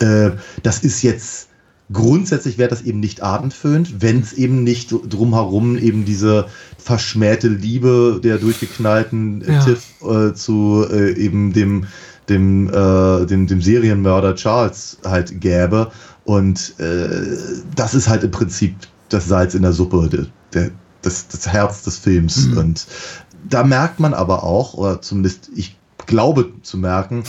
Mhm. 0.00 0.06
Äh, 0.06 0.30
das 0.62 0.80
ist 0.80 1.02
jetzt 1.02 1.47
Grundsätzlich 1.90 2.58
wäre 2.58 2.68
das 2.68 2.82
eben 2.82 3.00
nicht 3.00 3.22
abendfüllend, 3.22 4.02
wenn 4.02 4.20
es 4.20 4.34
eben 4.34 4.62
nicht 4.62 4.92
drumherum 4.92 5.78
eben 5.78 6.04
diese 6.04 6.46
verschmähte 6.76 7.48
Liebe 7.48 8.20
der 8.22 8.36
durchgeknallten 8.38 9.42
äh, 9.42 9.52
ja. 9.54 9.64
Tiff 9.64 9.84
äh, 10.02 10.34
zu 10.34 10.84
äh, 10.90 11.12
eben 11.12 11.54
dem, 11.54 11.86
dem, 12.28 12.68
äh, 12.68 13.26
dem, 13.26 13.46
dem 13.46 13.62
Serienmörder 13.62 14.34
Charles 14.34 14.98
halt 15.04 15.40
gäbe. 15.40 15.90
Und 16.24 16.78
äh, 16.78 17.38
das 17.74 17.94
ist 17.94 18.06
halt 18.06 18.22
im 18.22 18.30
Prinzip 18.30 18.76
das 19.08 19.26
Salz 19.26 19.54
in 19.54 19.62
der 19.62 19.72
Suppe, 19.72 20.10
der, 20.10 20.26
der, 20.52 20.70
das, 21.00 21.28
das 21.28 21.48
Herz 21.48 21.82
des 21.84 21.96
Films. 21.96 22.48
Mhm. 22.48 22.58
Und 22.58 22.86
da 23.48 23.64
merkt 23.64 23.98
man 23.98 24.12
aber 24.12 24.42
auch, 24.42 24.74
oder 24.74 25.00
zumindest 25.00 25.48
ich 25.54 25.78
glaube 26.06 26.52
zu 26.62 26.76
merken, 26.76 27.24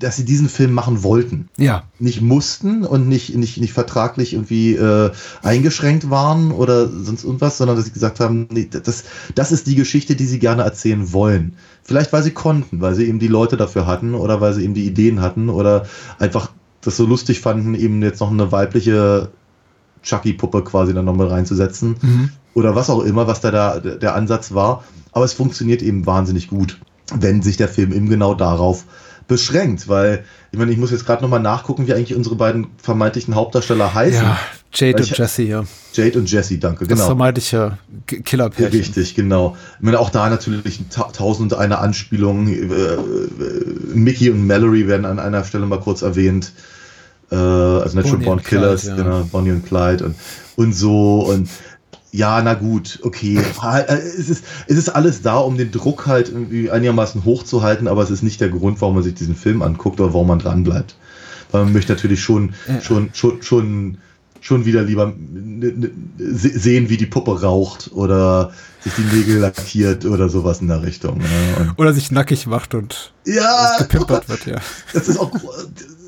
dass 0.00 0.16
sie 0.16 0.24
diesen 0.24 0.48
Film 0.48 0.72
machen 0.72 1.02
wollten. 1.02 1.48
Ja. 1.58 1.84
Nicht 1.98 2.22
mussten 2.22 2.84
und 2.84 3.06
nicht, 3.06 3.34
nicht, 3.36 3.58
nicht 3.58 3.74
vertraglich 3.74 4.32
irgendwie 4.32 4.74
äh, 4.74 5.10
eingeschränkt 5.42 6.08
waren 6.08 6.52
oder 6.52 6.88
sonst 6.88 7.22
irgendwas, 7.22 7.58
sondern 7.58 7.76
dass 7.76 7.84
sie 7.84 7.92
gesagt 7.92 8.18
haben, 8.18 8.48
nee, 8.50 8.68
das, 8.70 9.04
das 9.34 9.52
ist 9.52 9.66
die 9.66 9.74
Geschichte, 9.74 10.16
die 10.16 10.24
sie 10.24 10.38
gerne 10.38 10.62
erzählen 10.62 11.12
wollen. 11.12 11.54
Vielleicht, 11.82 12.12
weil 12.14 12.22
sie 12.22 12.30
konnten, 12.30 12.80
weil 12.80 12.94
sie 12.94 13.04
eben 13.04 13.18
die 13.18 13.28
Leute 13.28 13.58
dafür 13.58 13.86
hatten 13.86 14.14
oder 14.14 14.40
weil 14.40 14.54
sie 14.54 14.64
eben 14.64 14.74
die 14.74 14.86
Ideen 14.86 15.20
hatten 15.20 15.50
oder 15.50 15.86
einfach 16.18 16.50
das 16.80 16.96
so 16.96 17.04
lustig 17.04 17.40
fanden, 17.40 17.74
eben 17.74 18.02
jetzt 18.02 18.20
noch 18.20 18.30
eine 18.30 18.50
weibliche 18.50 19.28
Chucky-Puppe 20.02 20.64
quasi 20.64 20.94
dann 20.94 21.04
nochmal 21.04 21.28
reinzusetzen. 21.28 21.96
Mhm. 22.00 22.30
Oder 22.54 22.74
was 22.74 22.88
auch 22.88 23.02
immer, 23.02 23.26
was 23.26 23.42
da 23.42 23.50
der, 23.50 23.96
der 23.96 24.14
Ansatz 24.14 24.54
war. 24.54 24.82
Aber 25.12 25.26
es 25.26 25.34
funktioniert 25.34 25.82
eben 25.82 26.06
wahnsinnig 26.06 26.48
gut, 26.48 26.80
wenn 27.14 27.42
sich 27.42 27.58
der 27.58 27.68
Film 27.68 27.92
eben 27.92 28.08
genau 28.08 28.34
darauf 28.34 28.86
beschränkt, 29.30 29.88
weil 29.88 30.24
ich 30.50 30.58
meine, 30.58 30.72
ich 30.72 30.76
muss 30.76 30.90
jetzt 30.90 31.06
gerade 31.06 31.22
nochmal 31.22 31.40
nachgucken, 31.40 31.86
wie 31.86 31.94
eigentlich 31.94 32.16
unsere 32.16 32.34
beiden 32.34 32.66
vermeintlichen 32.82 33.36
Hauptdarsteller 33.36 33.94
heißen. 33.94 34.22
Ja, 34.22 34.38
Jade 34.74 35.02
und 35.02 35.16
Jesse, 35.16 35.42
ja. 35.44 35.64
Jade 35.94 36.18
und 36.18 36.30
Jesse, 36.30 36.58
danke, 36.58 36.84
genau. 36.84 36.98
Das 36.98 37.06
vermeintliche 37.06 37.78
Killerpärchen. 38.06 38.72
Ja, 38.72 38.78
richtig, 38.78 39.14
genau. 39.14 39.56
Ich 39.78 39.84
meine, 39.84 40.00
auch 40.00 40.10
da 40.10 40.28
natürlich 40.28 40.80
ta 40.90 41.04
tausend 41.04 41.54
eine 41.54 41.78
Anspielungen. 41.78 42.48
Äh, 42.48 42.74
äh, 42.74 42.98
Mickey 43.94 44.30
und 44.30 44.46
Mallory 44.46 44.88
werden 44.88 45.06
an 45.06 45.20
einer 45.20 45.44
Stelle 45.44 45.66
mal 45.66 45.80
kurz 45.80 46.02
erwähnt. 46.02 46.52
Äh, 47.30 47.36
also 47.36 47.96
Natural 47.96 48.18
Born 48.18 48.42
Killers, 48.42 48.82
Clyde, 48.82 48.96
ja. 48.98 49.04
genau, 49.04 49.24
Bonnie 49.30 49.52
und 49.52 49.64
Clyde 49.64 50.04
und, 50.06 50.16
und 50.56 50.72
so 50.72 51.20
und 51.20 51.48
ja, 52.12 52.42
na 52.42 52.54
gut, 52.54 52.98
okay. 53.02 53.38
Äh, 53.62 53.92
es 53.92 54.28
ist, 54.28 54.44
es 54.66 54.76
ist 54.76 54.88
alles 54.88 55.22
da, 55.22 55.38
um 55.38 55.56
den 55.56 55.70
Druck 55.70 56.06
halt 56.06 56.28
irgendwie 56.28 56.70
einigermaßen 56.70 57.24
hochzuhalten, 57.24 57.88
aber 57.88 58.02
es 58.02 58.10
ist 58.10 58.22
nicht 58.22 58.40
der 58.40 58.48
Grund, 58.48 58.80
warum 58.80 58.96
man 58.96 59.04
sich 59.04 59.14
diesen 59.14 59.36
Film 59.36 59.62
anguckt 59.62 60.00
oder 60.00 60.12
warum 60.12 60.28
man 60.28 60.38
dranbleibt. 60.38 60.96
Weil 61.50 61.64
man 61.64 61.72
möchte 61.72 61.92
natürlich 61.92 62.20
schon, 62.20 62.54
ja. 62.66 62.80
schon, 62.80 63.10
schon, 63.12 63.42
schon, 63.42 63.98
schon 64.40 64.64
wieder 64.64 64.82
lieber 64.82 65.12
sehen, 66.18 66.88
wie 66.88 66.96
die 66.96 67.06
Puppe 67.06 67.42
raucht 67.42 67.90
oder 67.92 68.52
sich 68.80 68.92
die 68.94 69.16
Nägel 69.16 69.38
lackiert 69.38 70.04
oder 70.04 70.28
sowas 70.28 70.60
in 70.60 70.68
der 70.68 70.82
Richtung. 70.82 71.18
Ne? 71.18 71.74
oder 71.76 71.92
sich 71.92 72.10
nackig 72.10 72.46
macht 72.46 72.74
und 72.74 73.12
ja, 73.26 73.76
gepimpert 73.78 74.28
wird, 74.28 74.46
ja. 74.46 74.56
Das 74.92 75.08
ist 75.08 75.18
auch, 75.18 75.30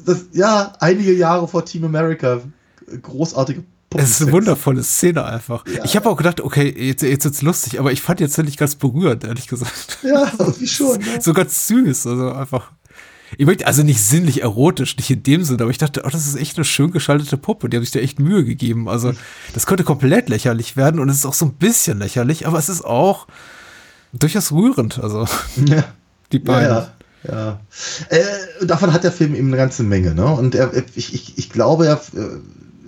das, 0.07 0.27
ja, 0.33 0.73
einige 0.81 1.13
Jahre 1.13 1.47
vor 1.47 1.65
Team 1.65 1.85
America. 1.85 2.41
Großartige 3.03 3.63
es 3.97 4.11
ist 4.11 4.23
eine 4.23 4.33
wundervolle 4.33 4.83
Szene 4.83 5.25
einfach. 5.25 5.65
Ja. 5.67 5.85
Ich 5.85 5.97
habe 5.97 6.09
auch 6.09 6.17
gedacht, 6.17 6.41
okay, 6.41 6.75
jetzt, 6.77 7.03
jetzt 7.03 7.25
wird's 7.25 7.43
lustig, 7.43 7.79
aber 7.79 7.93
ich 7.93 8.03
fand 8.03 8.21
jetzt 8.21 8.37
nicht 8.39 8.59
ganz 8.59 8.77
berührend, 8.77 9.25
ehrlich 9.25 9.47
gesagt. 9.47 9.99
Ja, 10.03 10.31
wie 10.59 10.67
schon. 10.67 10.93
Ne? 11.03 11.21
So 11.21 11.33
ganz 11.33 11.67
süß, 11.69 12.07
also 12.07 12.33
einfach. 12.33 12.71
Ich 13.39 13.47
möchte 13.47 13.67
also 13.67 13.83
nicht 13.83 14.03
sinnlich 14.03 14.43
erotisch, 14.43 14.97
nicht 14.97 15.11
in 15.11 15.23
dem 15.23 15.43
Sinne, 15.45 15.63
aber 15.63 15.71
ich 15.71 15.79
dachte, 15.79 16.03
oh, 16.05 16.09
das 16.11 16.27
ist 16.27 16.37
echt 16.37 16.57
eine 16.57 16.65
schön 16.65 16.91
geschaltete 16.91 17.37
Puppe. 17.39 17.69
Die 17.69 17.77
haben 17.77 17.85
sich 17.85 17.93
da 17.93 18.01
echt 18.01 18.21
Mühe 18.21 18.45
gegeben. 18.45 18.89
Also, 18.89 19.13
das 19.55 19.67
könnte 19.67 19.85
komplett 19.85 20.29
lächerlich 20.29 20.77
werden 20.77 21.01
und 21.01 21.09
es 21.09 21.19
ist 21.19 21.27
auch 21.27 21.35
so 21.35 21.47
ein 21.47 21.55
bisschen 21.55 21.99
lächerlich, 21.99 22.47
aber 22.47 22.59
es 22.59 22.69
ist 22.69 22.85
auch 22.85 23.27
durchaus 24.13 24.53
rührend. 24.53 24.99
Also, 24.99 25.27
ja. 25.65 25.85
die 26.31 26.39
beiden. 26.39 26.69
Ja, 26.69 26.93
ja. 27.27 27.33
ja. 27.33 27.61
Äh, 28.11 28.67
davon 28.67 28.93
hat 28.93 29.05
der 29.05 29.13
Film 29.13 29.35
eben 29.35 29.49
eine 29.49 29.57
ganze 29.57 29.83
Menge, 29.83 30.15
ne? 30.15 30.27
Und 30.27 30.55
er, 30.55 30.71
ich, 30.95 31.15
ich, 31.15 31.39
ich 31.39 31.51
glaube, 31.51 31.87
er 31.87 32.01
äh, 32.15 32.39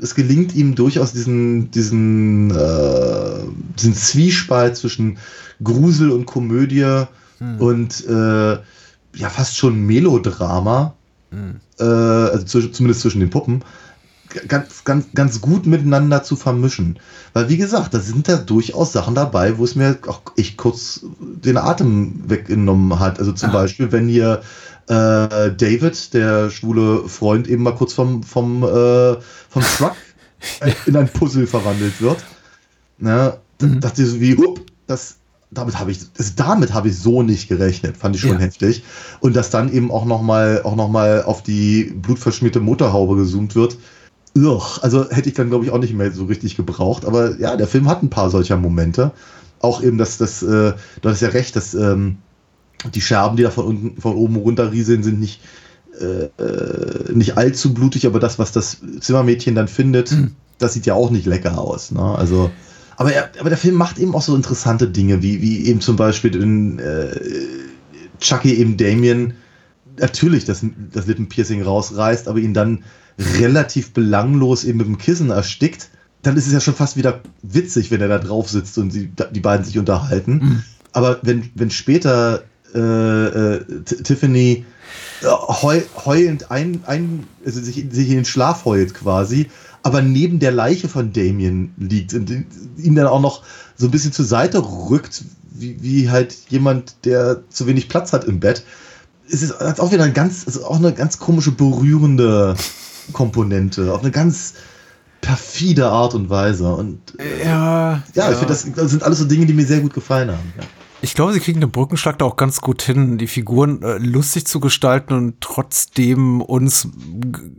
es 0.03 0.14
gelingt 0.14 0.55
ihm 0.55 0.74
durchaus 0.74 1.12
diesen, 1.12 1.70
diesen, 1.70 2.51
äh, 2.51 3.38
diesen 3.78 3.95
Zwiespalt 3.95 4.76
zwischen 4.76 5.18
Grusel 5.62 6.11
und 6.11 6.26
Komödie 6.26 7.05
hm. 7.38 7.61
und 7.61 8.07
äh, 8.07 8.59
ja 9.16 9.30
fast 9.30 9.57
schon 9.57 9.86
Melodrama, 9.86 10.95
hm. 11.30 11.61
äh, 11.78 11.84
also 11.84 12.45
zu, 12.45 12.70
zumindest 12.70 13.03
zwischen 13.03 13.20
den 13.20 13.30
Puppen, 13.30 13.62
ganz, 14.49 14.84
ganz, 14.84 15.07
ganz 15.14 15.40
gut 15.40 15.66
miteinander 15.66 16.22
zu 16.22 16.36
vermischen. 16.36 16.99
Weil, 17.32 17.49
wie 17.49 17.57
gesagt, 17.57 17.95
da 17.95 18.01
sind 18.01 18.28
da 18.28 18.36
durchaus 18.36 18.92
Sachen 18.92 19.14
dabei, 19.14 19.59
wo 19.59 19.64
es 19.64 19.74
mir 19.74 19.99
auch 20.07 20.22
echt 20.36 20.57
kurz 20.57 21.05
den 21.20 21.57
Atem 21.57 22.28
weggenommen 22.28 22.99
hat. 22.99 23.18
Also 23.18 23.32
zum 23.32 23.51
ah. 23.51 23.53
Beispiel, 23.53 23.92
wenn 23.92 24.09
ihr 24.09 24.42
äh, 24.89 25.53
David, 25.53 26.14
der 26.14 26.51
schwule 26.51 27.09
Freund, 27.09 27.49
eben 27.49 27.62
mal 27.62 27.74
kurz 27.74 27.93
vom, 27.93 28.22
vom, 28.22 28.62
äh, 28.62 29.16
vom 29.49 29.62
Truck 29.62 29.97
in 30.87 30.97
ein 30.97 31.09
Puzzle 31.09 31.47
verwandelt 31.47 32.01
wird. 32.01 32.18
Ne? 32.99 33.39
Mhm. 33.61 33.80
Dachte 33.80 34.03
ich 34.03 34.09
so 34.09 34.20
wie, 34.20 34.37
up, 34.37 34.61
das, 34.87 35.16
damit 35.51 35.78
habe 35.78 35.91
ich, 35.91 36.12
das, 36.12 36.35
damit 36.35 36.74
habe 36.74 36.89
ich 36.89 36.99
so 36.99 37.22
nicht 37.22 37.49
gerechnet, 37.49 37.97
fand 37.97 38.16
ich 38.16 38.22
schon 38.22 38.32
ja. 38.32 38.39
heftig. 38.39 38.85
Und 39.20 39.35
dass 39.37 39.51
dann 39.51 39.72
eben 39.72 39.91
auch 39.91 40.05
nochmal 40.05 40.62
auch 40.64 40.76
noch 40.76 40.89
mal 40.89 41.22
auf 41.22 41.43
die 41.43 41.85
blutverschmierte 41.85 42.61
Motorhaube 42.61 43.16
gezoomt 43.16 43.55
wird. 43.55 43.78
Ugh, 44.37 44.80
also 44.82 45.09
hätte 45.11 45.28
ich 45.28 45.35
dann, 45.35 45.49
glaube 45.49 45.64
ich, 45.64 45.70
auch 45.70 45.78
nicht 45.78 45.95
mehr 45.95 46.11
so 46.11 46.24
richtig 46.24 46.57
gebraucht. 46.57 47.05
Aber 47.05 47.39
ja, 47.39 47.57
der 47.57 47.68
Film 47.68 47.89
hat 47.89 48.03
ein 48.03 48.11
paar 48.11 48.30
solcher 48.30 48.57
Momente. 48.57 49.12
Auch 49.61 49.82
eben, 49.82 49.97
dass 49.97 50.18
das, 50.18 50.43
äh, 50.43 50.72
du 51.01 51.09
hast 51.09 51.22
ja 51.22 51.28
recht, 51.28 51.57
dass 51.57 51.72
ähm, 51.74 52.18
die 52.93 53.01
Scherben, 53.01 53.37
die 53.37 53.43
da 53.43 53.51
von, 53.51 53.64
unten, 53.64 54.01
von 54.01 54.14
oben 54.14 54.37
runter 54.37 54.72
rieseln, 54.72 55.03
sind 55.03 55.20
nicht, 55.20 55.41
äh, 56.01 56.25
äh, 56.43 57.12
nicht 57.12 57.37
allzu 57.37 57.75
blutig, 57.75 58.07
aber 58.07 58.20
das, 58.20 58.39
was 58.39 58.53
das 58.53 58.79
Zimmermädchen 59.01 59.55
dann 59.55 59.68
findet, 59.68 60.12
mhm. 60.12 60.33
das 60.59 60.75
sieht 60.75 60.87
ja 60.87 60.95
auch 60.95 61.11
nicht 61.11 61.27
lecker 61.27 61.59
aus. 61.59 61.91
Ne? 61.91 62.03
Also, 62.03 62.51
aber, 62.97 63.12
er, 63.12 63.31
aber 63.41 63.49
der 63.49 63.59
Film 63.59 63.75
macht 63.75 63.99
eben 63.99 64.14
auch 64.14 64.22
so 64.22 64.37
interessante 64.37 64.89
Dinge, 64.89 65.22
wie, 65.22 65.41
wie 65.43 65.66
eben 65.66 65.81
zum 65.81 65.97
Beispiel 65.97 66.35
in 66.41 66.79
äh, 66.79 67.16
Chucky 68.20 68.55
eben 68.55 68.77
Damien 68.77 69.35
natürlich 69.99 70.45
das, 70.45 70.64
das 70.93 71.07
Lippenpiercing 71.07 71.62
rausreißt, 71.62 72.29
aber 72.29 72.39
ihn 72.39 72.55
dann 72.55 72.85
relativ 73.18 73.93
belanglos 73.93 74.64
eben 74.64 74.79
mit 74.79 74.87
dem 74.87 74.99
Kissen 74.99 75.31
erstickt. 75.31 75.91
Dann 76.22 76.37
ist 76.37 76.47
es 76.47 76.53
ja 76.53 76.61
schon 76.61 76.75
fast 76.75 76.97
wieder 76.97 77.20
witzig, 77.43 77.91
wenn 77.91 78.01
er 78.01 78.09
da 78.09 78.18
drauf 78.18 78.49
sitzt 78.49 78.79
und 78.79 78.91
sie, 78.91 79.11
die 79.31 79.41
beiden 79.41 79.64
sich 79.64 79.79
unterhalten. 79.79 80.33
Mhm. 80.33 80.62
Aber 80.93 81.18
wenn, 81.22 81.51
wenn 81.55 81.70
später 81.70 82.45
äh, 82.75 82.79
äh, 83.59 83.64
Tiffany 83.85 84.64
äh, 85.22 85.27
heu, 85.27 85.81
heulend 86.05 86.51
ein, 86.51 86.83
ein 86.87 87.27
also 87.45 87.61
sich, 87.61 87.87
sich 87.91 88.09
in 88.09 88.16
den 88.16 88.25
Schlaf 88.25 88.64
heult 88.64 88.95
quasi, 88.95 89.51
aber 89.83 90.03
neben 90.03 90.39
der 90.39 90.53
Leiche 90.53 90.89
von 90.89 91.12
Damien 91.12 91.75
liegt 91.77 92.14
und 92.14 92.31
ihn 92.79 92.95
dann 92.95 93.07
auch 93.07 93.20
noch 93.20 93.43
so 93.77 93.87
ein 93.87 93.91
bisschen 93.91 94.12
zur 94.12 94.25
Seite 94.25 94.59
rückt, 94.59 95.25
wie, 95.51 95.83
wie 95.83 96.11
halt 96.11 96.35
jemand, 96.49 96.97
der 97.05 97.43
zu 97.49 97.66
wenig 97.66 97.89
Platz 97.89 98.12
hat 98.12 98.25
im 98.25 98.41
Bett. 98.41 98.64
Es 99.29 99.43
ist 99.43 99.53
auch 99.81 99.93
wieder 99.93 100.05
ein 100.05 100.14
ganz, 100.14 100.45
also 100.47 100.66
auch 100.66 100.77
eine 100.77 100.93
ganz 100.93 101.18
komische, 101.18 101.53
berührende 101.53 102.57
Komponente, 103.12 103.93
auf 103.93 104.03
eine 104.03 104.11
ganz 104.11 104.55
perfide 105.20 105.87
Art 105.87 106.14
und 106.14 106.29
Weise. 106.29 106.75
Und 106.75 107.01
ja, 107.18 107.45
ja, 107.45 108.03
ja. 108.14 108.31
ich 108.31 108.37
finde, 108.37 108.53
das, 108.53 108.66
das, 108.75 108.91
sind 108.91 109.03
alles 109.03 109.18
so 109.18 109.25
Dinge, 109.25 109.47
die 109.47 109.55
mir 109.55 109.64
sehr 109.64 109.81
gut 109.81 109.95
gefallen 109.95 110.31
haben. 110.31 110.53
Ja. 110.59 110.64
Ich 111.05 111.13
glaube, 111.13 111.35
sie 111.35 111.41
kriegen 111.41 111.61
den 111.61 111.71
Brückenschlag 111.71 112.19
da 112.19 112.25
auch 112.25 112.37
ganz 112.37 112.63
gut 112.63 112.81
hin, 112.81 113.19
die 113.19 113.27
Figuren 113.27 113.83
äh, 113.83 113.99
lustig 113.99 114.47
zu 114.47 114.59
gestalten 114.59 115.13
und 115.13 115.41
trotzdem 115.43 116.41
uns 116.41 116.89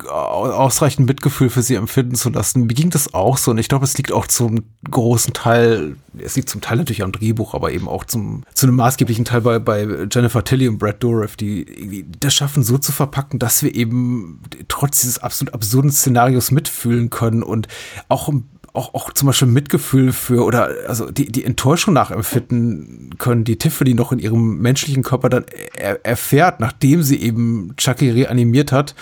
ausreichend 0.10 1.06
Mitgefühl 1.08 1.52
für 1.52 1.62
sie 1.62 1.76
empfinden 1.76 2.16
zu 2.16 2.32
lassen. 2.32 2.66
Mir 2.66 2.74
ging 2.74 2.90
das 2.90 3.14
auch 3.14 3.38
so 3.38 3.52
und 3.52 3.60
ich 3.60 3.70
glaube, 3.70 3.86
es 3.86 4.00
liegt 4.00 4.12
auch 4.12 4.26
zum 4.26 4.64
großen 4.90 5.34
Teil, 5.34 5.96
es 6.18 6.36
liegt 6.36 6.50
zum 6.50 6.62
Teil 6.62 6.78
natürlich 6.78 7.04
am 7.04 7.12
Drehbuch, 7.12 7.54
aber 7.54 7.72
eben 7.72 7.88
auch 7.88 8.04
zum, 8.06 8.46
zu 8.56 8.66
einem 8.66 8.78
maßgeblichen 8.78 9.26
Teil 9.26 9.42
bei, 9.42 9.60
bei 9.60 10.08
Jennifer 10.12 10.44
Tilly 10.44 10.68
und 10.68 10.80
Brad 10.80 11.04
Dourif, 11.04 11.36
die, 11.36 12.08
das 12.20 12.34
schaffen 12.34 12.64
so 12.64 12.80
zu 12.80 12.92
verpacken, 12.92 13.38
dass 13.38 13.62
wir 13.62 13.76
eben 13.76 14.42
trotz 14.70 15.02
dieses 15.02 15.20
absolut 15.20 15.54
absurden 15.54 15.92
Szenarios 15.92 16.50
mitfühlen 16.50 17.12
können 17.12 17.44
und 17.44 17.68
auch 18.10 18.28
ein 18.28 18.50
auch, 18.76 18.94
auch 18.94 19.14
zum 19.14 19.28
Beispiel 19.28 19.48
Mitgefühl 19.48 20.12
für 20.12 20.44
oder 20.44 20.70
also 20.88 21.10
die, 21.12 21.32
die 21.32 21.44
Enttäuschung 21.44 21.94
nachempfinden 21.94 23.16
können, 23.18 23.44
die 23.44 23.58
Tiffany 23.58 23.94
noch 23.94 24.12
in 24.12 24.20
ihrem 24.20 24.60
menschlichen 24.60 25.04
Körper 25.04 25.30
dann 25.30 25.46
er, 25.76 26.06
erfährt, 26.06 26.60
nachdem 26.60 27.04
sie 27.04 27.22
eben 27.22 27.74
Chucky 27.78 28.10
reanimiert 28.10 28.72
hat 28.72 28.96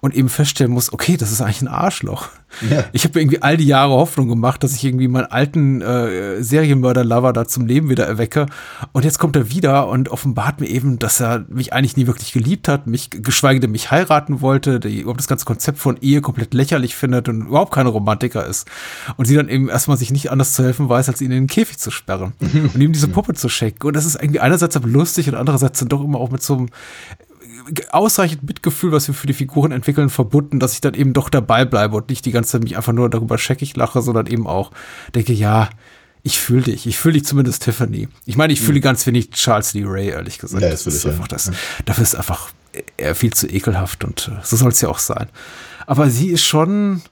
und 0.00 0.14
eben 0.14 0.28
feststellen 0.28 0.72
muss, 0.72 0.92
okay, 0.92 1.16
das 1.16 1.32
ist 1.32 1.40
eigentlich 1.40 1.62
ein 1.62 1.68
Arschloch. 1.68 2.28
Ja. 2.68 2.84
Ich 2.92 3.04
habe 3.04 3.20
irgendwie 3.20 3.42
all 3.42 3.56
die 3.56 3.66
Jahre 3.66 3.92
Hoffnung 3.92 4.28
gemacht, 4.28 4.62
dass 4.62 4.74
ich 4.74 4.84
irgendwie 4.84 5.08
meinen 5.08 5.26
alten 5.26 5.82
äh, 5.82 6.42
Serienmörder-Lover 6.42 7.32
da 7.32 7.46
zum 7.46 7.66
Leben 7.66 7.90
wieder 7.90 8.06
erwecke. 8.06 8.46
Und 8.92 9.04
jetzt 9.04 9.18
kommt 9.18 9.36
er 9.36 9.50
wieder 9.50 9.88
und 9.88 10.08
offenbart 10.08 10.60
mir 10.60 10.68
eben, 10.68 10.98
dass 10.98 11.20
er 11.20 11.44
mich 11.48 11.72
eigentlich 11.72 11.96
nie 11.96 12.06
wirklich 12.06 12.32
geliebt 12.32 12.68
hat, 12.68 12.86
mich 12.86 13.10
geschweige 13.10 13.60
denn 13.60 13.72
mich 13.72 13.90
heiraten 13.90 14.40
wollte, 14.40 14.80
der 14.80 14.90
überhaupt 14.90 15.20
das 15.20 15.28
ganze 15.28 15.44
Konzept 15.44 15.78
von 15.78 15.98
Ehe 16.00 16.20
komplett 16.20 16.54
lächerlich 16.54 16.94
findet 16.96 17.28
und 17.28 17.42
überhaupt 17.48 17.74
keine 17.74 17.90
Romantiker 17.90 18.46
ist. 18.46 18.66
Und 19.16 19.26
sie 19.26 19.34
dann 19.34 19.48
eben 19.48 19.68
erstmal 19.68 19.96
sich 19.96 20.10
nicht 20.10 20.30
anders 20.30 20.54
zu 20.54 20.62
helfen 20.62 20.88
weiß, 20.88 21.08
als 21.08 21.20
ihn 21.20 21.32
in 21.32 21.42
den 21.42 21.46
Käfig 21.48 21.78
zu 21.78 21.90
sperren 21.90 22.32
und 22.40 22.80
ihm 22.80 22.92
diese 22.92 23.08
Puppe 23.08 23.34
zu 23.34 23.48
schenken. 23.48 23.86
Und 23.88 23.94
das 23.94 24.06
ist 24.06 24.20
irgendwie 24.20 24.40
einerseits 24.40 24.76
aber 24.76 24.88
lustig 24.88 25.28
und 25.28 25.34
andererseits 25.34 25.80
dann 25.80 25.88
doch 25.88 26.02
immer 26.02 26.18
auch 26.18 26.30
mit 26.30 26.42
so 26.42 26.54
einem 26.54 26.68
ausreichend 27.90 28.42
Mitgefühl, 28.42 28.92
was 28.92 29.08
wir 29.08 29.14
für 29.14 29.26
die 29.26 29.34
Figuren 29.34 29.72
entwickeln, 29.72 30.10
verbunden, 30.10 30.60
dass 30.60 30.74
ich 30.74 30.80
dann 30.80 30.94
eben 30.94 31.12
doch 31.12 31.28
dabei 31.28 31.64
bleibe 31.64 31.96
und 31.96 32.08
nicht 32.08 32.24
die 32.24 32.32
ganze 32.32 32.52
Zeit 32.52 32.62
mich 32.62 32.76
einfach 32.76 32.92
nur 32.92 33.08
darüber 33.10 33.38
scheckig 33.38 33.76
lache, 33.76 34.02
sondern 34.02 34.26
eben 34.26 34.46
auch 34.46 34.70
denke, 35.14 35.32
ja, 35.32 35.68
ich 36.22 36.40
fühle 36.40 36.62
dich. 36.62 36.86
Ich 36.86 36.98
fühle 36.98 37.14
dich 37.14 37.24
zumindest 37.24 37.62
Tiffany. 37.62 38.08
Ich 38.26 38.36
meine, 38.36 38.52
ich 38.52 38.60
fühle 38.60 38.78
mhm. 38.78 38.82
ganz 38.82 39.06
wenig 39.06 39.30
Charles 39.30 39.74
Lee 39.74 39.84
Ray, 39.86 40.08
ehrlich 40.08 40.38
gesagt. 40.38 40.62
Ja, 40.62 40.70
das, 40.70 40.84
das 40.84 40.94
ist 40.94 41.06
einfach 41.06 41.28
ja. 41.28 41.28
das. 41.28 41.50
Dafür 41.84 42.02
ist 42.02 42.14
einfach 42.14 42.50
er 42.96 43.14
viel 43.14 43.32
zu 43.32 43.48
ekelhaft 43.48 44.04
und 44.04 44.28
äh, 44.28 44.44
so 44.44 44.56
soll 44.56 44.70
es 44.70 44.80
ja 44.80 44.88
auch 44.88 44.98
sein. 44.98 45.28
Aber 45.86 46.10
sie 46.10 46.28
ist 46.28 46.44
schon, 46.44 47.02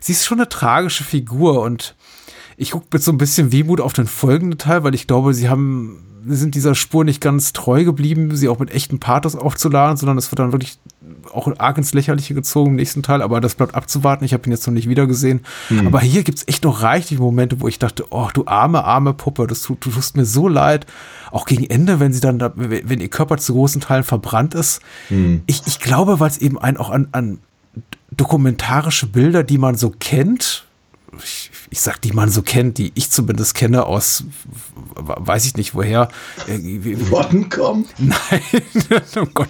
sie 0.00 0.12
ist 0.12 0.24
schon 0.24 0.38
eine 0.38 0.48
tragische 0.48 1.04
Figur 1.04 1.62
und 1.62 1.94
ich 2.56 2.72
gucke 2.72 2.86
mit 2.92 3.02
so 3.02 3.12
ein 3.12 3.18
bisschen 3.18 3.52
Wehmut 3.52 3.80
auf 3.80 3.92
den 3.92 4.06
folgenden 4.06 4.58
Teil, 4.58 4.84
weil 4.84 4.94
ich 4.94 5.06
glaube, 5.06 5.34
sie 5.34 5.48
haben, 5.48 6.04
sind 6.26 6.54
dieser 6.54 6.74
Spur 6.74 7.04
nicht 7.04 7.20
ganz 7.20 7.52
treu 7.52 7.84
geblieben, 7.84 8.34
sie 8.36 8.48
auch 8.48 8.58
mit 8.58 8.70
echten 8.70 9.00
Pathos 9.00 9.36
aufzuladen, 9.36 9.96
sondern 9.96 10.18
es 10.18 10.30
wird 10.30 10.38
dann 10.38 10.52
wirklich 10.52 10.78
auch 11.32 11.48
arg 11.58 11.78
ins 11.78 11.94
Lächerliche 11.94 12.34
gezogen 12.34 12.70
im 12.70 12.76
nächsten 12.76 13.02
Teil, 13.02 13.22
aber 13.22 13.40
das 13.40 13.54
bleibt 13.54 13.74
abzuwarten. 13.74 14.24
Ich 14.24 14.32
habe 14.32 14.48
ihn 14.48 14.52
jetzt 14.52 14.66
noch 14.66 14.74
nicht 14.74 14.88
wiedergesehen. 14.88 15.40
Mhm. 15.70 15.86
Aber 15.86 16.00
hier 16.00 16.22
gibt 16.22 16.38
es 16.38 16.48
echt 16.48 16.64
noch 16.64 16.82
reichlich 16.82 17.18
Momente, 17.18 17.60
wo 17.60 17.68
ich 17.68 17.78
dachte, 17.78 18.06
oh, 18.10 18.28
du 18.32 18.46
arme, 18.46 18.84
arme 18.84 19.14
Puppe, 19.14 19.46
das 19.46 19.62
tut, 19.62 19.84
du 19.84 19.90
tust 19.90 20.16
mir 20.16 20.24
so 20.24 20.48
leid. 20.48 20.86
Auch 21.30 21.46
gegen 21.46 21.64
Ende, 21.64 22.00
wenn 22.00 22.12
sie 22.12 22.20
dann, 22.20 22.38
da, 22.38 22.52
wenn 22.54 23.00
ihr 23.00 23.08
Körper 23.08 23.38
zu 23.38 23.54
großen 23.54 23.80
Teilen 23.80 24.04
verbrannt 24.04 24.54
ist. 24.54 24.80
Mhm. 25.10 25.42
Ich, 25.46 25.62
ich 25.66 25.80
glaube, 25.80 26.20
weil 26.20 26.30
es 26.30 26.38
eben 26.38 26.58
ein 26.58 26.76
auch 26.76 26.90
an, 26.90 27.08
an 27.12 27.38
dokumentarische 28.10 29.06
Bilder, 29.06 29.42
die 29.42 29.58
man 29.58 29.76
so 29.76 29.90
kennt, 29.90 30.64
ich, 31.22 31.50
ich 31.74 31.80
sag, 31.80 32.00
die 32.00 32.12
man 32.12 32.30
so 32.30 32.42
kennt, 32.42 32.78
die 32.78 32.92
ich 32.94 33.10
zumindest 33.10 33.56
kenne 33.56 33.86
aus, 33.86 34.22
weiß 34.94 35.44
ich 35.44 35.56
nicht 35.56 35.74
woher. 35.74 36.08
Rotten.com? 37.10 37.84
Nein, 37.98 38.62
oh 39.16 39.26
Gott, 39.34 39.48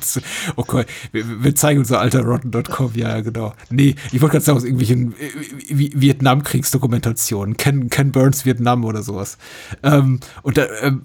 oh 0.56 0.64
Gott, 0.64 0.86
wir, 1.12 1.44
wir 1.44 1.54
zeigen 1.54 1.80
unser 1.80 2.00
alter 2.00 2.22
Rotten.com, 2.22 2.92
ja, 2.94 3.20
genau. 3.20 3.52
Nee, 3.68 3.94
ich 4.10 4.22
wollte 4.22 4.32
gerade 4.32 4.44
sagen, 4.46 4.56
aus 4.56 4.64
irgendwelchen 4.64 5.12
äh, 5.20 5.90
Vietnamkriegsdokumentationen, 6.00 7.58
Ken, 7.58 7.90
Ken 7.90 8.10
Burns 8.10 8.46
Vietnam 8.46 8.86
oder 8.86 9.02
sowas. 9.02 9.36
Ähm, 9.82 10.20
und 10.40 10.56
da 10.56 10.64
ähm, 10.80 11.02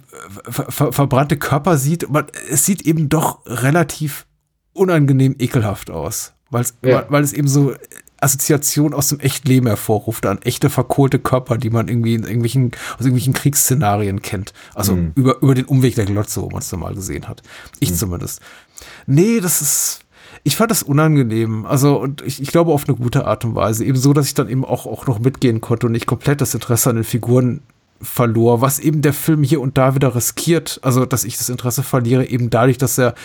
ver, 0.49 0.71
ver, 0.71 0.93
verbrannte 0.93 1.35
Körper 1.35 1.77
sieht, 1.77 2.09
man, 2.09 2.27
es 2.49 2.65
sieht 2.65 2.83
eben 2.83 3.09
doch 3.09 3.45
relativ 3.45 4.25
unangenehm 4.71 5.35
ekelhaft 5.37 5.91
aus. 5.91 6.31
Weil's, 6.49 6.77
ja. 6.81 7.05
weil 7.09 7.23
es 7.25 7.33
eben 7.33 7.49
so 7.49 7.73
Assoziation 8.21 8.93
aus 8.93 9.09
dem 9.09 9.19
echten 9.19 9.47
Leben 9.47 9.67
hervorruft, 9.67 10.25
an 10.25 10.41
echte 10.41 10.69
verkohlte 10.69 11.19
Körper, 11.19 11.57
die 11.57 11.69
man 11.69 11.87
irgendwie 11.87 12.15
in 12.15 12.23
irgendwelchen, 12.23 12.71
aus 12.95 13.01
irgendwelchen 13.01 13.33
Kriegsszenarien 13.33 14.21
kennt. 14.21 14.53
Also 14.73 14.95
mhm. 14.95 15.11
über, 15.15 15.41
über 15.41 15.55
den 15.55 15.65
Umweg 15.65 15.95
der 15.95 16.05
Glotze, 16.05 16.41
wo 16.41 16.49
man 16.49 16.59
es 16.59 16.71
normal 16.71 16.95
gesehen 16.95 17.27
hat. 17.27 17.41
Ich 17.79 17.91
mhm. 17.91 17.95
zumindest. 17.95 18.41
Nee, 19.05 19.39
das 19.39 19.61
ist, 19.61 20.01
ich 20.43 20.55
fand 20.55 20.71
das 20.71 20.83
unangenehm. 20.83 21.65
Also, 21.65 21.99
und 21.99 22.21
ich, 22.21 22.41
ich 22.41 22.51
glaube 22.51 22.71
auf 22.71 22.87
eine 22.87 22.97
gute 22.97 23.25
Art 23.25 23.45
und 23.45 23.55
Weise. 23.55 23.85
Eben 23.85 23.97
so, 23.97 24.13
dass 24.13 24.27
ich 24.27 24.33
dann 24.33 24.49
eben 24.49 24.65
auch, 24.65 24.85
auch 24.85 25.07
noch 25.07 25.19
mitgehen 25.19 25.61
konnte 25.61 25.87
und 25.87 25.93
nicht 25.93 26.05
komplett 26.05 26.41
das 26.41 26.53
Interesse 26.53 26.89
an 26.89 26.97
den 26.97 27.05
Figuren 27.05 27.61
verlor, 28.01 28.61
was 28.61 28.79
eben 28.79 29.01
der 29.01 29.13
Film 29.13 29.43
hier 29.43 29.59
und 29.59 29.77
da 29.77 29.95
wieder 29.95 30.15
riskiert. 30.15 30.79
Also, 30.83 31.05
dass 31.05 31.23
ich 31.23 31.37
das 31.37 31.49
Interesse 31.49 31.83
verliere, 31.83 32.25
eben 32.25 32.49
dadurch, 32.49 32.77
dass 32.77 32.97
er 32.97 33.15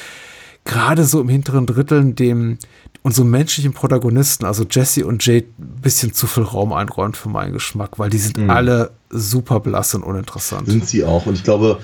gerade 0.65 1.05
so 1.05 1.21
im 1.21 1.29
hinteren 1.29 1.67
Dritteln 1.67 2.15
dem, 2.15 2.59
unsere 3.03 3.27
menschlichen 3.27 3.73
Protagonisten, 3.73 4.47
also 4.47 4.65
Jesse 4.69 5.07
und 5.07 5.25
Jade, 5.25 5.47
ein 5.59 5.81
bisschen 5.83 6.12
zu 6.15 6.27
viel 6.27 6.43
Raum 6.43 6.73
einräumt 6.73 7.17
für 7.17 7.29
meinen 7.29 7.53
Geschmack, 7.53 7.99
weil 7.99 8.11
die 8.11 8.19
sind 8.19 8.39
mhm. 8.39 8.51
alle 8.51 8.93
super 9.11 9.61
blass 9.61 9.95
und 9.95 10.03
uninteressant. 10.03 10.67
Sind 10.67 10.87
sie 10.87 11.05
auch. 11.05 11.27
Und 11.27 11.35
ich 11.35 11.45
glaube, 11.45 11.81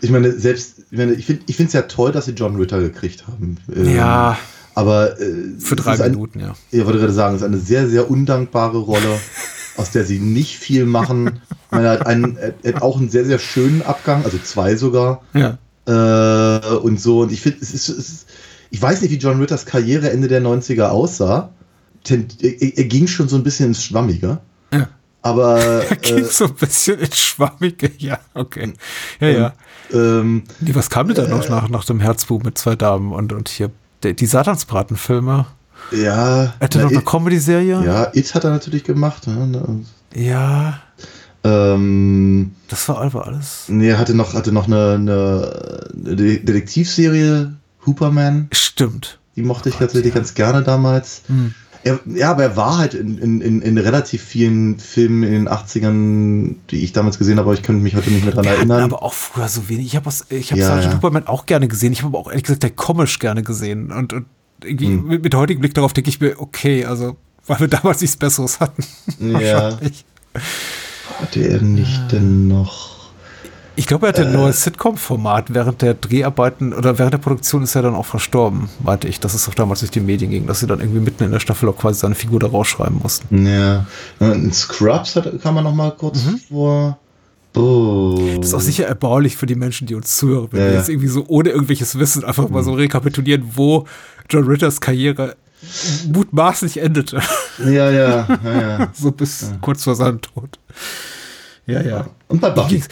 ich 0.00 0.10
meine, 0.10 0.32
selbst, 0.32 0.80
ich, 0.90 0.98
meine, 0.98 1.12
ich 1.12 1.26
finde 1.26 1.44
es 1.64 1.72
ja 1.72 1.82
toll, 1.82 2.10
dass 2.12 2.24
sie 2.24 2.32
John 2.32 2.56
Ritter 2.56 2.80
gekriegt 2.80 3.26
haben. 3.26 3.58
Ähm, 3.74 3.94
ja. 3.94 4.36
Aber 4.74 5.20
äh, 5.20 5.60
für 5.60 5.76
drei 5.76 5.96
Minuten, 6.08 6.40
ein, 6.40 6.46
ja. 6.46 6.54
Ich 6.70 6.84
wollte 6.84 6.98
gerade 6.98 7.12
sagen, 7.12 7.36
es 7.36 7.42
ist 7.42 7.46
eine 7.46 7.58
sehr, 7.58 7.88
sehr 7.88 8.10
undankbare 8.10 8.78
Rolle, 8.78 9.20
aus 9.76 9.90
der 9.90 10.04
sie 10.04 10.18
nicht 10.18 10.56
viel 10.56 10.86
machen. 10.86 11.42
Ich 11.50 11.70
meine, 11.70 11.86
er 11.86 11.92
hat, 11.92 12.06
einen, 12.06 12.36
er 12.36 12.74
hat 12.74 12.82
auch 12.82 12.98
einen 12.98 13.10
sehr, 13.10 13.26
sehr 13.26 13.38
schönen 13.38 13.82
Abgang, 13.82 14.24
also 14.24 14.38
zwei 14.38 14.76
sogar. 14.76 15.22
Ja. 15.34 15.58
Äh, 15.86 16.76
und 16.76 17.00
so. 17.00 17.22
Und 17.22 17.32
ich 17.32 17.40
finde, 17.40 17.58
es 17.60 17.74
ist, 17.74 17.88
es 17.88 18.08
ist 18.08 18.26
ich 18.72 18.80
weiß 18.80 19.02
nicht, 19.02 19.10
wie 19.10 19.18
John 19.18 19.38
Ritters 19.38 19.66
Karriere 19.66 20.10
Ende 20.10 20.28
der 20.28 20.40
90er 20.40 20.86
aussah. 20.86 21.50
Er, 22.08 22.18
er 22.40 22.84
ging 22.84 23.06
schon 23.06 23.28
so 23.28 23.36
ein 23.36 23.42
bisschen 23.42 23.66
ins 23.66 23.84
Schwammige. 23.84 24.40
Ja. 24.72 24.88
Aber. 25.20 25.60
Er 25.90 25.96
ging 25.96 26.18
äh, 26.18 26.24
so 26.24 26.46
ein 26.46 26.54
bisschen 26.54 26.98
ins 26.98 27.18
Schwammige, 27.18 27.90
ja, 27.98 28.18
okay. 28.32 28.72
Ja, 29.20 29.28
ja. 29.28 29.52
Ähm, 29.92 30.44
nee, 30.60 30.74
was 30.74 30.88
kam 30.88 31.08
denn 31.08 31.16
da 31.16 31.28
noch 31.28 31.44
äh, 31.44 31.50
nach, 31.50 31.68
nach 31.68 31.84
dem 31.84 32.00
Herzbuch 32.00 32.42
mit 32.42 32.56
zwei 32.56 32.74
Damen 32.74 33.12
und, 33.12 33.34
und 33.34 33.50
hier 33.50 33.70
die, 34.02 34.16
die 34.16 34.26
Satansbratenfilme? 34.26 35.44
Ja. 35.90 36.54
Hatte 36.58 36.78
noch 36.78 36.90
eine 36.90 37.02
Comedy-Serie? 37.02 37.84
Ja, 37.84 38.10
It 38.14 38.34
hat 38.34 38.44
er 38.44 38.50
natürlich 38.50 38.84
gemacht. 38.84 39.26
Ne? 39.26 39.84
Ja. 40.14 40.80
Ähm, 41.44 42.52
das 42.68 42.88
war 42.88 43.00
einfach 43.00 43.26
alles. 43.26 43.64
Nee, 43.68 43.88
er 43.88 43.98
hatte 43.98 44.14
noch, 44.14 44.34
hatte 44.34 44.52
noch 44.52 44.66
eine, 44.66 44.94
eine, 44.94 45.88
Detektivserie 45.94 47.54
Hooperman. 47.86 48.48
Stimmt. 48.52 49.18
Die 49.36 49.42
mochte 49.42 49.68
ich 49.68 49.76
oh 49.76 49.78
tatsächlich 49.80 50.14
ja. 50.14 50.20
ganz 50.20 50.34
gerne 50.34 50.62
damals. 50.62 51.22
Hm. 51.26 51.54
Er, 51.84 51.98
ja, 52.06 52.30
aber 52.30 52.44
er 52.44 52.56
war 52.56 52.78
halt 52.78 52.94
in, 52.94 53.18
in, 53.18 53.40
in, 53.40 53.60
in, 53.60 53.76
relativ 53.76 54.22
vielen 54.22 54.78
Filmen 54.78 55.24
in 55.24 55.32
den 55.32 55.48
80ern, 55.48 56.54
die 56.70 56.84
ich 56.84 56.92
damals 56.92 57.18
gesehen 57.18 57.38
habe, 57.38 57.48
aber 57.48 57.54
ich 57.54 57.64
könnte 57.64 57.82
mich 57.82 57.96
heute 57.96 58.10
nicht 58.10 58.24
mehr 58.24 58.32
dran 58.32 58.44
Wir 58.44 58.52
erinnern. 58.52 58.82
aber 58.82 59.02
auch 59.02 59.14
früher 59.14 59.48
so 59.48 59.68
wenig. 59.68 59.86
Ich 59.86 59.96
habe 59.96 60.08
ich 60.28 60.52
hab 60.52 60.58
ja, 60.58 60.66
Sergeant 60.66 60.92
ja. 60.92 60.96
Hooperman 60.98 61.26
auch 61.26 61.44
gerne 61.46 61.66
gesehen. 61.66 61.92
Ich 61.92 62.02
habe 62.02 62.16
aber 62.16 62.20
auch 62.20 62.28
ehrlich 62.28 62.44
gesagt 62.44 62.62
der 62.62 62.70
Komisch 62.70 63.18
gerne 63.18 63.42
gesehen. 63.42 63.90
Und, 63.90 64.12
und 64.12 64.26
irgendwie 64.62 64.86
hm. 64.86 65.08
mit, 65.08 65.24
mit 65.24 65.34
heutigem 65.34 65.60
Blick 65.60 65.74
darauf 65.74 65.92
denke 65.92 66.08
ich 66.08 66.20
mir, 66.20 66.40
okay, 66.40 66.84
also, 66.84 67.16
weil 67.48 67.58
wir 67.58 67.68
damals 67.68 68.00
nichts 68.00 68.16
Besseres 68.16 68.60
hatten. 68.60 68.84
Ja. 69.18 69.76
Hatte 71.20 71.40
er 71.40 71.60
nicht 71.60 72.12
denn 72.12 72.48
noch 72.48 72.92
ich 73.74 73.86
glaube, 73.86 74.06
er 74.06 74.08
hatte 74.10 74.26
ein 74.26 74.32
neues 74.32 74.62
Sitcom-Format 74.64 75.54
während 75.54 75.80
der 75.80 75.94
Dreharbeiten 75.94 76.74
oder 76.74 76.98
während 76.98 77.14
der 77.14 77.18
Produktion 77.18 77.62
ist 77.62 77.74
er 77.74 77.82
dann 77.82 77.94
auch 77.94 78.04
verstorben, 78.04 78.68
meinte 78.82 79.08
ich. 79.08 79.18
Das 79.18 79.34
ist 79.34 79.48
auch 79.48 79.54
damals 79.54 79.80
durch 79.80 79.90
die 79.90 80.00
Medien 80.00 80.30
ging, 80.30 80.46
dass 80.46 80.60
sie 80.60 80.66
dann 80.66 80.80
irgendwie 80.80 81.00
mitten 81.00 81.24
in 81.24 81.30
der 81.30 81.40
Staffel 81.40 81.68
auch 81.70 81.76
quasi 81.76 82.00
seine 82.00 82.14
Figur 82.14 82.38
da 82.38 82.48
rausschreiben 82.48 82.98
mussten. 83.02 83.46
Ja. 83.46 83.86
In 84.20 84.52
Scrubs 84.52 85.16
hat, 85.16 85.40
kann 85.40 85.54
man 85.54 85.64
noch 85.64 85.74
mal 85.74 85.90
kurz 85.92 86.24
mhm. 86.24 86.38
vor. 86.38 86.98
Oh. 87.54 88.36
Das 88.36 88.48
ist 88.48 88.54
auch 88.54 88.60
sicher 88.60 88.86
erbaulich 88.86 89.36
für 89.36 89.46
die 89.46 89.54
Menschen, 89.54 89.86
die 89.86 89.94
uns 89.94 90.16
zuhören, 90.16 90.48
wenn 90.50 90.60
ja, 90.60 90.66
wir 90.68 90.74
jetzt 90.74 90.88
irgendwie 90.88 91.08
so 91.08 91.24
ohne 91.28 91.50
irgendwelches 91.50 91.98
Wissen 91.98 92.24
einfach 92.24 92.48
mal 92.48 92.62
so 92.62 92.74
rekapitulieren, 92.74 93.52
wo 93.54 93.86
John 94.28 94.44
Ritters 94.44 94.80
Karriere 94.80 95.36
mutmaßlich 96.06 96.78
endete. 96.78 97.20
Ja, 97.58 97.90
ja, 97.90 98.26
ja, 98.44 98.60
ja. 98.60 98.90
so 98.94 99.10
bis 99.12 99.42
ja. 99.42 99.48
kurz 99.60 99.84
vor 99.84 99.94
seinem 99.94 100.20
Tod. 100.20 100.58
Ja, 101.66 101.80
ja. 101.80 102.06
Und 102.26 102.40
bei 102.40 102.50
Buffy. 102.50 102.82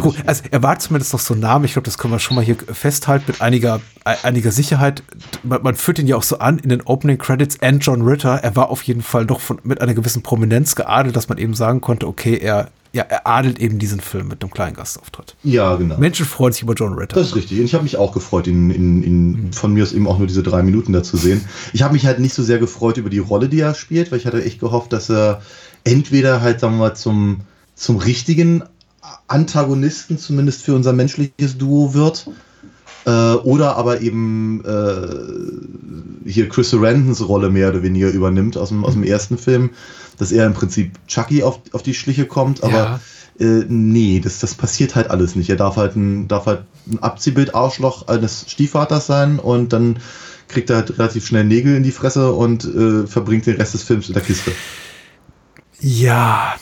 Gut, 0.00 0.16
also 0.24 0.44
er 0.50 0.62
war 0.62 0.78
zumindest 0.78 1.12
noch 1.12 1.20
so 1.20 1.34
ein 1.34 1.40
Name, 1.40 1.66
ich 1.66 1.74
glaube, 1.74 1.84
das 1.84 1.98
können 1.98 2.14
wir 2.14 2.18
schon 2.18 2.36
mal 2.36 2.44
hier 2.44 2.56
festhalten 2.56 3.24
mit 3.28 3.42
einiger, 3.42 3.80
einiger 4.04 4.50
Sicherheit. 4.50 5.02
Man, 5.42 5.62
man, 5.62 5.74
führt 5.74 5.98
ihn 5.98 6.06
ja 6.06 6.16
auch 6.16 6.22
so 6.22 6.38
an 6.38 6.58
in 6.58 6.70
den 6.70 6.80
Opening 6.82 7.18
Credits 7.18 7.60
and 7.60 7.84
John 7.84 8.02
Ritter. 8.02 8.36
Er 8.42 8.56
war 8.56 8.70
auf 8.70 8.82
jeden 8.82 9.02
Fall 9.02 9.26
doch 9.26 9.40
von, 9.40 9.58
mit 9.62 9.80
einer 9.80 9.92
gewissen 9.92 10.22
Prominenz 10.22 10.74
geadelt, 10.74 11.16
dass 11.16 11.28
man 11.28 11.36
eben 11.36 11.54
sagen 11.54 11.82
konnte, 11.82 12.06
okay, 12.06 12.38
er, 12.38 12.70
ja, 12.92 13.02
er 13.02 13.26
adelt 13.26 13.58
eben 13.58 13.78
diesen 13.78 14.00
Film 14.00 14.28
mit 14.28 14.42
einem 14.42 14.50
kleinen 14.50 14.74
Gastauftritt. 14.74 15.36
Ja, 15.42 15.74
genau. 15.76 15.98
Menschen 15.98 16.24
freuen 16.24 16.54
sich 16.54 16.62
über 16.62 16.74
John 16.74 16.94
Ritter. 16.94 17.16
Das 17.16 17.26
ist 17.26 17.36
richtig. 17.36 17.58
Und 17.58 17.66
ich 17.66 17.74
habe 17.74 17.84
mich 17.84 17.98
auch 17.98 18.12
gefreut, 18.12 18.46
ihn, 18.46 18.70
ihn, 18.70 19.02
ihn 19.02 19.30
mhm. 19.30 19.52
von 19.52 19.74
mir 19.74 19.82
aus 19.82 19.92
eben 19.92 20.06
auch 20.06 20.16
nur 20.16 20.28
diese 20.28 20.42
drei 20.42 20.62
Minuten 20.62 20.94
da 20.94 21.02
zu 21.02 21.18
sehen. 21.18 21.44
Ich 21.74 21.82
habe 21.82 21.92
mich 21.92 22.06
halt 22.06 22.20
nicht 22.20 22.32
so 22.32 22.42
sehr 22.42 22.58
gefreut 22.58 22.96
über 22.96 23.10
die 23.10 23.18
Rolle, 23.18 23.50
die 23.50 23.60
er 23.60 23.74
spielt, 23.74 24.10
weil 24.10 24.18
ich 24.18 24.26
hatte 24.26 24.42
echt 24.42 24.60
gehofft, 24.60 24.94
dass 24.94 25.10
er 25.10 25.42
entweder 25.82 26.40
halt, 26.40 26.60
sagen 26.60 26.76
wir 26.76 26.78
mal, 26.78 26.94
zum 26.94 27.42
zum 27.74 27.96
richtigen 27.96 28.62
Antagonisten, 29.26 30.18
zumindest 30.18 30.62
für 30.62 30.74
unser 30.74 30.92
menschliches 30.92 31.58
Duo 31.58 31.94
wird. 31.94 32.28
Äh, 33.06 33.10
oder 33.10 33.76
aber 33.76 34.00
eben 34.00 34.64
äh, 34.64 36.28
hier 36.28 36.48
Chris 36.48 36.70
Sarandons 36.70 37.26
Rolle 37.28 37.50
mehr 37.50 37.68
oder 37.68 37.82
weniger 37.82 38.08
übernimmt 38.08 38.56
aus 38.56 38.70
dem, 38.70 38.84
aus 38.84 38.94
dem 38.94 39.02
ersten 39.02 39.36
Film, 39.36 39.70
dass 40.18 40.32
er 40.32 40.46
im 40.46 40.54
Prinzip 40.54 40.92
Chucky 41.06 41.42
auf, 41.42 41.60
auf 41.72 41.82
die 41.82 41.92
Schliche 41.92 42.24
kommt, 42.24 42.64
aber 42.64 43.00
ja. 43.38 43.46
äh, 43.46 43.66
nee, 43.68 44.20
das, 44.20 44.38
das 44.38 44.54
passiert 44.54 44.94
halt 44.94 45.10
alles 45.10 45.36
nicht. 45.36 45.50
Er 45.50 45.56
darf 45.56 45.76
halt 45.76 45.96
ein, 45.96 46.28
darf 46.28 46.46
halt 46.46 46.62
ein 46.86 46.98
Abziehbild-Arschloch 47.02 48.08
eines 48.08 48.46
Stiefvaters 48.48 49.06
sein 49.06 49.38
und 49.38 49.74
dann 49.74 49.98
kriegt 50.48 50.70
er 50.70 50.76
halt 50.76 50.98
relativ 50.98 51.26
schnell 51.26 51.44
Nägel 51.44 51.76
in 51.76 51.82
die 51.82 51.92
Fresse 51.92 52.32
und 52.32 52.64
äh, 52.64 53.06
verbringt 53.06 53.44
den 53.44 53.56
Rest 53.56 53.74
des 53.74 53.82
Films 53.82 54.08
in 54.08 54.14
der 54.14 54.22
Kiste. 54.22 54.52
Ja, 55.80 56.54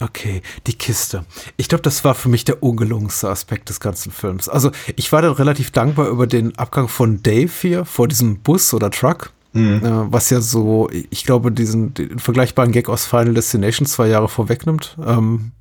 Okay, 0.00 0.42
die 0.66 0.74
Kiste. 0.74 1.24
Ich 1.56 1.68
glaube, 1.68 1.82
das 1.82 2.04
war 2.04 2.14
für 2.14 2.28
mich 2.28 2.44
der 2.44 2.62
ungelungenste 2.62 3.28
Aspekt 3.28 3.68
des 3.68 3.80
ganzen 3.80 4.12
Films. 4.12 4.48
Also 4.48 4.70
ich 4.94 5.10
war 5.12 5.22
dann 5.22 5.32
relativ 5.32 5.72
dankbar 5.72 6.08
über 6.08 6.26
den 6.26 6.56
Abgang 6.56 6.88
von 6.88 7.22
Dave 7.22 7.50
hier 7.60 7.84
vor 7.84 8.06
diesem 8.06 8.38
Bus 8.38 8.72
oder 8.72 8.90
Truck. 8.90 9.32
Mhm. 9.54 9.84
Äh, 9.84 10.12
was 10.12 10.30
ja 10.30 10.40
so, 10.40 10.88
ich 11.10 11.24
glaube, 11.24 11.50
diesen 11.50 11.94
vergleichbaren 12.18 12.70
Gag 12.70 12.88
aus 12.88 13.06
Final 13.06 13.34
Destination 13.34 13.86
zwei 13.86 14.08
Jahre 14.08 14.28
vorwegnimmt. 14.28 14.96
Ähm, 15.04 15.52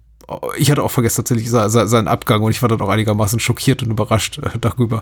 ich 0.57 0.69
hatte 0.69 0.83
auch 0.83 0.91
vergessen 0.91 1.23
tatsächlich 1.23 1.49
seinen 1.49 2.07
Abgang 2.07 2.41
und 2.43 2.51
ich 2.51 2.61
war 2.61 2.67
dann 2.67 2.81
auch 2.81 2.89
einigermaßen 2.89 3.39
schockiert 3.39 3.81
und 3.81 3.91
überrascht 3.91 4.39
äh, 4.39 4.59
darüber. 4.59 4.99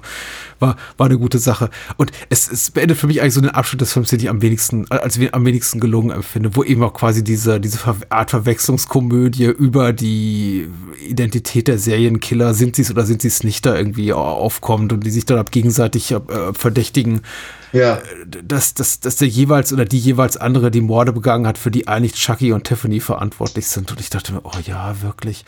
War, 0.60 0.76
war 0.98 1.08
eine 1.08 1.18
gute 1.18 1.40
Sache. 1.40 1.72
Und 1.98 2.12
es, 2.30 2.50
es 2.52 2.70
beendet 2.70 2.98
für 2.98 3.08
mich 3.08 3.22
eigentlich 3.22 3.34
so 3.34 3.42
den 3.42 3.50
Abschnitt 3.50 3.82
des 3.82 3.94
Films, 3.94 4.10
den 4.10 4.20
ich 4.20 4.30
am 4.30 4.44
wenigsten, 4.44 4.90
als 4.92 5.20
am 5.32 5.46
wenigsten 5.46 5.80
gelungen 5.80 6.12
empfinde, 6.12 6.56
wo 6.56 6.64
eben 6.64 6.84
auch 6.84 6.94
quasi 6.94 7.24
diese, 7.24 7.60
diese 7.60 7.80
Art 8.10 8.30
Verwechslungskomödie 8.30 9.46
über 9.46 9.94
die 9.94 10.68
Identität 11.08 11.68
der 11.68 11.80
Serienkiller, 11.80 12.54
sind 12.54 12.76
sie 12.76 12.84
es 12.84 12.92
oder 12.92 13.06
sind 13.06 13.24
sie 13.24 13.30
es 13.30 13.44
nicht, 13.44 13.66
da 13.66 13.76
irgendwie 13.76 14.14
aufkommt 14.14 14.94
und 14.94 15.06
die 15.06 15.12
sich 15.12 15.26
dann 15.26 15.40
ab 15.40 15.52
gegenseitig 15.52 16.12
äh, 16.12 16.20
verdächtigen 16.54 17.22
ja. 17.72 18.02
dass, 18.26 18.74
dass, 18.74 19.00
dass 19.00 19.18
der 19.18 19.28
jeweils 19.28 19.74
oder 19.74 19.86
die 19.86 20.00
jeweils 20.00 20.38
andere 20.38 20.72
die 20.72 20.82
Morde 20.82 21.14
begangen 21.14 21.48
hat, 21.48 21.58
für 21.58 21.72
die 21.72 21.88
eigentlich 21.88 22.14
Chucky 22.14 22.52
und 22.52 22.64
Tiffany 22.66 23.00
verantwortlich 23.00 23.68
sind. 23.68 23.92
Und 23.92 24.00
ich 24.00 24.10
dachte 24.10 24.34
mir, 24.34 24.42
oh 24.44 24.60
ja, 24.66 25.02
wirklich. 25.02 25.46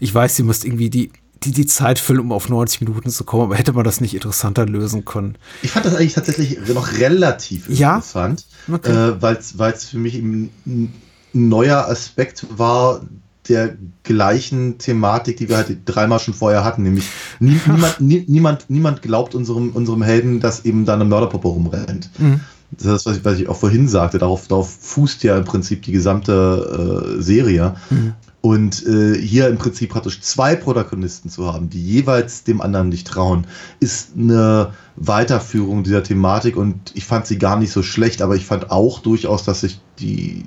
Ich 0.00 0.14
weiß, 0.14 0.36
sie 0.36 0.42
müsst 0.42 0.64
irgendwie 0.64 0.90
die, 0.90 1.10
die, 1.42 1.52
die 1.52 1.66
Zeit 1.66 1.98
füllen, 1.98 2.20
um 2.20 2.32
auf 2.32 2.48
90 2.48 2.82
Minuten 2.82 3.10
zu 3.10 3.24
kommen, 3.24 3.44
aber 3.44 3.56
hätte 3.56 3.72
man 3.72 3.84
das 3.84 4.00
nicht 4.00 4.14
interessanter 4.14 4.66
lösen 4.66 5.04
können. 5.04 5.36
Ich 5.62 5.70
fand 5.70 5.86
das 5.86 5.94
eigentlich 5.94 6.14
tatsächlich 6.14 6.58
noch 6.68 6.92
relativ 6.98 7.68
ja? 7.68 7.96
interessant, 7.96 8.44
okay. 8.72 8.92
äh, 8.92 9.22
weil 9.22 9.72
es 9.72 9.84
für 9.84 9.98
mich 9.98 10.14
ein 10.14 10.92
neuer 11.32 11.88
Aspekt 11.88 12.46
war, 12.50 13.02
der 13.48 13.76
gleichen 14.02 14.78
Thematik, 14.78 15.36
die 15.36 15.48
wir 15.48 15.56
halt 15.56 15.78
dreimal 15.84 16.18
schon 16.18 16.34
vorher 16.34 16.64
hatten, 16.64 16.82
nämlich 16.82 17.08
nie, 17.40 17.58
niemand, 17.66 18.00
nie, 18.00 18.24
niemand, 18.28 18.70
niemand 18.70 19.02
glaubt 19.02 19.34
unserem, 19.34 19.70
unserem 19.70 20.02
Helden, 20.02 20.40
dass 20.40 20.64
eben 20.64 20.84
da 20.84 20.94
eine 20.94 21.04
Mörderpuppe 21.04 21.48
rumrennt. 21.48 22.10
Mhm. 22.18 22.40
Das 22.70 22.84
ist 22.84 22.92
das, 22.92 23.06
was 23.06 23.16
ich, 23.16 23.24
was 23.24 23.38
ich 23.40 23.48
auch 23.48 23.56
vorhin 23.56 23.88
sagte. 23.88 24.18
Darauf, 24.18 24.46
darauf 24.46 24.70
fußt 24.70 25.22
ja 25.24 25.38
im 25.38 25.44
Prinzip 25.44 25.82
die 25.82 25.92
gesamte 25.92 27.16
äh, 27.16 27.22
Serie. 27.22 27.74
Mhm. 27.88 28.12
Und 28.40 28.86
äh, 28.86 29.14
hier 29.18 29.48
im 29.48 29.58
Prinzip 29.58 29.90
praktisch 29.90 30.20
zwei 30.20 30.54
Protagonisten 30.54 31.28
zu 31.28 31.52
haben, 31.52 31.70
die 31.70 31.84
jeweils 31.84 32.44
dem 32.44 32.60
anderen 32.60 32.88
nicht 32.88 33.06
trauen, 33.06 33.46
ist 33.80 34.12
eine 34.16 34.72
Weiterführung 34.96 35.82
dieser 35.82 36.04
Thematik 36.04 36.56
und 36.56 36.92
ich 36.94 37.04
fand 37.04 37.26
sie 37.26 37.38
gar 37.38 37.58
nicht 37.58 37.72
so 37.72 37.82
schlecht, 37.82 38.22
aber 38.22 38.36
ich 38.36 38.46
fand 38.46 38.70
auch 38.70 39.00
durchaus, 39.00 39.42
dass 39.42 39.62
sich 39.62 39.80
die, 39.98 40.44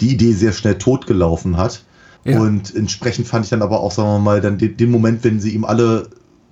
die 0.00 0.12
Idee 0.12 0.32
sehr 0.32 0.52
schnell 0.52 0.78
totgelaufen 0.78 1.58
hat. 1.58 1.84
Ja. 2.26 2.40
Und 2.40 2.74
entsprechend 2.74 3.26
fand 3.26 3.44
ich 3.44 3.50
dann 3.50 3.62
aber 3.62 3.80
auch, 3.80 3.92
sagen 3.92 4.08
wir 4.08 4.18
mal, 4.18 4.40
dann 4.40 4.58
den, 4.58 4.76
den 4.76 4.90
Moment, 4.90 5.22
wenn 5.24 5.40
sie 5.40 5.50
ihm 5.50 5.64
alle 5.64 6.08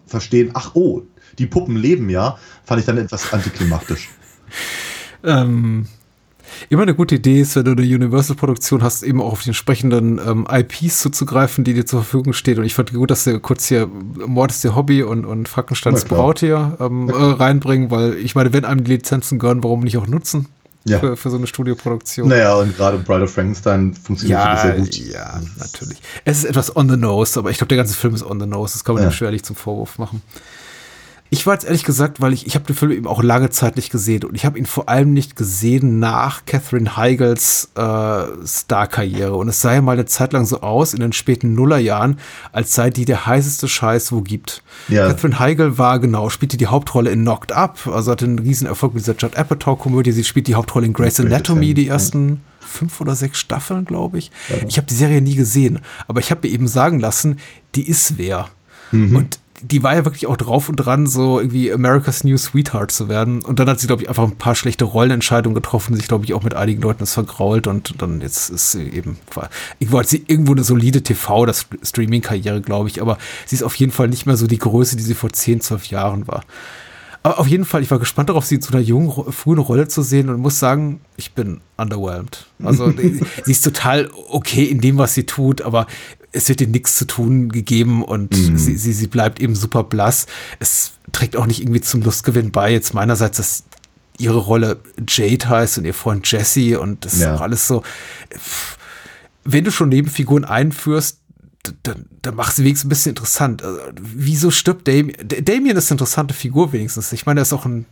verstehen, 0.07 0.51
ach 0.55 0.75
oh, 0.75 1.03
die 1.39 1.47
Puppen 1.47 1.77
leben 1.77 2.09
ja, 2.11 2.39
fand 2.65 2.81
ich 2.81 2.87
dann 2.87 2.99
etwas 2.99 3.33
antiklimatisch. 3.33 4.11
ähm, 5.25 5.87
immer 6.69 6.83
eine 6.83 6.95
gute 6.95 7.17
Idee 7.17 7.41
ist, 7.41 7.57
wenn 7.57 7.65
du 7.65 7.73
eine 7.73 7.83
Universal-Produktion 7.83 8.83
hast, 8.83 9.03
eben 9.03 9.21
auch 9.21 9.33
auf 9.33 9.43
die 9.43 9.51
entsprechenden 9.51 10.21
ähm, 10.25 10.47
IPs 10.51 11.01
zuzugreifen, 11.01 11.65
die 11.65 11.75
dir 11.75 11.87
zur 11.87 12.03
Verfügung 12.03 12.33
stehen. 12.33 12.59
Und 12.59 12.65
ich 12.65 12.75
fand 12.75 12.93
gut, 12.93 13.11
dass 13.11 13.25
sie 13.25 13.41
kurz 13.41 13.67
hier 13.67 13.87
Mord 13.87 14.53
ist 14.53 14.65
ihr 14.65 14.75
Hobby 14.75 15.03
und, 15.03 15.25
und 15.25 15.49
Frankensteins 15.49 16.05
Braut 16.05 16.41
hier 16.41 16.77
ähm, 16.81 17.09
äh, 17.09 17.13
reinbringen, 17.13 17.91
weil 17.91 18.15
ich 18.15 18.35
meine, 18.35 18.53
wenn 18.53 18.65
einem 18.65 18.85
die 18.85 18.93
Lizenzen 18.93 19.39
gehören, 19.39 19.65
warum 19.65 19.81
nicht 19.81 19.97
auch 19.97 20.07
nutzen? 20.07 20.47
Ja. 20.85 21.01
für, 21.01 21.17
für 21.17 21.31
so 21.31 21.37
eine 21.37 21.47
Studioproduktion. 21.47 22.29
Naja, 22.29 22.55
und 22.55 22.77
gerade 22.77 22.99
Bride 22.99 23.25
of 23.25 23.33
Frankenstein 23.33 23.95
funktioniert 23.95 24.39
ja, 24.39 24.57
sehr 24.57 24.77
gut. 24.77 24.95
Ja, 24.95 25.41
natürlich. 25.59 25.99
Es 26.25 26.39
ist 26.39 26.45
etwas 26.45 26.77
on 26.77 26.89
the 26.89 26.97
nose, 26.97 27.39
aber 27.39 27.51
ich 27.51 27.59
glaube, 27.59 27.69
der 27.69 27.79
ganze 27.79 27.95
Film 27.95 28.15
ist 28.15 28.23
on 28.23 28.41
the 28.41 28.47
nose. 28.47 28.75
Das 28.75 28.85
kann 28.85 28.95
man 28.95 29.05
ja. 29.05 29.11
schwerlich 29.11 29.43
zum 29.43 29.57
Vorwurf 29.57 29.99
machen. 29.99 30.23
Ich 31.31 31.47
war 31.47 31.55
jetzt 31.55 31.65
ehrlich 31.65 31.85
gesagt, 31.85 32.21
weil 32.21 32.33
ich, 32.33 32.47
ich 32.47 32.55
habe 32.55 32.67
den 32.67 32.77
Film 32.77 32.93
eben 32.93 33.07
auch 33.07 33.23
lange 33.23 33.51
Zeit 33.51 33.77
nicht 33.77 33.91
gesehen 33.91 34.25
und 34.25 34.35
ich 34.35 34.45
habe 34.45 34.59
ihn 34.59 34.67
vor 34.67 34.89
allem 34.89 35.13
nicht 35.13 35.35
gesehen 35.35 35.99
nach 35.99 36.45
Catherine 36.45 36.97
Heigls 36.97 37.71
äh, 37.77 38.47
Star-Karriere. 38.47 39.35
Und 39.35 39.49
es 39.49 39.61
sah 39.61 39.75
ja 39.75 39.83
mal 39.83 39.93
eine 39.93 40.05
Zeit 40.05 40.33
lang 40.33 40.45
so 40.45 40.61
aus, 40.61 40.95
in 40.95 41.01
den 41.01 41.13
späten 41.13 41.55
Nullerjahren, 41.55 42.19
als 42.53 42.75
sei 42.75 42.91
die 42.91 43.05
der 43.05 43.27
heißeste 43.27 43.69
Scheiß, 43.69 44.13
wo 44.13 44.21
gibt. 44.21 44.63
Ja. 44.89 45.09
Catherine 45.09 45.39
Heigl 45.39 45.79
war 45.79 45.99
genau, 45.99 46.31
spielte 46.31 46.57
die 46.57 46.69
Hauptrolle 46.69 47.11
in 47.11 47.23
Knocked 47.23 47.53
Up, 47.53 47.87
also 47.87 48.13
hatte 48.13 48.27
einen 48.27 48.39
riesen 48.39 48.67
Erfolg 48.67 48.95
mit 48.95 49.03
dieser 49.03 49.17
Judd 49.17 49.37
Apatow-Komödie. 49.37 50.13
Sie 50.13 50.25
spielt 50.25 50.47
die 50.47 50.55
Hauptrolle 50.55 50.87
in 50.87 50.93
Grey's 50.93 51.19
Anatomy, 51.19 51.75
die 51.75 51.89
ersten 51.89 52.43
fünf 52.61 53.01
oder 53.01 53.15
sechs 53.15 53.39
Staffeln, 53.39 53.85
glaube 53.85 54.19
ich. 54.19 54.31
Ja. 54.49 54.57
Ich 54.69 54.77
habe 54.77 54.87
die 54.87 54.95
Serie 54.95 55.21
nie 55.21 55.35
gesehen, 55.35 55.81
aber 56.07 56.21
ich 56.21 56.31
habe 56.31 56.47
mir 56.47 56.55
eben 56.55 56.69
sagen 56.69 57.01
lassen, 57.01 57.39
die 57.75 57.89
ist 57.89 58.19
wer. 58.19 58.49
Mhm. 58.93 59.17
Und 59.17 59.39
die 59.63 59.83
war 59.83 59.95
ja 59.95 60.05
wirklich 60.05 60.27
auch 60.27 60.37
drauf 60.37 60.69
und 60.69 60.77
dran, 60.77 61.07
so 61.07 61.39
irgendwie 61.41 61.73
America's 61.73 62.25
New 62.25 62.37
Sweetheart 62.37 62.91
zu 62.91 63.09
werden. 63.09 63.43
Und 63.43 63.59
dann 63.59 63.69
hat 63.69 63.81
sie, 63.81 63.87
glaube 63.87 64.03
ich, 64.03 64.09
einfach 64.09 64.25
ein 64.25 64.37
paar 64.37 64.55
schlechte 64.55 64.85
Rollenentscheidungen 64.85 65.55
getroffen, 65.55 65.95
sich, 65.95 66.09
glaube 66.09 66.25
ich, 66.25 66.35
auch 66.35 66.43
mit 66.43 66.55
einigen 66.55 66.83
Leuten 66.83 67.01
das 67.01 67.15
vergrault 67.15 67.67
und 67.67 68.03
dann 68.03 68.21
jetzt 68.21 68.51
ist 68.51 68.73
sie 68.73 68.83
eben, 68.83 69.17
irgendwo 69.79 69.99
hat 69.99 70.09
sie 70.09 70.25
irgendwo 70.27 70.53
eine 70.53 70.65
solide 70.65 71.03
TV, 71.03 71.47
das 71.47 71.67
Streaming-Karriere, 71.83 72.61
glaube 72.61 72.89
ich, 72.89 73.01
aber 73.01 73.19
sie 73.47 73.57
ist 73.57 73.63
auf 73.63 73.77
jeden 73.77 73.93
Fall 73.93 74.09
nicht 74.09 74.27
mehr 74.27 74.37
so 74.37 74.47
die 74.47 74.59
Größe, 74.59 74.97
die 74.97 75.03
sie 75.03 75.15
vor 75.15 75.33
10, 75.33 75.61
12 75.61 75.87
Jahren 75.87 76.27
war. 76.27 76.45
Aber 77.23 77.39
auf 77.39 77.47
jeden 77.47 77.65
Fall, 77.65 77.83
ich 77.83 77.91
war 77.91 77.99
gespannt 77.99 78.29
darauf, 78.29 78.45
sie 78.45 78.61
so 78.61 78.75
einer 78.75 78.83
jungen, 78.83 79.11
frühen 79.33 79.59
Rolle 79.59 79.89
zu 79.89 80.03
sehen 80.03 80.29
und 80.29 80.41
muss 80.41 80.59
sagen, 80.59 81.01
ich 81.17 81.33
bin 81.33 81.63
underwhelmed. 81.79 82.47
Also 82.63 82.93
sie 83.45 83.51
ist 83.51 83.65
total 83.65 84.11
okay 84.29 84.65
in 84.65 84.83
dem, 84.83 84.99
was 84.99 85.15
sie 85.15 85.25
tut, 85.25 85.63
aber 85.63 85.87
es 86.35 86.49
wird 86.49 86.61
ihr 86.61 86.67
nichts 86.67 86.97
zu 86.97 87.07
tun 87.07 87.49
gegeben 87.49 88.05
und 88.05 88.37
mhm. 88.37 88.59
sie, 88.59 88.77
sie, 88.77 88.93
sie 88.93 89.07
bleibt 89.07 89.41
eben 89.41 89.55
super 89.55 89.85
blass. 89.85 90.27
Es 90.59 90.93
trägt 91.13 91.37
auch 91.37 91.47
nicht 91.47 91.61
irgendwie 91.61 91.81
zum 91.81 92.03
Lustgewinn 92.03 92.51
bei. 92.51 92.73
Jetzt 92.73 92.93
meinerseits, 92.93 93.37
dass 93.37 93.65
ihre 94.19 94.39
Rolle 94.39 94.81
Jade 95.09 95.49
heißt 95.49 95.79
und 95.79 95.85
ihr 95.85 95.95
Freund 95.95 96.31
Jesse 96.31 96.81
und 96.81 97.05
das 97.05 97.19
ja. 97.19 97.31
ist 97.31 97.39
auch 97.39 97.43
alles 97.43 97.67
so. 97.67 97.83
Wenn 99.45 99.65
du 99.65 99.71
schon 99.71 99.89
Nebenfiguren 99.89 100.45
einführst, 100.45 101.21
dann, 101.83 102.07
dann 102.21 102.35
mach 102.35 102.51
sie 102.51 102.65
wenigstens 102.65 102.87
ein 102.87 102.91
bisschen 102.91 103.11
interessant. 103.11 103.63
Also, 103.63 103.81
wieso 104.01 104.51
stirbt 104.51 104.87
Damien? 104.89 105.17
Damien 105.27 105.77
ist 105.77 105.91
eine 105.91 105.95
interessante 105.95 106.35
Figur 106.35 106.73
wenigstens. 106.73 107.13
Ich 107.13 107.27
meine, 107.27 107.41
er 107.41 107.43
ist 107.43 107.53
auch 107.53 107.65
ein 107.65 107.87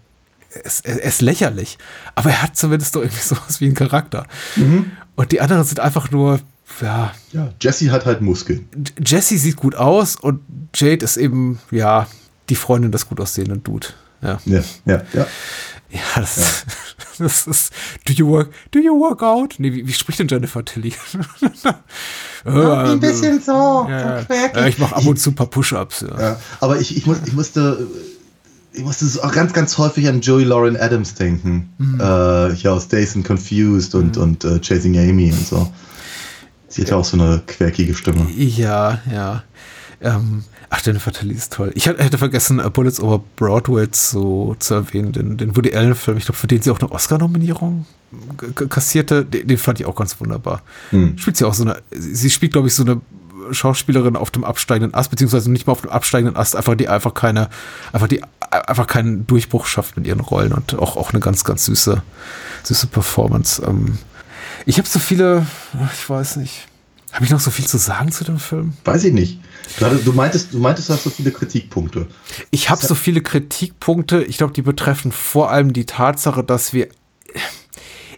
er 0.55 0.66
ist, 0.66 0.84
er 0.84 1.03
ist, 1.03 1.22
lächerlich, 1.22 1.78
aber 2.14 2.28
er 2.28 2.43
hat 2.43 2.57
zumindest 2.57 2.95
doch 2.95 3.01
irgendwie 3.01 3.22
sowas 3.26 3.61
wie 3.61 3.66
einen 3.66 3.74
Charakter. 3.74 4.26
Mhm. 4.57 4.93
Und 5.14 5.32
die 5.32 5.40
anderen 5.40 5.64
sind 5.64 5.80
einfach 5.80 6.11
nur 6.11 6.40
ja. 6.81 7.13
Ja, 7.33 7.53
Jesse 7.61 7.91
hat 7.91 8.07
halt 8.07 8.21
Muskeln. 8.21 8.69
Jesse 9.05 9.39
sieht 9.39 9.57
gut 9.57 9.75
aus 9.75 10.17
und 10.17 10.41
Jade 10.75 11.05
ist 11.05 11.17
eben, 11.17 11.59
ja, 11.71 12.07
die 12.49 12.55
Freundin 12.55 12.93
des 12.93 13.09
gut 13.09 13.21
aussehenden 13.21 13.63
Dude. 13.63 13.89
Ja, 14.23 14.39
ja, 14.45 14.63
ja. 14.85 15.03
Ja, 15.13 15.27
ja, 15.91 16.01
das, 16.17 16.37
ja. 16.37 16.45
das 17.19 17.47
ist. 17.47 17.73
Do 18.07 18.13
you 18.13 18.27
work, 18.29 18.51
do 18.71 18.79
you 18.79 18.99
work 18.99 19.23
out? 19.23 19.57
Nee, 19.59 19.73
wie, 19.73 19.87
wie 19.87 19.93
spricht 19.93 20.19
denn 20.21 20.29
Jennifer 20.29 20.65
Tilly? 20.65 20.93
ja, 22.45 22.85
ein 22.85 23.01
bisschen 23.01 23.41
so. 23.41 23.87
Ja, 23.89 24.21
ja. 24.21 24.67
ich 24.67 24.79
mache 24.79 24.97
ab 24.97 25.05
und 25.07 25.19
zu 25.19 25.31
ein 25.31 25.35
paar 25.35 25.49
Push-Ups. 25.49 26.07
Ja. 26.19 26.41
aber 26.61 26.81
ich, 26.81 26.97
ich, 26.97 27.07
muss, 27.07 27.19
ich 27.27 27.33
musste 27.33 27.89
ich 28.75 28.83
musste 28.83 29.07
so 29.07 29.21
ganz, 29.21 29.53
ganz 29.53 29.77
häufig 29.77 30.09
an 30.09 30.21
Joey 30.21 30.45
Lauren 30.45 30.77
Adams 30.77 31.15
denken. 31.15 31.71
Mhm. 31.79 32.01
Äh, 32.01 32.55
hier 32.55 32.73
aus 32.73 32.89
Days 32.89 33.15
and 33.15 33.27
Confused 33.27 33.95
und, 33.95 34.17
mhm. 34.17 34.23
und 34.23 34.45
uh, 34.45 34.59
Chasing 34.59 34.99
Amy 34.99 35.31
und 35.31 35.47
so. 35.47 35.71
Sie 36.73 36.83
hat 36.83 36.89
ja 36.89 36.97
auch 36.97 37.05
so 37.05 37.20
eine 37.20 37.43
quirkige 37.47 37.95
Stimme. 37.95 38.27
Ja, 38.35 39.01
ja. 39.11 39.43
Ähm, 40.01 40.45
ach, 40.70 40.81
Jennifer 40.85 41.12
Tilly 41.12 41.35
ist 41.35 41.53
toll. 41.53 41.70
Ich 41.75 41.87
hätte 41.87 42.16
vergessen, 42.16 42.61
uh, 42.64 42.70
Bullets 42.70 42.99
over 42.99 43.23
Broadway 43.37 43.87
so 43.93 44.57
zu 44.59 44.75
erwähnen, 44.75 45.12
den, 45.12 45.37
den 45.37 45.55
Woody 45.55 45.75
Allen-Film, 45.75 46.16
ich 46.16 46.25
glaube, 46.25 46.39
für 46.39 46.47
den 46.47 46.62
sie 46.62 46.70
auch 46.70 46.81
eine 46.81 46.91
Oscar-Nominierung 46.91 47.85
kassierte, 48.70 49.25
den, 49.25 49.49
den, 49.49 49.59
fand 49.59 49.81
ich 49.81 49.87
auch 49.87 49.95
ganz 49.95 50.18
wunderbar. 50.18 50.62
Hm. 50.91 51.18
Spielt 51.18 51.37
sie 51.37 51.45
auch 51.45 51.55
so 51.55 51.64
eine, 51.64 51.83
sie 51.91 52.31
spielt, 52.31 52.53
glaube 52.53 52.68
ich, 52.68 52.75
so 52.75 52.85
eine 52.85 53.03
Schauspielerin 53.51 54.16
auf 54.16 54.31
dem 54.31 54.45
absteigenden 54.45 54.95
Ast, 54.95 55.11
beziehungsweise 55.11 55.53
nicht 55.53 55.66
mal 55.66 55.73
auf 55.73 55.83
dem 55.83 55.91
absteigenden 55.91 56.37
Ast, 56.37 56.57
einfach 56.57 56.75
die 56.75 56.89
einfach 56.89 57.12
keine, 57.12 57.51
einfach 57.93 58.09
die 58.09 58.23
einfach 58.51 58.86
keinen 58.86 59.27
Durchbruch 59.27 59.66
schafft 59.66 59.97
mit 59.97 60.07
ihren 60.07 60.20
Rollen 60.20 60.53
und 60.53 60.78
auch, 60.78 60.97
auch 60.97 61.11
eine 61.11 61.20
ganz, 61.20 61.44
ganz 61.44 61.66
süße, 61.66 62.03
süße 62.62 62.86
Performance. 62.86 63.62
Ähm, 63.66 63.99
ich 64.66 64.78
habe 64.78 64.89
so 64.89 64.98
viele, 64.98 65.47
ich 65.93 66.09
weiß 66.09 66.36
nicht. 66.36 66.68
Habe 67.12 67.26
ich 67.26 67.30
noch 67.30 67.40
so 67.40 67.51
viel 67.51 67.66
zu 67.66 67.76
sagen 67.76 68.10
zu 68.10 68.24
dem 68.24 68.39
Film? 68.39 68.72
Weiß 68.84 69.05
ich 69.05 69.12
nicht. 69.12 69.39
Du 70.05 70.12
meintest, 70.12 70.55
du 70.55 70.59
meintest, 70.59 70.89
du 70.89 70.94
hast 70.94 71.05
so 71.05 71.10
viele 71.10 71.30
Kritikpunkte. 71.30 72.06
Ich 72.51 72.70
habe 72.70 72.84
so 72.84 72.94
viele 72.94 73.20
Kritikpunkte. 73.20 74.22
Ich 74.24 74.39
glaube, 74.39 74.55
die 74.55 74.62
betreffen 74.62 75.12
vor 75.12 75.51
allem 75.51 75.74
die 75.74 75.84
Tatsache, 75.84 76.43
dass 76.43 76.72
wir. 76.72 76.89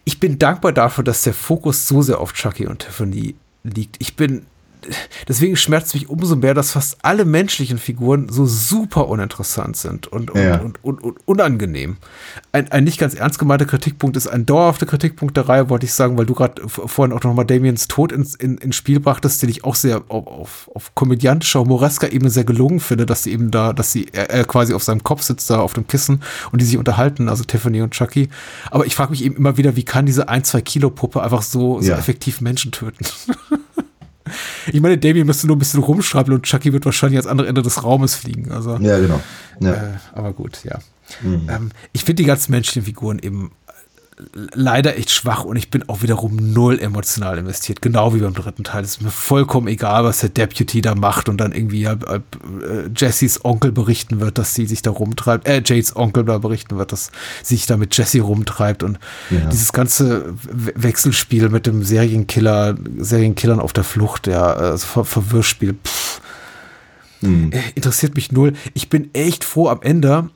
Ich 0.05 0.21
bin 0.21 0.39
dankbar 0.39 0.73
dafür, 0.73 1.03
dass 1.03 1.23
der 1.23 1.35
Fokus 1.35 1.89
so 1.89 2.03
sehr 2.03 2.21
auf 2.21 2.35
Chucky 2.35 2.67
und 2.67 2.81
Tiffany 2.81 3.35
liegt. 3.65 3.97
Ich 3.99 4.15
bin 4.15 4.47
deswegen 5.29 5.57
schmerzt 5.57 5.95
mich 5.95 6.09
umso 6.09 6.37
mehr, 6.37 6.55
dass 6.55 6.73
fast 6.73 6.99
alle 7.03 7.25
menschlichen 7.25 7.79
Figuren 7.79 8.29
so 8.29 8.47
super 8.47 9.09
uninteressant 9.09 9.77
sind 9.77 10.07
und, 10.07 10.35
ja. 10.35 10.61
und, 10.61 10.83
und, 10.85 11.03
und, 11.03 11.19
unangenehm. 11.27 11.97
Ein, 12.53 12.71
ein 12.73 12.85
nicht 12.85 12.99
ganz 12.99 13.15
ernst 13.15 13.39
gemeinter 13.39 13.65
Kritikpunkt 13.67 14.17
ist 14.17 14.27
ein 14.27 14.47
dauerhafter 14.47 14.87
Kritikpunkt 14.87 15.37
der 15.37 15.49
Reihe, 15.49 15.71
wollte 15.71 15.87
ich 15.87 15.93
sagen, 15.93 16.17
weil 16.17 16.27
du 16.27 16.35
gerade 16.35 16.63
vorhin 16.67 17.17
auch 17.17 17.23
nochmal 17.23 17.45
Damiens 17.45 17.89
Tod 17.89 18.13
ins 18.13 18.35
in, 18.35 18.59
in 18.59 18.73
Spiel 18.73 19.01
brachtest, 19.01 19.43
den 19.43 19.51
ich 19.51 19.65
auch 19.65 19.75
sehr 19.75 20.03
auf, 20.09 20.27
auf, 20.27 20.71
auf 20.75 20.95
komödiantischer, 20.95 21.61
humoresker 21.61 22.13
Ebene 22.13 22.31
sehr 22.31 22.45
gelungen 22.45 22.81
finde, 22.81 23.07
dass 23.07 23.23
sie 23.23 23.33
eben 23.33 23.51
da, 23.51 23.73
dass 23.73 23.93
sie 23.93 24.07
er 24.13 24.45
quasi 24.45 24.75
auf 24.75 24.83
seinem 24.83 25.03
Kopf 25.03 25.23
sitzt, 25.23 25.51
da 25.51 25.61
auf 25.61 25.75
dem 25.75 25.87
Kissen 25.87 26.23
und 26.53 26.61
die 26.61 26.67
sich 26.67 26.79
unterhalten, 26.79 27.29
also 27.29 27.45
Tiffany 27.45 27.83
und 27.83 27.93
Chucky. 27.93 28.29
Aber 28.71 28.87
ich 28.87 28.95
frage 28.95 29.11
mich 29.11 29.25
eben 29.25 29.37
immer 29.37 29.57
wieder, 29.57 29.77
wie 29.77 29.85
kann 29.85 30.07
diese 30.07 30.29
ein, 30.29 30.45
zwei 30.45 30.61
Kilo 30.61 30.91
Puppe 30.91 31.23
einfach 31.23 31.43
so, 31.43 31.81
so 31.81 31.91
ja. 31.91 31.99
effektiv 31.99 32.41
Menschen 32.41 32.73
töten? 32.73 33.05
Ich 34.73 34.81
meine, 34.81 34.97
Damien 34.99 35.27
müsste 35.27 35.47
nur 35.47 35.57
ein 35.57 35.59
bisschen 35.59 35.81
rumschreiben 35.83 36.33
und 36.33 36.45
Chucky 36.45 36.73
wird 36.73 36.85
wahrscheinlich 36.85 37.19
ans 37.19 37.27
andere 37.27 37.49
Ende 37.49 37.63
des 37.63 37.83
Raumes 37.85 38.15
fliegen. 38.15 38.51
Also, 38.53 38.77
Ja, 38.79 38.99
genau. 38.99 39.21
Ja. 39.61 39.73
äh, 39.73 39.93
aber 40.15 40.33
gut, 40.33 40.65
ja. 40.65 40.79
Ähm, 41.23 41.71
ich 41.93 42.05
finde 42.05 42.23
die 42.23 42.27
ganzen 42.27 42.53
menschlichen 42.53 42.83
Figuren 42.85 43.19
eben 43.19 43.53
leider 44.55 44.97
echt 44.97 45.11
schwach 45.11 45.45
und 45.45 45.57
ich 45.57 45.71
bin 45.71 45.89
auch 45.89 46.03
wiederum 46.03 46.37
null 46.37 46.79
emotional 46.79 47.39
investiert, 47.39 47.83
genau 47.83 48.15
wie 48.15 48.21
beim 48.21 48.35
dritten 48.35 48.65
Teil. 48.65 48.83
Es 48.85 48.91
ist 48.97 49.03
mir 49.03 49.11
vollkommen 49.11 49.67
egal, 49.69 50.05
was 50.05 50.21
der 50.21 50.29
Deputy 50.31 50.81
da 50.81 50.95
macht 50.95 51.29
und 51.29 51.39
dann 51.39 51.53
irgendwie 51.53 51.81
ja, 51.83 51.93
äh, 51.93 52.21
Jessys 52.97 53.45
Onkel 53.45 53.73
berichten 53.73 54.21
wird, 54.21 54.39
dass 54.39 54.55
sie 54.55 54.67
sich 54.67 54.83
da 54.83 54.91
rumtreibt, 54.91 55.47
äh, 55.49 55.63
Jades 55.65 55.97
Onkel 55.97 56.25
da 56.25 56.39
berichten 56.39 56.77
wird, 56.79 56.93
dass 56.93 57.11
sie 57.43 57.57
sich 57.57 57.67
da 57.67 57.77
mit 57.77 57.97
Jesse 57.97 58.21
rumtreibt 58.21 58.83
und 58.83 58.99
Ja. 59.31 59.41
dieses 59.51 59.73
ganze 59.73 60.35
We- 60.51 60.73
Wechselspiel 60.77 61.49
mit 61.49 61.67
dem 61.67 61.83
Serienkiller, 61.85 62.77
Serienkillern 62.99 63.61
auf 63.61 63.73
der 63.73 63.85
Flucht, 63.85 64.27
ja, 64.27 64.53
also 64.53 64.87
Ver 64.87 65.05
Verwirrspiel, 65.05 65.75
pff, 65.85 66.21
Hm. 67.21 67.53
äh, 67.53 67.61
interessiert 67.75 68.15
mich 68.17 68.33
null. 68.33 68.53
Ich 68.75 68.89
bin 68.89 69.11
echt 69.15 69.45
froh 69.45 69.69
am 69.69 69.81
Ende, 69.83 70.29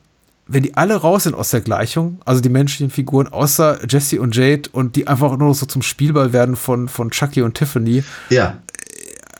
wenn 0.51 0.63
die 0.63 0.75
alle 0.75 0.95
raus 0.95 1.23
sind 1.23 1.35
aus 1.35 1.51
der 1.51 1.61
Gleichung, 1.61 2.19
also 2.25 2.41
die 2.41 2.49
menschlichen 2.49 2.89
Figuren, 2.89 3.27
außer 3.27 3.79
Jesse 3.87 4.19
und 4.19 4.35
Jade 4.35 4.69
und 4.73 4.95
die 4.95 5.07
einfach 5.07 5.37
nur 5.37 5.53
so 5.55 5.65
zum 5.65 5.81
Spielball 5.81 6.33
werden 6.33 6.55
von, 6.55 6.87
von 6.89 7.11
Chucky 7.11 7.41
und 7.43 7.53
Tiffany, 7.53 8.03
Ja. 8.29 8.57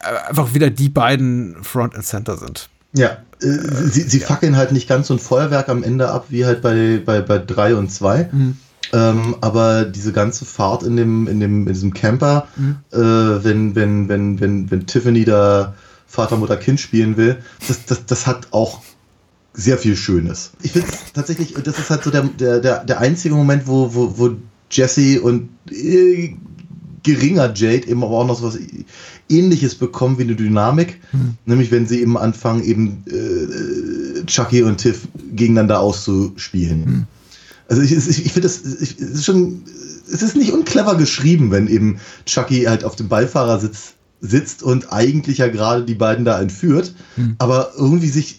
äh, 0.01 0.29
einfach 0.29 0.53
wieder 0.53 0.69
die 0.69 0.89
beiden 0.89 1.57
Front 1.63 1.95
and 1.95 2.05
Center 2.05 2.37
sind. 2.37 2.69
Ja, 2.93 3.17
äh, 3.41 3.47
sie, 3.47 4.01
sie 4.03 4.19
fackeln 4.19 4.55
halt 4.55 4.71
nicht 4.71 4.87
ganz 4.87 5.07
so 5.07 5.15
ein 5.15 5.19
Feuerwerk 5.19 5.67
am 5.69 5.83
Ende 5.83 6.09
ab, 6.09 6.25
wie 6.29 6.45
halt 6.45 6.61
bei, 6.61 7.01
bei, 7.03 7.21
bei 7.21 7.37
3 7.39 7.75
und 7.75 7.91
2. 7.91 8.29
Ähm, 8.91 9.35
aber 9.41 9.85
diese 9.85 10.13
ganze 10.13 10.45
Fahrt 10.45 10.81
in 10.83 10.95
dem, 10.95 11.27
in 11.27 11.39
dem, 11.39 11.67
in 11.67 11.73
diesem 11.73 11.93
Camper, 11.93 12.47
äh, 12.91 12.97
wenn, 12.97 13.75
wenn, 13.75 14.09
wenn, 14.09 14.39
wenn, 14.39 14.71
wenn 14.71 14.87
Tiffany 14.87 15.25
da 15.25 15.73
Vater, 16.07 16.37
Mutter, 16.37 16.57
Kind 16.57 16.79
spielen 16.79 17.15
will, 17.17 17.37
das, 17.67 17.85
das, 17.85 18.05
das 18.07 18.25
hat 18.25 18.47
auch 18.51 18.81
sehr 19.59 19.77
viel 19.77 19.95
Schönes. 19.95 20.51
Ich 20.61 20.71
finde 20.71 20.87
tatsächlich, 21.13 21.53
das 21.53 21.77
ist 21.77 21.89
halt 21.89 22.03
so 22.03 22.11
der, 22.11 22.23
der, 22.23 22.83
der, 22.83 22.99
einzige 22.99 23.35
Moment, 23.35 23.67
wo, 23.67 23.93
wo, 23.93 24.17
wo 24.17 24.35
Jesse 24.71 25.21
und 25.21 25.49
äh, 25.69 26.35
geringer 27.03 27.53
Jade 27.53 27.87
eben 27.87 28.03
aber 28.03 28.13
auch 28.13 28.27
noch 28.27 28.39
so 28.39 28.47
was 28.47 28.57
ähnliches 29.27 29.75
bekommen 29.75 30.17
wie 30.17 30.23
eine 30.23 30.35
Dynamik. 30.35 31.01
Nämlich 31.45 31.71
wenn 31.71 31.87
sie 31.87 32.01
eben 32.01 32.17
anfangen, 32.17 32.63
eben 32.63 33.03
äh, 33.07 34.25
Chucky 34.25 34.63
und 34.63 34.77
Tiff 34.77 35.07
gegeneinander 35.33 35.79
auszuspielen. 35.79 37.07
Also 37.67 37.81
ich, 37.81 37.91
ich, 37.91 38.25
ich 38.25 38.31
finde 38.33 38.47
das, 38.47 38.63
ich, 38.63 38.99
es 38.99 39.11
ist 39.11 39.25
schon, 39.25 39.63
es 40.11 40.21
ist 40.21 40.35
nicht 40.35 40.53
unclever 40.53 40.95
geschrieben, 40.95 41.51
wenn 41.51 41.67
eben 41.67 41.99
Chucky 42.25 42.63
halt 42.63 42.83
auf 42.83 42.95
dem 42.95 43.09
Beifahrersitz 43.09 43.93
sitzt 44.21 44.63
und 44.63 44.91
eigentlich 44.91 45.37
ja 45.37 45.47
gerade 45.47 45.83
die 45.83 45.95
beiden 45.95 46.25
da 46.25 46.41
entführt, 46.41 46.93
aber 47.37 47.71
irgendwie 47.77 48.09
sich 48.09 48.38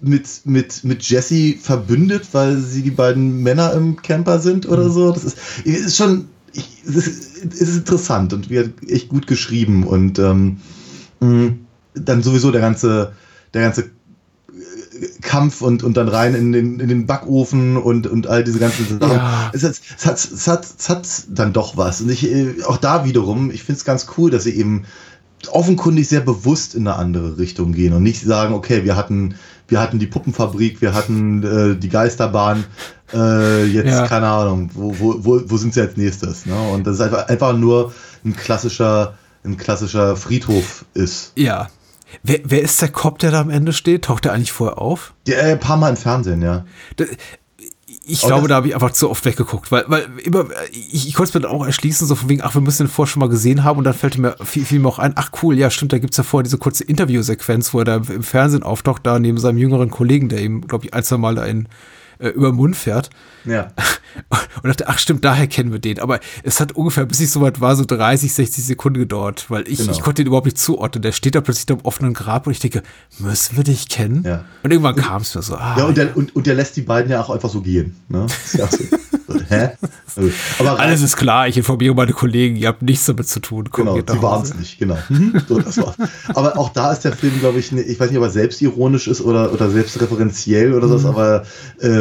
mit, 0.00 0.26
mit, 0.44 0.84
mit 0.84 1.02
Jesse 1.02 1.54
verbündet, 1.60 2.28
weil 2.32 2.58
sie 2.58 2.82
die 2.82 2.90
beiden 2.90 3.42
Männer 3.42 3.72
im 3.72 3.96
Camper 3.96 4.38
sind 4.38 4.68
oder 4.68 4.90
so. 4.90 5.12
Das 5.12 5.24
ist, 5.24 5.38
ist 5.64 5.96
schon, 5.96 6.28
es, 6.54 7.06
ist, 7.06 7.44
ist 7.44 7.76
interessant 7.76 8.32
und 8.32 8.50
wird 8.50 8.88
echt 8.88 9.08
gut 9.08 9.26
geschrieben 9.26 9.84
und 9.84 10.18
ähm, 10.18 10.58
dann 11.20 12.22
sowieso 12.22 12.50
der 12.50 12.60
ganze, 12.60 13.12
der 13.54 13.62
ganze 13.62 13.82
äh, 13.82 13.88
Kampf 15.20 15.62
und, 15.62 15.82
und 15.82 15.96
dann 15.96 16.08
rein 16.08 16.34
in 16.34 16.52
den, 16.52 16.80
in 16.80 16.88
den 16.88 17.06
Backofen 17.06 17.76
und, 17.76 18.06
und 18.06 18.26
all 18.26 18.44
diese 18.44 18.58
ganzen 18.58 18.86
Sachen. 18.86 19.16
Ja. 19.16 19.50
Es, 19.52 19.64
hat, 19.64 19.72
es, 19.72 20.06
hat, 20.06 20.18
es, 20.18 20.48
hat, 20.48 20.66
es 20.78 20.88
hat 20.88 21.08
dann 21.30 21.52
doch 21.52 21.76
was. 21.76 22.00
Und 22.00 22.10
ich, 22.10 22.30
äh, 22.30 22.62
auch 22.64 22.76
da 22.76 23.04
wiederum, 23.04 23.50
ich 23.50 23.62
finde 23.62 23.78
es 23.78 23.84
ganz 23.84 24.06
cool, 24.16 24.30
dass 24.30 24.44
sie 24.44 24.56
eben 24.56 24.84
offenkundig 25.50 26.08
sehr 26.08 26.20
bewusst 26.20 26.74
in 26.74 26.86
eine 26.86 26.96
andere 26.96 27.38
Richtung 27.38 27.72
gehen 27.72 27.92
und 27.92 28.02
nicht 28.02 28.22
sagen, 28.24 28.54
okay, 28.54 28.84
wir 28.84 28.96
hatten, 28.96 29.36
wir 29.68 29.80
hatten 29.80 29.98
die 29.98 30.06
Puppenfabrik, 30.06 30.80
wir 30.80 30.94
hatten 30.94 31.42
äh, 31.42 31.76
die 31.76 31.88
Geisterbahn, 31.88 32.64
äh, 33.12 33.64
jetzt 33.64 33.86
Ja. 33.90 34.06
keine 34.06 34.26
Ahnung, 34.28 34.70
wo, 34.74 34.94
wo, 34.98 35.42
wo, 35.46 35.56
sind 35.56 35.74
sie 35.74 35.80
als 35.82 35.96
nächstes? 35.96 36.46
Ne? 36.46 36.54
Und 36.72 36.86
das 36.86 36.94
ist 36.96 37.00
einfach, 37.02 37.28
einfach 37.28 37.52
nur 37.56 37.92
ein 38.24 38.34
klassischer, 38.34 39.14
ein 39.44 39.56
klassischer 39.56 40.16
Friedhof 40.16 40.84
ist. 40.94 41.32
Ja. 41.36 41.68
Wer, 42.22 42.40
wer 42.44 42.62
ist 42.62 42.80
der 42.80 42.88
Cop, 42.88 43.18
der 43.18 43.30
da 43.30 43.40
am 43.42 43.50
Ende 43.50 43.72
steht? 43.74 44.06
Taucht 44.06 44.24
der 44.24 44.32
eigentlich 44.32 44.52
vorher 44.52 44.78
auf? 44.78 45.12
Der, 45.26 45.42
äh, 45.42 45.52
ein 45.52 45.60
paar 45.60 45.76
Mal 45.76 45.90
im 45.90 45.96
Fernsehen, 45.96 46.40
ja. 46.40 46.64
Da- 46.96 47.04
Ich 48.08 48.24
Aber 48.24 48.34
glaube, 48.34 48.48
da 48.48 48.54
habe 48.56 48.68
ich 48.68 48.74
einfach 48.74 48.92
zu 48.92 49.10
oft 49.10 49.24
weggeguckt, 49.24 49.70
weil, 49.70 49.84
weil 49.86 50.08
immer, 50.24 50.46
ich, 50.72 51.08
ich 51.08 51.14
konnte 51.14 51.28
es 51.28 51.34
mir 51.34 51.40
dann 51.40 51.50
auch 51.50 51.64
erschließen, 51.64 52.06
so 52.06 52.14
von 52.14 52.28
wegen, 52.28 52.42
ach, 52.42 52.54
wir 52.54 52.62
müssen 52.62 52.86
den 52.86 52.90
vorher 52.90 53.10
schon 53.10 53.20
mal 53.20 53.28
gesehen 53.28 53.64
haben 53.64 53.78
und 53.78 53.84
dann 53.84 53.94
fällt 53.94 54.16
mir, 54.16 54.34
fiel, 54.42 54.64
fiel 54.64 54.78
mir 54.80 54.88
auch 54.88 54.98
ein, 54.98 55.12
ach 55.16 55.30
cool, 55.42 55.58
ja 55.58 55.70
stimmt, 55.70 55.92
da 55.92 55.98
gibt's 55.98 56.16
ja 56.16 56.24
vorher 56.24 56.44
diese 56.44 56.58
kurze 56.58 56.84
Interviewsequenz, 56.84 57.74
wo 57.74 57.80
er 57.80 57.84
da 57.84 57.96
im 57.96 58.22
Fernsehen 58.22 58.62
auftaucht, 58.62 59.06
da 59.06 59.18
neben 59.18 59.38
seinem 59.38 59.58
jüngeren 59.58 59.90
Kollegen, 59.90 60.28
der 60.28 60.40
ihm, 60.40 60.66
glaube 60.66 60.86
ich, 60.86 60.94
ein, 60.94 61.04
zwei 61.04 61.18
Mal 61.18 61.34
da 61.34 61.44
in, 61.44 61.68
äh, 62.18 62.28
über 62.28 62.50
den 62.50 62.56
Mund 62.56 62.76
fährt. 62.76 63.10
Ja. 63.44 63.68
Und 64.62 64.68
dachte, 64.68 64.88
ach 64.88 64.98
stimmt, 64.98 65.24
daher 65.24 65.46
kennen 65.46 65.70
wir 65.70 65.78
den. 65.78 65.98
Aber 66.00 66.18
es 66.42 66.60
hat 66.60 66.72
ungefähr, 66.72 67.06
bis 67.06 67.20
ich 67.20 67.30
soweit 67.30 67.60
war, 67.60 67.76
so 67.76 67.84
30, 67.84 68.32
60 68.32 68.64
Sekunden 68.64 68.98
gedauert, 69.00 69.46
weil 69.48 69.68
ich, 69.68 69.78
Genau. 69.78 69.92
ich 69.92 70.00
konnte 70.00 70.22
ihn 70.22 70.26
überhaupt 70.28 70.46
nicht 70.46 70.58
zuordnen. 70.58 71.02
Der 71.02 71.12
steht 71.12 71.34
da 71.34 71.40
plötzlich 71.40 71.66
da 71.66 71.74
im 71.74 71.80
offenen 71.82 72.14
Grab 72.14 72.46
und 72.46 72.52
ich 72.52 72.58
denke, 72.58 72.82
müssen 73.18 73.56
wir 73.56 73.64
dich 73.64 73.88
kennen? 73.88 74.24
Ja. 74.26 74.44
Und 74.62 74.70
irgendwann 74.72 74.96
kam 74.96 75.22
es 75.22 75.34
mir 75.34 75.42
so, 75.42 75.54
ah, 75.56 75.76
Ja, 75.78 75.84
und 75.84 75.96
der, 75.96 76.16
und, 76.16 76.34
und 76.34 76.46
der 76.46 76.54
lässt 76.54 76.76
die 76.76 76.82
beiden 76.82 77.10
ja 77.12 77.20
auch 77.22 77.30
einfach 77.30 77.50
so 77.50 77.60
gehen. 77.60 77.96
Ne? 78.08 78.26
Ja 78.54 78.64
auch 78.64 78.70
so. 78.70 78.78
So, 79.30 79.38
Hä? 79.50 79.68
Also, 80.16 80.30
Aber 80.58 80.80
alles 80.80 81.02
ist 81.02 81.14
klar, 81.18 81.48
ich 81.48 81.58
informiere 81.58 81.94
meine 81.94 82.12
Kollegen, 82.14 82.56
ihr 82.56 82.66
habt 82.66 82.80
nichts 82.80 83.04
damit 83.04 83.28
zu 83.28 83.40
tun. 83.40 83.68
Komm, 83.70 83.84
Genau, 83.94 84.10
sie 84.14 84.22
waren 84.22 84.42
es 84.42 84.54
nicht, 84.54 84.78
genau. 84.78 84.96
So, 85.46 85.58
das 85.60 85.76
war's. 85.76 85.96
Aber 86.28 86.56
auch 86.56 86.70
da 86.70 86.92
ist 86.92 87.00
der 87.04 87.12
Film, 87.12 87.38
glaube 87.38 87.58
ich, 87.58 87.70
ne, 87.70 87.82
ich 87.82 88.00
weiß 88.00 88.08
nicht, 88.08 88.16
ob 88.16 88.24
er 88.24 88.30
selbstironisch 88.30 89.06
ist 89.06 89.20
oder, 89.20 89.52
oder 89.52 89.68
selbstreferenziell 89.70 90.72
oder 90.72 90.86
Mhm. 90.86 90.98
so, 90.98 91.08
aber 91.10 91.44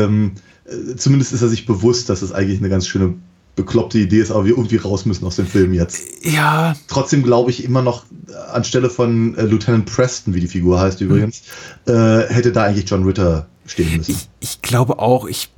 ähm, 0.08 0.32
äh, 0.66 0.96
zumindest 0.96 1.34
ist 1.34 1.42
er 1.42 1.50
sich 1.50 1.66
bewusst, 1.66 2.10
dass 2.10 2.22
es 2.22 2.32
eigentlich 2.32 2.60
eine 2.60 2.70
ganz 2.70 2.88
schöne 2.88 3.16
bekloppte 3.56 3.98
Idee 3.98 4.20
ist, 4.20 4.30
aber 4.32 4.46
wir 4.46 4.52
irgendwie 4.52 4.76
raus 4.76 5.06
müssen 5.06 5.26
aus 5.26 5.36
dem 5.38 5.48
Film 5.48 5.74
jetzt. 5.74 6.00
Ja, 6.24 6.76
Trotzdem 6.88 7.24
glaube 7.24 7.50
ich 7.50 7.64
immer 7.64 7.82
noch, 7.82 8.06
äh, 8.30 8.34
anstelle 8.52 8.90
von 8.90 9.36
äh, 9.36 9.44
Lieutenant 9.46 9.86
Preston, 9.92 10.34
wie 10.36 10.40
die 10.42 10.48
Figur 10.48 10.80
heißt 10.80 11.02
Mhm. 11.02 11.08
übrigens, 11.08 11.42
äh, 11.88 12.28
hätte 12.28 12.52
da 12.52 12.64
eigentlich 12.66 12.88
John 12.90 13.04
Ritter 13.04 13.48
stehen 13.66 13.98
müssen. 13.98 14.12
ich, 14.12 14.30
ich 14.40 14.62
glaube 14.62 15.00
auch, 15.00 15.26
ich, 15.28 15.50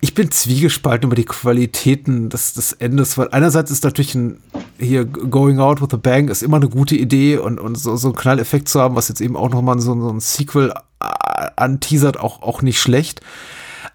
ich 0.00 0.14
bin 0.14 0.30
zwiegespalten 0.30 1.06
über 1.06 1.16
die 1.16 1.24
Qualitäten 1.24 2.28
des, 2.28 2.54
des 2.54 2.72
Endes, 2.72 3.18
weil 3.18 3.28
einerseits 3.30 3.70
ist 3.70 3.84
natürlich 3.84 4.14
ein, 4.14 4.40
hier 4.78 5.04
Going 5.04 5.60
Out 5.60 5.80
with 5.80 5.92
a 5.92 5.96
Bang 5.96 6.28
ist 6.28 6.42
immer 6.42 6.56
eine 6.56 6.68
gute 6.68 6.96
Idee 6.96 7.38
und, 7.38 7.58
und 7.58 7.76
so, 7.76 7.96
so 7.96 8.08
einen 8.08 8.16
Knalleffekt 8.16 8.68
zu 8.68 8.80
haben, 8.80 8.96
was 8.96 9.08
jetzt 9.08 9.20
eben 9.20 9.36
auch 9.36 9.50
nochmal 9.50 9.78
so, 9.80 9.98
so 10.00 10.10
ein 10.10 10.20
Sequel 10.20 10.72
äh, 11.00 11.50
anteasert, 11.56 12.18
auch, 12.18 12.42
auch 12.42 12.62
nicht 12.62 12.80
schlecht. 12.80 13.20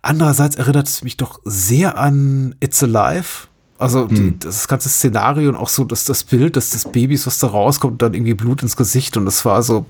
Andererseits 0.02 0.56
erinnert 0.56 0.88
es 0.88 1.04
mich 1.04 1.18
doch 1.18 1.40
sehr 1.46 1.98
an 1.98 2.56
It's 2.60 2.84
Alive. 2.84 3.48
Also 3.84 4.06
die, 4.06 4.40
das 4.40 4.70
ganze 4.70 4.88
Szenario 4.88 5.50
und 5.50 5.58
auch 5.58 5.68
so 5.68 5.84
das, 5.84 6.06
das 6.06 6.24
Bild 6.24 6.56
des, 6.56 6.70
des 6.70 6.86
Babys, 6.86 7.28
was 7.28 7.40
da 7.40 7.48
rauskommt, 7.48 8.02
dann 8.02 8.14
irgendwie 8.14 8.34
Blut 8.34 8.64
ins 8.64 8.78
Gesicht. 8.78 9.18
Und 9.18 9.26
das 9.26 9.44
war 9.44 9.62
so, 9.62 9.86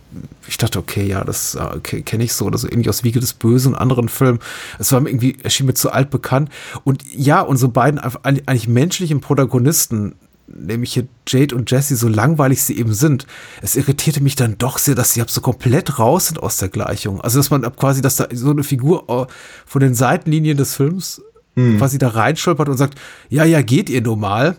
ich 0.48 0.58
dachte, 0.58 0.80
okay, 0.80 1.06
ja, 1.06 1.24
das 1.24 1.54
äh, 1.54 1.60
okay, 1.60 2.02
kenne 2.02 2.24
ich 2.24 2.34
so. 2.34 2.46
Oder 2.46 2.58
so 2.58 2.68
ähnlich 2.68 2.90
aus 2.90 3.04
Wiege 3.04 3.20
des 3.20 3.36
Bösen 3.36 3.74
und 3.74 3.80
anderen 3.80 4.10
Filmen. 4.10 4.40
Es 4.80 4.92
war 4.92 5.00
mir 5.00 5.10
irgendwie, 5.10 5.38
erschien 5.44 5.68
mir 5.68 5.76
zu 5.76 5.92
alt 5.92 6.10
bekannt. 6.10 6.50
Und 6.84 7.04
ja, 7.16 7.42
unsere 7.42 7.72
beiden 7.72 8.00
eigentlich 8.00 8.68
menschlichen 8.68 9.22
Protagonisten, 9.22 10.16
nämlich 10.48 10.94
hier 10.94 11.06
Jade 11.28 11.56
und 11.56 11.70
Jesse, 11.70 11.96
so 11.96 12.08
langweilig 12.08 12.64
sie 12.64 12.80
eben 12.80 12.96
sind, 12.96 13.28
es 13.62 13.76
irritierte 13.76 14.24
mich 14.24 14.36
dann 14.36 14.58
doch 14.58 14.80
sehr, 14.80 14.96
dass 14.96 15.14
sie 15.14 15.22
ab 15.22 15.30
so 15.30 15.40
komplett 15.40 16.00
raus 16.00 16.30
sind 16.30 16.42
aus 16.42 16.58
der 16.58 16.70
Gleichung. 16.70 17.22
Also, 17.22 17.38
dass 17.38 17.52
man 17.52 17.64
ab 17.64 17.78
quasi, 17.78 18.02
dass 18.02 18.16
da 18.16 18.26
so 18.34 18.50
eine 18.50 18.64
Figur 18.64 19.08
äh, 19.08 19.32
von 19.68 19.82
den 19.82 19.94
Seitenlinien 19.94 20.58
des 20.58 20.76
Films 20.76 21.22
quasi 21.56 21.98
da 21.98 22.10
reinstolpert 22.10 22.70
und 22.70 22.78
sagt, 22.78 23.00
ja, 23.30 23.44
ja, 23.46 23.62
geht 23.62 23.90
ihr 23.90 24.02
nur 24.02 24.18
mal. 24.18 24.58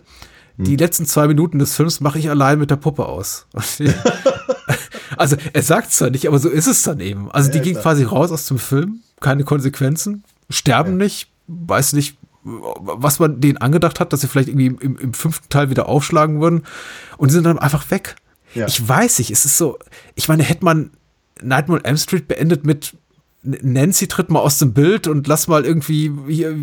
Die 0.57 0.77
letzten 0.77 1.05
zwei 1.05 1.27
Minuten 1.27 1.59
des 1.59 1.75
Films 1.75 1.99
mache 1.99 2.17
ich 2.17 2.29
allein 2.29 2.59
mit 2.59 2.71
der 2.71 2.77
Puppe 2.77 3.05
aus. 3.05 3.45
also, 5.17 5.35
er 5.53 5.61
sagt 5.61 5.91
zwar 5.91 6.09
nicht, 6.09 6.27
aber 6.27 6.39
so 6.39 6.49
ist 6.49 6.67
es 6.67 6.83
dann 6.83 6.99
eben. 6.99 7.29
Also, 7.31 7.51
die 7.51 7.57
Ja, 7.57 7.63
gehen 7.63 7.73
klar. 7.73 7.83
quasi 7.83 8.03
raus 8.03 8.31
aus 8.31 8.45
dem 8.45 8.57
Film, 8.59 9.01
keine 9.19 9.43
Konsequenzen, 9.43 10.23
sterben 10.49 10.97
nicht, 10.97 11.29
weiß 11.47 11.93
nicht, 11.93 12.17
was 12.43 13.19
man 13.19 13.41
denen 13.41 13.57
angedacht 13.57 13.99
hat, 13.99 14.13
dass 14.13 14.21
sie 14.21 14.27
vielleicht 14.27 14.49
irgendwie 14.49 14.67
im, 14.67 14.97
im 14.97 15.13
fünften 15.13 15.49
Teil 15.49 15.69
wieder 15.69 15.89
aufschlagen 15.89 16.39
würden 16.39 16.63
und 17.17 17.29
sind 17.31 17.43
dann 17.43 17.59
einfach 17.59 17.89
weg. 17.91 18.15
Ja. 18.53 18.67
Ich 18.67 18.87
weiß 18.87 19.19
nicht, 19.19 19.31
es 19.31 19.45
ist 19.45 19.57
so, 19.57 19.77
ich 20.13 20.27
meine, 20.27 20.43
hätte 20.43 20.63
man 20.63 20.91
Nightmare 21.41 21.79
on 21.79 21.85
Elm 21.85 21.97
Street 21.97 22.27
beendet 22.27 22.65
mit 22.65 22.95
Nancy 23.61 24.07
tritt 24.07 24.29
mal 24.29 24.39
aus 24.39 24.57
dem 24.57 24.73
Bild 24.73 25.07
und 25.07 25.27
lass 25.27 25.47
mal 25.47 25.65
irgendwie 25.65 26.11
hier 26.27 26.55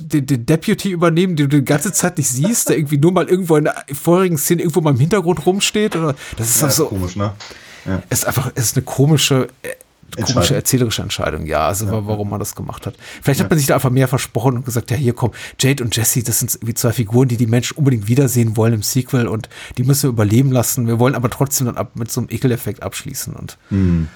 den, 0.00 0.26
den 0.26 0.46
Deputy 0.46 0.90
übernehmen, 0.90 1.36
den 1.36 1.48
du 1.48 1.58
die 1.58 1.64
ganze 1.64 1.92
Zeit 1.92 2.18
nicht 2.18 2.28
siehst, 2.28 2.68
der 2.68 2.76
irgendwie 2.76 2.98
nur 2.98 3.12
mal 3.12 3.28
irgendwo 3.28 3.56
in 3.56 3.64
der 3.64 3.84
vorherigen 3.92 4.38
Szene 4.38 4.62
irgendwo 4.62 4.80
mal 4.80 4.90
im 4.90 5.00
Hintergrund 5.00 5.44
rumsteht 5.46 5.96
oder 5.96 6.14
das 6.36 6.50
ist 6.50 6.62
Ja, 6.62 6.70
so, 6.70 6.86
komisch, 6.86 7.16
ne? 7.16 7.32
es 8.10 8.20
ist 8.20 8.24
einfach, 8.26 8.54
ist 8.54 8.76
eine 8.76 8.84
komische, 8.84 9.48
äh, 9.62 10.22
komische 10.22 10.54
erzählerische 10.54 11.02
Entscheidung, 11.02 11.46
ja, 11.46 11.66
also 11.66 11.86
ja. 11.86 12.06
warum 12.06 12.30
man 12.30 12.38
das 12.38 12.54
gemacht 12.54 12.86
hat. 12.86 12.94
Vielleicht 13.22 13.40
hat 13.40 13.50
man 13.50 13.58
sich 13.58 13.68
da 13.68 13.74
einfach 13.74 13.90
mehr 13.90 14.08
versprochen 14.08 14.56
und 14.56 14.64
gesagt, 14.64 14.90
ja, 14.90 14.96
hier 14.96 15.12
komm, 15.12 15.32
Jade 15.58 15.82
und 15.82 15.96
Jesse, 15.96 16.22
das 16.22 16.40
sind 16.40 16.58
wie 16.62 16.74
zwei 16.74 16.92
Figuren, 16.92 17.28
die 17.28 17.36
die 17.36 17.46
Menschen 17.46 17.76
unbedingt 17.76 18.08
wiedersehen 18.08 18.56
wollen 18.56 18.74
im 18.74 18.82
Sequel 18.82 19.26
und 19.26 19.48
die 19.76 19.84
müssen 19.84 20.04
wir 20.04 20.10
überleben 20.10 20.52
lassen. 20.52 20.86
Wir 20.86 20.98
wollen 20.98 21.14
aber 21.14 21.30
trotzdem 21.30 21.66
dann 21.66 21.76
ab, 21.76 21.92
mit 21.94 22.10
so 22.10 22.20
einem 22.20 22.28
Ekeleffekt 22.30 22.82
abschließen 22.82 23.34
und. 23.34 23.58
Mhm. 23.70 24.08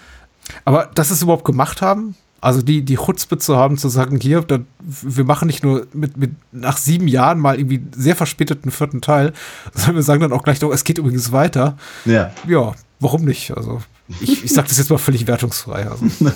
Aber 0.64 0.90
dass 0.94 1.08
sie 1.08 1.14
es 1.14 1.22
überhaupt 1.22 1.44
gemacht 1.44 1.82
haben, 1.82 2.16
also 2.40 2.60
die, 2.60 2.82
die 2.82 2.96
Chutzpe 2.96 3.38
zu 3.38 3.56
haben, 3.56 3.78
zu 3.78 3.88
sagen, 3.88 4.18
hier, 4.20 4.42
da, 4.42 4.58
wir 4.80 5.24
machen 5.24 5.46
nicht 5.46 5.62
nur 5.62 5.86
mit, 5.92 6.16
mit 6.16 6.32
nach 6.50 6.76
sieben 6.76 7.06
Jahren 7.06 7.38
mal 7.38 7.56
irgendwie 7.56 7.82
sehr 7.94 8.16
verspäteten 8.16 8.72
vierten 8.72 9.00
Teil, 9.00 9.32
sondern 9.74 9.94
wir 9.94 10.02
sagen 10.02 10.20
dann 10.20 10.32
auch 10.32 10.42
gleich 10.42 10.60
noch, 10.60 10.72
es 10.72 10.84
geht 10.84 10.98
übrigens 10.98 11.30
weiter. 11.30 11.76
Ja. 12.04 12.32
Ja, 12.46 12.74
warum 12.98 13.24
nicht? 13.24 13.56
Also 13.56 13.80
ich, 14.20 14.44
ich 14.44 14.52
sage 14.52 14.68
das 14.68 14.78
jetzt 14.78 14.90
mal 14.90 14.98
völlig 14.98 15.26
wertungsfrei. 15.26 15.88
Also. 15.88 16.06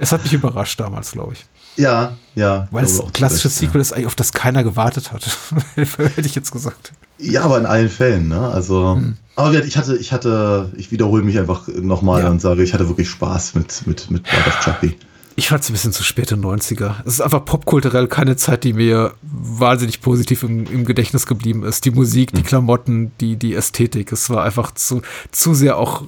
es 0.00 0.10
hat 0.10 0.24
mich 0.24 0.32
überrascht 0.32 0.80
damals, 0.80 1.12
glaube 1.12 1.34
ich. 1.34 1.46
Ja, 1.76 2.16
ja. 2.34 2.68
Weil 2.70 2.84
es 2.84 3.00
ein 3.00 3.12
klassisches 3.12 3.58
Sequel 3.58 3.76
ja. 3.76 3.80
ist, 3.82 3.92
eigentlich, 3.92 4.06
auf 4.06 4.14
das 4.14 4.32
keiner 4.32 4.64
gewartet 4.64 5.12
hat. 5.12 5.24
Hätte 5.76 6.26
ich 6.26 6.34
jetzt 6.34 6.52
gesagt. 6.52 6.92
Ja, 7.18 7.42
aber 7.42 7.58
in 7.58 7.66
allen 7.66 7.88
Fällen, 7.88 8.28
ne? 8.28 8.40
Also. 8.40 8.96
Hm. 8.96 9.16
Aber 9.36 9.64
ich 9.64 9.76
hatte, 9.76 9.96
ich 9.96 10.12
hatte, 10.12 10.70
ich 10.76 10.92
wiederhole 10.92 11.22
mich 11.22 11.38
einfach 11.38 11.66
nochmal 11.68 12.22
ja. 12.22 12.30
und 12.30 12.40
sage, 12.40 12.62
ich 12.62 12.74
hatte 12.74 12.88
wirklich 12.88 13.08
Spaß 13.08 13.54
mit, 13.54 13.86
mit, 13.86 14.10
mit 14.10 14.22
Blood 14.24 14.46
of 14.46 14.60
Chucky. 14.60 14.96
Ich 15.36 15.48
fand 15.48 15.62
es 15.62 15.70
ein 15.70 15.72
bisschen 15.72 15.92
zu 15.92 16.02
späte 16.02 16.36
90er. 16.36 16.96
Es 17.06 17.14
ist 17.14 17.20
einfach 17.22 17.44
popkulturell 17.44 18.08
keine 18.08 18.36
Zeit, 18.36 18.64
die 18.64 18.74
mir 18.74 19.14
wahnsinnig 19.22 20.02
positiv 20.02 20.42
im, 20.42 20.66
im 20.66 20.84
Gedächtnis 20.84 21.26
geblieben 21.26 21.64
ist. 21.64 21.86
Die 21.86 21.90
Musik, 21.90 22.32
die 22.32 22.38
hm. 22.38 22.46
Klamotten, 22.46 23.12
die, 23.20 23.36
die 23.36 23.54
Ästhetik. 23.54 24.12
Es 24.12 24.28
war 24.28 24.44
einfach 24.44 24.72
zu, 24.72 25.00
zu 25.30 25.54
sehr 25.54 25.78
auch 25.78 26.02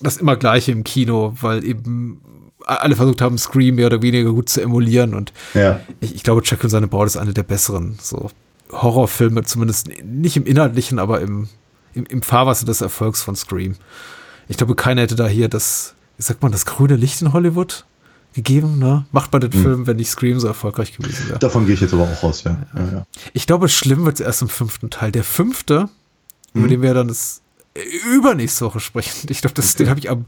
das 0.00 0.18
immer 0.18 0.36
Gleiche 0.36 0.72
im 0.72 0.84
Kino, 0.84 1.34
weil 1.40 1.64
eben 1.64 2.20
alle 2.66 2.96
versucht 2.96 3.22
haben, 3.22 3.38
Scream 3.38 3.76
mehr 3.76 3.86
oder 3.86 4.02
weniger 4.02 4.32
gut 4.32 4.48
zu 4.48 4.60
emulieren. 4.60 5.14
Und 5.14 5.32
ja. 5.54 5.80
ich, 6.00 6.14
ich, 6.16 6.22
glaube, 6.22 6.42
Chuck 6.42 6.62
und 6.64 6.70
seine 6.70 6.88
Braut 6.88 7.06
ist 7.06 7.16
eine 7.16 7.32
der 7.32 7.44
besseren 7.44 7.96
so 8.00 8.30
Horrorfilme, 8.70 9.44
zumindest 9.44 9.88
nicht 10.04 10.36
im 10.36 10.44
Inhaltlichen, 10.44 10.98
aber 10.98 11.20
im, 11.20 11.48
im, 11.94 12.04
im 12.06 12.22
Fahrwasser 12.22 12.66
des 12.66 12.80
Erfolgs 12.80 13.22
von 13.22 13.36
Scream. 13.36 13.76
Ich 14.48 14.56
glaube, 14.56 14.74
keiner 14.74 15.02
hätte 15.02 15.14
da 15.14 15.28
hier 15.28 15.48
das, 15.48 15.94
wie 16.16 16.24
sagt 16.24 16.42
man, 16.42 16.52
das 16.52 16.66
grüne 16.66 16.96
Licht 16.96 17.22
in 17.22 17.32
Hollywood 17.32 17.84
gegeben, 18.34 18.78
ne? 18.78 19.06
Macht 19.12 19.32
man 19.32 19.40
den 19.40 19.50
mhm. 19.50 19.62
Film, 19.62 19.86
wenn 19.86 19.96
nicht 19.96 20.10
Scream 20.10 20.38
so 20.40 20.48
erfolgreich 20.48 20.96
gewesen 20.96 21.28
wäre. 21.28 21.38
Davon 21.38 21.66
gehe 21.66 21.74
ich 21.74 21.80
jetzt 21.80 21.94
aber 21.94 22.02
auch 22.02 22.22
raus, 22.22 22.42
ja. 22.44 22.58
ja. 22.74 22.84
ja 22.92 23.06
ich 23.32 23.46
glaube, 23.46 23.68
schlimm 23.68 24.04
wird 24.04 24.20
es 24.20 24.26
erst 24.26 24.42
im 24.42 24.48
fünften 24.48 24.90
Teil. 24.90 25.12
Der 25.12 25.24
fünfte, 25.24 25.88
mhm. 26.52 26.60
über 26.60 26.68
den 26.68 26.82
wir 26.82 26.94
dann 26.94 27.08
das 27.08 27.40
übernächste 28.14 28.64
Woche 28.66 28.80
sprechen. 28.80 29.26
Ich 29.30 29.40
glaube, 29.40 29.54
okay. 29.58 29.78
den 29.78 29.88
habe 29.88 30.00
ich 30.00 30.10
am, 30.10 30.26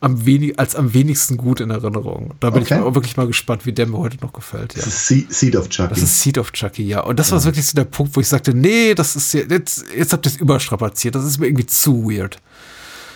am 0.00 0.26
wenig, 0.26 0.58
als 0.58 0.76
am 0.76 0.94
wenigsten 0.94 1.36
gut 1.36 1.60
in 1.60 1.70
Erinnerung. 1.70 2.34
Da 2.40 2.50
bin 2.50 2.62
okay. 2.62 2.74
ich 2.74 2.80
auch 2.80 2.94
wirklich 2.94 3.16
mal 3.16 3.26
gespannt, 3.26 3.66
wie 3.66 3.72
der 3.72 3.86
mir 3.86 3.98
heute 3.98 4.18
noch 4.20 4.32
gefällt. 4.32 4.74
Ja. 4.74 4.82
Das 4.84 5.10
ist 5.10 5.30
Seed 5.30 5.56
of 5.56 5.68
Chucky. 5.68 5.88
Das 5.90 6.02
ist 6.02 6.20
Seed 6.20 6.38
of 6.38 6.52
Chucky, 6.52 6.84
ja. 6.84 7.00
Und 7.00 7.18
das 7.18 7.32
war 7.32 7.42
wirklich 7.42 7.66
so 7.66 7.74
der 7.74 7.84
Punkt, 7.84 8.14
wo 8.14 8.20
ich 8.20 8.28
sagte, 8.28 8.54
nee, 8.54 8.94
das 8.94 9.16
ist 9.16 9.32
jetzt, 9.32 9.84
jetzt 9.96 10.12
habt 10.12 10.26
ihr 10.26 10.30
es 10.30 10.36
überstrapaziert. 10.36 11.14
Das 11.14 11.24
ist 11.24 11.38
mir 11.38 11.46
irgendwie 11.46 11.66
zu 11.66 12.10
weird. 12.10 12.38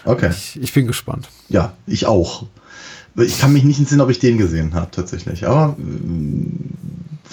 Okay. 0.04 0.30
Ich, 0.30 0.60
ich, 0.60 0.72
bin 0.72 0.86
gespannt. 0.86 1.28
Ja, 1.48 1.74
ich 1.86 2.06
auch. 2.06 2.46
Ich 3.16 3.38
kann 3.38 3.52
mich 3.52 3.62
nicht 3.62 3.78
entsinnen, 3.78 4.00
ob 4.00 4.10
ich 4.10 4.18
den 4.18 4.38
gesehen 4.38 4.74
habe, 4.74 4.90
tatsächlich. 4.90 5.46
Aber 5.46 5.76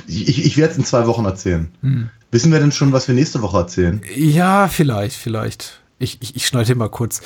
ich, 0.07 0.45
ich 0.45 0.57
werde 0.57 0.73
es 0.73 0.77
in 0.77 0.85
zwei 0.85 1.07
Wochen 1.07 1.25
erzählen. 1.25 1.69
Hm. 1.81 2.09
Wissen 2.31 2.51
wir 2.51 2.59
denn 2.59 2.71
schon, 2.71 2.91
was 2.91 3.07
wir 3.07 3.15
nächste 3.15 3.41
Woche 3.41 3.57
erzählen? 3.57 4.01
Ja, 4.15 4.67
vielleicht, 4.67 5.15
vielleicht. 5.15 5.79
Ich, 5.97 6.17
ich, 6.21 6.35
ich 6.35 6.45
schneide 6.45 6.75
mal 6.75 6.89
kurz. 6.89 7.21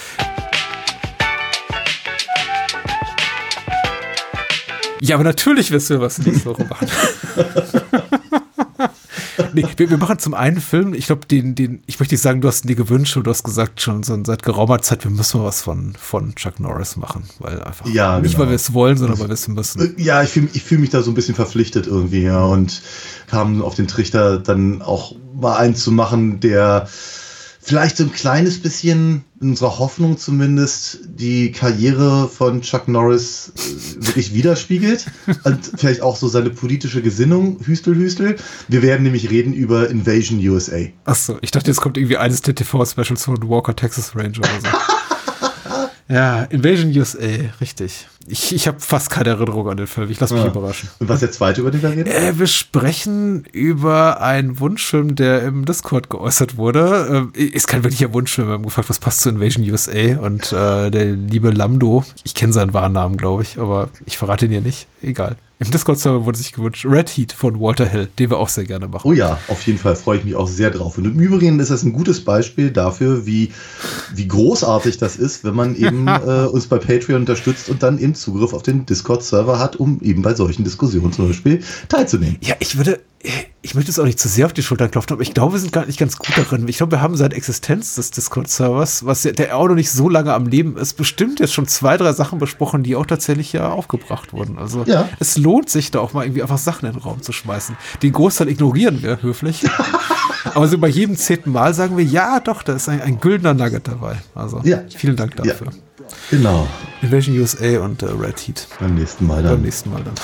Ja, 5.06 5.16
aber 5.16 5.26
natürlich 5.26 5.70
wissen 5.72 5.98
wir, 5.98 6.02
was 6.02 6.18
nächste 6.20 6.46
Woche 6.46 6.64
machen. 6.64 6.88
nee, 9.54 9.66
wir, 9.76 9.90
wir, 9.90 9.98
machen 9.98 10.18
zum 10.18 10.34
einen 10.34 10.62
Film, 10.62 10.94
ich 10.94 11.08
glaube, 11.08 11.26
den, 11.26 11.56
den, 11.56 11.84
ich 11.88 12.00
möchte 12.00 12.14
nicht 12.14 12.22
sagen, 12.22 12.40
du 12.40 12.48
hast 12.48 12.70
dir 12.70 12.76
gewünscht 12.76 13.18
und 13.18 13.28
du 13.28 13.32
hast 13.32 13.44
gesagt 13.44 13.82
schon 13.82 14.04
so 14.04 14.18
seit 14.24 14.44
geraumer 14.44 14.82
Zeit, 14.82 15.04
wir 15.04 15.12
müssen 15.12 15.40
mal 15.40 15.48
was 15.48 15.62
von, 15.62 15.94
von 16.00 16.34
Chuck 16.36 16.62
Norris 16.62 16.96
machen, 16.96 17.26
weil 17.40 17.62
einfach 17.62 17.86
ja, 17.88 18.22
nicht, 18.22 18.32
genau. 18.32 18.44
weil 18.44 18.52
wir 18.52 18.56
es 18.56 18.74
wollen, 18.74 18.96
sondern 18.96 19.20
weil 19.20 19.28
wir 19.28 19.34
es 19.34 19.50
müssen. 19.50 19.94
Ja, 19.98 20.24
ich 20.24 20.30
fühle 20.30 20.48
ich 20.54 20.64
fühl 20.64 20.78
mich 20.78 20.92
da 20.92 21.02
so 21.02 21.12
ein 21.12 21.16
bisschen 21.16 21.36
verpflichtet 21.36 21.86
irgendwie, 21.86 22.22
ja, 22.22 22.46
und 22.46 22.82
kam 23.28 23.62
auf 23.62 23.76
den 23.76 23.90
Trichter 23.90 24.40
dann 24.40 24.82
auch 24.82 25.14
mal 25.34 25.58
einen 25.58 25.76
zu 25.76 25.92
machen, 25.92 26.40
der 26.40 26.88
vielleicht 27.64 27.98
so 27.98 28.04
ein 28.04 28.12
kleines 28.12 28.62
bisschen, 28.62 29.24
in 29.40 29.52
unserer 29.52 29.80
Hoffnung 29.80 30.18
zumindest, 30.18 31.00
die 31.06 31.52
Karriere 31.52 32.28
von 32.28 32.62
Chuck 32.62 32.88
Norris 32.88 33.54
äh, 33.56 34.06
wirklich 34.06 34.34
widerspiegelt 34.34 35.06
und 35.44 35.72
vielleicht 35.78 36.02
auch 36.02 36.18
so 36.18 36.28
seine 36.28 36.50
politische 36.50 37.02
Gesinnung, 37.02 37.60
Hüstel, 37.64 37.96
Hüstel. 37.96 38.36
Wir 38.68 38.82
werden 38.82 39.04
nämlich 39.04 39.30
reden 39.30 39.54
über 39.54 39.90
Invasion 39.90 40.40
USA. 40.40 40.82
Achso, 41.06 41.38
ich 41.42 41.52
dachte, 41.52 41.72
jetzt 41.72 41.80
kommt 41.80 41.98
irgendwie 41.98 42.18
eines 42.18 42.42
der 42.42 42.54
TV-Specials 42.54 43.24
von 43.24 43.38
Walker 43.50 43.76
Texas 43.76 44.16
Ranger 44.16 44.40
oder 44.40 44.62
so. 44.62 44.68
Ja, 46.14 46.44
Invasion 46.44 46.96
USA, 46.96 47.18
richtig. 47.60 48.08
Ich, 48.28 48.54
ich 48.54 48.68
habe 48.68 48.80
fast 48.80 49.10
keine 49.10 49.32
Erinnerung 49.32 49.68
an 49.68 49.78
den 49.78 49.88
Film. 49.88 50.12
Ich 50.12 50.20
lasse 50.20 50.36
mich 50.36 50.44
ja. 50.44 50.50
überraschen. 50.52 50.88
Und 51.00 51.10
was 51.10 51.22
der 51.22 51.32
zweite, 51.32 51.62
über 51.62 51.72
den 51.72 51.82
wir 51.82 51.90
reden? 51.90 52.06
Äh, 52.06 52.38
wir 52.38 52.46
sprechen 52.46 53.46
über 53.52 54.22
einen 54.22 54.60
Wunschfilm, 54.60 55.16
der 55.16 55.42
im 55.42 55.66
Discord 55.66 56.12
geäußert 56.12 56.56
wurde. 56.56 57.32
Äh, 57.36 57.42
ist 57.42 57.68
kein 57.68 57.84
wirklicher 57.84 58.14
Wunschfilm. 58.14 58.48
Wir 58.48 58.54
haben 58.54 58.64
gefragt, 58.64 58.90
was 58.90 59.00
passt 59.00 59.22
zu 59.22 59.30
Invasion 59.30 59.68
USA? 59.68 60.20
Und 60.20 60.54
äh, 60.54 60.92
der 60.92 61.06
liebe 61.14 61.50
Lamdo, 61.50 62.06
ich 62.24 62.36
kenne 62.36 62.54
seinen 62.54 62.76
wahren 62.76 62.94
Namen, 62.94 63.18
glaube 63.18 63.42
ich, 63.42 63.58
aber 63.58 63.90
ich 64.06 64.20
verrate 64.20 64.46
ihn 64.46 64.52
hier 64.52 64.62
nicht. 64.62 64.88
Egal. 65.02 65.36
Im 65.60 65.72
Discord-Server 65.72 66.26
wurde 66.26 66.38
sich 66.38 66.52
gewünscht 66.52 66.86
Red 66.86 67.10
Heat 67.10 67.32
von 67.32 67.60
Walter 67.60 67.86
Hill, 67.86 68.10
den 68.20 68.32
wir 68.32 68.38
auch 68.38 68.50
sehr 68.50 68.66
gerne 68.66 68.88
machen. 68.88 69.08
Oh 69.08 69.14
ja, 69.14 69.40
auf 69.48 69.66
jeden 69.66 69.78
Fall 69.78 69.96
freue 69.96 70.18
ich 70.18 70.26
mich 70.26 70.36
auch 70.36 70.48
sehr 70.48 70.72
drauf. 70.72 70.98
Und 70.98 71.06
im 71.06 71.20
Übrigen 71.20 71.60
ist 71.60 71.70
das 71.70 71.84
ein 71.84 71.94
gutes 71.94 72.26
Beispiel 72.26 72.72
dafür, 72.72 73.26
wie, 73.26 73.52
wie 74.14 74.28
großartig 74.28 74.98
das 74.98 75.16
ist, 75.16 75.44
wenn 75.44 75.56
man 75.56 75.76
eben 75.76 76.08
äh, 76.08 76.48
uns 76.48 76.68
bei 76.68 76.80
Patreon 76.80 77.22
unterstützt 77.22 77.70
und 77.70 77.84
dann 77.84 78.00
eben 78.00 78.16
Zugriff 78.16 78.54
auf 78.54 78.64
den 78.64 78.86
Discord-Server 78.86 79.60
hat, 79.60 79.76
um 79.76 80.02
eben 80.02 80.22
bei 80.22 80.34
solchen 80.34 80.64
Diskussionen 80.64 81.14
zum 81.14 81.28
Beispiel 81.28 81.62
teilzunehmen. 81.88 82.38
Ja, 82.42 82.56
ich 82.60 82.78
würde, 82.78 83.00
ich 83.62 83.76
möchte 83.76 83.90
es 83.90 84.00
auch 84.00 84.06
nicht 84.06 84.20
zu 84.20 84.28
sehr 84.28 84.46
auf 84.46 84.54
die 84.54 84.62
Schulter 84.62 84.90
klopfen, 84.90 85.14
aber 85.14 85.22
ich 85.22 85.34
glaube, 85.34 85.54
wir 85.54 85.60
sind 85.60 85.72
gar 85.72 85.86
nicht 85.86 85.98
ganz 85.98 86.18
gut 86.18 86.38
darin. 86.38 86.68
Ich 86.68 86.78
glaube, 86.78 86.92
wir 86.92 87.02
haben 87.02 87.16
seit 87.16 87.34
Existenz 87.34 87.96
des 87.96 88.12
Discord-Servers, 88.12 89.06
was 89.06 89.24
ja, 89.24 89.32
der 89.32 89.56
auch 89.58 89.68
noch 89.68 89.76
nicht 89.76 89.92
so 89.92 90.10
lange 90.10 90.34
am 90.34 90.46
Leben 90.48 90.76
ist, 90.76 90.96
bestimmt 90.96 91.40
jetzt 91.40 91.54
schon 91.54 91.66
zwei, 91.68 91.96
drei 91.96 92.12
Sachen 92.12 92.40
besprochen, 92.40 92.84
die 92.84 92.98
auch 92.98 93.06
tatsächlich 93.06 93.54
ja 93.54 93.70
aufgebracht 93.70 94.34
wurden. 94.34 94.58
Also 94.58 94.84
ja. 94.86 95.08
es 95.20 95.38
lohnt 95.38 95.70
sich 95.70 95.92
da 95.92 96.00
auch 96.00 96.12
mal 96.12 96.26
irgendwie 96.26 96.42
einfach 96.42 96.58
Sachen 96.58 96.86
in 96.88 96.94
den 96.94 97.02
Raum 97.02 97.22
zu 97.22 97.32
schmeißen. 97.32 97.78
Den 98.02 98.12
Großteil 98.12 98.50
ignorieren 98.50 99.02
wir 99.02 99.22
höflich. 99.22 99.64
aber 100.54 100.68
so 100.68 100.78
bei 100.78 100.90
jedem 100.90 101.16
zehnten 101.16 101.54
Mal 101.54 101.74
sagen 101.74 101.96
wir, 101.96 102.04
ja, 102.04 102.42
doch, 102.42 102.64
da 102.64 102.74
ist 102.74 102.90
ein, 102.90 103.02
ein 103.02 103.22
güldener 103.22 103.54
Nugget 103.54 103.88
dabei. 103.88 104.18
Also 104.36 104.60
ja. 104.66 104.82
vielen 104.94 105.16
Dank 105.16 105.38
dafür. 105.38 105.68
Ja. 105.68 105.74
Genau. 106.30 106.68
Invasion 107.02 107.40
USA 107.40 107.80
und 107.80 108.04
äh, 108.04 108.08
Red 108.08 108.40
Heat. 108.40 108.68
Beim 108.80 108.96
nächsten 108.96 109.26
Mal 109.26 109.42
dann. 109.42 109.54
Beim 109.54 109.62
nächsten 109.62 109.90
Mal 109.92 110.04
dann. 110.04 110.16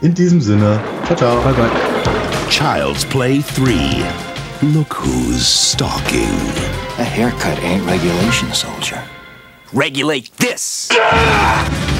In 0.00 0.14
diesem 0.14 0.40
Sinne, 0.40 0.78
ciao, 1.06 1.16
ciao. 1.16 1.42
Bye, 1.42 1.54
bye. 1.54 2.15
Child's 2.50 3.04
Play 3.04 3.40
3. 3.40 3.74
Look 4.70 4.94
who's 4.94 5.46
stalking. 5.46 6.38
A 6.98 7.04
haircut 7.04 7.58
ain't 7.58 7.84
regulation, 7.84 8.52
soldier. 8.52 9.02
Regulate 9.72 10.30
this! 10.38 10.88
Ah! 10.92 11.95